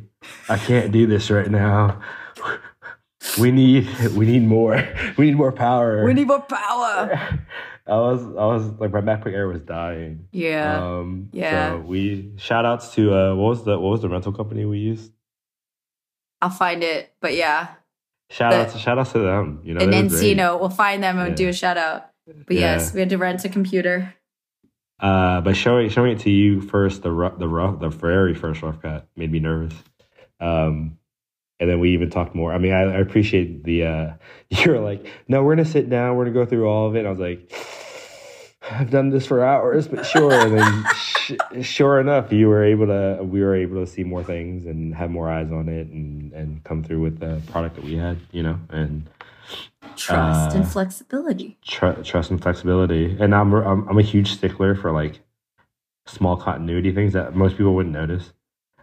I 0.48 0.58
can't 0.58 0.92
do 0.92 1.06
this 1.06 1.30
right 1.30 1.50
now. 1.50 2.00
We 3.40 3.50
need, 3.52 3.88
we 4.10 4.26
need 4.26 4.42
more. 4.46 4.76
We 5.16 5.26
need 5.26 5.36
more 5.36 5.52
power. 5.52 6.04
we 6.04 6.12
need 6.14 6.26
more 6.26 6.40
power. 6.42 7.38
I 7.86 7.96
was 7.96 8.22
I 8.22 8.46
was 8.46 8.68
like 8.80 8.92
my 8.92 9.00
MacBook 9.00 9.32
Air 9.32 9.48
was 9.48 9.60
dying. 9.60 10.28
Yeah. 10.32 10.82
Um 10.84 11.28
Yeah. 11.32 11.72
so 11.72 11.78
we 11.80 12.32
shout 12.36 12.64
outs 12.64 12.94
to 12.94 13.12
uh 13.14 13.34
what 13.34 13.48
was 13.48 13.64
the 13.64 13.78
what 13.78 13.90
was 13.90 14.02
the 14.02 14.08
rental 14.08 14.32
company 14.32 14.64
we 14.64 14.78
used? 14.78 15.12
I'll 16.40 16.50
find 16.50 16.82
it. 16.84 17.12
But 17.20 17.34
yeah. 17.34 17.68
Shout 18.30 18.52
The- 18.68 18.72
to 18.72 18.78
shout 18.78 18.98
outs 18.98 19.12
to 19.12 19.18
them. 19.18 19.60
You 19.64 19.74
know, 19.74 19.80
and 19.80 19.92
they 19.92 20.02
were 20.02 20.08
great. 20.08 20.36
Encino. 20.36 20.58
We'll 20.60 20.68
find 20.70 21.02
them 21.02 21.18
and 21.18 21.30
Yeah. 21.30 21.34
do 21.34 21.48
a 21.48 21.52
shout 21.52 21.76
out. 21.76 22.06
But 22.46 22.54
Yeah. 22.56 22.60
yes, 22.74 22.94
we 22.94 23.00
had 23.00 23.10
to 23.10 23.18
rent 23.18 23.44
a 23.44 23.48
computer. 23.48 24.14
Uh 25.00 25.40
but 25.40 25.56
showing 25.56 25.88
showing 25.88 26.12
it 26.12 26.20
to 26.20 26.30
you 26.30 26.60
first, 26.60 27.02
the 27.02 27.10
rough 27.10 27.38
the 27.38 27.48
rough 27.48 27.80
the 27.80 27.88
very 27.88 28.34
first 28.34 28.62
rough 28.62 28.80
cut 28.80 29.08
made 29.16 29.32
me 29.32 29.40
nervous. 29.40 29.74
Um 30.38 30.98
and 31.62 31.70
then 31.70 31.80
we 31.80 31.92
even 31.94 32.10
talked 32.10 32.34
more. 32.34 32.52
I 32.52 32.58
mean, 32.58 32.72
I, 32.72 32.82
I 32.82 32.98
appreciate 32.98 33.62
the 33.64 33.84
uh 33.86 34.12
you're 34.50 34.80
like, 34.80 35.06
no, 35.28 35.42
we're 35.42 35.54
gonna 35.54 35.64
sit 35.64 35.88
down, 35.88 36.16
we're 36.16 36.24
gonna 36.24 36.34
go 36.34 36.44
through 36.44 36.68
all 36.68 36.88
of 36.88 36.96
it. 36.96 37.00
And 37.00 37.08
I 37.08 37.10
was 37.10 37.20
like, 37.20 37.50
I've 38.70 38.90
done 38.90 39.10
this 39.10 39.26
for 39.26 39.44
hours, 39.44 39.88
but 39.88 40.04
sure. 40.04 40.32
And 40.32 40.58
then, 40.58 40.84
sh- 40.94 41.32
sure 41.62 42.00
enough, 42.00 42.32
you 42.32 42.48
were 42.48 42.64
able 42.64 42.86
to. 42.86 43.22
We 43.22 43.40
were 43.42 43.54
able 43.56 43.84
to 43.84 43.90
see 43.90 44.04
more 44.04 44.22
things 44.24 44.66
and 44.66 44.94
have 44.94 45.10
more 45.10 45.28
eyes 45.30 45.50
on 45.50 45.68
it, 45.68 45.88
and 45.88 46.32
and 46.32 46.62
come 46.64 46.82
through 46.84 47.00
with 47.00 47.18
the 47.20 47.40
product 47.50 47.76
that 47.76 47.84
we 47.84 47.96
had. 47.96 48.18
You 48.30 48.42
know, 48.44 48.58
and 48.70 49.08
Trust 49.96 50.54
and 50.54 50.64
Uh, 50.64 50.68
flexibility. 50.68 51.58
tr- 51.66 52.00
trust 52.02 52.30
and 52.30 52.40
flexibility. 52.40 53.16
And 53.20 53.34
I'm, 53.34 53.52
I'm 53.52 53.88
I'm 53.88 53.98
a 53.98 54.02
huge 54.02 54.32
stickler 54.32 54.74
for 54.74 54.90
like 54.92 55.20
small 56.06 56.36
continuity 56.36 56.92
things 56.92 57.12
that 57.14 57.34
most 57.34 57.56
people 57.56 57.74
wouldn't 57.74 57.94
notice. 57.94 58.32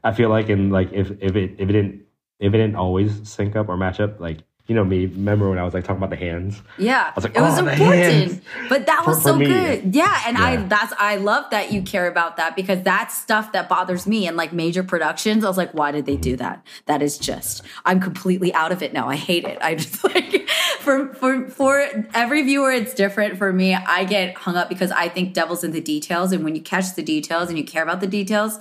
I 0.03 0.13
feel 0.13 0.29
like 0.29 0.49
in 0.49 0.69
like 0.69 0.91
if 0.93 1.09
if 1.21 1.35
it 1.35 1.51
if 1.57 1.69
it 1.69 1.73
didn't 1.73 2.01
if 2.39 2.53
it 2.53 2.57
didn't 2.57 2.75
always 2.75 3.27
sync 3.29 3.55
up 3.55 3.69
or 3.69 3.77
match 3.77 3.99
up, 3.99 4.19
like 4.19 4.39
you 4.69 4.75
know 4.75 4.85
me. 4.85 5.07
Remember 5.07 5.49
when 5.49 5.57
I 5.57 5.63
was 5.63 5.73
like 5.73 5.83
talking 5.83 5.97
about 5.97 6.11
the 6.11 6.15
hands? 6.15 6.61
Yeah, 6.77 7.11
was 7.15 7.23
like, 7.23 7.35
it 7.35 7.41
was 7.41 7.57
"Oh, 7.57 7.67
important, 7.67 8.43
but 8.69 8.85
that 8.85 9.05
was 9.05 9.17
for 9.17 9.29
so 9.29 9.35
me. 9.35 9.47
good. 9.47 9.95
Yeah, 9.95 10.21
and 10.27 10.37
I 10.37 10.57
that's 10.57 10.93
I 10.99 11.15
love 11.15 11.49
that 11.49 11.71
you 11.71 11.81
care 11.81 12.07
about 12.07 12.37
that 12.37 12.55
because 12.55 12.83
that's 12.83 13.17
stuff 13.17 13.51
that 13.53 13.67
bothers 13.67 14.05
me 14.05 14.27
And 14.27 14.37
like 14.37 14.53
major 14.53 14.83
productions. 14.83 15.43
I 15.43 15.47
was 15.47 15.57
like, 15.57 15.73
why 15.73 15.91
did 15.91 16.05
they 16.05 16.15
do 16.15 16.33
mm-hmm. 16.33 16.43
that? 16.43 16.65
That 16.85 17.01
is 17.01 17.17
just 17.17 17.63
I'm 17.83 17.99
completely 17.99 18.53
out 18.53 18.71
of 18.71 18.83
it 18.83 18.93
now. 18.93 19.09
I 19.09 19.15
hate 19.15 19.43
it. 19.43 19.57
I 19.59 19.73
just 19.73 20.03
like 20.03 20.47
for 20.79 21.15
for 21.15 21.49
for 21.49 22.07
every 22.13 22.43
viewer, 22.43 22.71
it's 22.71 22.93
different. 22.93 23.39
For 23.39 23.51
me, 23.51 23.73
I 23.73 24.03
get 24.03 24.37
hung 24.37 24.55
up 24.55 24.69
because 24.69 24.91
I 24.91 25.09
think 25.09 25.33
devil's 25.33 25.63
in 25.63 25.71
the 25.71 25.81
details, 25.81 26.31
and 26.31 26.43
when 26.43 26.55
you 26.55 26.61
catch 26.61 26.93
the 26.93 27.03
details 27.03 27.49
and 27.49 27.57
you 27.57 27.63
care 27.63 27.81
about 27.81 28.01
the 28.01 28.07
details, 28.07 28.59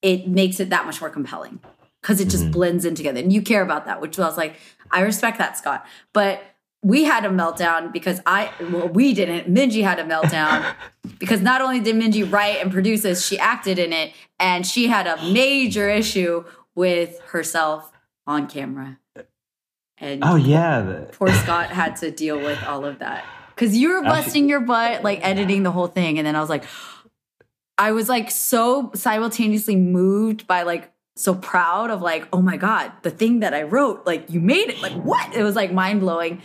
it 0.00 0.26
makes 0.26 0.58
it 0.58 0.70
that 0.70 0.86
much 0.86 1.02
more 1.02 1.10
compelling. 1.10 1.60
Because 2.02 2.20
it 2.20 2.28
just 2.28 2.44
Mm-hmm. 2.44 2.52
blends 2.52 2.84
in 2.84 2.94
together. 2.94 3.20
And 3.20 3.32
you 3.32 3.42
care 3.42 3.62
about 3.62 3.86
that, 3.86 4.00
which 4.00 4.18
I 4.18 4.26
was 4.26 4.36
like, 4.36 4.56
I 4.90 5.00
respect 5.02 5.38
that, 5.38 5.56
Scott. 5.58 5.86
But 6.12 6.42
we 6.82 7.04
had 7.04 7.24
a 7.26 7.28
meltdown 7.28 7.92
because 7.92 8.20
I, 8.24 8.50
well, 8.72 8.88
we 8.88 9.12
didn't. 9.12 9.52
Minji 9.52 9.82
had 9.82 9.98
a 9.98 10.04
meltdown 10.04 10.74
because 11.18 11.42
not 11.42 11.60
only 11.60 11.80
did 11.80 11.94
Minji 11.96 12.30
write 12.30 12.56
and 12.62 12.72
produce 12.72 13.02
this, 13.02 13.26
she 13.26 13.38
acted 13.38 13.78
in 13.78 13.92
it, 13.92 14.12
and 14.38 14.66
she 14.66 14.86
had 14.88 15.06
a 15.06 15.16
major 15.32 15.90
issue 15.90 16.44
with 16.74 17.20
herself 17.32 17.92
on 18.26 18.46
camera. 18.46 18.98
And 19.98 20.22
Oh 20.24 20.36
yeah, 20.36 21.04
poor 21.12 21.28
Scott 21.30 21.66
had 21.68 21.96
to 21.96 22.10
deal 22.10 22.38
with 22.38 22.62
all 22.64 22.86
of 22.86 23.00
that 23.00 23.24
because 23.54 23.76
you 23.76 23.90
were 23.92 24.02
busting 24.02 24.48
your 24.48 24.60
butt, 24.60 25.02
like 25.04 25.20
editing 25.22 25.62
the 25.62 25.70
whole 25.70 25.88
thing, 25.88 26.16
and 26.18 26.26
then 26.26 26.34
I 26.34 26.40
was 26.40 26.48
like, 26.48 26.64
I 27.76 27.92
was 27.92 28.08
like 28.08 28.30
so 28.30 28.90
simultaneously 28.94 29.76
moved 29.76 30.46
by 30.46 30.62
like 30.62 30.90
so 31.20 31.34
proud 31.34 31.90
of 31.90 32.00
like, 32.00 32.26
oh 32.32 32.40
my 32.40 32.56
god, 32.56 32.92
the 33.02 33.10
thing 33.10 33.40
that 33.40 33.52
I 33.52 33.62
wrote, 33.62 34.06
like 34.06 34.30
you 34.30 34.40
made 34.40 34.70
it, 34.70 34.80
like 34.80 34.94
what? 34.94 35.34
It 35.34 35.42
was 35.42 35.54
like 35.54 35.72
mind 35.72 36.00
blowing. 36.00 36.42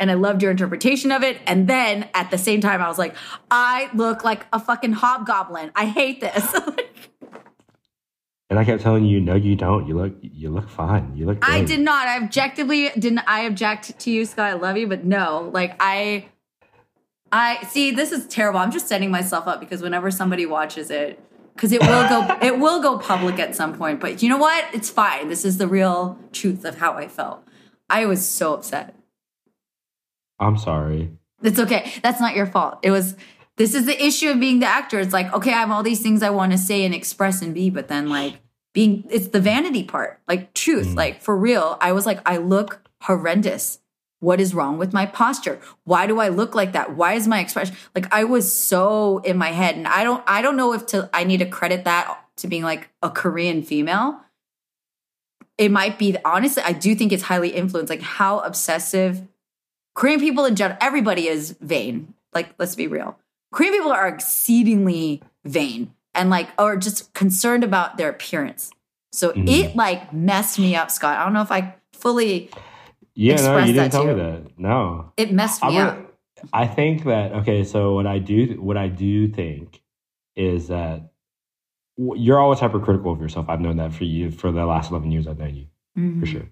And 0.00 0.10
I 0.10 0.14
loved 0.14 0.42
your 0.42 0.50
interpretation 0.52 1.10
of 1.10 1.24
it. 1.24 1.38
And 1.46 1.66
then 1.66 2.08
at 2.14 2.30
the 2.30 2.38
same 2.38 2.60
time, 2.60 2.80
I 2.80 2.88
was 2.88 2.98
like, 2.98 3.16
I 3.50 3.90
look 3.94 4.22
like 4.22 4.46
a 4.52 4.60
fucking 4.60 4.92
hobgoblin. 4.92 5.72
I 5.74 5.86
hate 5.86 6.20
this. 6.20 6.54
and 8.50 8.58
I 8.58 8.64
kept 8.64 8.82
telling 8.82 9.04
you, 9.06 9.20
no, 9.20 9.34
you 9.34 9.56
don't. 9.56 9.88
You 9.88 9.96
look, 9.96 10.14
you 10.20 10.50
look 10.50 10.68
fine. 10.68 11.16
You 11.16 11.26
look. 11.26 11.38
I 11.42 11.64
did 11.64 11.80
not. 11.80 12.06
I 12.06 12.22
objectively 12.22 12.90
didn't. 12.90 13.22
I 13.26 13.40
object 13.40 13.98
to 13.98 14.10
you, 14.10 14.24
Scott. 14.24 14.50
I 14.50 14.52
love 14.52 14.76
you, 14.76 14.86
but 14.86 15.04
no. 15.04 15.50
Like 15.52 15.74
I, 15.80 16.28
I 17.32 17.64
see. 17.64 17.90
This 17.90 18.12
is 18.12 18.26
terrible. 18.28 18.60
I'm 18.60 18.70
just 18.70 18.86
setting 18.86 19.10
myself 19.10 19.48
up 19.48 19.58
because 19.58 19.82
whenever 19.82 20.12
somebody 20.12 20.46
watches 20.46 20.92
it, 20.92 21.18
because 21.58 21.72
it 21.72 21.80
will 21.80 22.08
go, 22.08 22.38
it 22.40 22.58
will 22.60 22.80
go 22.80 22.98
public 22.98 23.40
at 23.40 23.56
some 23.56 23.76
point. 23.76 23.98
But 23.98 24.22
you 24.22 24.28
know 24.28 24.38
what? 24.38 24.64
It's 24.72 24.88
fine. 24.88 25.28
This 25.28 25.44
is 25.44 25.58
the 25.58 25.66
real 25.66 26.16
truth 26.30 26.64
of 26.64 26.78
how 26.78 26.92
I 26.92 27.08
felt. 27.08 27.42
I 27.90 28.06
was 28.06 28.24
so 28.24 28.54
upset. 28.54 28.94
I'm 30.38 30.56
sorry. 30.56 31.10
It's 31.42 31.58
okay. 31.58 31.92
That's 32.00 32.20
not 32.20 32.36
your 32.36 32.46
fault. 32.46 32.78
It 32.82 32.92
was. 32.92 33.16
This 33.56 33.74
is 33.74 33.86
the 33.86 34.06
issue 34.06 34.30
of 34.30 34.38
being 34.38 34.60
the 34.60 34.66
actor. 34.66 35.00
It's 35.00 35.12
like, 35.12 35.32
okay, 35.32 35.52
I 35.52 35.58
have 35.58 35.72
all 35.72 35.82
these 35.82 36.00
things 36.00 36.22
I 36.22 36.30
want 36.30 36.52
to 36.52 36.58
say 36.58 36.84
and 36.84 36.94
express 36.94 37.42
and 37.42 37.52
be, 37.52 37.70
but 37.70 37.88
then 37.88 38.08
like 38.08 38.36
being, 38.72 39.04
it's 39.10 39.28
the 39.28 39.40
vanity 39.40 39.82
part. 39.82 40.20
Like 40.28 40.54
truth, 40.54 40.86
mm. 40.86 40.94
like 40.94 41.20
for 41.20 41.36
real. 41.36 41.76
I 41.80 41.90
was 41.90 42.06
like, 42.06 42.20
I 42.24 42.36
look 42.36 42.88
horrendous. 43.02 43.80
What 44.20 44.40
is 44.40 44.54
wrong 44.54 44.78
with 44.78 44.92
my 44.92 45.06
posture? 45.06 45.60
Why 45.84 46.06
do 46.06 46.18
I 46.18 46.28
look 46.28 46.54
like 46.54 46.72
that? 46.72 46.96
Why 46.96 47.14
is 47.14 47.28
my 47.28 47.40
expression 47.40 47.76
like 47.94 48.12
I 48.12 48.24
was 48.24 48.52
so 48.52 49.18
in 49.18 49.38
my 49.38 49.50
head, 49.50 49.76
and 49.76 49.86
I 49.86 50.02
don't, 50.04 50.22
I 50.26 50.42
don't 50.42 50.56
know 50.56 50.72
if 50.72 50.86
to 50.86 51.08
I 51.12 51.24
need 51.24 51.38
to 51.38 51.46
credit 51.46 51.84
that 51.84 52.18
to 52.38 52.48
being 52.48 52.64
like 52.64 52.88
a 53.02 53.10
Korean 53.10 53.62
female. 53.62 54.20
It 55.56 55.70
might 55.70 55.98
be 55.98 56.16
honestly, 56.24 56.62
I 56.64 56.72
do 56.72 56.94
think 56.94 57.12
it's 57.12 57.24
highly 57.24 57.50
influenced, 57.50 57.90
like 57.90 58.02
how 58.02 58.38
obsessive 58.40 59.26
Korean 59.94 60.20
people 60.20 60.44
in 60.44 60.54
general, 60.54 60.78
everybody 60.80 61.26
is 61.26 61.56
vain. 61.60 62.14
Like, 62.32 62.54
let's 62.58 62.76
be 62.76 62.86
real. 62.86 63.18
Korean 63.52 63.72
people 63.72 63.90
are 63.90 64.06
exceedingly 64.06 65.20
vain 65.44 65.92
and 66.14 66.30
like, 66.30 66.48
or 66.56 66.76
just 66.76 67.12
concerned 67.14 67.64
about 67.64 67.96
their 67.96 68.08
appearance. 68.08 68.70
So 69.10 69.30
mm-hmm. 69.30 69.48
it 69.48 69.74
like 69.74 70.12
messed 70.12 70.58
me 70.58 70.76
up, 70.76 70.92
Scott. 70.92 71.18
I 71.18 71.24
don't 71.24 71.32
know 71.32 71.42
if 71.42 71.50
I 71.50 71.74
fully, 71.92 72.50
Yeah, 73.20 73.34
no, 73.36 73.58
you 73.58 73.72
didn't 73.72 73.90
tell 73.90 74.04
to 74.04 74.14
me 74.14 74.20
that. 74.22 74.58
No, 74.58 75.12
it 75.16 75.32
messed 75.32 75.62
me 75.64 75.72
gonna- 75.72 75.90
up. 75.90 76.14
I 76.52 76.68
think 76.68 77.02
that 77.04 77.32
okay. 77.40 77.64
So 77.64 77.94
what 77.94 78.06
I 78.06 78.20
do, 78.20 78.56
what 78.62 78.76
I 78.76 78.86
do 78.86 79.26
think 79.26 79.82
is 80.36 80.68
that 80.68 81.10
you're 81.96 82.38
always 82.38 82.60
hypercritical 82.60 83.10
of 83.12 83.20
yourself. 83.20 83.46
I've 83.48 83.60
known 83.60 83.78
that 83.78 83.92
for 83.92 84.04
you 84.04 84.30
for 84.30 84.52
the 84.52 84.64
last 84.64 84.92
eleven 84.92 85.10
years. 85.10 85.26
I've 85.26 85.38
known 85.38 85.54
you 85.56 85.66
Mhm. 85.98 86.20
for 86.20 86.26
sure. 86.26 86.48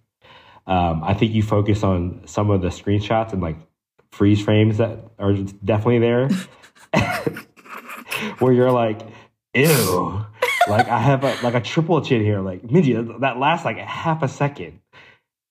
Um, 0.67 1.05
I 1.05 1.15
think 1.15 1.33
you 1.35 1.45
focus 1.45 1.85
on 1.85 2.23
some 2.27 2.51
of 2.51 2.63
the 2.63 2.69
screenshots 2.69 3.33
and 3.33 3.41
like 3.41 3.59
freeze 4.11 4.43
frames 4.43 4.79
that 4.79 4.99
are 5.21 5.35
definitely 5.65 6.01
there, 6.01 6.29
where 8.41 8.53
you're 8.53 8.73
like, 8.73 9.01
ew. 9.55 10.25
Like 10.69 10.89
I 10.89 10.99
have 10.99 11.23
a 11.23 11.37
like 11.45 11.55
a 11.55 11.61
triple 11.61 12.01
chin 12.01 12.23
here, 12.25 12.41
like 12.41 12.63
Minji. 12.63 13.21
That 13.21 13.39
lasts 13.39 13.65
like 13.65 13.79
half 13.79 14.25
a 14.25 14.29
second. 14.29 14.81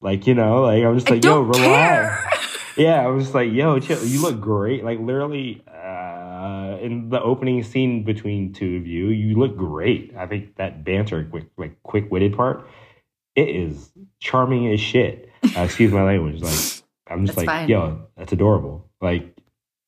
Like 0.05 0.27
you 0.27 0.35
know, 0.35 0.61
like 0.61 0.83
I'm 0.83 0.93
just 0.95 1.09
like, 1.09 1.23
yo, 1.25 1.41
relax. 1.41 1.61
care. 1.63 2.31
Yeah, 2.77 3.01
I 3.01 3.07
was 3.07 3.23
just 3.23 3.33
like, 3.33 3.53
yo, 3.53 3.79
chill. 3.79 4.03
You 4.03 4.21
look 4.21 4.41
great. 4.41 4.83
Like 4.83 4.99
literally, 4.99 5.63
uh, 5.65 6.77
in 6.81 7.07
the 7.09 7.21
opening 7.21 7.63
scene 7.63 8.03
between 8.03 8.51
two 8.51 8.75
of 8.75 8.85
you, 8.85 9.07
you 9.07 9.35
look 9.37 9.55
great. 9.55 10.13
I 10.17 10.27
think 10.27 10.57
that 10.57 10.83
banter, 10.83 11.23
quick, 11.23 11.45
like 11.57 11.81
quick 11.83 12.11
witted 12.11 12.35
part, 12.35 12.67
it 13.33 13.47
is 13.47 13.91
charming 14.19 14.71
as 14.73 14.81
shit. 14.81 15.29
Uh, 15.55 15.61
excuse 15.61 15.93
my 15.93 16.03
language. 16.03 16.41
Like 16.41 16.53
I'm 17.07 17.25
just 17.25 17.37
That's 17.37 17.37
like, 17.37 17.45
fine. 17.47 17.69
yo, 17.69 18.01
that's 18.17 18.33
adorable. 18.33 18.85
Like 18.99 19.37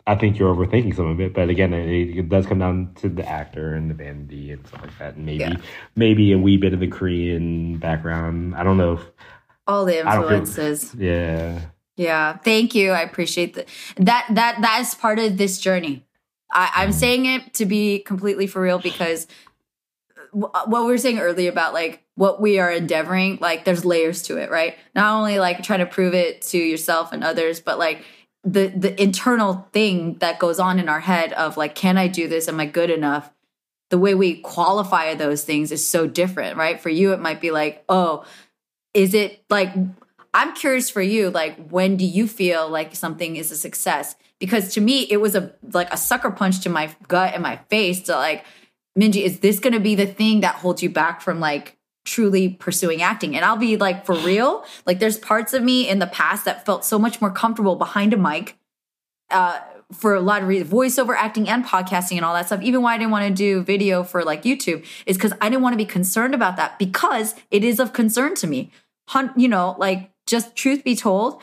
I 0.07 0.15
think 0.15 0.39
you're 0.39 0.55
overthinking 0.55 0.95
some 0.95 1.07
of 1.07 1.20
it, 1.20 1.34
but 1.34 1.49
again, 1.49 1.74
it, 1.74 2.18
it 2.18 2.30
does 2.30 2.45
come 2.45 2.59
down 2.59 2.93
to 3.01 3.09
the 3.09 3.28
actor 3.28 3.74
and 3.76 3.89
the 3.89 3.95
vanity 3.95 4.51
and 4.53 4.65
stuff 4.65 4.82
like 4.84 4.97
that, 4.99 5.15
and 5.15 5.26
maybe 5.26 5.39
Yeah. 5.43 5.55
maybe 5.97 6.32
a 6.32 6.38
wee 6.38 6.55
bit 6.55 6.74
of 6.74 6.80
the 6.80 6.88
Korean 6.88 7.80
background. 7.80 8.55
I 8.55 8.63
don't 8.63 8.78
know. 8.78 8.93
If, 8.93 9.01
All 9.68 9.86
the 9.86 9.99
I 9.99 10.15
don't 10.15 10.28
feel- 10.28 10.38
influences. 10.38 10.95
yeah. 10.95 11.61
Yeah, 11.97 12.38
thank 12.38 12.76
you. 12.76 12.91
I 12.91 13.01
appreciate 13.01 13.55
that. 13.55 13.68
That 13.97 14.28
that 14.30 14.61
that 14.61 14.82
is 14.82 14.93
part 14.93 15.18
of 15.18 15.38
this 15.38 15.59
journey. 15.59 16.05
I, 16.51 16.72
I'm 16.76 16.89
mm. 16.89 16.93
saying 16.93 17.26
it 17.26 17.55
to 17.55 17.65
be 17.65 17.99
completely 17.99 18.45
for 18.45 18.61
real 18.61 18.78
because 18.78 19.28
uh, 20.34 20.65
what 20.65 20.84
we 20.84 20.88
were 20.88 20.97
saying 20.97 21.20
earlier 21.20 21.49
about 21.49 21.74
like 21.74 22.03
what 22.15 22.39
we 22.39 22.59
are 22.59 22.72
endeavoring, 22.72 23.39
like 23.41 23.65
there's 23.65 23.84
layers 23.84 24.24
to 24.24 24.38
it, 24.38 24.51
right? 24.51 24.76
Not 24.95 25.18
only 25.18 25.39
like 25.39 25.63
trying 25.63 25.80
to 25.80 25.86
prove 25.88 26.13
it 26.13 26.43
to 26.43 26.57
yourself 26.57 27.11
and 27.11 27.24
others, 27.24 27.59
but 27.59 27.80
like 27.80 28.03
the 28.43 28.68
the 28.68 29.01
internal 29.01 29.68
thing 29.74 30.15
that 30.20 30.39
goes 30.39 30.59
on 30.59 30.80
in 30.80 30.89
our 30.89 30.99
head 30.99 31.34
of 31.34 31.57
like, 31.57 31.74
can 31.74 31.97
I 31.97 32.07
do 32.07 32.28
this? 32.28 32.47
Am 32.47 32.59
I 32.59 32.68
good 32.68 32.91
enough? 32.91 33.32
The 33.89 33.97
way 33.97 34.13
we 34.13 34.41
qualify 34.41 35.15
those 35.15 35.43
things 35.43 35.72
is 35.72 35.86
so 35.86 36.07
different, 36.07 36.57
right? 36.57 36.80
For 36.80 36.89
you, 36.89 37.13
it 37.13 37.20
might 37.20 37.41
be 37.41 37.51
like, 37.51 37.84
oh, 37.89 38.26
is 38.94 39.14
it 39.14 39.44
like 39.50 39.74
i'm 40.34 40.54
curious 40.54 40.90
for 40.90 41.02
you 41.02 41.30
like 41.30 41.56
when 41.70 41.98
do 41.98 42.06
you 42.06 42.28
feel 42.28 42.70
like 42.70 42.96
something 42.96 43.36
is 43.36 43.52
a 43.52 43.56
success? 43.56 44.16
Because 44.40 44.74
to 44.76 44.82
me 44.82 45.08
it 45.10 45.18
was 45.18 45.36
a 45.36 45.54
like 45.72 45.92
a 45.92 45.98
sucker 45.98 46.32
punch 46.32 46.62
to 46.62 46.70
my 46.70 46.96
gut 47.08 47.34
and 47.34 47.44
my 47.44 47.58
face 47.70 48.02
to 48.04 48.14
like 48.14 48.46
minji 48.98 49.24
is 49.24 49.40
this 49.40 49.60
going 49.60 49.74
to 49.74 49.80
be 49.80 49.96
the 49.96 50.06
thing 50.06 50.42
that 50.42 50.56
holds 50.56 50.84
you 50.84 50.90
back 50.90 51.22
from 51.22 51.40
like 51.40 51.78
truly 52.06 52.50
pursuing 52.50 53.02
acting? 53.02 53.36
And 53.36 53.44
i'll 53.44 53.58
be 53.58 53.78
like 53.78 54.06
for 54.06 54.16
real 54.32 54.64
like 54.86 55.00
there's 55.00 55.18
parts 55.18 55.54
of 55.54 55.64
me 55.64 55.90
in 55.90 56.00
the 56.00 56.08
past 56.08 56.46
that 56.46 56.66
felt 56.66 56.86
so 56.86 57.00
much 57.00 57.20
more 57.22 57.32
comfortable 57.32 57.76
behind 57.76 58.14
a 58.14 58.18
mic 58.18 58.58
uh 59.32 59.60
for 59.94 60.14
a 60.16 60.22
lot 60.22 60.42
of 60.42 60.48
reasons, 60.48 60.72
voiceover 60.72 61.16
acting 61.16 61.48
and 61.48 61.64
podcasting 61.64 62.18
and 62.18 62.26
all 62.26 62.34
that 62.34 62.48
stuff. 62.48 62.62
Even 62.62 62.82
why 62.82 62.96
I 62.96 62.98
didn't 62.98 63.12
want 63.12 63.28
to 63.28 63.34
do 63.34 63.62
video 63.62 64.04
for 64.04 64.24
like 64.24 64.44
YouTube 64.44 64.86
is 65.06 65.18
because 65.18 65.34
I 65.40 65.50
didn't 65.50 65.62
want 65.62 65.74
to 65.74 65.78
be 65.78 65.86
concerned 65.86 66.36
about 66.36 66.58
that 66.58 66.78
because 66.78 67.36
it 67.52 67.64
is 67.64 67.80
of 67.80 67.94
concern 67.94 68.36
to 68.36 68.48
me. 68.48 68.72
You 69.38 69.48
know, 69.48 69.76
like 69.80 70.12
just 70.26 70.56
truth 70.56 70.84
be 70.84 70.96
told, 70.96 71.42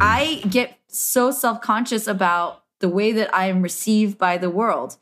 I 0.00 0.42
get 0.48 0.78
so 0.86 1.30
self 1.30 1.60
conscious 1.60 2.06
about 2.06 2.62
the 2.78 2.88
way 2.88 3.12
that 3.12 3.34
I 3.34 3.46
am 3.46 3.62
received 3.62 4.18
by 4.18 4.38
the 4.38 4.50
world. 4.50 4.96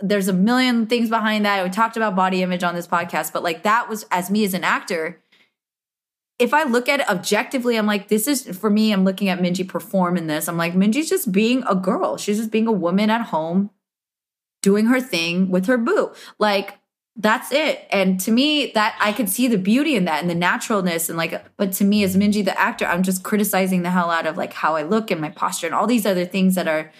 There's 0.00 0.28
a 0.28 0.32
million 0.32 0.86
things 0.86 1.10
behind 1.10 1.44
that. 1.44 1.62
We 1.64 1.70
talked 1.70 1.96
about 1.96 2.16
body 2.16 2.42
image 2.42 2.62
on 2.62 2.74
this 2.74 2.86
podcast, 2.86 3.32
but 3.32 3.42
like 3.42 3.64
that 3.64 3.88
was 3.88 4.06
as 4.10 4.30
me 4.30 4.44
as 4.44 4.54
an 4.54 4.64
actor. 4.64 5.20
If 6.40 6.54
I 6.54 6.64
look 6.64 6.88
at 6.88 7.00
it 7.00 7.08
objectively, 7.08 7.76
I'm 7.76 7.86
like, 7.86 8.08
this 8.08 8.26
is 8.26 8.56
for 8.58 8.70
me. 8.70 8.92
I'm 8.92 9.04
looking 9.04 9.28
at 9.28 9.40
Minji 9.40 9.68
perform 9.68 10.16
in 10.16 10.26
this. 10.26 10.48
I'm 10.48 10.56
like, 10.56 10.74
Minji's 10.74 11.08
just 11.08 11.30
being 11.30 11.62
a 11.68 11.74
girl. 11.74 12.16
She's 12.16 12.38
just 12.38 12.50
being 12.50 12.66
a 12.66 12.72
woman 12.72 13.10
at 13.10 13.26
home, 13.26 13.70
doing 14.62 14.86
her 14.86 15.00
thing 15.00 15.50
with 15.50 15.66
her 15.66 15.76
boo. 15.76 16.12
Like, 16.38 16.78
that's 17.16 17.52
it. 17.52 17.86
And 17.90 18.18
to 18.20 18.30
me, 18.30 18.72
that 18.72 18.96
I 18.98 19.12
could 19.12 19.28
see 19.28 19.46
the 19.46 19.58
beauty 19.58 19.96
in 19.96 20.06
that 20.06 20.22
and 20.22 20.30
the 20.30 20.34
naturalness. 20.34 21.08
And 21.08 21.18
like, 21.18 21.44
but 21.56 21.72
to 21.74 21.84
me, 21.84 22.02
as 22.02 22.16
Minji 22.16 22.44
the 22.44 22.58
actor, 22.58 22.86
I'm 22.86 23.02
just 23.02 23.22
criticizing 23.22 23.82
the 23.82 23.90
hell 23.90 24.10
out 24.10 24.26
of 24.26 24.38
like 24.38 24.54
how 24.54 24.76
I 24.76 24.82
look 24.82 25.10
and 25.10 25.20
my 25.20 25.28
posture 25.28 25.66
and 25.66 25.74
all 25.74 25.86
these 25.86 26.06
other 26.06 26.24
things 26.24 26.54
that 26.54 26.68
are 26.68 26.90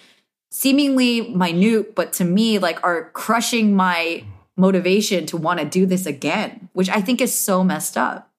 seemingly 0.50 1.30
minute, 1.34 1.94
but 1.94 2.12
to 2.14 2.24
me, 2.24 2.58
like 2.58 2.82
are 2.84 3.10
crushing 3.10 3.74
my 3.74 4.24
motivation 4.56 5.24
to 5.26 5.36
want 5.36 5.60
to 5.60 5.64
do 5.64 5.86
this 5.86 6.06
again, 6.06 6.68
which 6.72 6.90
I 6.90 7.00
think 7.00 7.20
is 7.20 7.34
so 7.34 7.64
messed 7.64 7.96
up. 7.96 8.29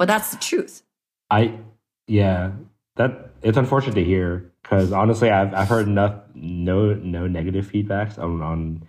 But 0.00 0.08
that's 0.08 0.30
the 0.30 0.38
truth. 0.38 0.82
I 1.30 1.58
yeah, 2.06 2.52
that 2.96 3.32
it's 3.42 3.58
unfortunate 3.58 3.96
to 3.96 4.02
hear 4.04 4.50
because 4.62 4.92
honestly, 4.92 5.28
I've 5.28 5.52
I've 5.52 5.68
heard 5.68 5.86
enough 5.86 6.14
no 6.34 6.94
no 6.94 7.26
negative 7.26 7.70
feedbacks 7.70 8.18
on 8.18 8.40
on 8.40 8.88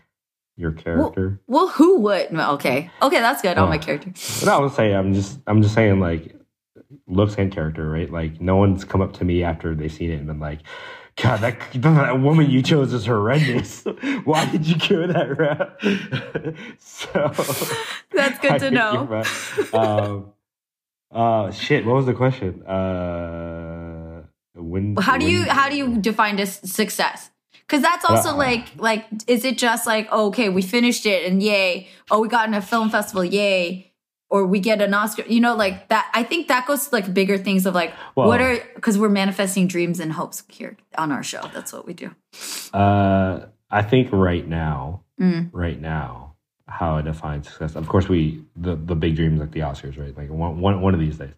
your 0.55 0.72
character. 0.72 1.41
Well, 1.47 1.68
who 1.68 1.99
would? 1.99 2.32
No, 2.32 2.53
Okay. 2.53 2.89
Okay, 3.01 3.20
that's 3.20 3.41
good 3.41 3.57
on 3.57 3.68
my 3.68 3.76
Oh. 3.76 3.80
character. 3.80 4.12
But 4.39 4.47
I 4.47 4.57
would 4.57 4.72
say 4.72 4.93
I'm 4.93 5.14
just 5.14 5.38
I'm 5.47 5.62
just 5.62 5.76
saying 5.76 5.99
like 5.99 6.34
looks 7.07 7.36
and 7.36 7.51
character, 7.51 7.89
right? 7.91 8.09
Like 8.09 8.39
no 8.39 8.55
one's 8.55 8.86
come 8.86 9.01
up 9.01 9.12
to 9.18 9.26
me 9.26 9.43
after 9.43 9.76
they've 9.76 9.91
seen 9.91 10.12
it 10.12 10.16
and 10.16 10.28
been 10.28 10.39
like, 10.39 10.59
God, 11.18 11.41
that, 11.41 11.59
that 11.74 12.22
woman 12.22 12.49
you 12.49 12.62
chose 12.62 12.93
is 12.93 13.05
horrendous. 13.05 13.84
Why 14.24 14.45
did 14.49 14.66
you 14.66 14.78
go 14.78 15.07
that 15.07 15.38
route? 15.38 16.55
so 16.80 17.34
That's 18.14 18.39
good 18.39 18.59
to 18.59 18.72
know. 18.72 19.26
Um, 19.74 20.32
uh, 21.12 21.51
shit. 21.51 21.86
What 21.86 21.95
was 21.95 22.05
the 22.05 22.14
question? 22.14 22.64
Uh, 22.66 24.24
when? 24.55 24.95
How 24.97 25.18
do 25.18 25.30
you 25.30 25.43
how 25.45 25.70
do 25.70 25.76
you 25.76 25.97
define 25.97 26.36
this 26.36 26.59
success? 26.64 27.30
Because 27.68 27.82
that's 27.82 28.03
also 28.05 28.30
Uh, 28.32 28.36
like 28.38 28.66
like 28.78 29.05
is 29.28 29.45
it 29.45 29.57
just 29.57 29.88
like 29.88 30.07
oh, 30.12 30.28
okay 30.28 30.49
we 30.49 30.62
finished 30.62 31.05
it 31.05 31.26
and 31.32 31.41
yay 31.41 31.88
oh 32.09 32.20
we 32.20 32.28
got 32.28 32.47
in 32.47 32.53
a 32.53 32.62
film 32.62 32.89
festival 32.89 33.24
yay 33.24 33.93
or 34.30 34.45
we 34.45 34.59
get 34.59 34.82
an 34.82 34.93
Oscar 34.93 35.24
you 35.28 35.39
know 35.39 35.55
like 35.55 35.88
that 35.88 36.12
I 36.14 36.24
think 36.24 36.49
that 36.49 36.68
goes 36.68 36.88
to 36.89 36.95
like 36.95 37.14
bigger 37.14 37.38
things 37.38 37.66
of 37.66 37.74
like 37.74 37.93
what 38.16 38.41
are 38.41 38.57
because 38.76 38.97
we're 38.97 39.07
manifesting 39.09 39.68
dreams 39.68 40.01
and 40.01 40.12
hopes 40.12 40.43
here 40.49 40.76
on 40.97 41.14
our 41.14 41.24
show 41.24 41.43
that's 41.53 41.72
what 41.72 41.86
we 41.88 41.93
do 41.93 42.12
Uh, 42.74 43.45
I 43.70 43.82
think 43.84 44.12
right 44.12 44.45
now, 44.47 45.03
Mm. 45.20 45.49
right 45.53 45.80
now, 45.80 46.31
how 46.72 46.96
I 46.96 47.02
define 47.02 47.44
success. 47.44 47.76
Of 47.76 47.88
course, 47.88 48.08
we 48.08 48.44
the 48.56 48.76
the 48.76 48.96
big 48.96 49.16
dreams 49.16 49.40
like 49.40 49.52
the 49.52 49.60
Oscars, 49.60 50.00
right? 50.00 50.16
Like 50.18 50.30
one 50.30 50.60
one 50.60 50.82
one 50.82 50.94
of 50.94 51.00
these 51.00 51.18
days. 51.18 51.34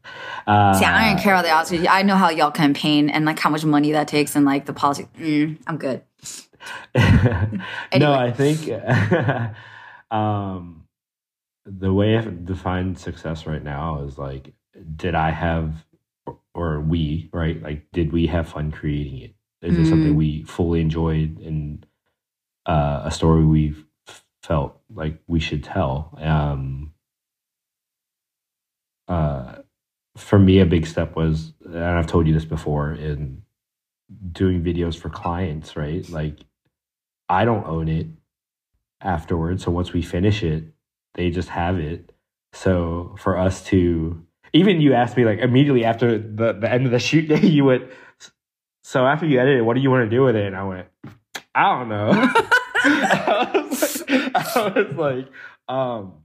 Uh, 0.48 0.74
See, 0.74 0.86
I 0.86 1.10
don't 1.14 1.22
care 1.22 1.34
about 1.34 1.44
the 1.44 1.76
Oscars. 1.78 1.88
I 1.90 2.04
know 2.04 2.16
how 2.16 2.30
y'all 2.30 2.52
campaign 2.52 3.10
and 3.10 3.26
like 3.26 3.40
how 3.40 3.50
much 3.50 3.66
money 3.66 3.92
that 3.94 4.08
takes 4.08 4.36
and 4.36 4.46
like 4.46 4.66
the 4.66 4.74
policy. 4.74 5.08
Mm, 5.18 5.58
I'm 5.68 5.78
good. 5.78 6.04
no, 6.96 8.14
I 8.14 8.32
think 8.32 8.70
um, 10.12 10.86
the 11.66 11.94
way 11.94 12.18
I 12.18 12.22
define 12.22 12.96
success 12.96 13.46
right 13.46 13.64
now 13.64 14.04
is 14.04 14.18
like, 14.18 14.54
did 14.96 15.16
I 15.16 15.32
have, 15.32 15.74
or, 16.54 16.80
we, 16.80 17.30
right? 17.34 17.62
Like, 17.62 17.92
did 17.92 18.14
we 18.14 18.28
have 18.28 18.48
fun 18.48 18.72
creating 18.72 19.18
it? 19.20 19.36
Is 19.62 19.78
it 19.78 19.86
something 19.88 20.14
Mm. 20.14 20.18
we 20.18 20.44
fully 20.44 20.82
enjoyed 20.82 21.40
and 21.40 21.86
uh, 22.66 23.02
a 23.06 23.12
story 23.12 23.46
we 23.46 23.76
felt 24.44 24.80
like 24.94 25.20
we 25.28 25.40
should 25.40 25.64
tell? 25.64 26.18
Um, 26.22 26.94
uh, 29.08 29.56
for 30.16 30.38
me, 30.38 30.60
a 30.60 30.66
big 30.66 30.86
step 30.86 31.16
was, 31.16 31.54
and 31.66 31.84
I've 31.84 32.08
told 32.08 32.28
you 32.28 32.34
this 32.34 32.46
before, 32.46 32.92
in 32.94 33.42
doing 34.32 34.64
videos 34.64 34.96
for 34.96 35.10
clients, 35.10 35.76
right? 35.76 36.08
Like, 36.10 36.40
I 37.30 37.46
don't 37.46 37.66
own 37.66 37.88
it 37.88 38.08
afterwards. 39.02 39.64
So 39.64 39.72
once 39.72 39.94
we 39.94 40.02
finish 40.02 40.44
it, 40.44 40.66
they 41.16 41.30
just 41.30 41.50
have 41.50 41.80
it. 41.80 42.12
So 42.54 43.16
for 43.18 43.38
us 43.38 43.64
to 43.66 44.24
even 44.54 44.82
you 44.82 44.94
asked 44.94 45.18
me 45.18 45.26
like 45.26 45.40
immediately 45.40 45.84
after 45.84 46.18
the, 46.18 46.54
the 46.54 46.72
end 46.72 46.86
of 46.86 46.92
the 46.92 47.00
shoot 47.00 47.28
day, 47.28 47.42
you 47.42 47.66
went, 47.66 47.90
so 48.84 49.06
after 49.06 49.26
you 49.26 49.40
edit 49.40 49.58
it, 49.58 49.62
what 49.62 49.76
do 49.76 49.82
you 49.82 49.90
want 49.90 50.10
to 50.10 50.16
do 50.16 50.24
with 50.24 50.36
it? 50.36 50.46
And 50.46 50.56
I 50.56 50.64
went, 50.64 50.88
I 51.56 51.78
don't 51.78 51.90
know. 51.90 52.34
I, 54.76 54.82
was 54.82 54.96
like, 54.96 55.28
um, 55.68 56.24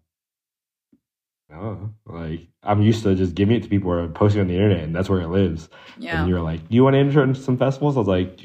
no, 1.50 1.94
like 2.04 2.48
I'm 2.62 2.82
used 2.82 3.02
to 3.04 3.14
just 3.14 3.34
giving 3.34 3.56
it 3.56 3.62
to 3.62 3.68
people 3.68 3.90
or 3.90 4.06
posting 4.08 4.42
on 4.42 4.48
the 4.48 4.54
internet, 4.54 4.84
and 4.84 4.94
that's 4.94 5.08
where 5.08 5.20
it 5.20 5.28
lives. 5.28 5.68
Yeah. 5.98 6.20
And 6.20 6.28
you're 6.28 6.42
like, 6.42 6.68
"Do 6.68 6.74
you 6.74 6.84
want 6.84 6.94
to 6.94 6.98
enter 6.98 7.22
into 7.22 7.40
some 7.40 7.56
festivals?" 7.56 7.96
I 7.96 8.00
was 8.00 8.08
like, 8.08 8.38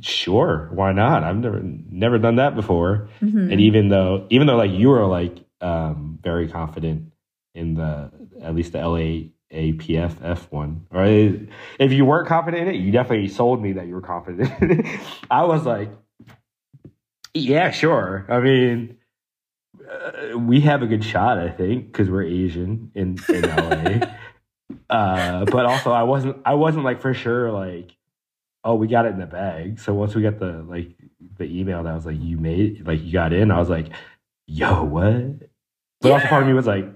"Sure, 0.00 0.70
why 0.72 0.92
not? 0.92 1.22
I've 1.22 1.36
never 1.36 1.60
never 1.62 2.18
done 2.18 2.36
that 2.36 2.54
before." 2.54 3.08
Mhm. 3.20 3.52
And 3.52 3.60
even 3.60 3.88
though, 3.88 4.26
even 4.30 4.46
though 4.46 4.56
like 4.56 4.70
you 4.70 4.88
were 4.88 5.06
like 5.06 5.44
um, 5.60 6.18
very 6.22 6.48
confident 6.48 7.12
in 7.54 7.74
the 7.74 8.10
at 8.40 8.54
least 8.54 8.72
the 8.72 8.78
LA 8.78 9.32
APF 9.52 10.50
one, 10.50 10.86
or 10.90 11.04
if 11.04 11.92
you 11.92 12.06
weren't 12.06 12.26
confident 12.26 12.68
in 12.68 12.74
it, 12.74 12.78
you 12.78 12.90
definitely 12.90 13.28
sold 13.28 13.62
me 13.62 13.72
that 13.74 13.86
you 13.86 13.94
were 13.94 14.00
confident. 14.00 14.86
I 15.30 15.44
was 15.44 15.66
like, 15.66 15.90
"Yeah, 17.34 17.70
sure." 17.70 18.24
I 18.30 18.40
mean. 18.40 18.96
Uh, 19.88 20.38
we 20.38 20.60
have 20.62 20.82
a 20.82 20.86
good 20.86 21.04
shot, 21.04 21.38
I 21.38 21.50
think, 21.50 21.86
because 21.86 22.10
we're 22.10 22.24
Asian 22.24 22.90
in, 22.94 23.16
in 23.28 23.42
LA. 23.42 24.06
uh, 24.90 25.44
but 25.46 25.66
also, 25.66 25.92
I 25.92 26.02
wasn't. 26.02 26.38
I 26.44 26.54
wasn't 26.54 26.84
like 26.84 27.00
for 27.00 27.14
sure 27.14 27.52
like, 27.52 27.96
oh, 28.64 28.74
we 28.74 28.88
got 28.88 29.06
it 29.06 29.10
in 29.12 29.18
the 29.18 29.26
bag. 29.26 29.78
So 29.78 29.94
once 29.94 30.14
we 30.14 30.22
got 30.22 30.38
the 30.38 30.64
like 30.68 30.96
the 31.38 31.44
email 31.44 31.82
that 31.84 31.94
was 31.94 32.06
like 32.06 32.20
you 32.20 32.36
made 32.38 32.86
like 32.86 33.02
you 33.02 33.12
got 33.12 33.32
in, 33.32 33.50
I 33.50 33.58
was 33.58 33.68
like, 33.70 33.88
yo, 34.46 34.82
what? 34.84 35.48
But 36.00 36.12
also 36.12 36.26
part 36.26 36.42
of 36.42 36.48
me 36.48 36.54
was 36.54 36.66
like, 36.66 36.86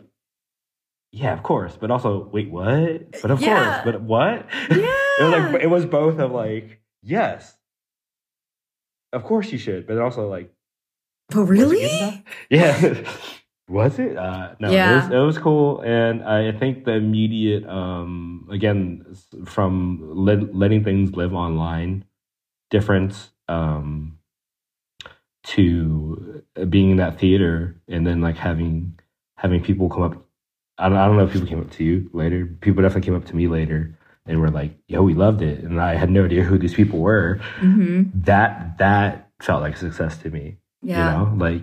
yeah, 1.12 1.32
of 1.32 1.42
course. 1.42 1.76
But 1.80 1.90
also, 1.90 2.28
wait, 2.32 2.50
what? 2.50 3.20
But 3.22 3.30
of 3.30 3.40
Yeah. 3.40 3.82
course, 3.82 3.94
but 3.94 4.02
what? 4.02 4.46
it 4.70 5.22
was 5.22 5.32
like 5.52 5.62
it 5.62 5.70
was 5.70 5.86
both 5.86 6.18
of 6.18 6.32
like, 6.32 6.80
yes, 7.02 7.56
of 9.12 9.24
course 9.24 9.50
you 9.52 9.58
should, 9.58 9.86
but 9.86 9.98
also 9.98 10.28
like, 10.28 10.52
But 11.30 11.42
was 11.42 11.50
it 11.50 11.52
really? 11.52 12.22
Yeah. 12.50 13.02
was 13.68 13.98
it? 13.98 14.16
Uh, 14.16 14.54
no, 14.58 14.70
Yeah. 14.72 14.92
it, 14.92 14.94
was, 14.96 15.10
it 15.12 15.18
was 15.18 15.38
cool. 15.38 15.80
And 15.82 16.22
I 16.24 16.52
think 16.52 16.84
the 16.84 16.92
immediate, 16.92 17.66
um, 17.68 18.48
again, 18.50 19.06
from 19.44 20.00
let, 20.14 20.54
letting 20.54 20.82
things 20.84 21.12
live 21.14 21.34
online, 21.34 22.04
difference 22.70 23.30
um, 23.48 24.18
to 25.42 26.42
being 26.68 26.90
in 26.90 26.96
that 26.98 27.18
theater 27.18 27.80
and 27.88 28.06
then 28.06 28.20
like 28.20 28.36
having 28.36 28.98
having 29.36 29.62
people 29.62 29.88
come 29.88 30.02
up. 30.02 30.26
I 30.78 30.88
don't, 30.88 30.98
I 30.98 31.06
don't 31.06 31.16
know 31.16 31.24
if 31.24 31.32
people 31.32 31.48
came 31.48 31.60
up 31.60 31.70
to 31.72 31.84
you 31.84 32.10
later. 32.12 32.46
People 32.60 32.82
definitely 32.82 33.06
came 33.06 33.16
up 33.16 33.24
to 33.26 33.36
me 33.36 33.48
later 33.48 33.98
and 34.26 34.40
were 34.40 34.50
like, 34.50 34.72
"Yo, 34.86 35.02
we 35.02 35.14
loved 35.14 35.42
it," 35.42 35.62
and 35.64 35.80
I 35.80 35.94
had 35.94 36.10
no 36.10 36.24
idea 36.24 36.42
who 36.42 36.58
these 36.58 36.74
people 36.74 36.98
were. 37.00 37.40
hmm 37.58 38.02
That 38.14 38.78
that 38.78 39.30
felt 39.40 39.62
like 39.62 39.76
success 39.76 40.18
to 40.18 40.30
me 40.30 40.56
Yeah. 40.82 41.12
you 41.12 41.26
know 41.26 41.34
like 41.36 41.62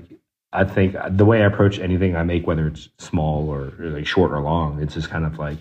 i 0.54 0.64
think 0.64 0.96
the 1.10 1.26
way 1.26 1.42
i 1.42 1.46
approach 1.46 1.80
anything 1.80 2.16
i 2.16 2.24
make 2.24 2.46
whether 2.46 2.68
it's 2.68 2.90
small 2.98 3.50
or, 3.50 3.74
or 3.80 3.90
like 3.90 4.08
short 4.08 4.32
or 4.32 4.42
long 4.42 4.82
it's 4.82 4.94
just 4.94 5.10
kind 5.10 5.26
of 5.26 5.38
like 5.38 5.58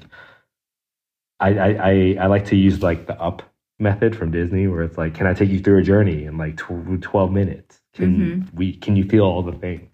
I, 1.40 1.56
I 1.56 1.68
i 1.68 2.16
i 2.20 2.26
like 2.26 2.46
to 2.46 2.56
use 2.56 2.82
like 2.82 3.06
the 3.06 3.20
up 3.20 3.42
method 3.78 4.16
from 4.16 4.30
disney 4.30 4.66
where 4.66 4.82
it's 4.82 4.98
like 4.98 5.14
can 5.14 5.26
i 5.26 5.34
take 5.34 5.50
you 5.50 5.58
through 5.58 5.78
a 5.78 5.82
journey 5.82 6.24
in 6.24 6.38
like 6.38 6.56
tw- 6.56 7.00
12 7.00 7.32
minutes 7.32 7.80
can 7.94 8.18
mm-hmm. 8.18 8.56
we 8.56 8.74
can 8.74 8.96
you 8.96 9.04
feel 9.04 9.24
all 9.24 9.42
the 9.42 9.52
things 9.52 9.90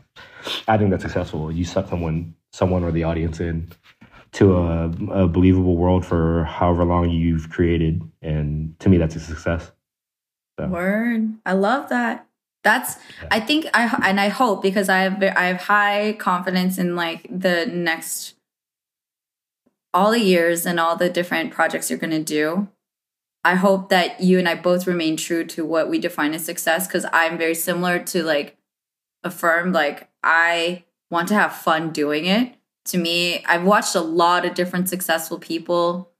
i 0.68 0.76
think 0.76 0.90
that's 0.90 1.02
successful 1.02 1.50
you 1.50 1.64
suck 1.64 1.88
someone 1.88 2.34
someone 2.52 2.84
or 2.84 2.92
the 2.92 3.04
audience 3.04 3.40
in 3.40 3.68
to 4.32 4.56
a, 4.56 4.84
a 5.10 5.28
believable 5.28 5.76
world 5.76 6.06
for 6.06 6.44
however 6.44 6.84
long 6.84 7.10
you've 7.10 7.50
created 7.50 8.02
and 8.22 8.78
to 8.78 8.88
me 8.88 8.98
that's 8.98 9.16
a 9.16 9.20
success 9.20 9.72
so 10.58 10.66
Word. 10.68 11.34
I 11.46 11.54
love 11.54 11.88
that. 11.88 12.26
That's 12.62 12.96
I 13.30 13.40
think 13.40 13.66
I 13.74 13.98
and 14.04 14.20
I 14.20 14.28
hope 14.28 14.62
because 14.62 14.88
I 14.88 15.00
have 15.00 15.22
I 15.22 15.44
have 15.46 15.62
high 15.62 16.16
confidence 16.18 16.78
in 16.78 16.94
like 16.94 17.26
the 17.28 17.66
next 17.66 18.34
all 19.92 20.12
the 20.12 20.20
years 20.20 20.64
and 20.64 20.78
all 20.78 20.96
the 20.96 21.10
different 21.10 21.52
projects 21.52 21.90
you're 21.90 21.98
going 21.98 22.10
to 22.10 22.22
do. 22.22 22.68
I 23.44 23.56
hope 23.56 23.88
that 23.88 24.20
you 24.20 24.38
and 24.38 24.48
I 24.48 24.54
both 24.54 24.86
remain 24.86 25.16
true 25.16 25.44
to 25.46 25.64
what 25.64 25.90
we 25.90 25.98
define 25.98 26.32
as 26.34 26.44
success 26.44 26.86
cuz 26.86 27.04
I'm 27.12 27.36
very 27.36 27.56
similar 27.56 27.98
to 27.98 28.22
like 28.22 28.56
affirm 29.24 29.72
like 29.72 30.08
I 30.22 30.84
want 31.10 31.28
to 31.28 31.34
have 31.34 31.52
fun 31.52 31.90
doing 31.90 32.26
it. 32.26 32.54
To 32.86 32.98
me, 32.98 33.44
I've 33.44 33.64
watched 33.64 33.94
a 33.94 34.00
lot 34.00 34.44
of 34.44 34.54
different 34.54 34.88
successful 34.88 35.38
people 35.38 36.10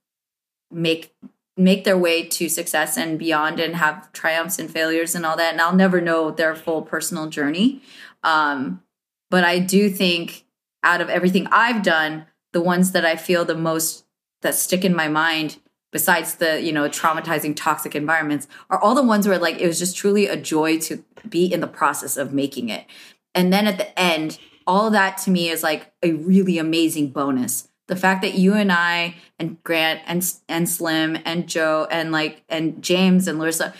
make 0.71 1.13
make 1.55 1.83
their 1.83 1.97
way 1.97 2.25
to 2.25 2.49
success 2.49 2.97
and 2.97 3.19
beyond 3.19 3.59
and 3.59 3.75
have 3.75 4.11
triumphs 4.11 4.57
and 4.57 4.71
failures 4.71 5.13
and 5.13 5.25
all 5.25 5.37
that 5.37 5.51
and 5.51 5.61
i'll 5.61 5.75
never 5.75 6.01
know 6.01 6.31
their 6.31 6.55
full 6.55 6.81
personal 6.81 7.27
journey. 7.29 7.81
Um, 8.23 8.81
but 9.29 9.43
i 9.43 9.59
do 9.59 9.89
think 9.89 10.45
out 10.83 11.01
of 11.01 11.09
everything 11.09 11.47
i've 11.51 11.83
done 11.83 12.25
the 12.53 12.61
ones 12.61 12.91
that 12.91 13.05
i 13.05 13.15
feel 13.15 13.45
the 13.45 13.55
most 13.55 14.05
that 14.41 14.55
stick 14.55 14.85
in 14.85 14.95
my 14.95 15.07
mind 15.07 15.57
besides 15.93 16.35
the 16.35 16.61
you 16.61 16.73
know 16.73 16.89
traumatizing 16.89 17.55
toxic 17.55 17.95
environments 17.95 18.47
are 18.69 18.79
all 18.79 18.95
the 18.95 19.03
ones 19.03 19.25
where 19.25 19.37
like 19.37 19.61
it 19.61 19.67
was 19.67 19.79
just 19.79 19.95
truly 19.95 20.27
a 20.27 20.35
joy 20.35 20.77
to 20.79 21.01
be 21.29 21.45
in 21.45 21.61
the 21.61 21.67
process 21.67 22.17
of 22.17 22.33
making 22.33 22.67
it. 22.67 22.85
And 23.33 23.53
then 23.53 23.65
at 23.67 23.77
the 23.77 23.97
end 23.97 24.39
all 24.67 24.89
that 24.89 25.17
to 25.19 25.31
me 25.31 25.49
is 25.49 25.63
like 25.63 25.93
a 26.01 26.13
really 26.13 26.57
amazing 26.57 27.09
bonus 27.09 27.69
the 27.87 27.95
fact 27.95 28.21
that 28.21 28.35
you 28.35 28.53
and 28.53 28.71
I 28.71 29.15
and 29.39 29.61
Grant 29.63 30.01
and 30.05 30.23
and 30.47 30.69
Slim 30.69 31.17
and 31.25 31.47
Joe 31.47 31.87
and 31.91 32.11
like 32.11 32.43
and 32.49 32.81
James 32.81 33.27
and 33.27 33.39
Larissa, 33.39 33.73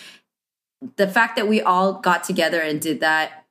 the 0.96 1.08
fact 1.08 1.36
that 1.36 1.48
we 1.48 1.62
all 1.62 1.94
got 1.94 2.24
together 2.24 2.60
and 2.60 2.82
did 2.82 3.00
that 3.00 3.46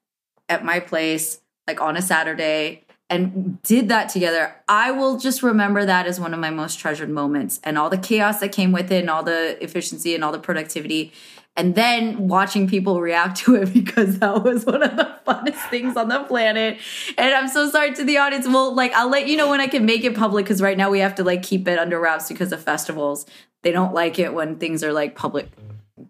at 0.48 0.64
my 0.64 0.80
place, 0.80 1.40
like 1.66 1.80
on 1.80 1.96
a 1.96 2.02
Saturday, 2.02 2.84
and 3.08 3.60
did 3.62 3.88
that 3.88 4.08
together, 4.08 4.54
I 4.68 4.90
will 4.90 5.18
just 5.18 5.42
remember 5.42 5.84
that 5.84 6.06
as 6.06 6.20
one 6.20 6.34
of 6.34 6.40
my 6.40 6.50
most 6.50 6.78
treasured 6.78 7.10
moments. 7.10 7.60
And 7.62 7.78
all 7.78 7.90
the 7.90 7.98
chaos 7.98 8.40
that 8.40 8.52
came 8.52 8.72
with 8.72 8.90
it, 8.90 9.00
and 9.00 9.10
all 9.10 9.22
the 9.22 9.62
efficiency 9.62 10.14
and 10.14 10.24
all 10.24 10.32
the 10.32 10.38
productivity. 10.38 11.12
And 11.54 11.74
then 11.74 12.28
watching 12.28 12.66
people 12.66 13.00
react 13.00 13.36
to 13.38 13.56
it 13.56 13.72
because 13.74 14.18
that 14.20 14.42
was 14.42 14.64
one 14.64 14.82
of 14.82 14.96
the 14.96 15.16
funnest 15.26 15.68
things 15.70 15.96
on 15.96 16.08
the 16.08 16.20
planet. 16.24 16.78
And 17.18 17.34
I'm 17.34 17.48
so 17.48 17.68
sorry 17.70 17.94
to 17.94 18.04
the 18.04 18.18
audience. 18.18 18.46
Well, 18.46 18.74
like 18.74 18.92
I'll 18.92 19.10
let 19.10 19.28
you 19.28 19.36
know 19.36 19.50
when 19.50 19.60
I 19.60 19.66
can 19.66 19.84
make 19.84 20.04
it 20.04 20.16
public 20.16 20.44
because 20.44 20.62
right 20.62 20.76
now 20.76 20.90
we 20.90 21.00
have 21.00 21.14
to 21.16 21.24
like 21.24 21.42
keep 21.42 21.68
it 21.68 21.78
under 21.78 22.00
wraps 22.00 22.28
because 22.28 22.52
of 22.52 22.62
festivals. 22.62 23.26
They 23.62 23.70
don't 23.70 23.94
like 23.94 24.18
it 24.18 24.34
when 24.34 24.56
things 24.56 24.82
are 24.82 24.92
like 24.92 25.14
public 25.14 25.50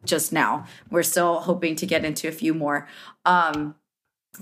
just 0.05 0.32
now. 0.32 0.64
We're 0.90 1.02
still 1.02 1.40
hoping 1.40 1.77
to 1.77 1.86
get 1.86 2.05
into 2.05 2.28
a 2.28 2.32
few 2.32 2.55
more. 2.55 2.89
Um, 3.24 3.74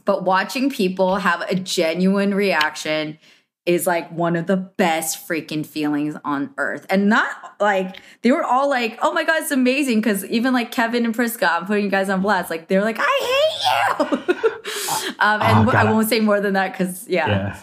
but 0.04 0.24
watching 0.24 0.70
people 0.70 1.16
have 1.16 1.40
a 1.42 1.54
genuine 1.54 2.34
reaction 2.34 3.18
is 3.66 3.86
like 3.86 4.10
one 4.10 4.36
of 4.36 4.46
the 4.46 4.56
best 4.56 5.28
freaking 5.28 5.64
feelings 5.64 6.16
on 6.24 6.52
earth. 6.56 6.86
And 6.88 7.08
not 7.08 7.54
like 7.60 7.96
they 8.22 8.32
were 8.32 8.42
all 8.44 8.68
like, 8.68 8.98
oh 9.02 9.12
my 9.12 9.22
God, 9.24 9.42
it's 9.42 9.50
amazing. 9.50 10.00
Cause 10.02 10.24
even 10.26 10.52
like 10.52 10.72
Kevin 10.72 11.04
and 11.04 11.14
Priska, 11.14 11.48
I'm 11.48 11.66
putting 11.66 11.84
you 11.84 11.90
guys 11.90 12.08
on 12.08 12.22
blast. 12.22 12.50
Like 12.50 12.68
they're 12.68 12.82
like, 12.82 12.96
I 12.98 13.98
hate 14.00 14.10
you. 14.10 14.34
um, 15.18 15.42
and 15.42 15.68
Oh, 15.68 15.72
I 15.72 15.84
won't 15.84 16.08
say 16.08 16.20
more 16.20 16.40
than 16.40 16.54
that 16.54 16.72
because, 16.72 17.06
yeah. 17.08 17.28
Yeah. 17.28 17.60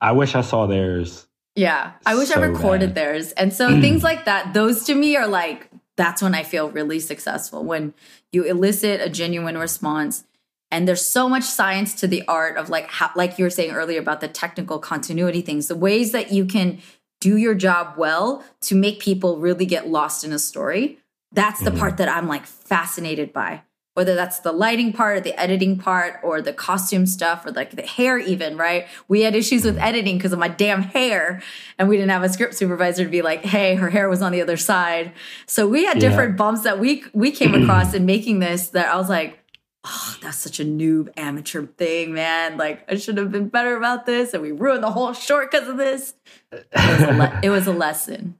I 0.00 0.12
wish 0.12 0.34
I 0.34 0.40
saw 0.40 0.66
theirs. 0.66 1.26
Yeah. 1.56 1.92
I 2.06 2.14
wish 2.14 2.30
I 2.30 2.40
recorded 2.40 2.90
bad. 2.90 2.94
theirs. 2.94 3.32
And 3.32 3.52
so 3.52 3.68
things 3.80 4.02
like 4.02 4.24
that, 4.26 4.54
those 4.54 4.84
to 4.84 4.94
me 4.94 5.16
are 5.16 5.26
like, 5.26 5.68
that's 5.96 6.22
when 6.22 6.34
I 6.34 6.44
feel 6.44 6.70
really 6.70 7.00
successful 7.00 7.62
when 7.64 7.92
you 8.32 8.44
elicit 8.44 9.00
a 9.02 9.10
genuine 9.10 9.58
response. 9.58 10.24
And 10.70 10.86
there's 10.86 11.04
so 11.04 11.28
much 11.28 11.42
science 11.42 11.94
to 11.94 12.06
the 12.06 12.22
art 12.28 12.56
of 12.56 12.70
like 12.70 12.88
how, 12.88 13.10
like 13.16 13.38
you 13.38 13.44
were 13.44 13.50
saying 13.50 13.72
earlier 13.72 14.00
about 14.00 14.20
the 14.20 14.28
technical 14.28 14.78
continuity 14.78 15.40
things, 15.40 15.68
the 15.68 15.76
ways 15.76 16.12
that 16.12 16.32
you 16.32 16.44
can 16.44 16.80
do 17.20 17.36
your 17.36 17.54
job 17.54 17.94
well 17.96 18.44
to 18.62 18.74
make 18.74 19.00
people 19.00 19.38
really 19.38 19.66
get 19.66 19.88
lost 19.88 20.24
in 20.24 20.32
a 20.32 20.38
story. 20.38 20.98
That's 21.32 21.60
the 21.60 21.70
mm-hmm. 21.70 21.78
part 21.78 21.96
that 21.98 22.08
I'm 22.08 22.28
like 22.28 22.46
fascinated 22.46 23.32
by. 23.32 23.62
Whether 23.94 24.14
that's 24.14 24.38
the 24.38 24.52
lighting 24.52 24.92
part 24.92 25.16
or 25.18 25.20
the 25.20 25.38
editing 25.38 25.76
part 25.76 26.20
or 26.22 26.40
the 26.40 26.52
costume 26.52 27.06
stuff 27.06 27.44
or 27.44 27.50
like 27.50 27.72
the 27.72 27.82
hair, 27.82 28.18
even, 28.18 28.56
right? 28.56 28.86
We 29.08 29.22
had 29.22 29.34
issues 29.34 29.64
with 29.64 29.74
mm-hmm. 29.74 29.84
editing 29.84 30.16
because 30.16 30.32
of 30.32 30.38
my 30.38 30.48
damn 30.48 30.82
hair, 30.82 31.42
and 31.76 31.88
we 31.88 31.96
didn't 31.96 32.12
have 32.12 32.22
a 32.22 32.28
script 32.28 32.54
supervisor 32.54 33.04
to 33.04 33.10
be 33.10 33.20
like, 33.20 33.44
hey, 33.44 33.74
her 33.74 33.90
hair 33.90 34.08
was 34.08 34.22
on 34.22 34.30
the 34.30 34.40
other 34.40 34.56
side. 34.56 35.12
So 35.46 35.66
we 35.66 35.84
had 35.84 36.00
Yeah. 36.00 36.08
different 36.08 36.36
bumps 36.36 36.62
that 36.62 36.78
we 36.78 37.04
we 37.12 37.32
came 37.32 37.52
across 37.52 37.92
in 37.92 38.06
making 38.06 38.38
this 38.38 38.68
that 38.68 38.86
I 38.86 38.96
was 38.96 39.08
like, 39.08 39.39
oh, 39.84 40.16
that's 40.22 40.38
such 40.38 40.60
a 40.60 40.64
noob 40.64 41.08
amateur 41.16 41.66
thing, 41.66 42.12
man. 42.12 42.56
Like 42.56 42.84
I 42.90 42.96
should 42.96 43.16
have 43.18 43.32
been 43.32 43.48
better 43.48 43.76
about 43.76 44.06
this, 44.06 44.34
and 44.34 44.42
we 44.42 44.52
ruined 44.52 44.82
the 44.82 44.90
whole 44.90 45.12
short 45.12 45.50
because 45.50 45.68
of 45.68 45.76
this. 45.76 46.14
It 46.52 46.66
was, 46.74 47.00
a 47.02 47.12
le- 47.12 47.40
it 47.44 47.50
was 47.50 47.66
a 47.66 47.72
lesson. 47.72 48.38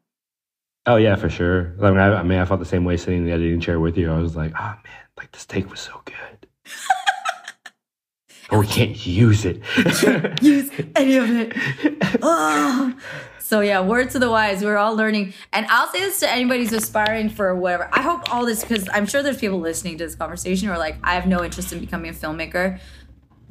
Oh 0.86 0.96
yeah, 0.96 1.16
for 1.16 1.28
sure. 1.28 1.74
I 1.82 1.90
mean, 1.90 2.00
I, 2.00 2.14
I 2.14 2.22
mean, 2.22 2.38
I 2.38 2.44
felt 2.44 2.60
the 2.60 2.66
same 2.66 2.84
way 2.84 2.96
sitting 2.96 3.18
in 3.18 3.24
the 3.26 3.32
editing 3.32 3.60
chair 3.60 3.80
with 3.80 3.96
you. 3.96 4.10
I 4.10 4.18
was 4.18 4.36
like, 4.36 4.52
oh 4.58 4.62
man, 4.84 5.04
like 5.16 5.32
this 5.32 5.44
take 5.44 5.70
was 5.70 5.80
so 5.80 6.00
good, 6.04 6.46
but 8.50 8.58
we 8.58 8.66
can't 8.66 9.06
use 9.06 9.44
it. 9.44 9.62
use 10.42 10.70
any 10.96 11.16
of 11.16 11.30
it. 11.30 11.56
Oh. 12.22 12.94
So 13.50 13.62
yeah, 13.62 13.80
word 13.80 14.10
to 14.10 14.20
the 14.20 14.30
wise. 14.30 14.62
We're 14.62 14.76
all 14.76 14.94
learning, 14.94 15.34
and 15.52 15.66
I'll 15.70 15.88
say 15.88 15.98
this 15.98 16.20
to 16.20 16.30
anybody 16.30 16.60
who's 16.60 16.72
aspiring 16.72 17.30
for 17.30 17.52
whatever. 17.52 17.90
I 17.92 18.00
hope 18.00 18.32
all 18.32 18.46
this 18.46 18.62
because 18.62 18.88
I'm 18.92 19.06
sure 19.06 19.24
there's 19.24 19.40
people 19.40 19.58
listening 19.58 19.98
to 19.98 20.04
this 20.04 20.14
conversation 20.14 20.68
who 20.68 20.74
are 20.74 20.78
like, 20.78 20.94
I 21.02 21.14
have 21.14 21.26
no 21.26 21.42
interest 21.42 21.72
in 21.72 21.80
becoming 21.80 22.12
a 22.12 22.14
filmmaker. 22.14 22.78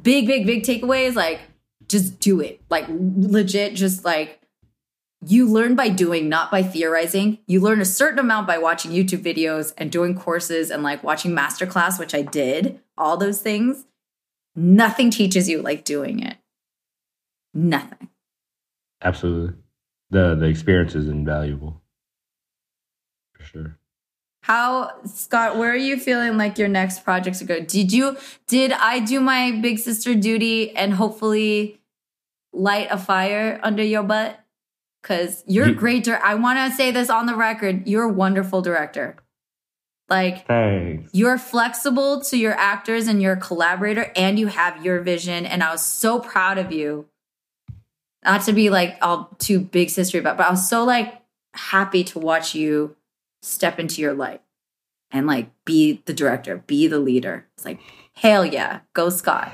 Big, 0.02 0.26
big, 0.26 0.46
big 0.46 0.62
takeaway 0.62 1.04
is 1.04 1.16
like, 1.16 1.40
just 1.86 2.18
do 2.18 2.40
it. 2.40 2.62
Like 2.70 2.86
legit, 2.88 3.74
just 3.74 4.02
like 4.02 4.40
you 5.26 5.46
learn 5.46 5.74
by 5.74 5.90
doing, 5.90 6.30
not 6.30 6.50
by 6.50 6.62
theorizing. 6.62 7.36
You 7.46 7.60
learn 7.60 7.82
a 7.82 7.84
certain 7.84 8.20
amount 8.20 8.46
by 8.46 8.56
watching 8.56 8.92
YouTube 8.92 9.22
videos 9.22 9.74
and 9.76 9.92
doing 9.92 10.14
courses 10.18 10.70
and 10.70 10.82
like 10.82 11.04
watching 11.04 11.32
masterclass, 11.32 11.98
which 11.98 12.14
I 12.14 12.22
did. 12.22 12.80
All 12.96 13.18
those 13.18 13.42
things. 13.42 13.84
Nothing 14.56 15.10
teaches 15.10 15.46
you 15.46 15.60
like 15.60 15.84
doing 15.84 16.20
it. 16.20 16.38
Nothing. 17.52 18.08
Absolutely, 19.02 19.56
the 20.10 20.34
the 20.34 20.46
experience 20.46 20.94
is 20.94 21.08
invaluable, 21.08 21.80
for 23.34 23.44
sure. 23.44 23.76
How 24.42 24.92
Scott, 25.04 25.58
where 25.58 25.70
are 25.70 25.76
you 25.76 25.98
feeling 25.98 26.36
like 26.38 26.58
your 26.58 26.68
next 26.68 27.04
projects 27.04 27.42
are 27.42 27.44
going? 27.44 27.66
Did 27.66 27.92
you 27.92 28.16
did 28.48 28.72
I 28.72 28.98
do 29.00 29.20
my 29.20 29.52
big 29.60 29.78
sister 29.78 30.14
duty 30.14 30.74
and 30.74 30.94
hopefully 30.94 31.80
light 32.52 32.88
a 32.90 32.98
fire 32.98 33.60
under 33.62 33.82
your 33.82 34.02
butt? 34.02 34.38
Cause 35.02 35.44
you're 35.46 35.66
a 35.66 35.68
You- 35.68 35.74
great 35.74 36.04
director. 36.04 36.24
I 36.26 36.34
want 36.34 36.58
to 36.58 36.76
say 36.76 36.90
this 36.90 37.08
on 37.10 37.26
the 37.26 37.34
record. 37.36 37.86
You're 37.86 38.04
a 38.04 38.12
wonderful 38.12 38.60
director. 38.62 39.16
Like 40.08 40.46
Thanks. 40.48 41.10
you're 41.14 41.38
flexible 41.38 42.20
to 42.22 42.36
your 42.36 42.52
actors 42.54 43.06
and 43.06 43.22
your 43.22 43.36
collaborator 43.36 44.10
and 44.16 44.38
you 44.40 44.48
have 44.48 44.84
your 44.84 44.98
vision 45.00 45.46
and 45.46 45.62
i 45.62 45.70
was 45.70 45.86
so 45.86 46.18
proud 46.18 46.58
of 46.58 46.72
you 46.72 47.06
not 48.24 48.42
to 48.42 48.52
be 48.52 48.70
like 48.70 48.96
all 49.02 49.34
too 49.38 49.60
big 49.60 49.90
sister 49.90 50.18
about 50.18 50.36
but 50.36 50.46
i 50.46 50.50
was 50.50 50.68
so 50.68 50.84
like 50.84 51.20
happy 51.54 52.04
to 52.04 52.18
watch 52.18 52.54
you 52.54 52.96
step 53.42 53.78
into 53.78 54.00
your 54.00 54.14
light 54.14 54.42
and 55.10 55.26
like 55.26 55.50
be 55.64 56.02
the 56.04 56.12
director 56.12 56.58
be 56.66 56.86
the 56.86 56.98
leader 56.98 57.46
it's 57.54 57.64
like 57.64 57.80
hell 58.12 58.44
yeah 58.44 58.80
go 58.94 59.10
scott 59.10 59.52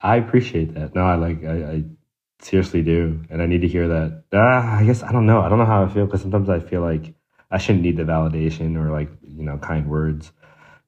I 0.00 0.16
appreciate 0.16 0.74
that. 0.74 0.94
No, 0.94 1.02
I 1.02 1.16
like 1.16 1.44
I, 1.44 1.72
I 1.72 1.84
seriously 2.40 2.82
do, 2.82 3.20
and 3.30 3.42
I 3.42 3.46
need 3.46 3.62
to 3.62 3.68
hear 3.68 3.88
that. 3.88 4.24
Ah, 4.32 4.78
I 4.78 4.84
guess 4.84 5.02
I 5.02 5.12
don't 5.12 5.26
know. 5.26 5.40
I 5.40 5.48
don't 5.48 5.58
know 5.58 5.64
how 5.64 5.84
I 5.84 5.88
feel 5.88 6.06
because 6.06 6.22
sometimes 6.22 6.48
I 6.48 6.60
feel 6.60 6.82
like 6.82 7.14
I 7.50 7.58
shouldn't 7.58 7.82
need 7.82 7.96
the 7.96 8.04
validation 8.04 8.76
or 8.76 8.90
like 8.92 9.10
you 9.22 9.42
know 9.42 9.58
kind 9.58 9.88
words, 9.88 10.32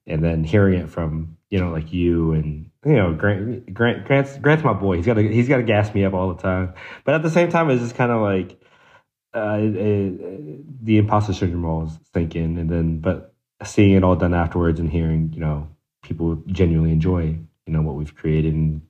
and 0.07 0.23
then 0.23 0.43
hearing 0.43 0.79
it 0.79 0.89
from 0.89 1.37
you 1.49 1.59
know 1.59 1.71
like 1.71 1.91
you 1.91 2.31
and 2.33 2.70
you 2.85 2.93
know 2.93 3.13
Grant 3.13 3.73
Grant 3.73 4.05
Grant's 4.05 4.37
Grant's 4.37 4.63
my 4.63 4.73
boy. 4.73 4.97
He's 4.97 5.05
got 5.05 5.15
to 5.15 5.27
he's 5.27 5.47
got 5.47 5.57
to 5.57 5.63
gas 5.63 5.93
me 5.93 6.05
up 6.05 6.13
all 6.13 6.33
the 6.33 6.41
time, 6.41 6.73
but 7.03 7.15
at 7.15 7.23
the 7.23 7.29
same 7.29 7.49
time, 7.49 7.69
it's 7.69 7.81
just 7.81 7.95
kind 7.95 8.11
of 8.11 8.21
like 8.21 8.59
uh, 9.33 9.57
it, 9.59 9.75
it, 9.75 10.85
the 10.85 10.97
imposter 10.97 11.33
syndrome 11.33 11.65
all 11.65 11.91
sink 12.13 12.35
in, 12.35 12.57
and 12.57 12.69
then 12.69 12.99
but 12.99 13.33
seeing 13.63 13.93
it 13.93 14.03
all 14.03 14.15
done 14.15 14.33
afterwards 14.33 14.79
and 14.79 14.89
hearing 14.89 15.31
you 15.33 15.39
know 15.39 15.67
people 16.01 16.41
genuinely 16.47 16.91
enjoy 16.91 17.37
you 17.65 17.73
know 17.73 17.81
what 17.81 17.95
we've 17.95 18.15
created. 18.15 18.53
And 18.53 18.81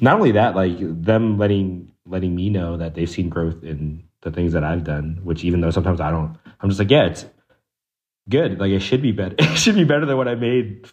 not 0.00 0.16
only 0.16 0.32
that 0.32 0.54
like 0.54 0.76
them 0.78 1.38
letting 1.38 1.92
letting 2.06 2.34
me 2.34 2.50
know 2.50 2.76
that 2.76 2.94
they've 2.94 3.10
seen 3.10 3.28
growth 3.28 3.62
in 3.62 4.04
the 4.22 4.30
things 4.30 4.52
that 4.52 4.64
i've 4.64 4.84
done 4.84 5.18
which 5.22 5.44
even 5.44 5.60
though 5.60 5.70
sometimes 5.70 6.00
i 6.00 6.10
don't 6.10 6.36
i'm 6.60 6.68
just 6.68 6.78
like 6.78 6.90
yeah 6.90 7.06
it's 7.06 7.24
good. 8.28 8.60
Like 8.60 8.70
it 8.70 8.80
should 8.80 9.02
be 9.02 9.12
better 9.12 9.34
it 9.38 9.56
should 9.56 9.74
be 9.74 9.84
better 9.84 10.06
than 10.06 10.16
what 10.16 10.28
i 10.28 10.34
made 10.34 10.88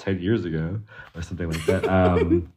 10 0.00 0.20
years 0.20 0.44
ago 0.44 0.80
or 1.14 1.22
something 1.22 1.50
like 1.50 1.64
that 1.66 1.88
um 1.88 2.52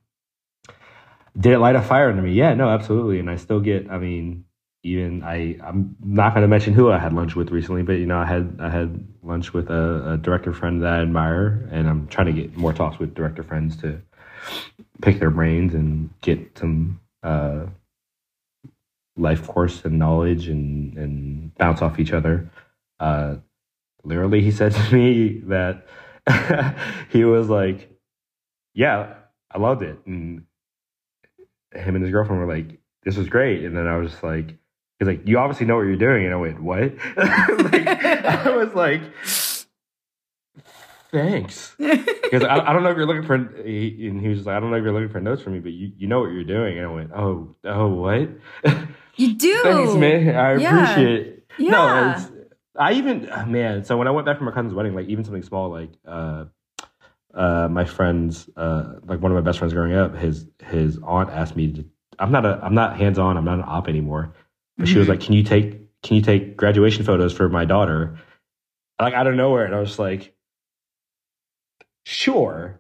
did 1.39 1.53
it 1.53 1.59
light 1.59 1.75
a 1.75 1.81
fire 1.81 2.09
under 2.09 2.21
me 2.21 2.33
yeah 2.33 2.53
no 2.53 2.69
absolutely 2.69 3.19
and 3.19 3.29
i 3.29 3.35
still 3.35 3.59
get 3.59 3.89
i 3.89 3.97
mean 3.97 4.45
even 4.83 5.23
i 5.23 5.57
i'm 5.63 5.95
not 6.03 6.33
going 6.33 6.41
to 6.41 6.47
mention 6.47 6.73
who 6.73 6.91
i 6.91 6.97
had 6.97 7.13
lunch 7.13 7.35
with 7.35 7.51
recently 7.51 7.83
but 7.83 7.93
you 7.93 8.05
know 8.05 8.17
i 8.17 8.25
had 8.25 8.57
i 8.59 8.69
had 8.69 9.07
lunch 9.21 9.53
with 9.53 9.69
a, 9.69 10.13
a 10.13 10.17
director 10.17 10.53
friend 10.53 10.81
that 10.81 10.93
i 10.93 11.01
admire 11.01 11.67
and 11.71 11.87
i'm 11.87 12.07
trying 12.07 12.27
to 12.27 12.33
get 12.33 12.55
more 12.57 12.73
talks 12.73 12.99
with 12.99 13.13
director 13.15 13.43
friends 13.43 13.75
to 13.77 14.01
pick 15.01 15.19
their 15.19 15.29
brains 15.29 15.73
and 15.73 16.09
get 16.21 16.57
some 16.57 16.99
uh, 17.23 17.65
life 19.15 19.47
course 19.47 19.85
and 19.85 19.99
knowledge 19.99 20.47
and, 20.47 20.97
and 20.97 21.55
bounce 21.55 21.81
off 21.81 21.99
each 21.99 22.13
other. 22.13 22.49
Uh, 22.99 23.35
literally, 24.03 24.41
he 24.41 24.51
said 24.51 24.73
to 24.73 24.93
me 24.93 25.39
that 25.45 25.85
he 27.09 27.23
was 27.25 27.49
like, 27.49 27.89
Yeah, 28.73 29.13
I 29.51 29.57
loved 29.59 29.81
it. 29.83 29.99
And 30.05 30.43
him 31.73 31.95
and 31.95 32.03
his 32.03 32.11
girlfriend 32.11 32.41
were 32.45 32.53
like, 32.53 32.79
This 33.03 33.17
was 33.17 33.27
great. 33.29 33.63
And 33.63 33.75
then 33.75 33.87
I 33.87 33.97
was 33.97 34.11
just 34.11 34.23
like, 34.23 34.57
He's 34.99 35.07
like, 35.07 35.27
You 35.27 35.39
obviously 35.39 35.65
know 35.65 35.75
what 35.77 35.83
you're 35.83 35.95
doing. 35.97 36.25
And 36.25 36.33
I 36.33 36.37
went, 36.37 36.61
What? 36.61 36.93
like, 37.17 37.87
I 37.87 38.55
was 38.55 38.73
like, 38.73 39.01
Thanks. 41.11 41.75
Because 41.77 42.43
I, 42.43 42.69
I 42.69 42.73
don't 42.73 42.81
know 42.81 42.89
if 42.89 42.97
you're 42.97 43.05
looking 43.05 43.23
for, 43.25 43.37
he, 43.63 44.07
and 44.07 44.19
he 44.19 44.29
was 44.29 44.47
like, 44.47 44.55
I 44.55 44.59
don't 44.59 44.71
know 44.71 44.77
if 44.77 44.83
you're 44.83 44.93
looking 44.93 45.09
for 45.09 45.19
notes 45.21 45.43
from 45.43 45.53
me, 45.53 45.59
but 45.59 45.71
you, 45.71 45.91
you 45.95 46.07
know 46.07 46.21
what 46.21 46.31
you're 46.31 46.43
doing. 46.43 46.79
And 46.79 46.87
I 46.87 46.91
went, 46.91 47.11
oh, 47.13 47.55
oh, 47.65 47.87
what? 47.89 48.29
you 49.15 49.35
do 49.35 49.59
Thanks, 49.63 49.93
man. 49.93 50.35
I 50.35 50.55
Yeah. 50.55 50.75
appreciate 50.91 51.19
it. 51.27 51.45
No, 51.59 51.85
Yeah. 51.85 52.15
it's, 52.17 52.31
I 52.75 52.93
even, 52.93 53.29
uh, 53.29 53.45
man, 53.45 53.83
so 53.83 53.97
when 53.97 54.07
I 54.07 54.11
went 54.11 54.25
back 54.25 54.37
from 54.37 54.45
my 54.45 54.51
cousin's 54.51 54.73
wedding, 54.73 54.95
like 54.95 55.07
even 55.07 55.23
something 55.23 55.43
small, 55.43 55.69
like, 55.69 55.91
uh, 56.07 56.45
uh, 57.33 57.67
my 57.69 57.85
friends, 57.85 58.49
uh, 58.55 58.95
like 59.05 59.21
one 59.21 59.31
of 59.31 59.35
my 59.35 59.41
best 59.41 59.59
friends 59.59 59.73
growing 59.73 59.93
up, 59.93 60.15
his, 60.15 60.47
his 60.65 60.99
aunt 61.03 61.29
asked 61.29 61.55
me 61.55 61.71
to, 61.73 61.85
I'm 62.19 62.31
not 62.31 62.45
a, 62.45 62.59
I'm 62.63 62.75
not 62.75 62.97
hands 62.97 63.19
on, 63.19 63.37
I'm 63.37 63.45
not 63.45 63.59
an 63.59 63.65
op 63.67 63.87
anymore. 63.87 64.33
But 64.77 64.87
she 64.87 64.97
was 64.97 65.07
like, 65.07 65.19
can 65.19 65.33
you 65.33 65.43
take, 65.43 66.01
can 66.01 66.15
you 66.15 66.21
take 66.21 66.57
graduation 66.57 67.05
photos 67.05 67.31
for 67.31 67.47
my 67.47 67.65
daughter? 67.65 68.17
Like 68.99 69.13
out 69.13 69.27
of 69.27 69.35
nowhere. 69.35 69.65
And 69.65 69.75
I 69.75 69.79
was 69.79 69.99
like, 69.99 70.35
sure. 72.05 72.79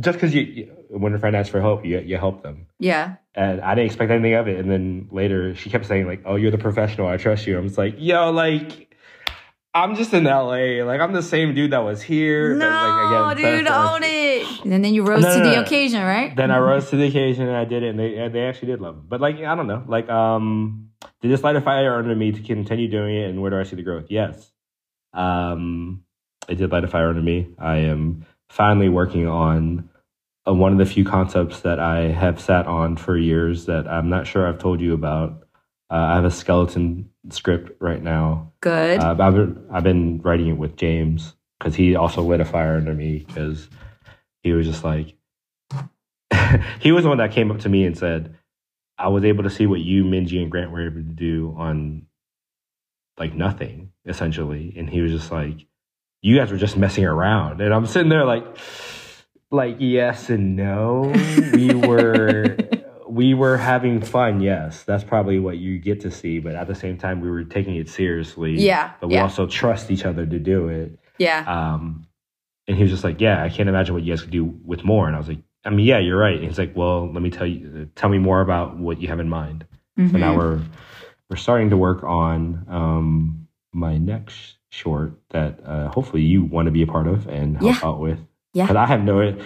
Just 0.00 0.18
because 0.18 0.34
you, 0.34 0.42
you, 0.42 0.76
when 0.88 1.14
a 1.14 1.18
friend 1.18 1.34
asks 1.34 1.50
for 1.50 1.60
help, 1.60 1.84
you, 1.84 2.00
you 2.00 2.16
help 2.16 2.42
them 2.42 2.66
yeah 2.78 3.16
and 3.34 3.60
I 3.60 3.74
didn't 3.74 3.86
expect 3.86 4.10
anything 4.10 4.34
of 4.34 4.48
it. 4.48 4.58
And 4.58 4.70
then 4.70 5.08
later, 5.10 5.54
she 5.54 5.70
kept 5.70 5.86
saying 5.86 6.06
like, 6.06 6.22
"Oh, 6.24 6.36
you're 6.36 6.50
the 6.50 6.58
professional. 6.58 7.06
I 7.06 7.16
trust 7.16 7.46
you." 7.46 7.58
I'm 7.58 7.66
just 7.66 7.78
like, 7.78 7.94
"Yo, 7.98 8.30
like, 8.30 8.91
I'm 9.74 9.94
just 9.96 10.12
in 10.12 10.24
LA. 10.24 10.82
Like, 10.84 11.00
I'm 11.00 11.12
the 11.12 11.22
same 11.22 11.54
dude 11.54 11.70
that 11.72 11.78
was 11.84 12.02
here." 12.02 12.54
no 12.56 12.68
but, 12.68 13.22
like, 13.24 13.36
again, 13.38 13.56
dude 13.58 13.66
that's- 13.66 13.90
own 13.94 14.00
it 14.04 14.64
and 14.64 14.84
then 14.84 14.84
you 14.94 15.02
rose 15.04 15.22
No, 15.22 15.32
to 15.32 15.38
no, 15.38 15.50
the 15.50 15.56
no. 15.56 15.62
occasion 15.62 16.02
right 16.02 16.34
Then 16.36 16.50
I 16.50 16.58
rose 16.58 16.88
to 16.90 16.96
the 16.96 17.06
occasion 17.06 17.48
and 17.48 17.56
I 17.56 17.64
did 17.64 17.82
it, 17.82 17.88
and 17.88 17.98
they 17.98 18.16
and 18.16 18.34
they 18.34 18.42
actually 18.46 18.68
did 18.68 18.80
love 18.80 18.96
it. 18.98 19.08
But 19.08 19.20
like, 19.20 19.36
I 19.38 19.54
don't 19.54 19.66
know, 19.66 19.82
like, 19.86 20.08
um, 20.08 20.90
did 21.20 21.30
this 21.30 21.42
light 21.42 21.56
a 21.56 21.60
fire 21.60 21.96
under 21.96 22.14
me 22.14 22.32
to 22.32 22.40
continue 22.42 22.88
doing 22.88 23.16
it, 23.16 23.30
and 23.30 23.40
where 23.42 23.50
do 23.50 23.58
I 23.58 23.62
see 23.64 23.76
the 23.76 23.82
growth? 23.82 24.06
Yes. 24.08 24.52
Um, 25.14 26.04
it 26.48 26.56
did 26.56 26.70
light 26.70 26.84
a 26.84 26.88
fire 26.88 27.08
under 27.08 27.22
me. 27.22 27.48
I 27.58 27.76
am 27.78 28.24
finally 28.48 28.88
working 28.88 29.26
on 29.26 29.88
uh, 30.46 30.54
one 30.54 30.72
of 30.72 30.78
the 30.78 30.86
few 30.86 31.04
concepts 31.04 31.60
that 31.60 31.78
I 31.78 32.08
have 32.08 32.40
sat 32.40 32.66
on 32.66 32.96
for 32.96 33.16
years 33.16 33.66
that 33.66 33.86
I'm 33.88 34.08
not 34.08 34.26
sure 34.26 34.46
I've 34.46 34.58
told 34.58 34.80
you 34.80 34.94
about. 34.94 35.41
Uh, 35.92 35.96
I 35.96 36.14
have 36.14 36.24
a 36.24 36.30
skeleton 36.30 37.10
script 37.28 37.72
right 37.78 38.02
now. 38.02 38.52
Good. 38.62 38.98
Uh, 38.98 39.14
I've 39.20 39.34
been 39.34 39.66
I've 39.70 39.84
been 39.84 40.22
writing 40.22 40.48
it 40.48 40.56
with 40.56 40.74
James 40.76 41.34
because 41.58 41.74
he 41.74 41.96
also 41.96 42.22
lit 42.22 42.40
a 42.40 42.46
fire 42.46 42.76
under 42.76 42.94
me 42.94 43.18
because 43.18 43.68
he 44.42 44.52
was 44.52 44.66
just 44.66 44.82
like 44.84 45.14
he 46.80 46.92
was 46.92 47.02
the 47.02 47.10
one 47.10 47.18
that 47.18 47.32
came 47.32 47.50
up 47.50 47.58
to 47.60 47.68
me 47.68 47.84
and 47.84 47.98
said 47.98 48.34
I 48.96 49.08
was 49.08 49.24
able 49.24 49.42
to 49.42 49.50
see 49.50 49.66
what 49.66 49.80
you 49.80 50.04
Minji 50.04 50.40
and 50.40 50.50
Grant 50.50 50.70
were 50.70 50.86
able 50.86 50.96
to 50.96 51.02
do 51.02 51.54
on 51.58 52.06
like 53.18 53.34
nothing 53.34 53.92
essentially, 54.06 54.72
and 54.76 54.88
he 54.88 55.02
was 55.02 55.12
just 55.12 55.30
like 55.30 55.66
you 56.22 56.38
guys 56.38 56.50
were 56.50 56.56
just 56.56 56.78
messing 56.78 57.04
around, 57.04 57.60
and 57.60 57.74
I'm 57.74 57.84
sitting 57.84 58.08
there 58.08 58.24
like 58.24 58.46
like 59.50 59.76
yes 59.78 60.30
and 60.30 60.56
no. 60.56 61.12
We 61.52 61.74
were 61.74 62.56
we 63.12 63.34
were 63.34 63.56
having 63.56 64.00
fun. 64.00 64.40
Yes, 64.40 64.82
that's 64.84 65.04
probably 65.04 65.38
what 65.38 65.58
you 65.58 65.78
get 65.78 66.00
to 66.00 66.10
see. 66.10 66.38
But 66.38 66.54
at 66.54 66.66
the 66.66 66.74
same 66.74 66.96
time, 66.96 67.20
we 67.20 67.30
were 67.30 67.44
taking 67.44 67.76
it 67.76 67.88
seriously. 67.88 68.52
Yeah, 68.58 68.92
But 69.00 69.08
we 69.08 69.14
yeah. 69.14 69.22
also 69.22 69.46
trust 69.46 69.90
each 69.90 70.04
other 70.04 70.24
to 70.26 70.38
do 70.38 70.68
it. 70.68 70.98
yeah. 71.18 71.44
Um, 71.46 72.06
and 72.68 72.76
he 72.76 72.82
was 72.84 72.92
just 72.92 73.04
like, 73.04 73.20
"Yeah, 73.20 73.42
I 73.42 73.48
can't 73.48 73.68
imagine 73.68 73.92
what 73.94 74.04
you 74.04 74.12
guys 74.12 74.22
could 74.22 74.30
do 74.30 74.44
with 74.64 74.84
more." 74.84 75.06
And 75.08 75.16
I 75.16 75.18
was 75.18 75.28
like, 75.28 75.40
"I 75.64 75.70
mean, 75.70 75.84
yeah, 75.84 75.98
you're 75.98 76.16
right." 76.18 76.36
And 76.38 76.44
he's 76.44 76.58
like, 76.58 76.74
"Well, 76.76 77.12
let 77.12 77.20
me 77.20 77.28
tell 77.30 77.46
you, 77.46 77.90
tell 77.96 78.08
me 78.08 78.18
more 78.18 78.40
about 78.40 78.76
what 78.78 79.00
you 79.02 79.08
have 79.08 79.20
in 79.20 79.28
mind." 79.28 79.66
So 79.98 80.02
Mm-hmm. 80.04 80.16
now 80.20 80.36
we're 80.36 80.60
we're 81.28 81.36
starting 81.36 81.70
to 81.70 81.76
work 81.76 82.02
on 82.04 82.64
um, 82.68 83.48
my 83.72 83.98
next 83.98 84.56
short 84.70 85.12
that 85.30 85.60
uh, 85.66 85.88
hopefully 85.88 86.22
you 86.22 86.44
want 86.44 86.66
to 86.66 86.72
be 86.72 86.82
a 86.82 86.86
part 86.86 87.06
of 87.08 87.26
and 87.28 87.58
help 87.58 87.74
Yeah. 87.82 87.88
out 87.88 88.00
with. 88.00 88.20
Yeah. 88.54 88.64
Because 88.64 88.76
I 88.76 88.86
have 88.86 89.02
no, 89.02 89.36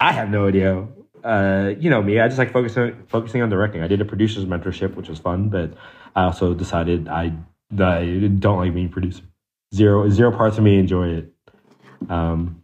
I 0.00 0.12
have 0.12 0.28
no 0.30 0.48
idea. 0.48 0.86
Uh, 1.24 1.72
you 1.80 1.88
know 1.88 2.02
me. 2.02 2.20
I 2.20 2.28
just 2.28 2.38
like 2.38 2.52
focusing 2.52 2.94
focusing 3.08 3.40
on 3.42 3.48
directing. 3.48 3.82
I 3.82 3.88
did 3.88 4.00
a 4.00 4.04
producer's 4.04 4.44
mentorship, 4.44 4.94
which 4.94 5.08
was 5.08 5.18
fun, 5.18 5.48
but 5.48 5.72
I 6.14 6.24
also 6.24 6.52
decided 6.52 7.08
I, 7.08 7.32
I 7.78 8.28
don't 8.38 8.58
like 8.58 8.74
being 8.74 8.90
producer. 8.90 9.22
Zero 9.74 10.08
zero 10.10 10.30
parts 10.36 10.58
of 10.58 10.64
me 10.64 10.78
enjoy 10.78 11.08
it. 11.08 11.32
Um, 12.08 12.62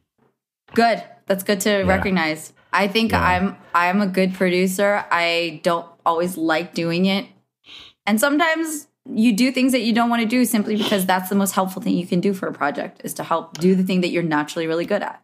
Good. 0.75 1.03
That's 1.27 1.43
good 1.43 1.61
to 1.61 1.71
Yeah. 1.71 1.83
recognize. 1.83 2.53
I 2.73 2.87
think 2.87 3.13
Yeah. 3.13 3.23
I'm 3.23 3.57
I'm 3.75 4.01
a 4.03 4.07
good 4.07 4.35
producer. 4.35 5.05
I 5.11 5.61
don't 5.63 5.87
always 6.05 6.37
like 6.37 6.75
doing 6.75 7.07
it. 7.07 7.27
And 8.07 8.21
sometimes 8.21 8.89
you 9.07 9.33
do 9.33 9.51
things 9.51 9.73
that 9.73 9.81
you 9.81 9.93
don't 9.93 10.11
want 10.11 10.23
to 10.23 10.29
do 10.29 10.45
simply 10.45 10.77
because 10.77 11.07
that's 11.07 11.31
the 11.31 11.35
most 11.35 11.53
helpful 11.55 11.81
thing 11.81 11.95
you 11.97 12.07
can 12.07 12.21
do 12.21 12.35
for 12.35 12.47
a 12.47 12.53
project 12.53 13.01
is 13.05 13.15
to 13.15 13.25
help 13.25 13.59
do 13.59 13.75
the 13.75 13.83
thing 13.83 14.03
that 14.03 14.09
you're 14.09 14.23
naturally 14.23 14.67
really 14.67 14.85
good 14.85 15.03
at. 15.03 15.23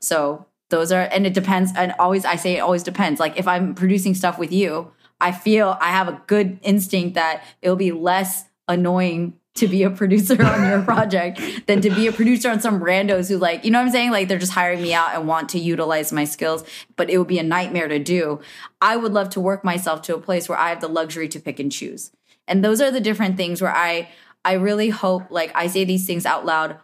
So 0.00 0.46
those 0.70 0.90
are 0.92 1.02
and 1.02 1.26
it 1.26 1.34
depends 1.34 1.72
and 1.76 1.94
always 1.98 2.24
I 2.24 2.36
say 2.36 2.56
it 2.56 2.60
always 2.60 2.82
depends. 2.82 3.20
Like 3.20 3.38
if 3.38 3.46
I'm 3.46 3.74
producing 3.74 4.14
stuff 4.14 4.38
with 4.38 4.52
you, 4.52 4.92
I 5.20 5.32
feel 5.32 5.76
I 5.80 5.90
have 5.90 6.08
a 6.08 6.22
good 6.26 6.58
instinct 6.62 7.14
that 7.14 7.44
it'll 7.60 7.76
be 7.76 7.92
less 7.92 8.44
annoying 8.68 9.34
to 9.54 9.66
be 9.66 9.82
a 9.82 9.90
producer 9.90 10.42
on 10.42 10.68
your 10.68 10.82
project 10.84 11.40
than 11.66 11.80
to 11.80 11.90
be 11.90 12.06
a 12.06 12.12
producer 12.12 12.50
on 12.50 12.60
some 12.60 12.80
randos 12.80 13.28
who 13.28 13.36
like, 13.36 13.64
you 13.64 13.70
know 13.70 13.78
what 13.78 13.86
I'm 13.86 13.90
saying? 13.90 14.10
Like 14.12 14.28
they're 14.28 14.38
just 14.38 14.52
hiring 14.52 14.80
me 14.80 14.94
out 14.94 15.14
and 15.14 15.26
want 15.26 15.48
to 15.50 15.58
utilize 15.58 16.12
my 16.12 16.24
skills, 16.24 16.64
but 16.96 17.10
it 17.10 17.18
would 17.18 17.26
be 17.26 17.38
a 17.38 17.42
nightmare 17.42 17.88
to 17.88 17.98
do. 17.98 18.40
I 18.80 18.96
would 18.96 19.12
love 19.12 19.28
to 19.30 19.40
work 19.40 19.64
myself 19.64 20.02
to 20.02 20.14
a 20.14 20.20
place 20.20 20.48
where 20.48 20.58
I 20.58 20.68
have 20.70 20.80
the 20.80 20.88
luxury 20.88 21.28
to 21.28 21.40
pick 21.40 21.58
and 21.58 21.70
choose. 21.70 22.12
And 22.46 22.64
those 22.64 22.80
are 22.80 22.90
the 22.90 23.00
different 23.00 23.36
things 23.36 23.60
where 23.60 23.74
I 23.74 24.08
I 24.44 24.54
really 24.54 24.88
hope 24.88 25.30
like 25.30 25.52
I 25.54 25.66
say 25.66 25.84
these 25.84 26.06
things 26.06 26.24
out 26.24 26.46
loud 26.46 26.78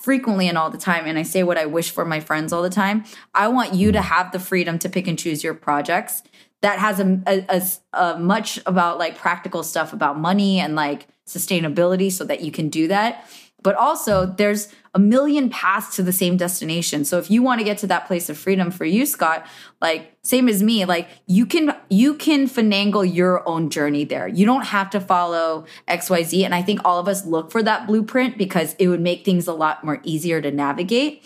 frequently 0.00 0.48
and 0.48 0.56
all 0.56 0.70
the 0.70 0.78
time 0.78 1.06
and 1.06 1.18
I 1.18 1.22
say 1.22 1.42
what 1.42 1.58
I 1.58 1.66
wish 1.66 1.90
for 1.90 2.04
my 2.04 2.20
friends 2.20 2.52
all 2.52 2.62
the 2.62 2.70
time. 2.70 3.04
I 3.34 3.48
want 3.48 3.74
you 3.74 3.90
to 3.92 3.98
mm. 3.98 4.02
have 4.02 4.30
the 4.30 4.38
freedom 4.38 4.78
to 4.78 4.88
pick 4.88 5.08
and 5.08 5.18
choose 5.18 5.42
your 5.42 5.54
projects. 5.54 6.22
That 6.60 6.78
has 6.78 7.00
a, 7.00 7.20
a, 7.26 7.44
a- 7.48 7.98
a 8.14 8.18
much 8.18 8.60
about 8.64 8.98
like 8.98 9.16
practical 9.16 9.62
stuff 9.62 9.92
about 9.92 10.18
money 10.18 10.60
and 10.60 10.74
like 10.74 11.08
sustainability 11.26 12.10
so 12.12 12.24
that 12.24 12.40
you 12.42 12.52
can 12.52 12.68
do 12.68 12.88
that. 12.88 13.28
But 13.62 13.74
also 13.74 14.24
there's 14.24 14.72
a 14.98 15.00
million 15.00 15.48
paths 15.48 15.94
to 15.94 16.02
the 16.02 16.12
same 16.12 16.36
destination. 16.36 17.04
So 17.04 17.18
if 17.18 17.30
you 17.30 17.40
want 17.40 17.60
to 17.60 17.64
get 17.64 17.78
to 17.78 17.86
that 17.86 18.08
place 18.08 18.28
of 18.28 18.36
freedom 18.36 18.72
for 18.72 18.84
you, 18.84 19.06
Scott, 19.06 19.46
like 19.80 20.18
same 20.22 20.48
as 20.48 20.60
me, 20.60 20.84
like 20.86 21.08
you 21.28 21.46
can 21.46 21.76
you 21.88 22.14
can 22.14 22.48
finagle 22.48 23.14
your 23.14 23.48
own 23.48 23.70
journey 23.70 24.02
there. 24.02 24.26
You 24.26 24.44
don't 24.44 24.64
have 24.66 24.90
to 24.90 25.00
follow 25.00 25.66
XYZ. 25.86 26.44
And 26.44 26.52
I 26.52 26.62
think 26.62 26.80
all 26.84 26.98
of 26.98 27.06
us 27.06 27.24
look 27.24 27.52
for 27.52 27.62
that 27.62 27.86
blueprint 27.86 28.36
because 28.36 28.74
it 28.80 28.88
would 28.88 29.00
make 29.00 29.24
things 29.24 29.46
a 29.46 29.52
lot 29.52 29.84
more 29.84 30.00
easier 30.02 30.40
to 30.40 30.50
navigate. 30.50 31.22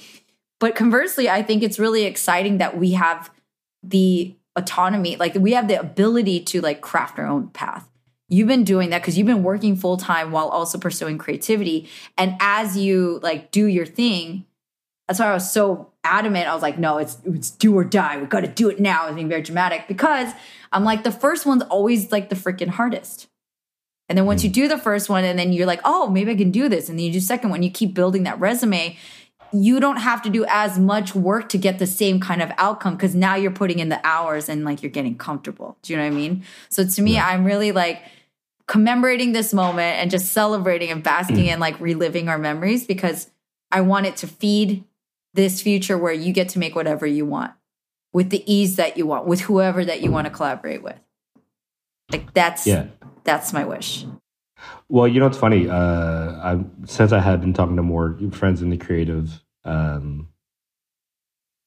But 0.60 0.74
conversely, 0.74 1.30
I 1.30 1.42
think 1.42 1.62
it's 1.62 1.78
really 1.78 2.04
exciting 2.04 2.58
that 2.58 2.76
we 2.76 2.92
have 2.92 3.30
the 3.82 4.36
autonomy, 4.54 5.16
like 5.16 5.34
we 5.34 5.52
have 5.52 5.66
the 5.66 5.80
ability 5.80 6.40
to 6.40 6.60
like 6.60 6.82
craft 6.82 7.18
our 7.18 7.26
own 7.26 7.48
path. 7.48 7.88
You've 8.32 8.48
been 8.48 8.64
doing 8.64 8.88
that 8.90 9.02
because 9.02 9.18
you've 9.18 9.26
been 9.26 9.42
working 9.42 9.76
full 9.76 9.98
time 9.98 10.32
while 10.32 10.48
also 10.48 10.78
pursuing 10.78 11.18
creativity. 11.18 11.90
And 12.16 12.34
as 12.40 12.78
you 12.78 13.20
like 13.22 13.50
do 13.50 13.66
your 13.66 13.84
thing, 13.84 14.46
that's 15.06 15.20
why 15.20 15.26
I 15.26 15.34
was 15.34 15.52
so 15.52 15.90
adamant. 16.02 16.48
I 16.48 16.54
was 16.54 16.62
like, 16.62 16.78
no, 16.78 16.96
it's 16.96 17.18
it's 17.26 17.50
do 17.50 17.76
or 17.76 17.84
die. 17.84 18.16
We 18.16 18.24
got 18.24 18.40
to 18.40 18.48
do 18.48 18.70
it 18.70 18.80
now. 18.80 19.02
I 19.02 19.06
was 19.08 19.16
being 19.16 19.28
very 19.28 19.42
dramatic 19.42 19.86
because 19.86 20.32
I'm 20.72 20.82
like, 20.82 21.04
the 21.04 21.12
first 21.12 21.44
one's 21.44 21.62
always 21.64 22.10
like 22.10 22.30
the 22.30 22.34
freaking 22.34 22.68
hardest. 22.68 23.28
And 24.08 24.16
then 24.16 24.24
once 24.24 24.42
you 24.42 24.48
hmm. 24.48 24.54
do 24.54 24.68
the 24.68 24.78
first 24.78 25.10
one, 25.10 25.24
and 25.24 25.38
then 25.38 25.52
you're 25.52 25.66
like, 25.66 25.82
oh, 25.84 26.08
maybe 26.08 26.32
I 26.32 26.34
can 26.34 26.50
do 26.50 26.70
this. 26.70 26.88
And 26.88 26.98
then 26.98 27.04
you 27.04 27.12
do 27.12 27.20
second 27.20 27.50
one, 27.50 27.62
you 27.62 27.70
keep 27.70 27.92
building 27.92 28.22
that 28.22 28.40
resume. 28.40 28.96
You 29.52 29.78
don't 29.78 29.98
have 29.98 30.22
to 30.22 30.30
do 30.30 30.46
as 30.48 30.78
much 30.78 31.14
work 31.14 31.50
to 31.50 31.58
get 31.58 31.78
the 31.78 31.86
same 31.86 32.18
kind 32.18 32.40
of 32.40 32.50
outcome 32.56 32.96
because 32.96 33.14
now 33.14 33.34
you're 33.34 33.50
putting 33.50 33.78
in 33.78 33.90
the 33.90 34.00
hours 34.06 34.48
and 34.48 34.64
like 34.64 34.82
you're 34.82 34.90
getting 34.90 35.18
comfortable. 35.18 35.76
Do 35.82 35.92
you 35.92 35.98
know 35.98 36.04
what 36.04 36.12
I 36.12 36.16
mean? 36.16 36.44
So 36.70 36.86
to 36.86 37.02
me, 37.02 37.18
I'm 37.18 37.44
really 37.44 37.72
like 37.72 38.02
commemorating 38.66 39.32
this 39.32 39.52
moment 39.52 39.98
and 39.98 40.10
just 40.10 40.32
celebrating 40.32 40.90
and 40.90 41.02
basking 41.02 41.46
in 41.46 41.60
like 41.60 41.78
reliving 41.80 42.28
our 42.28 42.38
memories 42.38 42.86
because 42.86 43.30
I 43.70 43.80
want 43.80 44.06
it 44.06 44.16
to 44.18 44.26
feed 44.26 44.84
this 45.34 45.62
future 45.62 45.96
where 45.96 46.12
you 46.12 46.32
get 46.32 46.50
to 46.50 46.58
make 46.58 46.74
whatever 46.74 47.06
you 47.06 47.24
want 47.24 47.52
with 48.12 48.30
the 48.30 48.42
ease 48.52 48.76
that 48.76 48.96
you 48.96 49.06
want, 49.06 49.26
with 49.26 49.40
whoever 49.42 49.84
that 49.84 50.02
you 50.02 50.10
want 50.10 50.26
to 50.26 50.30
collaborate 50.30 50.82
with. 50.82 50.98
Like 52.10 52.34
that's 52.34 52.66
yeah. 52.66 52.86
that's 53.24 53.52
my 53.52 53.64
wish. 53.64 54.04
Well, 54.88 55.08
you 55.08 55.18
know 55.18 55.26
it's 55.26 55.38
funny? 55.38 55.68
Uh, 55.68 55.74
I 55.74 56.64
since 56.84 57.12
I 57.12 57.20
had 57.20 57.40
been 57.40 57.54
talking 57.54 57.76
to 57.76 57.82
more 57.82 58.18
friends 58.32 58.60
in 58.60 58.68
the 58.70 58.76
creative 58.76 59.42
um, 59.64 60.28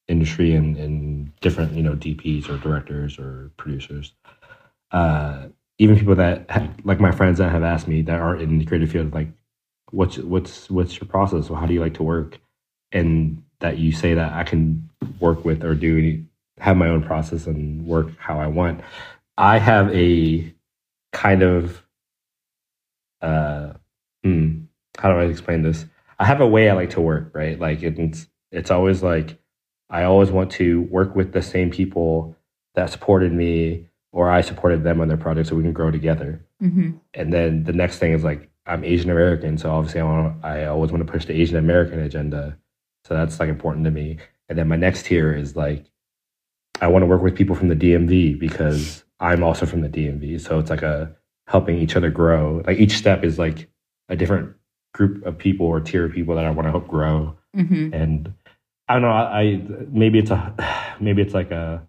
industry 0.08 0.54
and, 0.54 0.76
and 0.76 1.40
different, 1.40 1.72
you 1.72 1.82
know, 1.82 1.94
DPs 1.94 2.48
or 2.48 2.58
directors 2.58 3.18
or 3.18 3.50
producers, 3.56 4.12
uh, 4.92 5.48
even 5.78 5.98
people 5.98 6.14
that 6.16 6.50
ha- 6.50 6.68
like 6.84 7.00
my 7.00 7.12
friends 7.12 7.38
that 7.38 7.50
have 7.50 7.62
asked 7.62 7.88
me 7.88 8.02
that 8.02 8.20
are 8.20 8.36
in 8.36 8.58
the 8.58 8.64
creative 8.64 8.90
field, 8.90 9.12
like, 9.12 9.28
what's 9.90 10.18
what's 10.18 10.70
what's 10.70 10.98
your 11.00 11.08
process? 11.08 11.48
How 11.48 11.66
do 11.66 11.74
you 11.74 11.80
like 11.80 11.94
to 11.94 12.02
work? 12.02 12.38
And 12.92 13.42
that 13.60 13.78
you 13.78 13.92
say 13.92 14.14
that 14.14 14.32
I 14.32 14.44
can 14.44 14.88
work 15.20 15.44
with 15.44 15.64
or 15.64 15.74
do 15.74 16.24
have 16.58 16.76
my 16.76 16.88
own 16.88 17.02
process 17.02 17.46
and 17.46 17.86
work 17.86 18.08
how 18.18 18.38
I 18.38 18.46
want. 18.46 18.80
I 19.36 19.58
have 19.58 19.94
a 19.94 20.52
kind 21.12 21.42
of 21.42 21.82
uh 23.20 23.72
hmm, 24.22 24.60
how 24.98 25.10
do 25.10 25.18
I 25.18 25.24
explain 25.24 25.62
this? 25.62 25.86
I 26.18 26.24
have 26.24 26.40
a 26.40 26.46
way 26.46 26.70
I 26.70 26.74
like 26.74 26.90
to 26.90 27.00
work, 27.00 27.30
right? 27.34 27.58
Like 27.58 27.82
it's 27.82 28.26
it's 28.50 28.70
always 28.70 29.02
like 29.02 29.38
I 29.90 30.04
always 30.04 30.30
want 30.30 30.50
to 30.52 30.82
work 30.82 31.14
with 31.14 31.32
the 31.32 31.42
same 31.42 31.70
people 31.70 32.36
that 32.74 32.90
supported 32.90 33.32
me 33.32 33.88
or 34.16 34.30
I 34.30 34.40
supported 34.40 34.82
them 34.82 35.02
on 35.02 35.08
their 35.08 35.18
project 35.18 35.46
so 35.46 35.56
we 35.56 35.62
can 35.62 35.74
grow 35.74 35.90
together. 35.90 36.42
Mm-hmm. 36.62 36.92
And 37.12 37.32
then 37.34 37.64
the 37.64 37.74
next 37.74 37.98
thing 37.98 38.12
is 38.12 38.24
like 38.24 38.48
I'm 38.64 38.82
Asian 38.82 39.10
American, 39.10 39.58
so 39.58 39.70
obviously 39.70 40.00
I 40.00 40.04
want 40.04 40.42
I 40.42 40.64
always 40.64 40.90
want 40.90 41.06
to 41.06 41.12
push 41.12 41.26
the 41.26 41.34
Asian 41.34 41.58
American 41.58 42.00
agenda. 42.00 42.56
So 43.04 43.12
that's 43.12 43.38
like 43.38 43.50
important 43.50 43.84
to 43.84 43.90
me. 43.90 44.16
And 44.48 44.58
then 44.58 44.68
my 44.68 44.76
next 44.76 45.04
tier 45.04 45.34
is 45.34 45.54
like 45.54 45.84
I 46.80 46.86
want 46.86 47.02
to 47.02 47.06
work 47.06 47.20
with 47.20 47.36
people 47.36 47.54
from 47.54 47.68
the 47.68 47.76
DMV 47.76 48.40
because 48.40 49.04
I'm 49.20 49.42
also 49.42 49.66
from 49.66 49.82
the 49.82 49.88
DMV. 49.90 50.40
So 50.40 50.58
it's 50.58 50.70
like 50.70 50.82
a 50.82 51.14
helping 51.46 51.76
each 51.76 51.94
other 51.94 52.10
grow. 52.10 52.62
Like 52.66 52.78
each 52.78 52.96
step 52.96 53.22
is 53.22 53.38
like 53.38 53.68
a 54.08 54.16
different 54.16 54.56
group 54.94 55.26
of 55.26 55.36
people 55.36 55.66
or 55.66 55.78
tier 55.78 56.06
of 56.06 56.12
people 56.12 56.34
that 56.36 56.46
I 56.46 56.50
want 56.50 56.66
to 56.66 56.70
help 56.70 56.88
grow. 56.88 57.36
Mm-hmm. 57.54 57.92
And 57.92 58.32
I 58.88 58.94
don't 58.94 59.02
know. 59.02 59.10
I, 59.10 59.40
I 59.40 59.62
maybe 59.90 60.18
it's 60.18 60.30
a 60.30 60.96
maybe 61.00 61.20
it's 61.20 61.34
like 61.34 61.50
a 61.50 61.86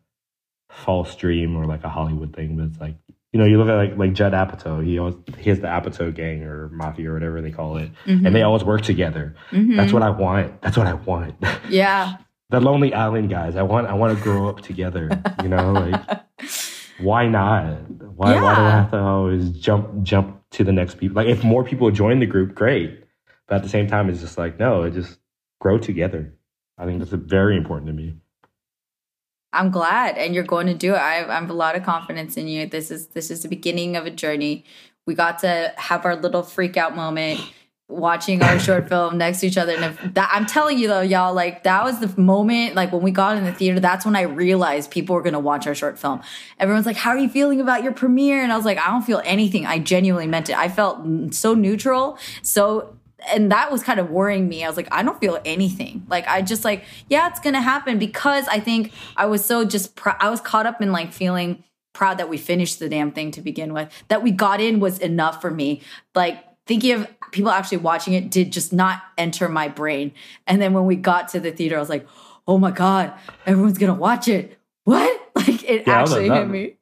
false 0.69 1.15
dream 1.15 1.55
or 1.55 1.65
like 1.65 1.83
a 1.83 1.89
Hollywood 1.89 2.35
thing, 2.35 2.57
but 2.57 2.65
it's 2.65 2.79
like 2.79 2.95
you 3.33 3.39
know 3.39 3.45
you 3.45 3.57
look 3.57 3.67
at 3.69 3.75
like 3.75 3.97
like 3.97 4.13
Judd 4.13 4.33
Apatow. 4.33 4.83
He 4.85 4.97
always 4.99 5.15
he 5.37 5.49
has 5.49 5.59
the 5.59 5.67
Apatow 5.67 6.13
gang 6.13 6.43
or 6.43 6.69
mafia 6.69 7.09
or 7.11 7.13
whatever 7.13 7.41
they 7.41 7.51
call 7.51 7.77
it, 7.77 7.91
and 8.05 8.33
they 8.35 8.41
always 8.43 8.63
work 8.63 8.81
together. 8.81 9.35
Mm-hmm. 9.51 9.75
That's 9.75 9.93
what 9.93 10.03
I 10.03 10.09
want. 10.09 10.61
That's 10.61 10.77
what 10.77 10.87
I 10.87 10.93
want. 10.93 11.35
Yeah. 11.69 12.15
the 12.49 12.61
Lonely 12.61 12.93
Island 12.93 13.29
guys. 13.29 13.55
I 13.57 13.63
want 13.63 13.87
I 13.87 13.93
want 13.93 14.17
to 14.17 14.23
grow 14.23 14.47
up 14.47 14.61
together. 14.61 15.09
You 15.43 15.49
know, 15.49 15.73
like 15.73 16.21
why 16.99 17.27
not? 17.27 17.89
Why 17.89 18.33
why 18.35 18.39
do 18.39 18.45
I 18.45 18.69
have 18.69 18.91
to 18.91 18.99
always 18.99 19.51
jump 19.51 20.03
jump 20.03 20.41
to 20.51 20.63
the 20.63 20.71
next 20.71 20.95
people? 20.97 21.15
Like 21.15 21.27
if 21.27 21.43
more 21.43 21.63
people 21.63 21.91
join 21.91 22.19
the 22.19 22.25
group, 22.25 22.55
great. 22.55 23.03
But 23.47 23.55
at 23.55 23.63
the 23.63 23.69
same 23.69 23.87
time, 23.87 24.09
it's 24.09 24.21
just 24.21 24.37
like 24.37 24.59
no, 24.59 24.83
it 24.83 24.91
just 24.91 25.19
grow 25.59 25.77
together. 25.77 26.33
I 26.77 26.85
think 26.85 26.99
that's 26.99 27.11
very 27.11 27.57
important 27.57 27.87
to 27.87 27.93
me. 27.93 28.15
I'm 29.53 29.71
glad, 29.71 30.17
and 30.17 30.35
you're 30.35 30.43
going 30.43 30.67
to 30.67 30.73
do 30.73 30.93
it. 30.93 30.97
I, 30.97 31.25
I 31.25 31.33
have 31.39 31.49
a 31.49 31.53
lot 31.53 31.75
of 31.75 31.83
confidence 31.83 32.37
in 32.37 32.47
you. 32.47 32.65
This 32.65 32.91
is 32.91 33.07
this 33.07 33.31
is 33.31 33.41
the 33.41 33.47
beginning 33.47 33.95
of 33.95 34.05
a 34.05 34.11
journey. 34.11 34.65
We 35.05 35.15
got 35.15 35.39
to 35.39 35.73
have 35.77 36.05
our 36.05 36.15
little 36.15 36.43
freak 36.43 36.75
out 36.75 36.95
moment 36.95 37.39
watching 37.89 38.43
our 38.43 38.59
short 38.59 38.89
film 38.89 39.17
next 39.17 39.39
to 39.39 39.47
each 39.47 39.57
other. 39.57 39.73
And 39.73 39.85
if 39.85 40.13
that, 40.13 40.29
I'm 40.31 40.45
telling 40.45 40.77
you 40.77 40.87
though, 40.87 41.01
y'all, 41.01 41.33
like 41.33 41.63
that 41.63 41.83
was 41.83 41.99
the 41.99 42.21
moment, 42.21 42.75
like 42.75 42.91
when 42.91 43.01
we 43.01 43.11
got 43.11 43.37
in 43.37 43.45
the 43.45 43.53
theater, 43.53 43.79
that's 43.79 44.05
when 44.05 44.15
I 44.15 44.23
realized 44.23 44.91
people 44.91 45.15
were 45.15 45.21
going 45.21 45.33
to 45.33 45.39
watch 45.39 45.67
our 45.67 45.75
short 45.75 45.97
film. 45.97 46.21
Everyone's 46.59 46.85
like, 46.85 46.97
how 46.97 47.11
are 47.11 47.17
you 47.17 47.29
feeling 47.29 47.61
about 47.61 47.83
your 47.83 47.93
premiere? 47.93 48.43
And 48.43 48.51
I 48.51 48.57
was 48.57 48.65
like, 48.65 48.77
I 48.77 48.87
don't 48.87 49.03
feel 49.03 49.21
anything. 49.25 49.65
I 49.65 49.79
genuinely 49.79 50.27
meant 50.27 50.49
it. 50.49 50.57
I 50.57 50.67
felt 50.67 51.33
so 51.33 51.53
neutral. 51.53 52.17
So, 52.41 52.96
and 53.27 53.51
that 53.51 53.71
was 53.71 53.83
kind 53.83 53.99
of 53.99 54.09
worrying 54.09 54.47
me. 54.47 54.63
I 54.63 54.67
was 54.67 54.77
like, 54.77 54.87
I 54.91 55.03
don't 55.03 55.19
feel 55.19 55.39
anything. 55.43 56.05
Like, 56.07 56.27
I 56.27 56.41
just 56.41 56.63
like, 56.63 56.83
yeah, 57.09 57.27
it's 57.27 57.39
going 57.39 57.55
to 57.55 57.61
happen 57.61 57.97
because 57.97 58.47
I 58.47 58.59
think 58.59 58.93
I 59.15 59.25
was 59.25 59.43
so 59.43 59.65
just, 59.65 59.95
pr- 59.95 60.11
I 60.19 60.29
was 60.29 60.39
caught 60.39 60.65
up 60.65 60.81
in 60.81 60.91
like 60.91 61.11
feeling 61.11 61.63
proud 61.93 62.19
that 62.19 62.29
we 62.29 62.37
finished 62.37 62.79
the 62.79 62.87
damn 62.87 63.11
thing 63.11 63.31
to 63.31 63.41
begin 63.41 63.73
with. 63.73 63.91
That 64.07 64.21
we 64.21 64.31
got 64.31 64.61
in 64.61 64.79
was 64.79 64.99
enough 64.99 65.41
for 65.41 65.49
me. 65.49 65.81
Like, 66.13 66.43
thinking 66.67 66.91
of 66.91 67.07
people 67.31 67.49
actually 67.49 67.79
watching 67.79 68.13
it 68.13 68.29
did 68.29 68.51
just 68.51 68.71
not 68.71 69.01
enter 69.17 69.49
my 69.49 69.67
brain. 69.67 70.11
And 70.45 70.61
then 70.61 70.73
when 70.73 70.85
we 70.85 70.95
got 70.95 71.29
to 71.29 71.39
the 71.39 71.51
theater, 71.51 71.77
I 71.77 71.79
was 71.79 71.89
like, 71.89 72.07
oh 72.47 72.57
my 72.57 72.71
God, 72.71 73.13
everyone's 73.45 73.77
gonna 73.77 73.93
watch 73.93 74.27
it. 74.27 74.57
What? 74.83 75.21
Like 75.37 75.63
it 75.65 75.83
yeah, 75.85 76.01
actually 76.01 76.29
hit 76.29 76.47
me. 76.49 76.77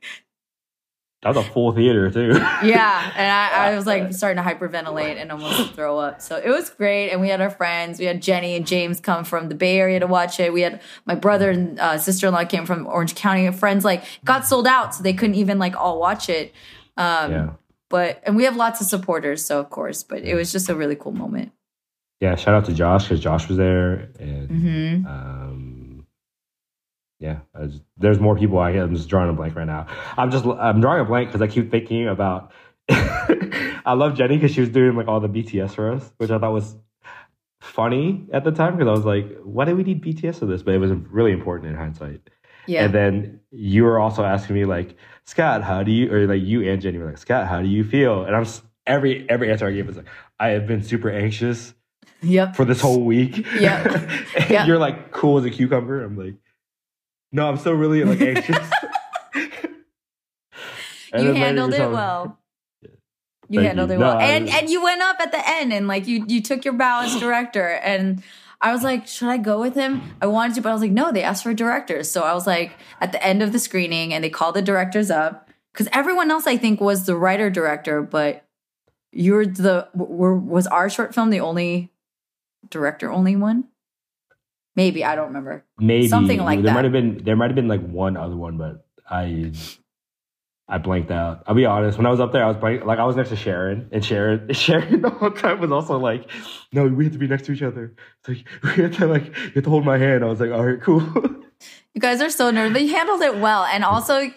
That 1.25 1.35
was 1.35 1.45
a 1.45 1.49
full 1.49 1.71
theater 1.71 2.09
too. 2.11 2.29
yeah. 2.63 3.11
And 3.15 3.31
I, 3.31 3.71
I, 3.71 3.75
was 3.75 3.87
like 3.87 4.13
starting 4.13 4.41
to 4.41 4.47
hyperventilate 4.47 5.19
and 5.19 5.31
almost 5.31 5.73
throw 5.73 5.97
up. 5.97 6.21
So 6.21 6.37
it 6.37 6.49
was 6.49 6.69
great. 6.69 7.09
And 7.09 7.19
we 7.19 7.29
had 7.29 7.41
our 7.41 7.49
friends. 7.49 7.97
We 7.97 8.05
had 8.05 8.21
Jenny 8.21 8.55
and 8.55 8.67
James 8.67 8.99
come 8.99 9.25
from 9.25 9.49
the 9.49 9.55
Bay 9.55 9.79
Area 9.79 9.99
to 9.99 10.05
watch 10.05 10.39
it. 10.39 10.53
We 10.53 10.61
had 10.61 10.81
my 11.05 11.15
brother 11.15 11.49
and 11.49 11.79
uh, 11.79 11.97
sister 11.97 12.27
in 12.27 12.33
law 12.33 12.45
came 12.45 12.67
from 12.67 12.85
Orange 12.85 13.15
County. 13.15 13.51
Friends 13.51 13.83
like 13.83 14.03
got 14.23 14.45
sold 14.45 14.67
out, 14.67 14.93
so 14.93 15.01
they 15.01 15.13
couldn't 15.13 15.35
even 15.35 15.57
like 15.57 15.75
all 15.75 15.99
watch 15.99 16.29
it. 16.29 16.53
Um, 16.95 17.31
yeah 17.31 17.49
but 17.89 18.21
and 18.23 18.35
we 18.35 18.43
have 18.43 18.55
lots 18.55 18.81
of 18.81 18.87
supporters, 18.87 19.45
so 19.45 19.59
of 19.59 19.69
course. 19.69 20.03
But 20.03 20.23
it 20.23 20.35
was 20.35 20.51
just 20.51 20.69
a 20.69 20.75
really 20.75 20.95
cool 20.95 21.11
moment. 21.11 21.51
Yeah, 22.19 22.35
shout 22.35 22.53
out 22.53 22.65
to 22.65 22.73
Josh 22.73 23.03
because 23.03 23.19
Josh 23.19 23.47
was 23.47 23.57
there, 23.57 24.09
and 24.19 24.49
mm-hmm. 24.49 25.07
um, 25.07 25.84
yeah, 27.19 27.39
was, 27.53 27.81
there's 27.97 28.19
more 28.19 28.35
people. 28.35 28.59
I 28.59 28.71
am 28.71 28.93
just 28.95 29.09
drawing 29.09 29.29
a 29.29 29.33
blank 29.33 29.55
right 29.55 29.67
now. 29.67 29.87
I'm 30.17 30.31
just 30.31 30.45
I'm 30.45 30.81
drawing 30.81 31.01
a 31.01 31.05
blank 31.05 31.29
because 31.29 31.41
I 31.41 31.47
keep 31.47 31.71
thinking 31.71 32.07
about. 32.07 32.51
I 32.89 33.93
love 33.93 34.15
Jenny 34.15 34.37
because 34.37 34.51
she 34.51 34.61
was 34.61 34.69
doing 34.69 34.95
like 34.95 35.07
all 35.07 35.19
the 35.19 35.29
BTS 35.29 35.71
for 35.71 35.91
us, 35.91 36.11
which 36.17 36.31
I 36.31 36.39
thought 36.39 36.51
was 36.51 36.75
funny 37.61 38.27
at 38.31 38.43
the 38.43 38.51
time 38.51 38.77
because 38.77 38.87
I 38.87 38.91
was 38.91 39.05
like, 39.05 39.37
why 39.43 39.65
do 39.65 39.75
we 39.75 39.83
need 39.83 40.03
BTS 40.03 40.39
for 40.39 40.45
this? 40.45 40.63
But 40.63 40.75
it 40.75 40.77
was 40.79 40.91
really 40.91 41.31
important 41.31 41.71
in 41.71 41.75
hindsight. 41.75 42.29
Yeah. 42.67 42.85
And 42.85 42.93
then 42.93 43.39
you 43.51 43.83
were 43.83 43.99
also 43.99 44.23
asking 44.23 44.55
me 44.55 44.65
like, 44.65 44.95
Scott, 45.25 45.63
how 45.63 45.83
do 45.83 45.91
you, 45.91 46.11
or 46.11 46.27
like 46.27 46.41
you 46.41 46.67
and 46.67 46.81
Jenny 46.81 46.97
were 46.97 47.05
like, 47.05 47.17
Scott, 47.17 47.47
how 47.47 47.61
do 47.61 47.67
you 47.67 47.83
feel? 47.83 48.23
And 48.25 48.35
I'm 48.35 48.45
every 48.87 49.27
every 49.29 49.51
answer 49.51 49.67
I 49.67 49.71
gave 49.71 49.87
was 49.87 49.97
like, 49.97 50.07
I 50.39 50.49
have 50.49 50.67
been 50.67 50.83
super 50.83 51.09
anxious. 51.09 51.73
Yep. 52.21 52.55
For 52.55 52.65
this 52.65 52.81
whole 52.81 53.03
week. 53.03 53.45
Yep. 53.59 54.09
yep. 54.49 54.67
You're 54.67 54.79
like 54.79 55.11
cool 55.11 55.37
as 55.37 55.45
a 55.45 55.51
cucumber. 55.51 56.03
I'm 56.03 56.17
like, 56.17 56.35
no, 57.35 57.49
I'm 57.49 57.57
still 57.57 57.73
really 57.73 58.01
like 58.05 58.21
anxious. 58.21 58.71
you 61.13 61.33
handled 61.33 61.73
it 61.73 61.91
well. 61.91 62.39
You 63.49 63.59
Thank 63.59 63.67
handled 63.67 63.89
you. 63.89 63.95
it 63.95 63.99
well, 63.99 64.13
no, 64.17 64.19
and 64.21 64.47
and 64.49 64.69
you 64.69 64.81
went 64.81 65.01
up 65.01 65.17
at 65.19 65.33
the 65.33 65.41
end, 65.45 65.73
and 65.73 65.85
like 65.85 66.07
you 66.07 66.23
you 66.29 66.41
took 66.41 66.63
your 66.63 66.75
bow 66.75 67.01
as 67.01 67.19
director, 67.19 67.67
and 67.67 68.23
I 68.61 68.71
was 68.71 68.83
like, 68.83 69.05
should 69.05 69.27
I 69.27 69.35
go 69.35 69.59
with 69.59 69.75
him? 69.75 70.01
I 70.21 70.27
wanted 70.27 70.55
to, 70.55 70.61
but 70.61 70.69
I 70.69 70.73
was 70.73 70.81
like, 70.81 70.91
no, 70.91 71.11
they 71.11 71.23
asked 71.23 71.43
for 71.43 71.53
directors. 71.53 72.09
So 72.09 72.23
I 72.23 72.33
was 72.33 72.47
like, 72.47 72.71
at 73.01 73.11
the 73.11 73.21
end 73.21 73.43
of 73.43 73.51
the 73.51 73.59
screening, 73.59 74.13
and 74.13 74.23
they 74.23 74.29
called 74.29 74.55
the 74.55 74.61
directors 74.61 75.11
up 75.11 75.49
because 75.73 75.89
everyone 75.91 76.31
else, 76.31 76.47
I 76.47 76.55
think, 76.55 76.79
was 76.79 77.05
the 77.05 77.17
writer 77.17 77.49
director, 77.49 78.01
but 78.01 78.45
you're 79.11 79.45
the 79.45 79.89
were 79.93 80.37
was 80.37 80.67
our 80.67 80.89
short 80.89 81.13
film 81.13 81.31
the 81.31 81.41
only 81.41 81.91
director 82.69 83.11
only 83.11 83.35
one? 83.35 83.65
Maybe 84.75 85.05
I 85.05 85.15
don't 85.15 85.27
remember. 85.27 85.63
Maybe 85.79 86.07
something 86.07 86.39
like 86.39 86.57
there 86.57 86.65
that. 86.65 86.73
might 86.73 86.83
have 86.83 86.93
been 86.93 87.23
there 87.23 87.35
might 87.35 87.47
have 87.47 87.55
been 87.55 87.67
like 87.67 87.85
one 87.85 88.17
other 88.17 88.35
one, 88.35 88.57
but 88.57 88.85
I 89.09 89.51
I 90.67 90.79
blanked 90.79 91.11
out. 91.11 91.43
I'll 91.45 91.55
be 91.55 91.65
honest. 91.65 91.97
When 91.97 92.07
I 92.07 92.09
was 92.09 92.19
up 92.19 92.31
there, 92.31 92.43
I 92.43 92.47
was 92.47 92.57
blank, 92.57 92.83
like 92.85 92.97
I 92.97 93.05
was 93.05 93.15
next 93.15 93.29
to 93.29 93.35
Sharon, 93.35 93.87
and 93.91 94.03
Sharon, 94.03 94.51
Sharon 94.53 95.01
the 95.01 95.11
whole 95.11 95.31
time 95.31 95.59
was 95.59 95.71
also 95.71 95.97
like, 95.99 96.29
"No, 96.73 96.87
we 96.87 97.05
have 97.05 97.13
to 97.13 97.19
be 97.19 97.27
next 97.27 97.45
to 97.45 97.51
each 97.51 97.61
other. 97.61 97.93
It's 98.19 98.29
like 98.29 98.47
we 98.77 98.83
have 98.83 98.97
to 98.97 99.07
like 99.07 99.25
you 99.25 99.51
have 99.55 99.63
to 99.63 99.69
hold 99.69 99.85
my 99.85 99.97
hand." 99.97 100.23
I 100.23 100.27
was 100.27 100.39
like, 100.39 100.51
"All 100.51 100.65
right, 100.65 100.81
cool." 100.81 101.03
You 101.93 102.01
guys 102.01 102.19
are 102.19 102.29
so 102.29 102.51
nervous. 102.51 102.81
You 102.81 102.89
handled 102.89 103.21
it 103.21 103.37
well, 103.37 103.63
and 103.63 103.85
also, 103.85 104.29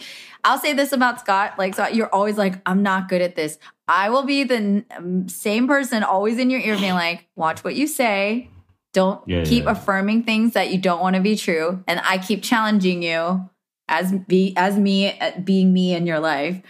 I'll 0.44 0.60
say 0.60 0.74
this 0.74 0.92
about 0.92 1.18
Scott: 1.18 1.58
like, 1.58 1.74
Scott, 1.74 1.92
you're 1.92 2.08
always 2.14 2.38
like, 2.38 2.54
"I'm 2.64 2.84
not 2.84 3.08
good 3.08 3.20
at 3.20 3.34
this." 3.34 3.58
I 3.88 4.10
will 4.10 4.22
be 4.22 4.44
the 4.44 4.84
um, 4.96 5.28
same 5.28 5.66
person, 5.66 6.04
always 6.04 6.38
in 6.38 6.50
your 6.50 6.60
ear, 6.60 6.76
being 6.76 6.94
like, 6.94 7.26
"Watch 7.34 7.64
what 7.64 7.74
you 7.74 7.88
say." 7.88 8.48
Don't 8.92 9.26
yeah, 9.28 9.44
keep 9.44 9.64
yeah. 9.64 9.72
affirming 9.72 10.24
things 10.24 10.54
that 10.54 10.70
you 10.70 10.78
don't 10.78 11.00
want 11.00 11.16
to 11.16 11.22
be 11.22 11.36
true. 11.36 11.82
And 11.86 12.00
I 12.04 12.18
keep 12.18 12.42
challenging 12.42 13.02
you 13.02 13.48
as 13.88 14.12
be 14.12 14.54
as 14.56 14.76
me 14.78 15.18
uh, 15.18 15.32
being 15.42 15.72
me 15.72 15.94
in 15.94 16.06
your 16.06 16.20
life. 16.20 16.60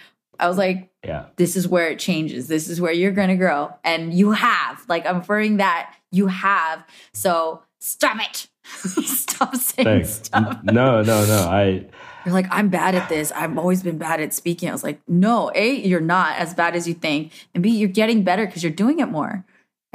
I 0.41 0.49
was 0.49 0.59
like 0.59 0.89
yeah. 1.05 1.27
This 1.37 1.57
is 1.57 1.69
where 1.69 1.89
it 1.89 1.99
changes. 1.99 2.49
This 2.49 2.69
is 2.69 2.81
where 2.81 2.93
you're 2.93 3.13
gonna 3.13 3.37
grow. 3.37 3.73
And 3.85 4.13
you 4.13 4.33
have 4.33 4.85
like 4.89 5.07
i'm 5.07 5.19
referring 5.19 5.59
that 5.59 5.95
you 6.11 6.27
have. 6.27 6.85
So 7.13 7.63
stop 7.79 8.19
it. 8.21 8.49
Stop 9.07 9.57
saying 9.57 9.87
Thanks. 9.87 10.11
stuff 10.11 10.61
no 10.63 11.01
no 11.01 11.25
no 11.25 11.49
i 11.51 11.87
you're 12.27 12.35
like 12.35 12.47
i'm 12.51 12.69
bad 12.69 12.95
at 12.95 13.09
this. 13.09 13.33
I've 13.33 13.57
always 13.57 13.83
been 13.83 13.97
bad 13.97 14.21
at 14.21 14.35
speaking. 14.35 14.69
I 14.69 14.73
was 14.73 14.85
like 14.85 15.01
no 15.09 15.51
a 15.55 15.75
you're 15.75 16.01
not 16.01 16.37
as 16.37 16.53
bad 16.53 16.77
as 16.77 16.87
you 16.87 16.93
think 16.93 17.33
and 17.55 17.63
b 17.63 17.71
you're 17.71 17.89
getting 17.89 18.25
better 18.25 18.45
because 18.45 18.63
you're 18.63 18.73
doing 18.73 18.99
it 18.99 19.07
more 19.07 19.47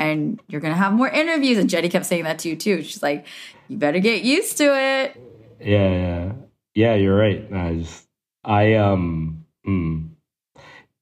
and 0.03 0.39
you're 0.47 0.61
gonna 0.61 0.73
have 0.73 0.93
more 0.93 1.09
interviews 1.09 1.57
and 1.57 1.69
jenny 1.69 1.89
kept 1.89 2.05
saying 2.05 2.23
that 2.23 2.39
to 2.39 2.49
you 2.49 2.55
too 2.55 2.81
she's 2.83 3.03
like 3.03 3.25
you 3.67 3.77
better 3.77 3.99
get 3.99 4.23
used 4.23 4.57
to 4.57 4.65
it 4.65 5.21
yeah 5.59 5.89
yeah 5.89 6.31
yeah, 6.75 6.95
you're 6.95 7.15
right. 7.15 7.45
I 7.53 7.75
just, 7.75 8.07
I 8.43 8.73
um, 8.75 9.45
mm, 9.67 10.09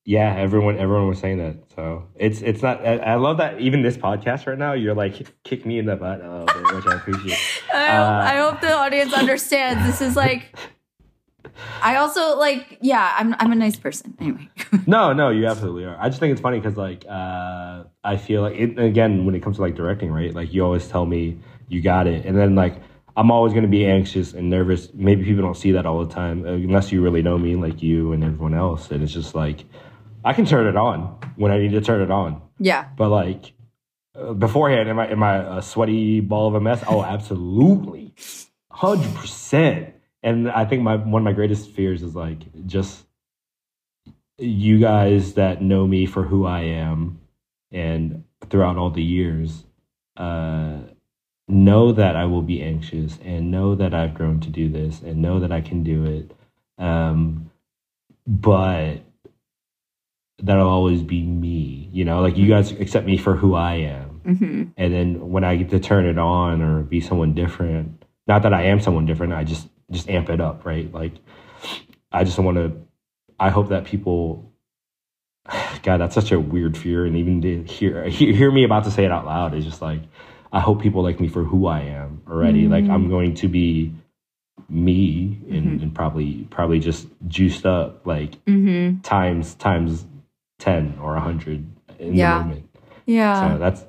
yeah, 0.04 0.36
everyone, 0.36 0.78
everyone 0.78 1.08
was 1.08 1.20
saying 1.20 1.38
that. 1.38 1.56
So 1.76 2.08
it's, 2.16 2.42
it's 2.42 2.62
not. 2.62 2.86
I, 2.86 2.98
I, 2.98 3.16
love 3.16 3.38
that 3.38 3.60
even 3.62 3.82
this 3.82 3.98
podcast 3.98 4.48
right 4.48 4.58
now, 4.58 4.74
you're 4.74 4.96
like 4.96 5.26
kick 5.44 5.66
me 5.66 5.80
in 5.80 5.86
the 5.86 5.96
butt 5.96 6.20
little 6.20 6.76
which 6.76 6.86
I 6.86 6.96
appreciate. 6.96 7.38
I, 7.74 7.88
hope, 7.88 8.08
uh, 8.08 8.24
I 8.26 8.38
hope 8.38 8.62
the 8.62 8.74
audience 8.74 9.14
understands. 9.18 9.86
This 9.86 10.02
is 10.02 10.16
like. 10.16 10.56
I 11.82 11.98
also 11.98 12.38
like, 12.38 12.78
yeah, 12.82 13.16
I'm 13.18 13.36
I'm 13.40 13.52
a 13.52 13.56
nice 13.56 13.76
person. 13.76 14.16
Anyway. 14.20 14.50
no, 14.88 15.14
no, 15.14 15.30
you 15.30 15.48
absolutely 15.48 15.86
are. 15.86 15.98
I 16.00 16.10
just 16.10 16.20
think 16.20 16.32
it's 16.32 16.42
funny 16.42 16.60
because 16.60 16.78
like 16.78 17.06
uh, 17.10 17.84
I 18.04 18.18
feel 18.18 18.42
like 18.42 18.56
it, 18.56 18.80
again 18.80 19.26
when 19.26 19.36
it 19.36 19.42
comes 19.42 19.58
to 19.58 19.62
like 19.62 19.76
directing, 19.76 20.12
right? 20.12 20.34
Like 20.34 20.54
you 20.54 20.64
always 20.64 20.88
tell 20.88 21.06
me 21.06 21.40
you 21.68 21.82
got 21.82 22.08
it, 22.08 22.26
and 22.26 22.38
then 22.38 22.56
like 22.56 22.76
I'm 23.16 23.32
always 23.32 23.54
going 23.54 23.64
to 23.64 23.70
be 23.70 23.86
anxious 23.86 24.34
and 24.34 24.50
nervous. 24.50 24.90
Maybe 24.94 25.24
people 25.24 25.44
don't 25.44 25.58
see 25.58 25.72
that 25.74 25.86
all 25.86 26.04
the 26.06 26.14
time, 26.14 26.46
uh, 26.46 26.52
unless 26.54 26.92
you 26.92 27.02
really 27.02 27.22
know 27.22 27.38
me, 27.38 27.56
like 27.56 27.84
you 27.84 28.14
and 28.14 28.24
everyone 28.24 28.54
else. 28.54 28.90
And 28.92 29.04
it's 29.04 29.14
just 29.14 29.36
like, 29.36 29.66
I 30.24 30.34
can 30.34 30.46
turn 30.46 30.68
it 30.68 30.78
on 30.78 31.18
when 31.36 31.52
I 31.52 31.58
need 31.58 31.72
to 31.72 31.82
turn 31.82 32.02
it 32.02 32.12
on. 32.12 32.42
Yeah. 32.60 32.88
But 32.96 33.10
like 33.10 33.54
uh, 34.16 34.34
beforehand, 34.34 34.90
am 34.90 35.00
I 35.00 35.12
am 35.12 35.24
I 35.24 35.58
a 35.58 35.62
sweaty 35.62 36.20
ball 36.20 36.48
of 36.48 36.56
a 36.56 36.62
mess? 36.62 36.84
Oh, 36.88 37.04
absolutely, 37.04 38.14
hundred 38.70 39.14
percent. 39.16 39.91
And 40.24 40.50
I 40.52 40.66
think 40.66 40.84
my 40.84 40.96
one 40.96 41.22
of 41.22 41.26
my 41.26 41.34
greatest 41.34 41.72
fears 41.72 42.04
is 42.04 42.16
like 42.16 42.40
just 42.66 43.06
you 44.38 44.80
guys 44.80 45.34
that 45.34 45.62
know 45.62 45.88
me 45.88 46.06
for 46.06 46.24
who 46.24 46.46
I 46.46 46.62
am, 46.62 47.20
and 47.72 48.24
throughout 48.50 48.78
all 48.78 48.90
the 48.90 49.04
years. 49.04 49.66
Uh, 50.18 50.80
know 51.48 51.92
that 51.92 52.16
I 52.16 52.26
will 52.26 52.42
be 52.42 52.62
anxious 52.62 53.20
and 53.24 53.52
know 53.52 53.76
that 53.76 53.94
I've 53.94 54.14
grown 54.14 54.40
to 54.42 54.50
do 54.50 54.70
this 54.70 55.02
and 55.02 55.22
know 55.22 55.40
that 55.40 55.52
I 55.52 55.62
can 55.62 55.84
do 55.84 56.06
it. 56.06 56.32
Um, 56.78 57.52
but 58.26 58.98
that'll 60.40 60.70
always 60.70 61.02
be 61.02 61.22
me, 61.22 61.90
you 61.92 62.06
know, 62.06 62.22
like 62.22 62.38
you 62.38 62.48
guys 62.48 62.72
accept 62.72 63.06
me 63.06 63.18
for 63.18 63.36
who 63.36 63.54
I 63.54 63.74
am. 63.76 64.22
Mm-hmm. 64.26 64.64
And 64.78 64.94
then 64.94 65.30
when 65.30 65.44
I 65.44 65.58
get 65.58 65.70
to 65.72 65.80
turn 65.80 66.06
it 66.06 66.18
on 66.18 66.62
or 66.62 66.84
be 66.84 67.02
someone 67.02 67.34
different, 67.34 68.04
not 68.28 68.44
that 68.44 68.54
I 68.54 68.64
am 68.64 68.80
someone 68.80 69.06
different, 69.06 69.34
I 69.34 69.44
just, 69.44 69.68
just 69.92 70.10
amp 70.10 70.30
it 70.30 70.42
up, 70.42 70.66
right? 70.66 70.92
Like, 70.92 71.14
I 72.12 72.24
just 72.24 72.40
want 72.40 72.58
to, 72.58 72.74
I 73.40 73.50
hope 73.50 73.70
that 73.70 73.86
people, 73.86 74.52
God, 75.84 75.98
that's 75.98 76.16
such 76.16 76.32
a 76.32 76.40
weird 76.40 76.78
fear. 76.78 77.06
And 77.06 77.16
even 77.18 77.42
to 77.42 77.64
hear, 77.64 78.08
hear 78.10 78.52
me 78.52 78.64
about 78.64 78.86
to 78.86 78.92
say 78.92 79.06
it 79.06 79.12
out 79.12 79.26
loud 79.26 79.54
is 79.54 79.66
just 79.66 79.82
like, 79.82 80.02
I 80.52 80.60
hope 80.60 80.82
people 80.82 81.04
like 81.04 81.20
me 81.20 81.28
for 81.28 81.44
who 81.44 81.68
I 81.68 81.82
am 81.82 82.22
already. 82.30 82.64
Mm-hmm. 82.64 82.72
Like 82.72 82.90
I'm 82.90 83.10
going 83.10 83.36
to 83.36 83.48
be 83.48 83.94
me 84.68 85.40
and, 85.50 85.66
mm-hmm. 85.66 85.84
and, 85.84 85.96
probably 85.96 86.48
probably 86.50 86.80
just 86.80 87.08
juiced 87.28 87.66
up 87.66 88.06
like 88.06 88.44
mm-hmm. 88.46 89.00
times 89.02 89.56
times 89.56 90.06
10 90.60 90.98
or 91.02 91.14
100 91.14 91.66
in 92.00 92.16
yeah. 92.16 92.38
the 92.38 92.44
moment. 92.44 92.70
Yeah. 93.06 93.54
So 93.54 93.58
that's 93.58 93.86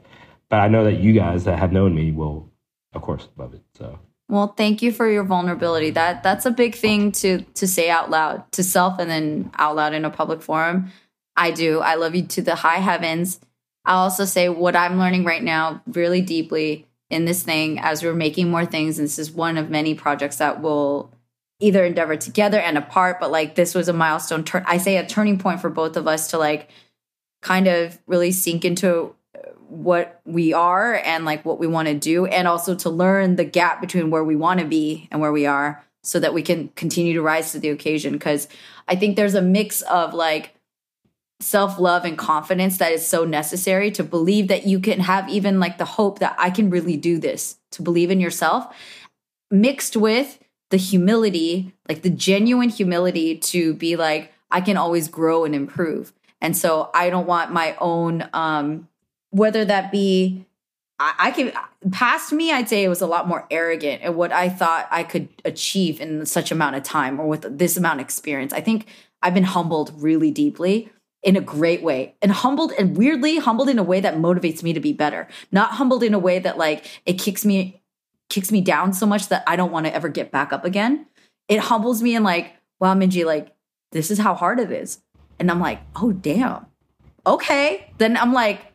but 0.49 0.61
I 0.61 0.69
know 0.69 0.85
that 0.85 1.01
you 1.01 1.13
guys 1.13 1.45
that 1.45 1.59
have 1.59 1.73
known 1.73 1.95
me 1.95 2.13
will 2.13 2.49
of 2.95 3.03
course, 3.03 3.29
love 3.37 3.55
it. 3.55 3.63
So 3.77 3.99
Well, 4.33 4.55
thank 4.57 4.81
you 4.81 4.93
for 4.93 5.11
your 5.11 5.25
vulnerability. 5.25 5.91
That 5.91 6.23
that's 6.23 6.47
a 6.47 6.51
big 6.51 6.75
thing 6.75 7.13
to 7.13 7.43
to 7.53 7.69
say 7.69 7.91
out 7.91 8.09
loud 8.09 8.51
to 8.53 8.65
self 8.65 8.99
and 8.99 9.11
then 9.11 9.51
out 9.59 9.77
loud 9.77 9.93
in 9.93 10.07
a 10.07 10.11
public 10.11 10.41
forum. 10.41 10.91
I 11.37 11.51
do. 11.51 11.81
I 11.81 11.97
love 11.97 12.15
you 12.15 12.23
to 12.23 12.41
the 12.41 12.55
high 12.55 12.79
heavens. 12.79 13.41
I'll 13.85 14.05
also 14.05 14.25
say 14.25 14.49
what 14.49 14.75
I'm 14.75 14.99
learning 14.99 15.25
right 15.25 15.43
now 15.43 15.83
really 15.87 16.23
deeply 16.23 16.87
in 17.11 17.27
this 17.27 17.43
thing 17.43 17.79
as 17.79 18.03
we're 18.03 18.15
making 18.15 18.51
more 18.51 18.65
things. 18.65 18.99
And 18.99 19.05
this 19.05 19.19
is 19.19 19.31
one 19.31 19.59
of 19.59 19.69
many 19.69 19.95
projects 19.95 20.37
that 20.37 20.63
will 20.63 21.13
either 21.61 21.85
endeavor 21.85 22.17
together 22.17 22.59
and 22.59 22.79
apart, 22.79 23.21
but 23.21 23.31
like 23.31 23.55
this 23.55 23.75
was 23.75 23.89
a 23.89 23.93
milestone 23.93 24.45
turn 24.45 24.65
I 24.67 24.79
say 24.79 24.97
a 24.97 25.07
turning 25.07 25.39
point 25.39 25.61
for 25.61 25.69
both 25.69 25.95
of 25.99 26.09
us 26.09 26.31
to 26.31 26.39
like 26.39 26.71
kind 27.43 27.69
of 27.69 27.99
really 28.07 28.33
sink 28.33 28.65
into 28.65 29.15
what 29.73 30.21
we 30.27 30.53
are 30.53 30.95
and 30.95 31.25
like 31.25 31.47
what 31.47 31.59
we 31.59 31.67
want 31.67 31.89
to 31.89 31.95
do 31.95 32.27
and 32.27 32.47
also 32.47 32.75
to 32.75 32.91
learn 32.91 33.37
the 33.37 33.45
gap 33.45 33.81
between 33.81 34.11
where 34.11 34.23
we 34.23 34.37
want 34.37 34.61
to 34.61 34.67
be 34.67 35.09
and 35.11 35.21
where 35.21 35.33
we 35.33 35.47
are 35.47 35.83
so 36.03 36.21
that 36.21 36.35
we 36.35 36.43
can 36.43 36.69
continue 36.77 37.15
to 37.15 37.23
rise 37.23 37.53
to 37.53 37.59
the 37.59 37.71
occasion. 37.71 38.13
Because 38.13 38.49
i 38.87 38.95
think 38.95 39.17
there's 39.17 39.35
a 39.35 39.43
mix 39.43 39.81
of 39.83 40.13
like 40.13 40.55
self-love 41.41 42.05
and 42.05 42.19
confidence 42.19 42.79
that 42.79 42.93
is 42.93 43.07
so 43.07 43.25
necessary 43.25 43.91
to 43.91 44.05
believe 44.05 44.49
that 44.49 44.67
you 44.67 44.79
can 44.79 45.01
have 45.01 45.29
even 45.29 45.59
like 45.59 45.79
the 45.79 45.85
hope 45.85 46.21
that 46.21 46.37
i 46.39 46.51
can 46.51 46.71
really 46.71 46.97
do 46.97 47.19
this 47.19 47.59
to 47.73 47.83
believe 47.83 48.11
in 48.11 48.21
yourself 48.21 48.73
mixed 49.51 49.97
with 49.97 50.39
the 50.71 50.77
humility 50.77 51.75
like 51.89 52.03
the 52.03 52.11
genuine 52.11 52.69
humility 52.69 53.37
to 53.39 53.75
be 53.75 53.97
like 53.97 54.33
i 54.51 54.61
can 54.61 54.77
always 54.77 55.09
grow 55.09 55.45
and 55.45 55.55
improve. 55.55 56.13
And 56.41 56.57
so 56.57 56.91
i 56.95 57.11
don't 57.11 57.27
want 57.27 57.53
my 57.53 57.75
own 57.81 58.29
um 58.33 58.89
whether 59.33 59.65
that 59.65 59.91
be 59.91 60.47
I, 61.01 61.15
I 61.19 61.31
can 61.33 61.53
past 61.91 62.33
me 62.33 62.53
i'd 62.53 62.69
say 62.69 62.85
it 62.85 62.89
was 62.89 63.01
a 63.01 63.07
lot 63.07 63.27
more 63.27 63.47
arrogant 63.51 64.03
at 64.03 64.15
what 64.15 64.31
i 64.31 64.49
thought 64.49 64.87
i 64.91 65.03
could 65.03 65.29
achieve 65.45 66.01
in 66.01 66.25
such 66.25 66.53
amount 66.53 66.77
of 66.77 66.85
time 66.85 67.19
or 67.19 67.27
with 67.27 67.59
this 67.59 67.77
amount 67.77 68.01
of 68.01 68.05
experience. 68.05 68.53
I 68.53 68.61
think 68.61 68.87
i've 69.21 69.35
been 69.35 69.43
humbled 69.43 69.93
really 69.97 70.31
deeply 70.31 70.91
in 71.23 71.37
a 71.37 71.41
great 71.41 71.83
way 71.83 72.15
and 72.21 72.33
humbled 72.33 72.73
and 72.79 72.97
weirdly 72.97 73.39
humbled 73.39 73.69
in 73.69 73.79
a 73.79 73.83
way 73.83 74.01
that 74.01 74.17
motivates 74.17 74.63
me 74.63 74.73
to 74.73 74.81
be 74.81 74.93
better. 74.93 75.29
Not 75.51 75.73
humbled 75.73 76.03
in 76.03 76.15
a 76.15 76.19
way 76.19 76.39
that 76.39 76.59
like 76.59 76.85
it 77.07 77.15
kicks 77.15 77.45
me 77.45 77.81
kicks 78.29 78.51
me 78.51 78.61
down 78.61 78.93
so 78.93 79.07
much 79.07 79.29
that 79.29 79.45
i 79.47 79.57
don't 79.57 79.73
want 79.73 79.87
to 79.87 79.95
ever 79.95 80.09
get 80.09 80.31
back 80.31 80.53
up 80.53 80.65
again. 80.65 81.07
It 81.49 81.61
humbles 81.61 82.03
me 82.03 82.15
and 82.15 82.25
like 82.25 82.53
wow 82.81 82.95
minji 82.95 83.25
like 83.25 83.55
this 83.93 84.11
is 84.11 84.19
how 84.19 84.35
hard 84.35 84.61
it 84.61 84.71
is. 84.71 85.01
And 85.39 85.51
i'm 85.51 85.61
like 85.61 85.81
oh 85.97 86.13
damn. 86.13 86.67
Okay. 87.27 87.91
Then 87.99 88.17
i'm 88.17 88.33
like 88.33 88.72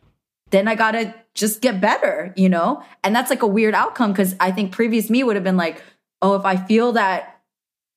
then 0.50 0.68
i 0.68 0.74
gotta 0.74 1.14
just 1.34 1.60
get 1.60 1.80
better 1.80 2.32
you 2.36 2.48
know 2.48 2.82
and 3.04 3.14
that's 3.14 3.30
like 3.30 3.42
a 3.42 3.46
weird 3.46 3.74
outcome 3.74 4.12
because 4.12 4.34
i 4.40 4.50
think 4.50 4.72
previous 4.72 5.08
me 5.10 5.22
would 5.22 5.36
have 5.36 5.44
been 5.44 5.56
like 5.56 5.82
oh 6.22 6.34
if 6.34 6.44
i 6.44 6.56
feel 6.56 6.92
that 6.92 7.40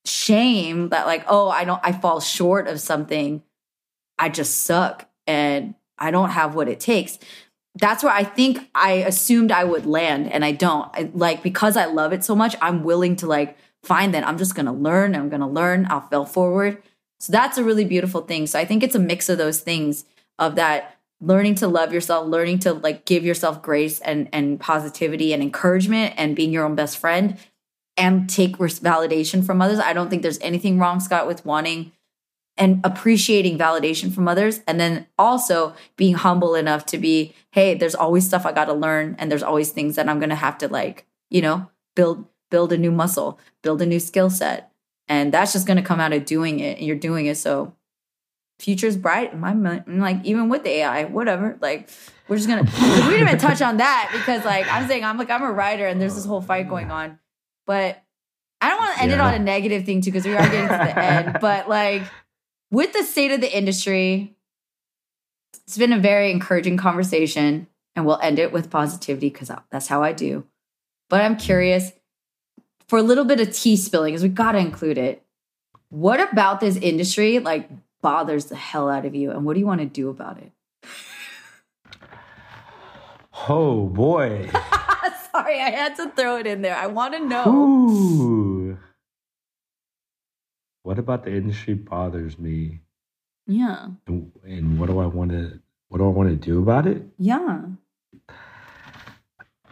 shame 0.05 0.89
that 0.89 1.05
like 1.05 1.23
oh 1.27 1.49
i 1.49 1.63
don't 1.63 1.81
i 1.83 1.91
fall 1.91 2.19
short 2.19 2.67
of 2.67 2.79
something 2.79 3.43
I 4.21 4.29
just 4.29 4.61
suck 4.61 5.09
and 5.25 5.73
I 5.97 6.11
don't 6.11 6.29
have 6.29 6.53
what 6.53 6.69
it 6.69 6.79
takes. 6.79 7.17
That's 7.75 8.03
where 8.03 8.13
I 8.13 8.23
think 8.23 8.69
I 8.75 8.93
assumed 8.93 9.51
I 9.51 9.63
would 9.63 9.87
land 9.87 10.31
and 10.31 10.45
I 10.45 10.51
don't. 10.51 10.89
I, 10.93 11.09
like 11.13 11.41
because 11.41 11.75
I 11.75 11.85
love 11.85 12.13
it 12.13 12.23
so 12.23 12.35
much, 12.35 12.55
I'm 12.61 12.83
willing 12.83 13.15
to 13.17 13.27
like 13.27 13.57
find 13.83 14.13
that 14.13 14.25
I'm 14.25 14.37
just 14.37 14.53
to 14.67 14.71
learn, 14.71 15.15
I'm 15.15 15.29
to 15.41 15.47
learn, 15.47 15.87
I'll 15.89 16.01
fail 16.01 16.25
forward. 16.25 16.83
So 17.19 17.31
that's 17.31 17.57
a 17.57 17.63
really 17.63 17.85
beautiful 17.85 18.21
thing. 18.21 18.45
So 18.45 18.59
I 18.59 18.65
think 18.65 18.83
it's 18.83 18.93
a 18.93 18.99
mix 18.99 19.27
of 19.27 19.39
those 19.39 19.59
things 19.59 20.05
of 20.37 20.53
that 20.55 20.97
learning 21.21 21.55
to 21.55 21.67
love 21.67 21.93
yourself, 21.93 22.27
learning 22.27 22.59
to 22.59 22.73
like 22.73 23.05
give 23.05 23.23
yourself 23.23 23.61
grace 23.61 23.99
and 24.01 24.27
and 24.33 24.59
positivity 24.59 25.33
and 25.33 25.41
encouragement 25.41 26.13
and 26.17 26.35
being 26.35 26.51
your 26.51 26.65
own 26.65 26.75
best 26.75 26.97
friend 26.97 27.37
and 27.95 28.29
take 28.29 28.57
validation 28.57 29.45
from 29.45 29.61
others. 29.61 29.79
I 29.79 29.93
don't 29.93 30.09
think 30.09 30.23
there's 30.23 30.39
anything 30.39 30.79
wrong 30.79 30.99
Scott 30.99 31.27
with 31.27 31.45
wanting 31.45 31.91
and 32.57 32.81
appreciating 32.83 33.57
validation 33.57 34.13
from 34.13 34.27
others 34.27 34.61
and 34.67 34.79
then 34.79 35.07
also 35.17 35.73
being 35.95 36.15
humble 36.15 36.55
enough 36.55 36.85
to 36.85 36.97
be 36.97 37.33
hey 37.51 37.73
there's 37.73 37.95
always 37.95 38.25
stuff 38.25 38.45
i 38.45 38.51
got 38.51 38.65
to 38.65 38.73
learn 38.73 39.15
and 39.17 39.31
there's 39.31 39.43
always 39.43 39.71
things 39.71 39.95
that 39.95 40.09
i'm 40.09 40.19
going 40.19 40.29
to 40.29 40.35
have 40.35 40.57
to 40.57 40.67
like 40.67 41.05
you 41.29 41.41
know 41.41 41.69
build 41.95 42.25
build 42.49 42.73
a 42.73 42.77
new 42.77 42.91
muscle 42.91 43.39
build 43.61 43.81
a 43.81 43.85
new 43.85 43.99
skill 43.99 44.29
set 44.29 44.71
and 45.07 45.33
that's 45.33 45.53
just 45.53 45.65
going 45.65 45.77
to 45.77 45.83
come 45.83 45.99
out 45.99 46.13
of 46.13 46.25
doing 46.25 46.59
it 46.59 46.77
and 46.77 46.85
you're 46.85 46.95
doing 46.95 47.25
it 47.25 47.35
so 47.35 47.73
future's 48.61 48.95
bright 48.95 49.37
my 49.37 49.53
mind 49.53 49.83
like 49.87 50.23
even 50.23 50.49
with 50.49 50.63
the 50.63 50.69
ai 50.69 51.05
whatever 51.05 51.57
like 51.61 51.89
we're 52.27 52.37
just 52.37 52.47
gonna 52.47 52.61
we 52.81 53.13
didn't 53.13 53.27
even 53.27 53.37
touch 53.37 53.61
on 53.61 53.77
that 53.77 54.09
because 54.13 54.45
like 54.45 54.65
i'm 54.71 54.87
saying 54.87 55.03
i'm 55.03 55.17
like 55.17 55.29
i'm 55.29 55.43
a 55.43 55.51
writer 55.51 55.87
and 55.87 55.99
there's 55.99 56.15
this 56.15 56.25
whole 56.25 56.41
fight 56.41 56.69
going 56.69 56.91
on 56.91 57.17
but 57.65 58.03
i 58.61 58.69
don't 58.69 58.79
want 58.79 58.95
to 58.95 59.01
end 59.01 59.11
yeah. 59.11 59.17
it 59.17 59.21
on 59.21 59.33
a 59.33 59.39
negative 59.39 59.83
thing 59.83 60.01
too 60.01 60.11
because 60.11 60.25
we 60.25 60.33
are 60.33 60.43
getting 60.43 60.67
to 60.67 60.67
the 60.67 60.99
end 60.99 61.37
but 61.41 61.67
like 61.67 62.03
with 62.71 62.93
the 62.93 63.03
state 63.03 63.31
of 63.31 63.41
the 63.41 63.55
industry, 63.55 64.33
it's 65.53 65.77
been 65.77 65.93
a 65.93 65.99
very 65.99 66.31
encouraging 66.31 66.77
conversation, 66.77 67.67
and 67.95 68.05
we'll 68.05 68.19
end 68.19 68.39
it 68.39 68.51
with 68.51 68.71
positivity 68.71 69.29
because 69.29 69.51
that's 69.69 69.87
how 69.87 70.01
I 70.01 70.13
do. 70.13 70.45
But 71.09 71.21
I'm 71.21 71.35
curious 71.35 71.91
for 72.87 72.97
a 72.97 73.03
little 73.03 73.25
bit 73.25 73.41
of 73.41 73.53
tea 73.53 73.75
spilling, 73.75 74.13
because 74.13 74.23
we 74.23 74.29
got 74.29 74.53
to 74.53 74.57
include 74.57 74.97
it. 74.97 75.23
What 75.89 76.21
about 76.31 76.61
this 76.61 76.77
industry 76.77 77.39
like 77.39 77.69
bothers 78.01 78.45
the 78.45 78.55
hell 78.55 78.89
out 78.89 79.05
of 79.05 79.15
you, 79.15 79.31
and 79.31 79.45
what 79.45 79.53
do 79.53 79.59
you 79.59 79.67
want 79.67 79.81
to 79.81 79.87
do 79.87 80.09
about 80.09 80.37
it? 80.37 80.51
Oh 83.47 83.87
boy. 83.87 84.49
Sorry, 85.31 85.61
I 85.61 85.69
had 85.69 85.95
to 85.95 86.09
throw 86.09 86.37
it 86.37 86.45
in 86.45 86.61
there. 86.61 86.75
I 86.75 86.87
want 86.87 87.13
to 87.13 87.19
know. 87.19 87.45
Ooh 87.47 88.77
what 90.83 90.99
about 90.99 91.23
the 91.23 91.31
industry 91.31 91.73
bothers 91.73 92.37
me? 92.39 92.79
Yeah. 93.47 93.87
And, 94.07 94.31
and 94.43 94.79
what 94.79 94.89
do 94.89 94.99
I 94.99 95.05
want 95.05 95.31
to 95.31 95.59
what 95.89 95.97
do 95.97 96.05
I 96.05 96.09
want 96.09 96.29
to 96.29 96.35
do 96.35 96.61
about 96.61 96.85
it? 96.87 97.03
Yeah. 97.17 97.61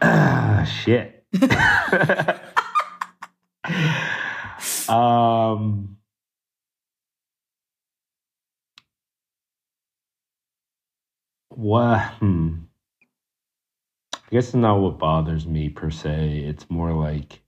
Ah, 0.02 0.64
shit. 0.64 1.24
um 4.88 5.96
what 11.60 12.00
hmm. 12.14 12.54
I 14.14 14.18
guess 14.30 14.46
it's 14.46 14.54
not 14.54 14.80
what 14.80 14.98
bothers 14.98 15.46
me 15.46 15.68
per 15.68 15.90
se. 15.90 16.44
It's 16.46 16.70
more 16.70 16.92
like 16.92 17.40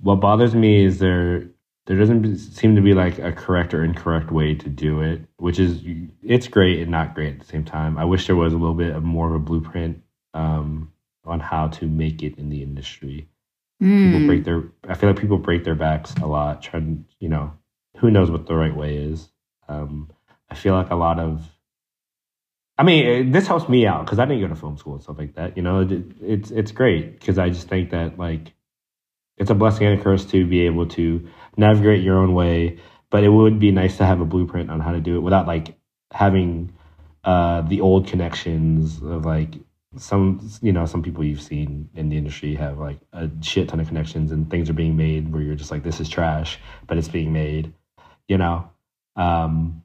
what 0.00 0.16
bothers 0.16 0.54
me 0.54 0.84
is 0.84 0.98
there 0.98 1.48
there 1.86 1.96
doesn't 1.96 2.36
seem 2.36 2.76
to 2.76 2.82
be 2.82 2.92
like 2.92 3.18
a 3.18 3.32
correct 3.32 3.72
or 3.72 3.82
incorrect 3.82 4.30
way 4.30 4.54
to 4.54 4.68
do 4.68 5.00
it, 5.00 5.22
which 5.38 5.58
is 5.58 5.82
it's 6.22 6.46
great 6.46 6.80
and 6.80 6.90
not 6.90 7.14
great 7.14 7.34
at 7.34 7.40
the 7.40 7.46
same 7.46 7.64
time. 7.64 7.96
I 7.96 8.04
wish 8.04 8.26
there 8.26 8.36
was 8.36 8.52
a 8.52 8.58
little 8.58 8.74
bit 8.74 8.94
of 8.94 9.02
more 9.02 9.26
of 9.26 9.34
a 9.34 9.38
blueprint 9.38 10.02
um, 10.34 10.92
on 11.24 11.40
how 11.40 11.68
to 11.68 11.86
make 11.86 12.22
it 12.22 12.38
in 12.38 12.50
the 12.50 12.62
industry. 12.62 13.28
Mm. 13.82 14.12
People 14.12 14.26
break 14.26 14.44
their 14.44 14.64
I 14.88 14.94
feel 14.94 15.10
like 15.10 15.18
people 15.18 15.38
break 15.38 15.64
their 15.64 15.74
backs 15.74 16.14
a 16.22 16.26
lot 16.26 16.62
trying, 16.62 17.06
you 17.18 17.28
know, 17.28 17.54
who 17.96 18.10
knows 18.10 18.30
what 18.30 18.46
the 18.46 18.54
right 18.54 18.76
way 18.76 18.96
is. 18.96 19.30
Um, 19.68 20.10
I 20.50 20.54
feel 20.54 20.74
like 20.74 20.90
a 20.90 20.96
lot 20.96 21.18
of 21.18 21.48
I 22.78 22.84
mean, 22.84 23.32
this 23.32 23.46
helps 23.48 23.68
me 23.68 23.86
out 23.86 24.06
because 24.06 24.20
I 24.20 24.24
didn't 24.24 24.40
go 24.40 24.48
to 24.48 24.54
film 24.54 24.78
school 24.78 24.94
and 24.94 25.02
stuff 25.02 25.18
like 25.18 25.34
that. 25.34 25.56
You 25.56 25.62
know, 25.64 25.80
it, 25.80 26.04
it's 26.22 26.50
it's 26.52 26.70
great 26.70 27.18
because 27.18 27.36
I 27.38 27.48
just 27.50 27.68
think 27.68 27.90
that 27.90 28.18
like 28.18 28.52
it's 29.36 29.50
a 29.50 29.54
blessing 29.54 29.86
and 29.86 30.00
a 30.00 30.02
curse 30.02 30.24
to 30.26 30.46
be 30.46 30.60
able 30.66 30.86
to 30.90 31.28
navigate 31.56 32.02
your 32.04 32.18
own 32.18 32.34
way. 32.34 32.78
But 33.10 33.24
it 33.24 33.30
would 33.30 33.58
be 33.58 33.72
nice 33.72 33.96
to 33.96 34.04
have 34.06 34.20
a 34.20 34.24
blueprint 34.24 34.70
on 34.70 34.80
how 34.80 34.92
to 34.92 35.00
do 35.00 35.16
it 35.16 35.20
without 35.20 35.46
like 35.46 35.76
having 36.12 36.72
uh, 37.24 37.62
the 37.62 37.80
old 37.80 38.06
connections 38.06 39.02
of 39.02 39.24
like 39.24 39.54
some 39.96 40.48
you 40.62 40.72
know 40.72 40.86
some 40.86 41.02
people 41.02 41.24
you've 41.24 41.42
seen 41.42 41.88
in 41.94 42.10
the 42.10 42.16
industry 42.16 42.54
have 42.54 42.78
like 42.78 42.98
a 43.12 43.28
shit 43.40 43.68
ton 43.68 43.80
of 43.80 43.88
connections 43.88 44.30
and 44.30 44.50
things 44.50 44.68
are 44.68 44.74
being 44.74 44.96
made 44.96 45.32
where 45.32 45.42
you're 45.42 45.54
just 45.54 45.70
like 45.70 45.82
this 45.82 45.98
is 45.98 46.08
trash 46.08 46.58
but 46.86 46.98
it's 46.98 47.08
being 47.08 47.32
made 47.32 47.72
you 48.28 48.36
know 48.36 48.70
um 49.16 49.82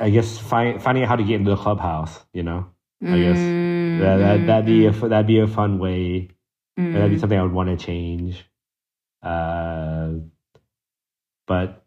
i 0.00 0.10
guess 0.10 0.38
find, 0.38 0.82
finding 0.82 1.04
out 1.04 1.08
how 1.08 1.16
to 1.16 1.24
get 1.24 1.36
into 1.36 1.50
the 1.50 1.56
clubhouse 1.56 2.24
you 2.32 2.42
know 2.42 2.66
i 3.02 3.18
guess 3.18 3.36
that, 3.36 4.16
that 4.18 4.46
that'd 4.46 4.66
be 4.66 4.86
a 4.86 4.90
that'd 4.90 5.26
be 5.26 5.38
a 5.38 5.46
fun 5.46 5.78
way 5.78 6.28
mm. 6.78 6.92
that'd 6.92 7.10
be 7.10 7.18
something 7.18 7.38
i 7.38 7.42
would 7.42 7.52
want 7.52 7.68
to 7.68 7.84
change 7.84 8.44
uh, 9.22 10.10
but 11.46 11.84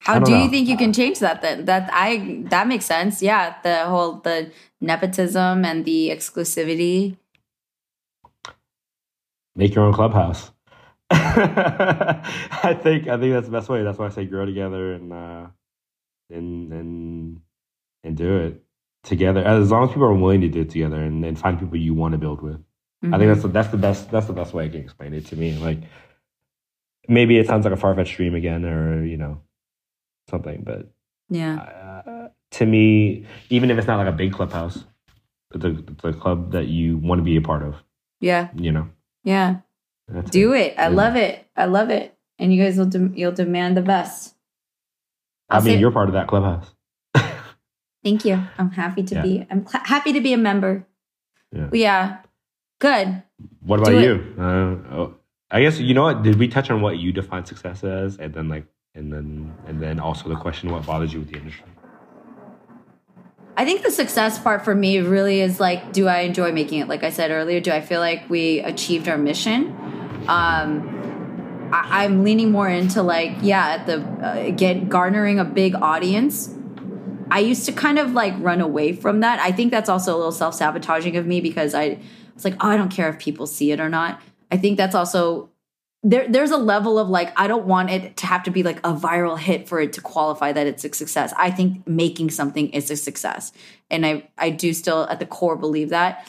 how 0.00 0.18
do 0.18 0.32
know. 0.32 0.42
you 0.42 0.48
think 0.48 0.68
you 0.68 0.76
can 0.76 0.92
change 0.92 1.18
that 1.18 1.42
then? 1.42 1.66
That 1.66 1.90
I 1.92 2.42
that 2.46 2.66
makes 2.66 2.86
sense. 2.86 3.22
Yeah, 3.22 3.56
the 3.62 3.84
whole 3.84 4.20
the 4.20 4.50
nepotism 4.80 5.64
and 5.64 5.84
the 5.84 6.08
exclusivity. 6.08 7.16
Make 9.54 9.74
your 9.74 9.84
own 9.84 9.92
clubhouse. 9.92 10.50
I 11.10 12.78
think 12.82 13.08
I 13.08 13.18
think 13.18 13.32
that's 13.34 13.46
the 13.46 13.52
best 13.52 13.68
way. 13.68 13.82
That's 13.82 13.98
why 13.98 14.06
I 14.06 14.10
say 14.10 14.24
grow 14.24 14.46
together 14.46 14.94
and 14.94 15.12
uh, 15.12 15.46
and 16.30 16.72
and 16.72 17.40
and 18.04 18.16
do 18.16 18.36
it 18.38 18.62
together. 19.02 19.42
As 19.42 19.70
long 19.70 19.84
as 19.84 19.90
people 19.90 20.04
are 20.04 20.14
willing 20.14 20.40
to 20.42 20.48
do 20.48 20.62
it 20.62 20.70
together 20.70 21.02
and, 21.02 21.24
and 21.24 21.38
find 21.38 21.58
people 21.58 21.76
you 21.76 21.94
want 21.94 22.12
to 22.12 22.18
build 22.18 22.42
with. 22.42 22.56
Mm-hmm. 23.04 23.14
I 23.14 23.18
think 23.18 23.28
that's 23.28 23.42
the, 23.42 23.48
that's 23.48 23.68
the 23.68 23.76
best 23.76 24.10
that's 24.10 24.26
the 24.26 24.32
best 24.32 24.54
way 24.54 24.64
I 24.64 24.68
can 24.68 24.80
explain 24.80 25.14
it 25.14 25.26
to 25.26 25.36
me. 25.36 25.56
Like 25.56 25.78
maybe 27.08 27.38
it 27.38 27.46
sounds 27.46 27.64
like 27.64 27.74
a 27.74 27.76
far 27.76 27.94
fetched 27.94 28.16
dream 28.16 28.34
again, 28.34 28.64
or 28.64 29.04
you 29.04 29.16
know 29.16 29.40
something, 30.28 30.62
but 30.64 30.90
yeah. 31.28 31.56
Uh, 31.56 32.28
to 32.52 32.66
me, 32.66 33.26
even 33.50 33.70
if 33.70 33.78
it's 33.78 33.86
not 33.86 33.98
like 33.98 34.08
a 34.08 34.16
big 34.16 34.32
clubhouse, 34.32 34.84
it's 35.54 35.64
a, 35.64 35.78
it's 35.78 36.04
a 36.04 36.12
club 36.12 36.52
that 36.52 36.66
you 36.68 36.98
want 36.98 37.18
to 37.18 37.22
be 37.22 37.36
a 37.36 37.42
part 37.42 37.62
of. 37.62 37.76
Yeah. 38.20 38.48
You 38.54 38.72
know. 38.72 38.88
Yeah. 39.24 39.58
That's 40.08 40.30
Do 40.30 40.54
it. 40.54 40.72
it. 40.72 40.78
I 40.78 40.84
yeah. 40.84 40.88
love 40.88 41.16
it. 41.16 41.46
I 41.56 41.66
love 41.66 41.90
it. 41.90 42.16
And 42.38 42.54
you 42.54 42.62
guys 42.62 42.78
will 42.78 42.86
de- 42.86 43.12
you'll 43.14 43.32
demand 43.32 43.76
the 43.76 43.82
best. 43.82 44.34
I'll 45.48 45.60
i 45.60 45.64
mean, 45.64 45.74
say- 45.74 45.80
you're 45.80 45.90
part 45.90 46.08
of 46.08 46.14
that 46.14 46.28
clubhouse. 46.28 46.74
Thank 48.04 48.24
you. 48.24 48.42
I'm 48.58 48.70
happy 48.70 49.02
to 49.02 49.14
yeah. 49.14 49.22
be. 49.22 49.46
I'm 49.50 49.66
cl- 49.66 49.84
happy 49.84 50.12
to 50.12 50.20
be 50.20 50.32
a 50.32 50.36
member. 50.36 50.86
Yeah. 51.52 51.68
yeah. 51.72 52.18
Good. 52.78 53.22
What 53.60 53.80
about 53.80 54.00
you? 54.00 54.34
Uh, 54.38 54.94
oh, 54.94 55.14
I 55.50 55.62
guess 55.62 55.78
you 55.78 55.94
know 55.94 56.04
what? 56.04 56.22
Did 56.22 56.36
we 56.38 56.48
touch 56.48 56.70
on 56.70 56.80
what 56.80 56.98
you 56.98 57.12
define 57.12 57.44
success 57.44 57.82
as, 57.82 58.18
and 58.18 58.32
then 58.32 58.48
like, 58.48 58.66
and 58.94 59.12
then 59.12 59.54
and 59.66 59.82
then 59.82 59.98
also 59.98 60.28
the 60.28 60.36
question 60.36 60.70
what 60.70 60.86
bothers 60.86 61.12
you 61.12 61.20
with 61.20 61.30
the 61.30 61.38
industry? 61.38 61.64
I 63.56 63.64
think 63.64 63.82
the 63.82 63.90
success 63.90 64.38
part 64.38 64.64
for 64.64 64.72
me 64.72 65.00
really 65.00 65.40
is 65.40 65.58
like, 65.58 65.92
do 65.92 66.06
I 66.06 66.20
enjoy 66.20 66.52
making 66.52 66.78
it? 66.78 66.88
Like 66.88 67.02
I 67.02 67.10
said 67.10 67.32
earlier, 67.32 67.58
do 67.58 67.72
I 67.72 67.80
feel 67.80 67.98
like 67.98 68.30
we 68.30 68.60
achieved 68.60 69.08
our 69.08 69.18
mission? 69.18 69.76
Um, 70.28 70.97
I, 71.72 72.04
am 72.04 72.22
leaning 72.24 72.50
more 72.50 72.68
into 72.68 73.02
like, 73.02 73.36
yeah, 73.42 73.68
at 73.68 73.86
the 73.86 74.00
uh, 74.00 74.50
get 74.50 74.88
garnering 74.88 75.38
a 75.38 75.44
big 75.44 75.74
audience. 75.74 76.54
I 77.30 77.40
used 77.40 77.66
to 77.66 77.72
kind 77.72 77.98
of 77.98 78.12
like 78.12 78.34
run 78.38 78.60
away 78.60 78.92
from 78.92 79.20
that. 79.20 79.38
I 79.40 79.52
think 79.52 79.70
that's 79.70 79.88
also 79.88 80.14
a 80.14 80.16
little 80.16 80.32
self 80.32 80.54
sabotaging 80.54 81.16
of 81.16 81.26
me 81.26 81.40
because 81.40 81.74
I 81.74 81.98
was 82.34 82.44
like, 82.44 82.54
oh, 82.60 82.68
I 82.68 82.76
don't 82.76 82.90
care 82.90 83.08
if 83.08 83.18
people 83.18 83.46
see 83.46 83.72
it 83.72 83.80
or 83.80 83.88
not. 83.88 84.20
I 84.50 84.56
think 84.56 84.76
that's 84.76 84.94
also 84.94 85.50
there 86.02 86.28
there's 86.28 86.52
a 86.52 86.56
level 86.56 86.98
of 86.98 87.08
like 87.08 87.38
I 87.38 87.48
don't 87.48 87.66
want 87.66 87.90
it 87.90 88.16
to 88.18 88.26
have 88.26 88.44
to 88.44 88.50
be 88.50 88.62
like 88.62 88.78
a 88.78 88.94
viral 88.94 89.38
hit 89.38 89.68
for 89.68 89.80
it 89.80 89.92
to 89.94 90.00
qualify 90.00 90.52
that 90.52 90.66
it's 90.66 90.84
a 90.84 90.92
success. 90.92 91.34
I 91.36 91.50
think 91.50 91.86
making 91.86 92.30
something 92.30 92.70
is 92.70 92.90
a 92.90 92.96
success. 92.96 93.52
And 93.90 94.06
I 94.06 94.28
I 94.38 94.50
do 94.50 94.72
still 94.72 95.04
at 95.10 95.18
the 95.18 95.26
core 95.26 95.56
believe 95.56 95.90
that. 95.90 96.28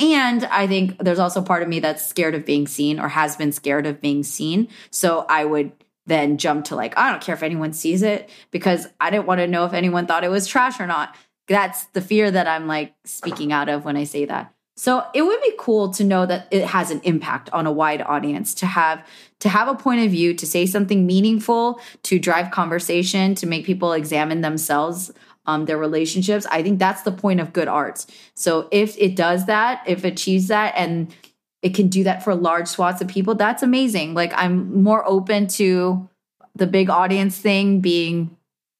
And 0.00 0.44
I 0.46 0.66
think 0.66 0.98
there's 0.98 1.18
also 1.18 1.42
part 1.42 1.62
of 1.62 1.68
me 1.68 1.80
that's 1.80 2.06
scared 2.06 2.34
of 2.34 2.46
being 2.46 2.66
seen 2.66 2.98
or 2.98 3.08
has 3.08 3.36
been 3.36 3.52
scared 3.52 3.86
of 3.86 4.00
being 4.00 4.22
seen. 4.22 4.68
So 4.90 5.26
I 5.28 5.44
would 5.44 5.72
then 6.06 6.38
jump 6.38 6.64
to 6.66 6.76
like 6.76 6.96
I 6.98 7.10
don't 7.10 7.22
care 7.22 7.34
if 7.34 7.42
anyone 7.42 7.72
sees 7.72 8.02
it 8.02 8.30
because 8.50 8.88
I 8.98 9.10
didn't 9.10 9.26
want 9.26 9.40
to 9.40 9.46
know 9.46 9.66
if 9.66 9.74
anyone 9.74 10.06
thought 10.06 10.24
it 10.24 10.30
was 10.30 10.46
trash 10.46 10.80
or 10.80 10.86
not. 10.86 11.14
That's 11.46 11.84
the 11.86 12.00
fear 12.00 12.30
that 12.30 12.46
I'm 12.46 12.66
like 12.66 12.94
speaking 13.04 13.52
out 13.52 13.68
of 13.68 13.84
when 13.84 13.96
I 13.96 14.04
say 14.04 14.24
that. 14.24 14.52
So 14.76 15.04
it 15.12 15.20
would 15.20 15.42
be 15.42 15.52
cool 15.58 15.90
to 15.90 16.04
know 16.04 16.24
that 16.24 16.48
it 16.50 16.64
has 16.64 16.90
an 16.90 17.02
impact 17.04 17.50
on 17.50 17.66
a 17.66 17.72
wide 17.72 18.00
audience 18.00 18.54
to 18.54 18.66
have 18.66 19.06
to 19.40 19.50
have 19.50 19.68
a 19.68 19.74
point 19.74 20.04
of 20.06 20.10
view, 20.10 20.32
to 20.32 20.46
say 20.46 20.64
something 20.64 21.06
meaningful, 21.06 21.80
to 22.04 22.18
drive 22.18 22.50
conversation, 22.50 23.34
to 23.34 23.46
make 23.46 23.66
people 23.66 23.92
examine 23.92 24.40
themselves, 24.40 25.12
um, 25.50 25.64
their 25.66 25.78
relationships. 25.78 26.46
I 26.50 26.62
think 26.62 26.78
that's 26.78 27.02
the 27.02 27.12
point 27.12 27.40
of 27.40 27.52
good 27.52 27.68
arts. 27.68 28.06
So 28.34 28.68
if 28.70 28.96
it 28.98 29.16
does 29.16 29.46
that, 29.46 29.82
if 29.86 30.04
it 30.04 30.12
achieves 30.14 30.48
that, 30.48 30.74
and 30.76 31.14
it 31.62 31.74
can 31.74 31.88
do 31.88 32.04
that 32.04 32.22
for 32.22 32.34
large 32.34 32.68
swaths 32.68 33.00
of 33.00 33.08
people, 33.08 33.34
that's 33.34 33.62
amazing. 33.62 34.14
Like 34.14 34.32
I'm 34.34 34.82
more 34.82 35.06
open 35.06 35.46
to 35.48 36.08
the 36.54 36.66
big 36.66 36.90
audience 36.90 37.38
thing 37.38 37.80
being 37.80 38.36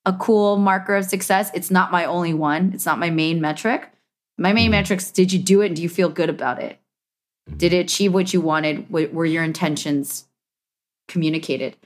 a 0.07 0.13
cool 0.13 0.57
marker 0.57 0.97
of 0.97 1.05
success. 1.05 1.51
It's 1.55 1.71
not 1.71 1.93
my 1.93 2.05
only 2.05 2.35
one. 2.35 2.73
It's 2.73 2.87
not 2.87 2.99
my 2.99 3.11
main 3.11 3.41
metric 3.41 3.91
my 4.41 4.55
main 4.55 4.65
mm-hmm. 4.65 4.71
metrics 4.73 5.11
did 5.11 5.33
you 5.33 5.39
do 5.39 5.61
it 5.61 5.67
and 5.67 5.77
do 5.77 5.83
you 5.83 5.89
feel 5.89 6.09
good 6.09 6.31
about 6.31 6.61
it? 6.61 6.81
Mm-hmm. 7.49 7.59
Did 7.59 7.73
it 7.75 7.81
achieve 7.81 8.15
what 8.15 8.33
you 8.33 8.41
wanted? 8.41 8.91
Were 8.91 9.27
your 9.27 9.45
intentions 9.45 10.27
communicated? 11.07 11.77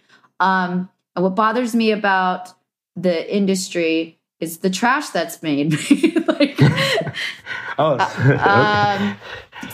Um, 0.41 0.89
and 1.17 1.25
what 1.25 1.35
bothers 1.35 1.75
me 1.75 1.91
about 1.91 2.51
the 2.97 3.35
industry 3.35 4.19
is 4.45 4.59
the 4.59 4.71
trash 4.71 5.09
that's 5.09 5.43
made. 5.43 5.73
like, 6.29 6.57
oh, 7.79 7.97
uh, 7.99 8.99
um, 9.01 9.17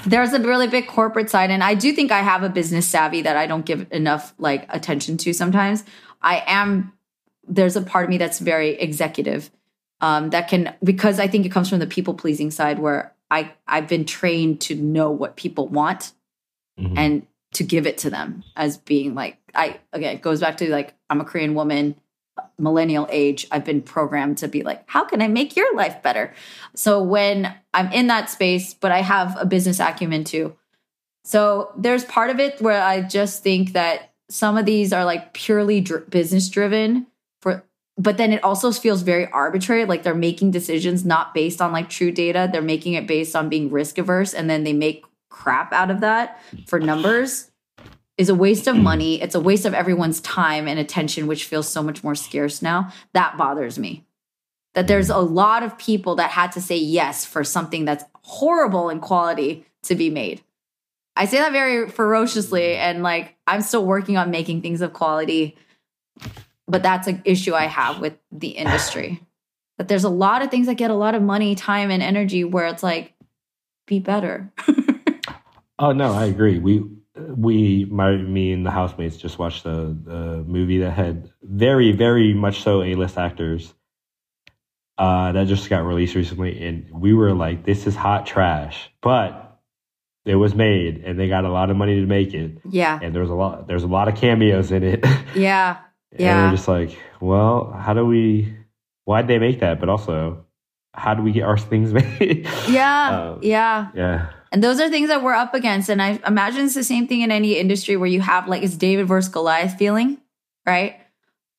there's 0.07 0.33
a 0.33 0.41
really 0.41 0.69
big 0.69 0.87
corporate 0.87 1.29
side, 1.29 1.51
and 1.51 1.63
I 1.63 1.75
do 1.75 1.93
think 1.93 2.13
I 2.13 2.21
have 2.21 2.43
a 2.43 2.49
business 2.49 2.89
savvy 2.89 3.23
that 3.23 3.37
I 3.37 3.47
don't 3.47 3.67
give 3.67 3.87
enough 3.93 4.33
like 4.39 4.67
attention 4.69 5.17
to 5.19 5.33
sometimes. 5.33 5.85
I 6.23 6.43
am 6.47 6.93
there's 7.47 7.77
a 7.77 7.83
part 7.83 8.05
of 8.05 8.11
me 8.11 8.19
that's 8.19 8.39
very 8.39 8.71
executive 8.71 9.51
um, 10.01 10.31
that 10.31 10.49
can 10.49 10.75
because 10.83 11.19
I 11.19 11.27
think 11.27 11.45
it 11.45 11.51
comes 11.51 11.69
from 11.69 11.81
the 11.81 11.87
people 11.87 12.15
pleasing 12.15 12.51
side 12.51 12.79
where 12.79 13.13
I 13.31 13.53
I've 13.67 13.89
been 13.89 14.05
trained 14.05 14.61
to 14.63 14.75
know 14.75 15.11
what 15.11 15.37
people 15.37 15.69
want 15.69 16.13
mm-hmm. 16.79 16.97
and 16.97 17.27
to 17.55 17.65
give 17.65 17.87
it 17.87 17.99
to 17.99 18.11
them 18.11 18.45
as 18.57 18.79
being 18.79 19.15
like 19.15 19.39
I 19.55 19.81
again 19.93 20.15
it 20.15 20.23
goes 20.23 20.41
back 20.41 20.57
to 20.59 20.71
like 20.71 20.95
I'm 21.11 21.21
a 21.21 21.25
Korean 21.25 21.55
woman 21.55 21.97
millennial 22.59 23.07
age 23.11 23.47
I've 23.51 23.65
been 23.65 23.83
programmed 23.83 24.39
to 24.39 24.49
be 24.49 24.63
like 24.63 24.83
how 24.87 25.05
can 25.05 25.23
I 25.23 25.29
make 25.29 25.57
your 25.57 25.75
life 25.75 26.03
better? 26.03 26.35
So 26.75 27.03
when 27.03 27.55
I'm 27.75 27.91
in 27.93 28.07
that 28.09 28.31
space 28.31 28.75
but 28.75 28.93
I 28.93 29.03
have 29.03 29.37
a 29.39 29.47
business 29.47 29.81
acumen 29.81 30.25
too. 30.25 30.57
So 31.25 31.73
there's 31.77 32.05
part 32.05 32.31
of 32.31 32.41
it 32.41 32.61
where 32.61 32.83
I 32.83 33.03
just 33.03 33.43
think 33.43 33.73
that 33.75 34.13
some 34.29 34.57
of 34.57 34.65
these 34.65 34.93
are 34.93 35.05
like 35.05 35.33
purely 35.33 35.81
dr- 35.81 36.09
business 36.09 36.49
driven 36.49 37.07
for 37.41 37.65
but 37.99 38.17
then 38.17 38.33
it 38.33 38.43
also 38.43 38.73
feels 38.73 39.03
very 39.03 39.31
arbitrary. 39.31 39.85
Like 39.85 40.05
they're 40.05 40.15
making 40.15 40.53
decisions 40.53 41.05
not 41.05 41.35
based 41.35 41.61
on 41.61 41.71
like 41.71 41.91
true 41.91 42.11
data. 42.11 42.49
They're 42.51 42.63
making 42.63 42.95
it 42.95 43.07
based 43.07 43.37
on 43.37 43.51
being 43.51 43.71
risk 43.71 43.99
averse 43.99 44.33
and 44.33 44.49
then 44.49 44.65
they 44.65 44.73
make 44.73 45.05
crap 45.29 45.73
out 45.73 45.91
of 45.91 46.01
that 46.01 46.41
for 46.67 46.81
numbers 46.81 47.50
is 48.21 48.29
a 48.29 48.35
waste 48.35 48.67
of 48.67 48.77
mm. 48.77 48.83
money. 48.83 49.21
It's 49.21 49.35
a 49.35 49.41
waste 49.41 49.65
of 49.65 49.75
everyone's 49.75 50.21
time 50.21 50.69
and 50.69 50.79
attention 50.79 51.27
which 51.27 51.45
feels 51.45 51.69
so 51.69 51.83
much 51.83 52.05
more 52.05 52.15
scarce 52.15 52.63
now. 52.63 52.93
That 53.15 53.37
bothers 53.37 53.79
me. 53.79 54.05
That 54.75 54.87
there's 54.87 55.09
mm. 55.09 55.17
a 55.17 55.21
lot 55.21 55.63
of 55.63 55.79
people 55.79 56.17
that 56.17 56.31
had 56.31 56.53
to 56.53 56.61
say 56.61 56.77
yes 56.77 57.25
for 57.25 57.45
something 57.45 57.85
that's 57.85 58.05
horrible 58.23 58.91
in 58.91 59.01
quality 59.01 59.65
to 59.85 59.95
be 59.95 60.11
made. 60.11 60.43
I 61.17 61.25
say 61.25 61.39
that 61.39 61.53
very 61.53 61.89
ferociously 61.89 62.63
mm. 62.63 62.77
and 62.77 63.03
like 63.03 63.37
i'm 63.47 63.63
still 63.63 63.85
working 63.85 64.17
on 64.17 64.31
making 64.31 64.63
things 64.63 64.81
of 64.81 64.93
quality 64.93 65.57
but 66.71 66.83
that's 66.83 67.09
an 67.09 67.21
issue 67.25 67.53
I 67.53 67.67
have 67.67 68.01
with 68.01 68.15
the 68.31 68.49
industry. 68.49 69.21
that 69.79 69.89
there's 69.89 70.05
a 70.05 70.11
lot 70.11 70.43
of 70.43 70.51
things 70.51 70.67
that 70.67 70.75
get 70.75 70.91
a 70.91 70.95
lot 70.95 71.15
of 71.15 71.23
money, 71.23 71.55
time, 71.55 71.91
and 71.91 72.03
energy 72.03 72.45
where 72.45 72.67
it's 72.67 72.83
like, 72.83 73.15
be 73.87 73.99
better. 73.99 74.53
oh 75.79 75.93
no, 75.93 76.13
I 76.13 76.27
agree. 76.27 76.59
We 76.59 76.85
we 77.29 77.85
my 77.87 78.17
me 78.17 78.53
and 78.53 78.65
the 78.65 78.71
housemates 78.71 79.17
just 79.17 79.39
watched 79.39 79.65
the 79.65 79.97
the 80.05 80.45
movie 80.47 80.79
that 80.81 80.93
had 80.93 81.31
very 81.43 81.93
very 81.93 82.35
much 82.35 82.63
so 82.63 82.83
A 82.83 82.95
list 82.95 83.19
actors. 83.19 83.73
Uh, 84.99 85.33
that 85.33 85.47
just 85.47 85.71
got 85.71 85.79
released 85.79 86.15
recently, 86.15 86.63
and 86.67 86.91
we 86.93 87.15
were 87.15 87.33
like, 87.33 87.65
"This 87.65 87.87
is 87.87 87.97
hot 87.97 88.27
trash," 88.27 88.91
but 89.01 89.59
it 90.27 90.35
was 90.35 90.55
made, 90.55 90.99
and 91.05 91.19
they 91.19 91.27
got 91.27 91.47
a 91.47 91.51
lot 91.51 91.71
of 91.71 91.77
money 91.79 91.95
to 92.01 92.07
make 92.07 92.35
it. 92.35 92.59
Yeah, 92.69 92.99
and 93.01 93.15
there's 93.15 93.31
a 93.31 93.35
lot 93.35 93.67
there's 93.67 93.83
a 93.83 93.87
lot 93.89 94.09
of 94.09 94.17
cameos 94.17 94.71
in 94.71 94.83
it. 94.83 95.07
Yeah, 95.35 95.79
yeah. 96.19 96.43
And 96.43 96.51
we're 96.51 96.57
just 96.57 96.69
like, 96.69 96.99
well, 97.21 97.73
how 97.73 97.95
do 97.95 98.05
we, 98.05 98.55
why'd 99.05 99.27
they 99.27 99.39
make 99.39 99.61
that? 99.61 99.81
But 99.81 99.89
also, 99.89 100.45
how 100.93 101.15
do 101.15 101.23
we 101.23 101.33
get 101.33 101.45
our 101.45 101.57
things 101.57 101.93
made? 101.95 102.47
Yeah. 102.69 103.31
um, 103.33 103.41
yeah. 103.43 103.89
Yeah. 103.95 104.31
And 104.53 104.65
those 104.65 104.81
are 104.81 104.89
things 104.89 105.09
that 105.09 105.23
we're 105.23 105.35
up 105.35 105.55
against. 105.55 105.89
And 105.89 106.03
I 106.03 106.19
imagine 106.27 106.65
it's 106.65 106.75
the 106.75 106.85
same 106.85 107.07
thing 107.07 107.21
in 107.21 107.31
any 107.31 107.57
industry 107.57 107.97
where 107.97 108.09
you 108.09 108.21
have 108.21 108.49
like, 108.49 108.63
it's 108.63 108.77
David 108.77 109.07
versus 109.07 109.33
Goliath 109.33 109.79
feeling, 109.79 110.19
right? 110.67 111.01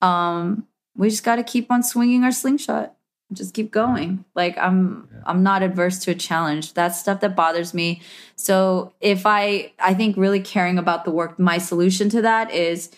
Um, 0.02 0.68
we 0.96 1.10
just 1.10 1.24
got 1.24 1.38
to 1.38 1.44
keep 1.44 1.72
on 1.72 1.84
swinging 1.84 2.24
our 2.24 2.32
slingshot. 2.32 2.96
Just 3.32 3.54
keep 3.54 3.72
going. 3.72 4.26
Like 4.36 4.58
I'm, 4.58 5.08
yeah. 5.10 5.22
I'm 5.26 5.42
not 5.42 5.64
adverse 5.64 6.00
to 6.00 6.12
a 6.12 6.16
challenge. 6.16 6.74
That's 6.74 7.00
stuff 7.00 7.22
that 7.22 7.34
bothers 7.34 7.74
me. 7.74 8.02
So 8.36 8.94
if 9.00 9.26
I, 9.26 9.72
I 9.80 9.94
think 9.94 10.18
really 10.18 10.42
caring 10.42 10.78
about 10.78 11.06
the 11.06 11.12
work, 11.12 11.40
my 11.40 11.58
solution 11.58 12.10
to 12.10 12.22
that 12.24 12.52
is 12.52 12.92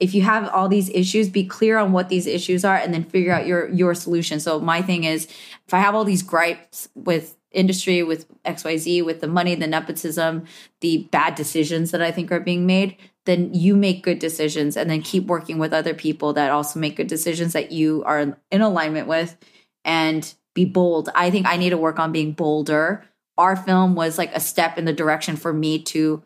if 0.00 0.14
you 0.14 0.22
have 0.22 0.48
all 0.48 0.68
these 0.68 0.88
issues 0.90 1.28
be 1.28 1.44
clear 1.44 1.76
on 1.76 1.92
what 1.92 2.08
these 2.08 2.26
issues 2.26 2.64
are 2.64 2.76
and 2.76 2.92
then 2.94 3.04
figure 3.04 3.32
out 3.32 3.46
your 3.46 3.68
your 3.68 3.94
solution 3.94 4.40
so 4.40 4.58
my 4.58 4.80
thing 4.80 5.04
is 5.04 5.26
if 5.66 5.74
i 5.74 5.78
have 5.78 5.94
all 5.94 6.04
these 6.04 6.22
gripes 6.22 6.88
with 6.94 7.36
industry 7.52 8.02
with 8.02 8.26
xyz 8.44 9.04
with 9.04 9.20
the 9.20 9.26
money 9.26 9.54
the 9.54 9.66
nepotism 9.66 10.44
the 10.80 11.08
bad 11.10 11.34
decisions 11.34 11.90
that 11.90 12.02
i 12.02 12.10
think 12.10 12.30
are 12.30 12.40
being 12.40 12.66
made 12.66 12.96
then 13.26 13.52
you 13.52 13.76
make 13.76 14.02
good 14.02 14.18
decisions 14.18 14.76
and 14.76 14.88
then 14.88 15.02
keep 15.02 15.26
working 15.26 15.58
with 15.58 15.72
other 15.72 15.94
people 15.94 16.32
that 16.32 16.50
also 16.50 16.78
make 16.78 16.96
good 16.96 17.06
decisions 17.06 17.52
that 17.52 17.72
you 17.72 18.02
are 18.06 18.36
in 18.50 18.60
alignment 18.60 19.06
with 19.06 19.36
and 19.84 20.34
be 20.54 20.64
bold 20.64 21.08
i 21.14 21.30
think 21.30 21.46
i 21.46 21.56
need 21.56 21.70
to 21.70 21.76
work 21.76 21.98
on 21.98 22.12
being 22.12 22.32
bolder 22.32 23.04
our 23.36 23.56
film 23.56 23.94
was 23.94 24.18
like 24.18 24.34
a 24.34 24.40
step 24.40 24.76
in 24.76 24.84
the 24.84 24.92
direction 24.92 25.34
for 25.34 25.52
me 25.52 25.78
to 25.78 26.22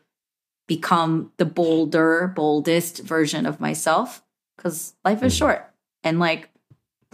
become 0.67 1.31
the 1.37 1.45
bolder, 1.45 2.33
boldest 2.35 2.99
version 3.01 3.47
of 3.47 3.61
myself 3.61 4.23
because 4.57 4.95
life 5.05 5.23
is 5.23 5.35
mm. 5.35 5.39
short 5.39 5.71
and 6.03 6.19
like 6.19 6.51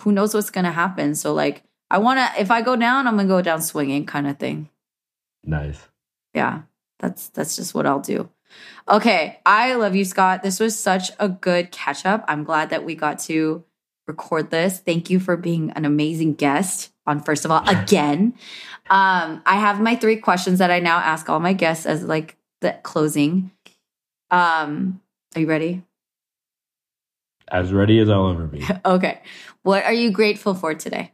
who 0.01 0.13
knows 0.13 0.35
what's 0.35 0.51
going 0.51 0.65
to 0.65 0.73
happen. 0.73 1.15
So, 1.15 1.35
like, 1.35 1.63
I 1.91 1.99
want 1.99 2.19
to. 2.19 2.41
If 2.41 2.51
I 2.51 2.63
go 2.63 2.77
down, 2.77 3.07
I'm 3.07 3.17
gonna 3.17 3.29
go 3.29 3.43
down 3.43 3.63
swinging, 3.63 4.07
kind 4.07 4.27
of 4.27 4.39
thing. 4.39 4.69
Nice. 5.45 5.89
Yeah, 6.35 6.63
that's 6.99 7.29
that's 7.29 7.57
just 7.57 7.75
what 7.75 7.87
I'll 7.87 8.01
do. 8.01 8.29
Okay, 8.89 9.39
I 9.47 9.75
love 9.75 9.95
you, 9.95 10.05
Scott. 10.05 10.43
This 10.43 10.61
was 10.61 10.79
such 10.79 11.11
a 11.19 11.29
good 11.29 11.71
catch 11.71 12.05
up. 12.05 12.25
I'm 12.29 12.45
glad 12.45 12.71
that 12.71 12.85
we 12.85 12.95
got 12.95 13.19
to 13.21 13.65
record 14.07 14.51
this. 14.51 14.81
Thank 14.81 15.11
you 15.11 15.21
for 15.21 15.37
being 15.37 15.71
an 15.73 15.85
amazing 15.85 16.35
guest 16.35 16.93
on 17.07 17.21
First 17.21 17.45
of 17.45 17.51
All 17.51 17.63
again. 17.69 18.35
Um, 18.89 19.43
I 19.47 19.57
have 19.57 19.81
my 19.81 19.97
three 19.97 20.17
questions 20.17 20.59
that 20.59 20.71
I 20.71 20.81
now 20.81 20.99
ask 20.99 21.29
all 21.29 21.41
my 21.41 21.53
guests 21.53 21.87
as 21.87 22.03
like 22.05 22.37
the 22.61 22.77
closing. 22.83 23.51
Um, 24.31 25.01
are 25.35 25.41
you 25.41 25.47
ready? 25.47 25.83
As 27.49 27.73
ready 27.73 27.99
as 27.99 28.09
I'll 28.09 28.31
ever 28.31 28.47
be. 28.47 28.65
Okay. 28.85 29.21
What 29.63 29.85
are 29.85 29.93
you 29.93 30.11
grateful 30.11 30.55
for 30.55 30.75
today? 30.75 31.13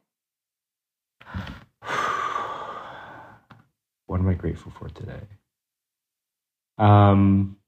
What 4.17 4.23
am 4.23 4.29
I 4.31 4.35
grateful 4.35 4.73
for 4.79 4.89
today? 4.89 5.21
Um, 6.79 7.59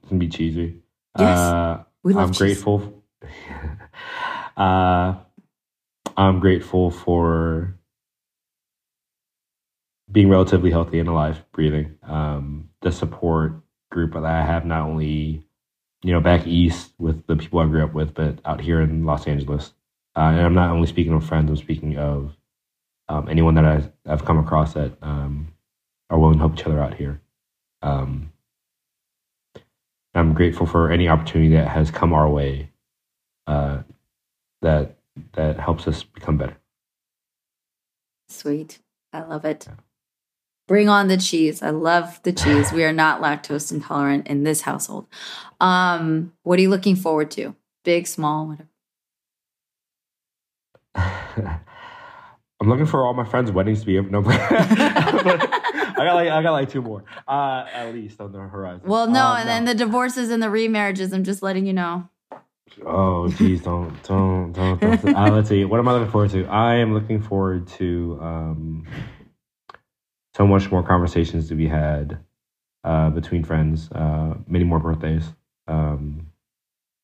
it's 0.00 0.08
gonna 0.08 0.18
be 0.18 0.28
cheesy. 0.28 0.78
Yes, 1.18 1.38
uh, 1.38 1.84
we 2.02 2.14
love 2.14 2.28
I'm 2.28 2.32
cheese. 2.32 2.38
grateful. 2.38 3.04
uh, 4.56 5.14
I'm 6.16 6.40
grateful 6.40 6.90
for 6.90 7.74
being 10.10 10.30
relatively 10.30 10.70
healthy 10.70 11.00
and 11.00 11.08
alive, 11.10 11.44
breathing. 11.52 11.98
Um, 12.02 12.70
the 12.80 12.92
support 12.92 13.60
group 13.90 14.14
that 14.14 14.24
I 14.24 14.42
have, 14.42 14.64
not 14.64 14.88
only 14.88 15.46
you 16.02 16.12
know 16.14 16.20
back 16.20 16.46
east 16.46 16.94
with 16.98 17.26
the 17.26 17.36
people 17.36 17.58
I 17.58 17.66
grew 17.66 17.84
up 17.84 17.92
with, 17.92 18.14
but 18.14 18.38
out 18.46 18.62
here 18.62 18.80
in 18.80 19.04
Los 19.04 19.26
Angeles. 19.26 19.74
Uh, 20.16 20.20
and 20.32 20.40
I'm 20.40 20.54
not 20.54 20.70
only 20.70 20.86
speaking 20.86 21.12
of 21.12 21.26
friends; 21.26 21.50
I'm 21.50 21.56
speaking 21.56 21.98
of 21.98 22.34
um, 23.08 23.28
anyone 23.28 23.54
that 23.54 23.64
I, 23.64 23.82
I've 24.06 24.24
come 24.24 24.38
across 24.38 24.74
that 24.74 24.92
um, 25.02 25.48
are 26.10 26.18
willing 26.18 26.34
to 26.34 26.40
help 26.40 26.54
each 26.54 26.66
other 26.66 26.80
out 26.80 26.94
here. 26.94 27.20
Um, 27.82 28.32
I'm 30.14 30.32
grateful 30.32 30.66
for 30.66 30.90
any 30.90 31.08
opportunity 31.08 31.54
that 31.54 31.68
has 31.68 31.90
come 31.90 32.12
our 32.12 32.28
way 32.28 32.70
uh, 33.46 33.82
that 34.62 34.96
that 35.32 35.58
helps 35.58 35.86
us 35.86 36.02
become 36.02 36.36
better. 36.36 36.56
Sweet. 38.28 38.80
I 39.12 39.22
love 39.22 39.44
it. 39.44 39.68
Bring 40.66 40.88
on 40.88 41.08
the 41.08 41.18
cheese. 41.18 41.62
I 41.62 41.70
love 41.70 42.20
the 42.22 42.32
cheese. 42.32 42.72
We 42.72 42.84
are 42.84 42.92
not 42.92 43.20
lactose 43.20 43.70
intolerant 43.70 44.26
in 44.26 44.44
this 44.44 44.62
household. 44.62 45.06
Um, 45.60 46.32
what 46.42 46.58
are 46.58 46.62
you 46.62 46.70
looking 46.70 46.96
forward 46.96 47.30
to? 47.32 47.54
Big, 47.84 48.06
small, 48.06 48.56
whatever. 50.94 51.60
I'm 52.64 52.70
looking 52.70 52.86
for 52.86 53.04
all 53.04 53.12
my 53.12 53.26
friends' 53.26 53.52
weddings 53.52 53.80
to 53.80 53.86
be 53.86 53.98
over. 53.98 54.08
No, 54.08 54.20
I 54.26 55.94
got 55.98 56.14
like 56.14 56.30
I 56.30 56.42
got 56.42 56.52
like 56.52 56.70
two 56.70 56.80
more, 56.80 57.04
uh, 57.28 57.66
at 57.70 57.92
least 57.92 58.18
on 58.22 58.32
the 58.32 58.38
horizon. 58.38 58.88
Well, 58.88 59.06
no, 59.06 59.20
Uh, 59.20 59.36
and 59.40 59.48
then 59.48 59.64
the 59.66 59.74
divorces 59.74 60.30
and 60.30 60.42
the 60.42 60.46
remarriages. 60.46 61.12
I'm 61.12 61.24
just 61.24 61.42
letting 61.42 61.66
you 61.66 61.74
know. 61.74 62.08
Oh, 62.84 63.28
geez, 63.28 63.60
don't, 63.60 64.02
don't, 64.02 64.52
don't. 64.52 64.80
don't. 64.80 65.14
Uh, 65.14 65.30
let's 65.30 65.50
see. 65.50 65.66
What 65.66 65.78
am 65.78 65.88
I 65.88 65.92
looking 65.92 66.10
forward 66.10 66.30
to? 66.30 66.46
I 66.46 66.76
am 66.76 66.94
looking 66.94 67.20
forward 67.20 67.68
to 67.78 68.18
um, 68.22 68.86
so 70.34 70.46
much 70.46 70.70
more 70.70 70.82
conversations 70.82 71.48
to 71.48 71.54
be 71.54 71.68
had 71.68 72.18
uh, 72.82 73.10
between 73.10 73.44
friends, 73.44 73.90
uh, 73.92 74.34
many 74.48 74.64
more 74.64 74.80
birthdays, 74.80 75.24
um, 75.68 76.28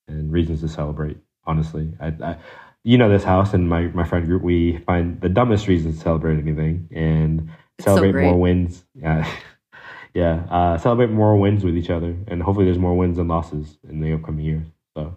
and 0.08 0.32
reasons 0.32 0.62
to 0.62 0.68
celebrate. 0.68 1.18
Honestly, 1.44 1.92
I, 2.00 2.06
I, 2.08 2.36
you 2.84 2.96
know, 2.98 3.08
this 3.08 3.24
house 3.24 3.52
and 3.54 3.68
my 3.68 3.82
my 3.88 4.04
friend 4.04 4.26
group, 4.26 4.42
we 4.42 4.78
find 4.86 5.20
the 5.20 5.28
dumbest 5.28 5.68
reasons 5.68 5.96
to 5.96 6.02
celebrate 6.02 6.38
anything 6.38 6.88
and 6.94 7.50
It's 7.78 7.84
celebrate 7.84 8.12
great. 8.12 8.24
more 8.26 8.40
wins. 8.40 8.84
Yeah. 8.94 9.28
Yeah, 10.12 10.42
uh, 10.50 10.76
celebrate 10.76 11.10
more 11.10 11.36
wins 11.36 11.62
with 11.62 11.76
each 11.76 11.88
other, 11.88 12.16
and 12.26 12.42
hopefully, 12.42 12.64
there's 12.64 12.80
more 12.80 12.96
wins 12.96 13.16
and 13.16 13.28
losses 13.28 13.78
in 13.88 14.00
the 14.00 14.12
upcoming 14.14 14.44
years. 14.44 14.66
So, 14.96 15.14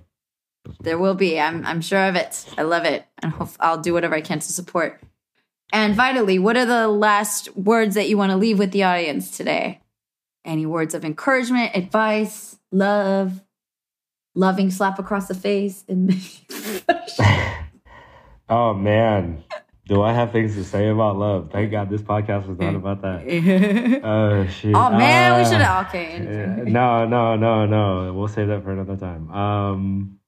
There 0.81 0.99
will 0.99 1.15
be. 1.15 1.40
I'm 1.40 1.65
I'm 1.65 1.81
sure 1.81 2.07
of 2.07 2.15
it. 2.15 2.45
I 2.60 2.61
love 2.61 2.85
it, 2.85 3.03
and 3.23 3.34
I'll 3.60 3.80
do 3.81 3.91
whatever 3.94 4.14
I 4.14 4.22
can 4.22 4.38
to 4.38 4.52
support. 4.53 5.02
And 5.72 5.95
vitally, 5.95 6.38
what 6.38 6.57
are 6.57 6.68
the 6.68 6.88
last 6.90 7.57
words 7.57 7.95
that 7.95 8.07
you 8.07 8.19
want 8.19 8.34
to 8.34 8.38
leave 8.38 8.60
with 8.60 8.69
the 8.69 8.84
audience 8.84 9.35
today? 9.35 9.81
Any 10.45 10.68
words 10.68 10.94
of 10.94 11.03
encouragement, 11.03 11.72
advice, 11.76 12.60
love, 12.72 13.41
loving 14.35 14.69
slap 14.69 14.99
across 14.99 15.27
the 15.27 15.34
face, 15.34 15.84
and 15.90 16.14
Oh 18.49 18.74
man, 18.74 19.44
do 19.88 20.02
I 20.02 20.14
have 20.14 20.32
things 20.32 20.56
to 20.56 20.64
say 20.64 20.90
about 20.90 21.18
love? 21.18 21.49
Thank 21.52 21.72
God 21.72 21.90
this 21.90 22.02
podcast 22.02 22.48
was 22.48 22.57
not 22.60 22.76
about 22.76 23.02
that. 23.02 23.24
Oh 24.03 24.45
shit! 24.48 24.76
oh 24.76 24.90
man, 24.90 25.36
we 25.38 25.41
Ah. 25.45 25.49
should 25.49 25.61
have 25.61 25.88
okay. 25.88 26.24
Yeah, 26.24 26.64
No, 26.65 27.06
no, 27.06 27.36
no, 27.36 27.65
no. 27.65 28.14
We'll 28.14 28.28
save 28.28 28.48
that 28.49 28.64
for 28.64 28.72
another 28.72 28.98
time. 28.98 29.32
Um, 29.32 30.20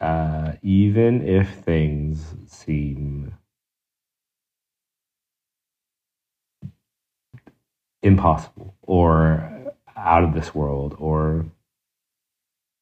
uh, 0.00 0.52
even 0.62 1.26
if 1.26 1.48
things 1.64 2.34
seem 2.46 3.32
impossible 8.02 8.74
or 8.82 9.72
out 9.96 10.24
of 10.24 10.34
this 10.34 10.52
world 10.54 10.96
or 10.98 11.46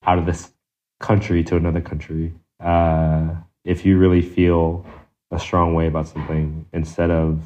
out 0.07 0.19
of 0.19 0.25
this 0.25 0.53
country 0.99 1.45
to 1.45 1.57
another 1.57 1.81
country, 1.83 2.33
uh, 2.61 3.35
if 3.65 3.85
you 3.85 3.99
really 3.99 4.23
feel 4.23 4.85
a 5.31 5.39
strong 5.39 5.75
way 5.75 5.87
about 5.87 6.09
something, 6.09 6.67
instead 6.73 7.11
of 7.11 7.43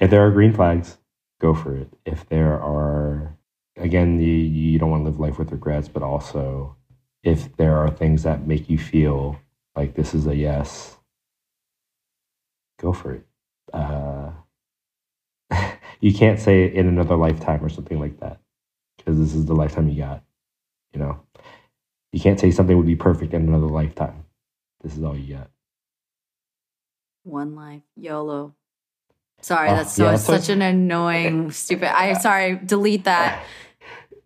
if 0.00 0.10
there 0.10 0.26
are 0.26 0.30
green 0.30 0.52
flags, 0.52 0.98
go 1.40 1.54
for 1.54 1.76
it. 1.76 1.88
If 2.04 2.28
there 2.28 2.60
are, 2.60 3.36
again, 3.76 4.20
you, 4.20 4.32
you 4.32 4.78
don't 4.78 4.90
want 4.90 5.04
to 5.04 5.10
live 5.10 5.20
life 5.20 5.38
with 5.38 5.52
regrets, 5.52 5.88
but 5.88 6.02
also 6.02 6.76
if 7.22 7.54
there 7.56 7.76
are 7.76 7.90
things 7.90 8.22
that 8.22 8.46
make 8.46 8.70
you 8.70 8.78
feel 8.78 9.38
like 9.76 9.94
this 9.94 10.14
is 10.14 10.26
a 10.26 10.34
yes, 10.34 10.96
go 12.78 12.92
for 12.92 13.12
it. 13.12 13.26
Uh, 13.72 14.30
you 16.00 16.12
can't 16.14 16.38
say 16.40 16.64
in 16.64 16.86
another 16.86 17.16
lifetime 17.16 17.64
or 17.64 17.68
something 17.68 17.98
like 17.98 18.18
that 18.20 18.40
because 18.96 19.18
this 19.18 19.34
is 19.34 19.46
the 19.46 19.54
lifetime 19.54 19.88
you 19.88 19.98
got. 19.98 20.22
You 20.92 21.00
know, 21.00 21.20
you 22.12 22.20
can't 22.20 22.38
say 22.40 22.50
something 22.50 22.76
would 22.76 22.86
be 22.86 22.96
perfect 22.96 23.34
in 23.34 23.48
another 23.48 23.66
lifetime. 23.68 24.24
This 24.82 24.96
is 24.96 25.02
all 25.04 25.16
you 25.16 25.36
got. 25.36 25.50
One 27.24 27.54
life, 27.54 27.82
YOLO. 27.96 28.54
Sorry, 29.42 29.68
Oh, 29.70 29.76
that's 29.76 29.92
so 29.94 30.04
yeah, 30.04 30.10
that's 30.12 30.24
such 30.24 30.42
what- 30.42 30.48
an 30.50 30.62
annoying, 30.62 31.50
stupid. 31.50 31.88
I 31.96 32.14
sorry, 32.14 32.56
delete 32.56 33.04
that. 33.04 33.44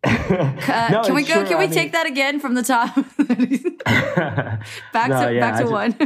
Uh, 0.07 0.89
No, 0.93 1.03
can 1.03 1.15
we 1.15 1.23
go? 1.23 1.41
true. 1.41 1.45
Can 1.49 1.57
we 1.59 1.65
I 1.65 1.67
mean- 1.67 1.71
take 1.73 1.93
that 1.93 2.07
again 2.07 2.39
from 2.39 2.53
the 2.55 2.63
top? 2.63 2.95
back 4.93 5.09
No, 5.09 5.27
to 5.29 5.35
yeah, 5.35 5.41
back 5.41 5.55
I 5.55 5.63
to 5.63 5.63
just- 5.63 5.73
one. 5.73 5.97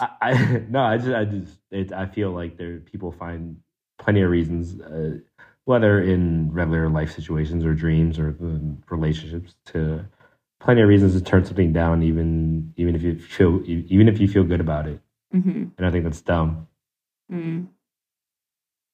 I, 0.00 0.30
I 0.32 0.62
no, 0.70 0.80
I 0.80 0.96
just 0.96 1.10
I 1.10 1.24
just 1.26 1.58
it, 1.70 1.92
I 1.92 2.06
feel 2.06 2.30
like 2.30 2.56
there 2.56 2.78
people 2.80 3.12
find 3.12 3.58
plenty 3.98 4.22
of 4.22 4.30
reasons, 4.30 4.80
uh, 4.80 5.18
whether 5.66 6.00
in 6.00 6.50
regular 6.52 6.88
life 6.88 7.12
situations 7.14 7.66
or 7.66 7.74
dreams 7.74 8.18
or 8.18 8.30
uh, 8.42 8.94
relationships, 8.94 9.56
to 9.66 10.06
plenty 10.60 10.82
of 10.82 10.88
reasons 10.88 11.14
to 11.14 11.20
turn 11.22 11.44
something 11.44 11.72
down, 11.72 12.02
even 12.02 12.72
even 12.76 12.94
if 12.94 13.02
you 13.02 13.18
feel 13.18 13.62
even 13.66 14.08
if 14.08 14.20
you 14.20 14.28
feel 14.28 14.44
good 14.44 14.60
about 14.60 14.86
it. 14.86 15.00
hmm 15.32 15.64
And 15.76 15.86
I 15.86 15.90
think 15.90 16.04
that's 16.04 16.20
dumb. 16.20 16.66
Mm. 17.32 17.66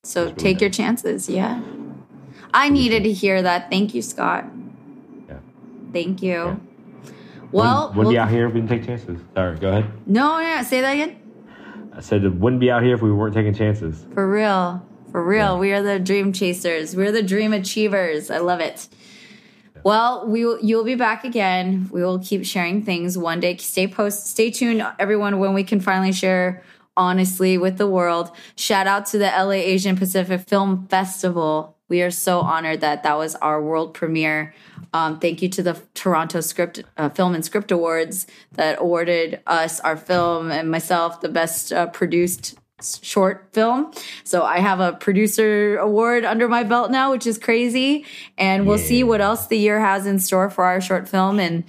So 0.05 0.27
That's 0.27 0.43
really 0.43 0.55
take 0.55 0.61
your 0.61 0.70
chances. 0.70 1.28
Yeah. 1.28 1.62
I 2.53 2.69
needed 2.69 3.05
to 3.05 3.12
hear 3.12 3.41
that. 3.43 3.70
Thank 3.70 3.95
you, 3.95 4.03
Scott. 4.03 4.45
Yeah. 5.28 5.39
Thank 5.93 6.23
you. 6.23 6.31
Yeah. 6.32 6.57
Well, 7.53 7.89
wouldn't, 7.89 7.97
wouldn't 7.97 8.12
be 8.12 8.16
we'll- 8.16 8.23
out 8.23 8.31
here 8.31 8.47
if 8.49 8.55
we 8.55 8.61
didn't 8.61 8.70
take 8.70 8.86
chances. 8.86 9.20
Sorry, 9.35 9.57
go 9.59 9.69
ahead. 9.70 9.86
no, 10.07 10.39
yeah, 10.41 10.62
say 10.62 10.81
that 10.81 10.93
again. 10.93 11.20
I 11.93 12.01
said 12.01 12.24
it 12.24 12.35
wouldn't 12.35 12.61
be 12.61 12.70
out 12.70 12.82
here 12.82 12.95
if 12.95 13.03
we 13.03 13.12
weren't 13.12 13.35
taking 13.35 13.55
chances. 13.55 14.05
For 14.12 14.28
real. 14.28 14.85
For 15.12 15.23
real. 15.24 15.55
Yeah. 15.55 15.59
We 15.59 15.73
are 15.73 15.81
the 15.82 16.01
dream 16.01 16.32
chasers. 16.32 16.97
We're 16.97 17.12
the 17.12 17.23
dream 17.23 17.53
achievers. 17.53 18.31
I 18.32 18.39
love 18.39 18.59
it. 18.59 18.89
Well, 19.85 20.27
we 20.27 20.47
will, 20.47 20.59
you'll 20.61 20.85
be 20.85 20.94
back 20.94 21.24
again. 21.24 21.90
We 21.93 22.02
will 22.02 22.19
keep 22.19 22.47
sharing 22.47 22.82
things 22.82 23.19
one 23.19 23.39
day. 23.39 23.59
Stay 23.59 23.86
post, 23.86 24.27
stay 24.28 24.51
tuned, 24.51 24.85
everyone, 24.98 25.39
when 25.39 25.52
we 25.52 25.62
can 25.62 25.78
finally 25.78 26.12
share 26.12 26.62
honestly 26.97 27.59
with 27.59 27.77
the 27.77 27.86
world. 27.86 28.31
Shout 28.56 28.86
out 28.86 29.05
to 29.06 29.19
the 29.19 29.27
LA 29.27 29.51
Asian 29.51 29.94
Pacific 29.94 30.40
Film 30.48 30.86
Festival. 30.89 31.77
We 31.90 32.01
are 32.01 32.11
so 32.11 32.40
honored 32.40 32.81
that 32.81 33.02
that 33.02 33.19
was 33.19 33.35
our 33.36 33.61
world 33.61 33.93
premiere. 33.93 34.55
Um, 34.94 35.19
thank 35.19 35.43
you 35.43 35.51
to 35.51 35.62
the 35.62 35.78
Toronto 35.93 36.40
Script 36.40 36.82
uh, 36.97 37.11
Film 37.11 37.35
and 37.35 37.44
Script 37.44 37.70
Awards 37.70 38.27
that 38.52 38.81
awarded 38.81 39.40
us 39.47 39.81
our 39.81 39.98
film 39.98 40.51
and 40.51 40.70
myself 40.70 41.20
the 41.20 41.28
best 41.28 41.74
uh, 41.74 41.89
produced 41.89 42.59
short 42.82 43.48
film. 43.52 43.92
So 44.24 44.42
I 44.42 44.59
have 44.59 44.80
a 44.80 44.92
producer 44.92 45.76
award 45.78 46.24
under 46.24 46.48
my 46.48 46.64
belt 46.64 46.90
now, 46.90 47.12
which 47.12 47.26
is 47.26 47.38
crazy. 47.38 48.05
And 48.36 48.66
we'll 48.66 48.78
see 48.78 49.05
what 49.05 49.20
else 49.20 49.46
the 49.46 49.59
year 49.59 49.80
has 49.80 50.06
in 50.06 50.18
store 50.18 50.51
for 50.51 50.64
our 50.64 50.80
short 50.80 51.09
film. 51.09 51.38
And 51.38 51.64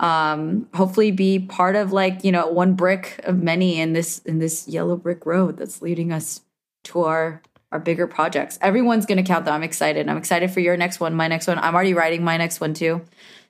um, 0.00 0.66
hopefully 0.74 1.10
be 1.10 1.38
part 1.38 1.76
of 1.76 1.92
like 1.92 2.24
you 2.24 2.32
know 2.32 2.46
one 2.48 2.72
brick 2.74 3.20
of 3.24 3.42
many 3.42 3.78
in 3.78 3.92
this 3.92 4.18
in 4.20 4.38
this 4.38 4.66
yellow 4.66 4.96
brick 4.96 5.26
road 5.26 5.58
that's 5.58 5.82
leading 5.82 6.10
us 6.10 6.40
to 6.84 7.02
our 7.02 7.42
our 7.70 7.78
bigger 7.78 8.06
projects. 8.06 8.58
Everyone's 8.62 9.04
gonna 9.06 9.22
count 9.22 9.44
them. 9.44 9.54
I'm 9.54 9.62
excited. 9.62 10.08
I'm 10.08 10.16
excited 10.16 10.50
for 10.50 10.60
your 10.60 10.76
next 10.76 11.00
one, 11.00 11.14
my 11.14 11.28
next 11.28 11.46
one. 11.46 11.58
I'm 11.58 11.74
already 11.74 11.92
writing 11.94 12.24
my 12.24 12.38
next 12.38 12.60
one 12.60 12.72
too. 12.74 13.02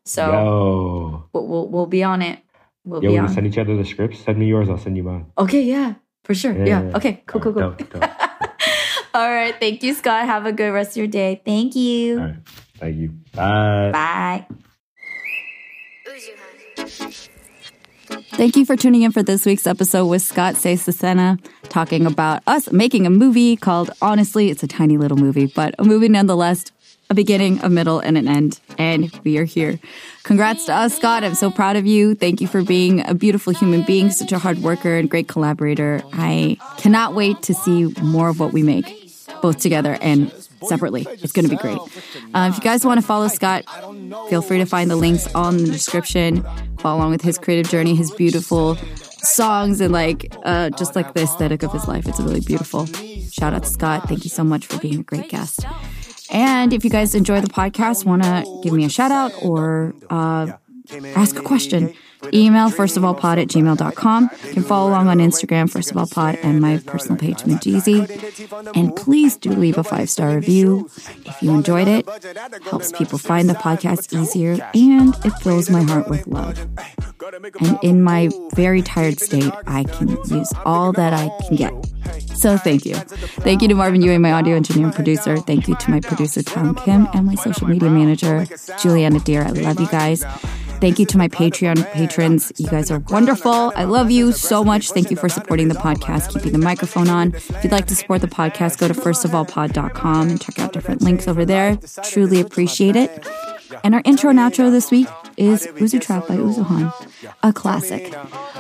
So 0.05 0.27
Yo. 0.33 1.29
we'll, 1.33 1.47
we'll 1.47 1.69
we'll 1.69 1.87
be 1.87 2.03
on 2.03 2.21
it. 2.21 2.41
We'll 2.85 3.03
Yo, 3.05 3.11
we 3.11 3.19
on. 3.19 3.29
send 3.29 3.47
each 3.47 3.59
other 3.59 3.77
the 3.77 3.85
scripts. 3.85 4.19
Send 4.19 4.39
me 4.39 4.47
yours, 4.47 4.69
I'll 4.69 4.79
send 4.79 4.97
you 4.97 5.05
mine. 5.05 5.27
okay, 5.39 5.63
yeah, 5.63 5.95
for 6.25 6.35
sure. 6.35 6.53
Yeah. 6.53 6.83
Yeah. 6.83 6.97
Okay. 6.97 7.23
Cool. 7.27 7.41
Cool. 7.41 7.53
Cool. 7.53 7.63
Dope, 7.63 7.91
dope. 7.91 8.03
All 9.15 9.29
right. 9.31 9.55
Thank 9.59 9.83
you, 9.83 9.95
Scott. 9.95 10.27
Have 10.27 10.47
a 10.47 10.53
good 10.53 10.71
rest 10.71 10.93
of 10.93 10.97
your 10.99 11.07
day. 11.07 11.43
Thank 11.45 11.75
you. 11.75 12.19
All 12.19 12.27
right. 12.27 12.37
Thank 12.79 12.97
you. 12.97 13.09
Bye. 13.35 13.91
Bye. 13.93 14.47
Thank 18.33 18.57
you 18.57 18.65
for 18.65 18.77
tuning 18.77 19.03
in 19.03 19.13
for 19.13 19.23
this 19.23 19.45
week's 19.45 19.67
episode 19.67 20.07
with 20.07 20.23
Scott 20.23 20.55
Sayasithsena 20.55 21.45
talking 21.69 22.07
about 22.07 22.43
us 22.47 22.73
making 22.73 23.07
a 23.07 23.11
movie 23.11 23.57
called 23.57 23.91
Honestly, 24.01 24.51
it's 24.51 24.63
a 24.63 24.67
tiny 24.67 24.97
little 24.97 25.17
movie, 25.19 25.47
but 25.47 25.75
a 25.79 25.85
movie 25.85 26.09
nonetheless, 26.09 26.65
a 27.11 27.15
beginning, 27.15 27.59
a 27.63 27.69
middle, 27.69 27.99
and 27.99 28.17
an 28.17 28.29
end. 28.29 28.61
And 28.79 29.11
we 29.25 29.37
are 29.39 29.45
here. 29.45 29.79
Congrats 30.23 30.65
to 30.67 30.75
us, 30.75 30.97
Scott. 30.97 31.25
I'm 31.25 31.35
so 31.35 31.51
proud 31.51 31.77
of 31.77 31.85
you. 31.85 32.15
Thank 32.15 32.41
you 32.41 32.47
for 32.47 32.63
being 32.63 33.07
a 33.07 33.15
beautiful 33.15 33.53
human 33.53 33.83
being, 33.83 34.11
such 34.11 34.33
a 34.33 34.39
hard 34.39 34.59
worker 34.59 34.97
and 34.97 35.11
great 35.11 35.27
collaborator. 35.27 36.03
I 36.13 36.57
cannot 36.79 37.15
wait 37.15 37.43
to 37.43 37.55
see 37.55 37.93
more 38.01 38.29
of 38.29 38.39
what 38.39 38.53
we 38.53 38.63
make, 38.63 39.11
both 39.43 39.59
together 39.59 39.99
and 40.01 40.33
separately. 40.63 41.07
It's 41.11 41.33
going 41.33 41.49
to 41.49 41.51
be 41.51 41.57
great. 41.57 41.79
Uh, 42.33 42.49
if 42.51 42.57
you 42.57 42.63
guys 42.63 42.85
want 42.85 43.01
to 43.01 43.07
follow 43.07 43.29
Scott, 43.29 43.65
feel 44.29 44.43
free 44.43 44.59
to 44.59 44.67
find 44.67 44.91
the 44.91 44.97
links 44.97 45.33
on 45.35 45.57
the 45.57 45.71
description. 45.71 46.47
Follow 46.79 46.99
along 46.99 47.11
with 47.11 47.23
his 47.23 47.39
creative 47.39 47.71
journey, 47.71 47.95
his 47.95 48.11
beautiful 48.13 48.77
songs, 49.23 49.81
and 49.81 49.93
like 49.93 50.33
uh, 50.45 50.71
just 50.71 50.95
like 50.95 51.13
the 51.15 51.23
aesthetic 51.23 51.63
of 51.63 51.73
his 51.73 51.89
life. 51.89 52.07
It's 52.07 52.21
really 52.21 52.41
beautiful. 52.41 52.87
Shout 53.31 53.53
out 53.55 53.65
to 53.65 53.69
Scott. 53.69 54.09
Thank 54.09 54.25
you 54.25 54.31
so 54.31 54.45
much 54.45 54.67
for 54.67 54.79
being 54.79 55.01
a 55.01 55.03
great 55.03 55.29
guest. 55.29 55.65
And 56.33 56.73
if 56.73 56.85
you 56.85 56.91
guys 56.91 57.15
enjoy 57.15 57.41
the 57.41 57.49
podcast, 57.49 58.05
want 58.05 58.23
to 58.23 58.45
give 58.63 58.73
me 58.73 58.85
a 58.85 58.89
shout 58.89 59.11
out 59.11 59.33
or 59.43 59.95
uh, 60.11 60.53
ask 61.17 61.37
a 61.37 61.43
question, 61.43 61.95
email 62.33 62.71
first 62.71 62.97
of 62.97 63.05
all 63.05 63.15
pod 63.15 63.39
at 63.39 63.49
gmail.com. 63.49 64.31
You 64.47 64.53
can 64.53 64.63
follow 64.63 64.91
along 64.91 65.09
on 65.09 65.19
Instagram, 65.19 65.71
first 65.71 65.91
of 65.91 65.97
all 65.97 66.07
pod, 66.07 66.39
and 66.43 66.61
my 66.61 66.79
personal 66.79 67.17
page, 67.17 67.39
Minjeezy. 67.39 68.77
And 68.77 68.95
please 68.95 69.37
do 69.37 69.51
leave 69.51 69.79
a 69.79 69.85
five 69.85 70.11
star 70.11 70.35
review 70.35 70.89
if 71.25 71.43
you 71.43 71.51
enjoyed 71.51 71.89
it. 71.89 72.09
Helps 72.65 72.93
people 72.93 73.19
find 73.19 73.49
the 73.49 73.55
podcast 73.55 74.19
easier 74.19 74.53
and 74.75 75.15
it 75.25 75.33
fills 75.43 75.71
my 75.71 75.83
heart 75.83 76.09
with 76.09 76.27
love. 76.27 76.59
And 77.61 77.79
in 77.83 78.03
my 78.03 78.31
very 78.55 78.83
tired 78.83 79.21
state, 79.21 79.53
I 79.67 79.85
can 79.85 80.09
use 80.09 80.53
all 80.65 80.93
that 80.93 81.13
I 81.13 81.31
can 81.47 81.57
get. 81.57 81.73
So 82.35 82.57
thank 82.57 82.87
you. 82.87 82.95
Thank 82.95 83.63
you 83.63 83.69
to 83.69 83.75
Marvin 83.75 84.03
Ewing, 84.03 84.23
my 84.23 84.33
audio 84.33 84.57
engineer 84.57 84.87
and 84.87 84.95
producer. 84.95 85.37
Thank 85.37 85.69
you 85.69 85.77
to 85.77 85.91
my 85.91 86.01
producer, 86.01 86.43
Tom 86.43 86.75
Kim, 86.75 87.07
and 87.13 87.27
my 87.27 87.35
social 87.35 87.69
media 87.69 87.91
manager, 87.91 88.47
Juliana 88.81 89.21
Deer. 89.21 89.43
I 89.43 89.51
love 89.51 89.79
you 89.79 89.89
guys. 89.89 90.25
Thank 90.81 90.99
you 90.99 91.07
to 91.07 91.19
my 91.19 91.29
Patreon 91.29 91.91
patrons. 91.93 92.53
You 92.57 92.69
guys 92.69 92.91
are 92.91 93.01
wonderful. 93.11 93.73
I 93.77 93.85
love 93.85 94.11
you 94.11 94.33
so 94.33 94.65
much. 94.65 94.91
Thank 94.91 95.11
you 95.11 95.17
for 95.17 95.29
supporting 95.29 95.69
the 95.69 95.75
podcast, 95.75 96.33
keeping 96.33 96.53
the 96.53 96.59
microphone 96.59 97.09
on. 97.09 97.35
If 97.35 97.63
you'd 97.63 97.73
like 97.73 97.87
to 97.89 97.95
support 97.95 98.23
the 98.23 98.29
podcast, 98.29 98.79
go 98.79 98.89
to 98.89 98.95
firstofallpod.com 98.95 100.29
and 100.31 100.41
check 100.41 100.59
out 100.59 100.73
different 100.73 101.03
links 101.03 101.29
over 101.29 101.45
there. 101.45 101.79
Truly 102.05 102.41
appreciate 102.41 102.97
it. 102.97 103.11
And 103.85 103.95
our 103.95 104.03
intro 104.05 104.31
and 104.31 104.39
outro 104.39 104.71
this 104.71 104.91
week 104.91 105.07
is 105.37 105.67
Uzutrap 105.67 106.29
by 106.29 106.37
Uzuhan, 106.37 106.93
a 107.43 107.53
classic. 107.53 108.15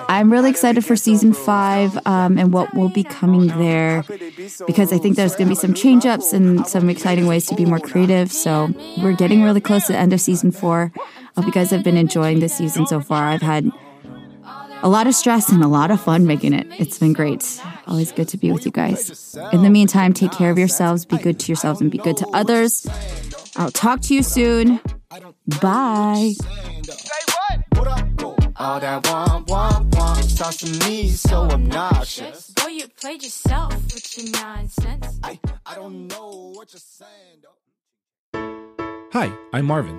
I'm 0.08 0.32
really 0.32 0.50
excited 0.50 0.84
for 0.84 0.96
season 0.96 1.32
five 1.32 1.98
um, 2.06 2.38
and 2.38 2.52
what 2.52 2.74
will 2.74 2.88
be 2.88 3.04
coming 3.04 3.46
there 3.46 4.02
because 4.66 4.92
I 4.92 4.98
think 4.98 5.16
there's 5.16 5.36
going 5.36 5.46
to 5.46 5.50
be 5.50 5.54
some 5.54 5.74
change 5.74 6.06
ups 6.06 6.32
and 6.32 6.66
some 6.66 6.90
exciting 6.90 7.26
ways 7.26 7.46
to 7.46 7.54
be 7.54 7.64
more 7.64 7.80
creative. 7.80 8.32
So 8.32 8.72
we're 9.02 9.16
getting 9.16 9.42
really 9.42 9.60
close 9.60 9.86
to 9.86 9.92
the 9.92 9.98
end 9.98 10.12
of 10.12 10.20
season 10.20 10.50
four. 10.50 10.92
I 10.96 11.00
hope 11.36 11.46
you 11.46 11.52
guys 11.52 11.70
have 11.70 11.84
been 11.84 11.96
enjoying 11.96 12.40
this 12.40 12.56
season 12.56 12.86
so 12.86 13.00
far. 13.00 13.28
I've 13.28 13.42
had 13.42 13.70
a 14.82 14.88
lot 14.88 15.06
of 15.06 15.14
stress 15.14 15.50
and 15.50 15.62
a 15.62 15.68
lot 15.68 15.90
of 15.90 16.00
fun 16.00 16.26
making 16.26 16.54
it. 16.54 16.66
It's 16.78 16.98
been 16.98 17.12
great. 17.12 17.60
Always 17.86 18.12
good 18.12 18.28
to 18.28 18.38
be 18.38 18.50
with 18.50 18.64
you 18.64 18.72
guys. 18.72 19.36
In 19.52 19.62
the 19.62 19.70
meantime, 19.70 20.12
take 20.12 20.32
care 20.32 20.50
of 20.50 20.58
yourselves, 20.58 21.04
be 21.04 21.18
good 21.18 21.38
to 21.40 21.48
yourselves, 21.48 21.80
and 21.80 21.90
be 21.90 21.98
good 21.98 22.16
to 22.18 22.26
others. 22.32 22.86
I'll 23.56 23.70
talk 23.70 24.00
to 24.02 24.14
you 24.14 24.22
soon. 24.22 24.80
Bye. 25.46 26.34
All 28.56 28.78
that 28.78 29.06
want, 29.08 29.48
want, 29.48 29.94
want 29.96 30.24
sounds 30.24 30.58
to 30.58 30.86
me 30.86 31.08
so 31.08 31.44
obnoxious. 31.44 32.50
Boy, 32.50 32.68
you 32.68 32.88
played 32.88 33.22
yourself 33.22 33.72
with 33.84 34.18
your 34.18 34.30
nonsense. 34.32 35.18
I, 35.22 35.40
I 35.64 35.74
don't 35.76 36.06
know 36.08 36.52
what 36.54 36.72
you're 36.72 36.80
saying. 36.80 37.42
though. 37.42 39.08
Hi, 39.12 39.32
I'm 39.54 39.64
Marvin, 39.64 39.98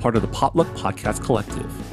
Part 0.00 0.16
of 0.16 0.22
the 0.22 0.28
Potluck 0.28 0.68
Podcast 0.68 1.24
Collective. 1.24 1.87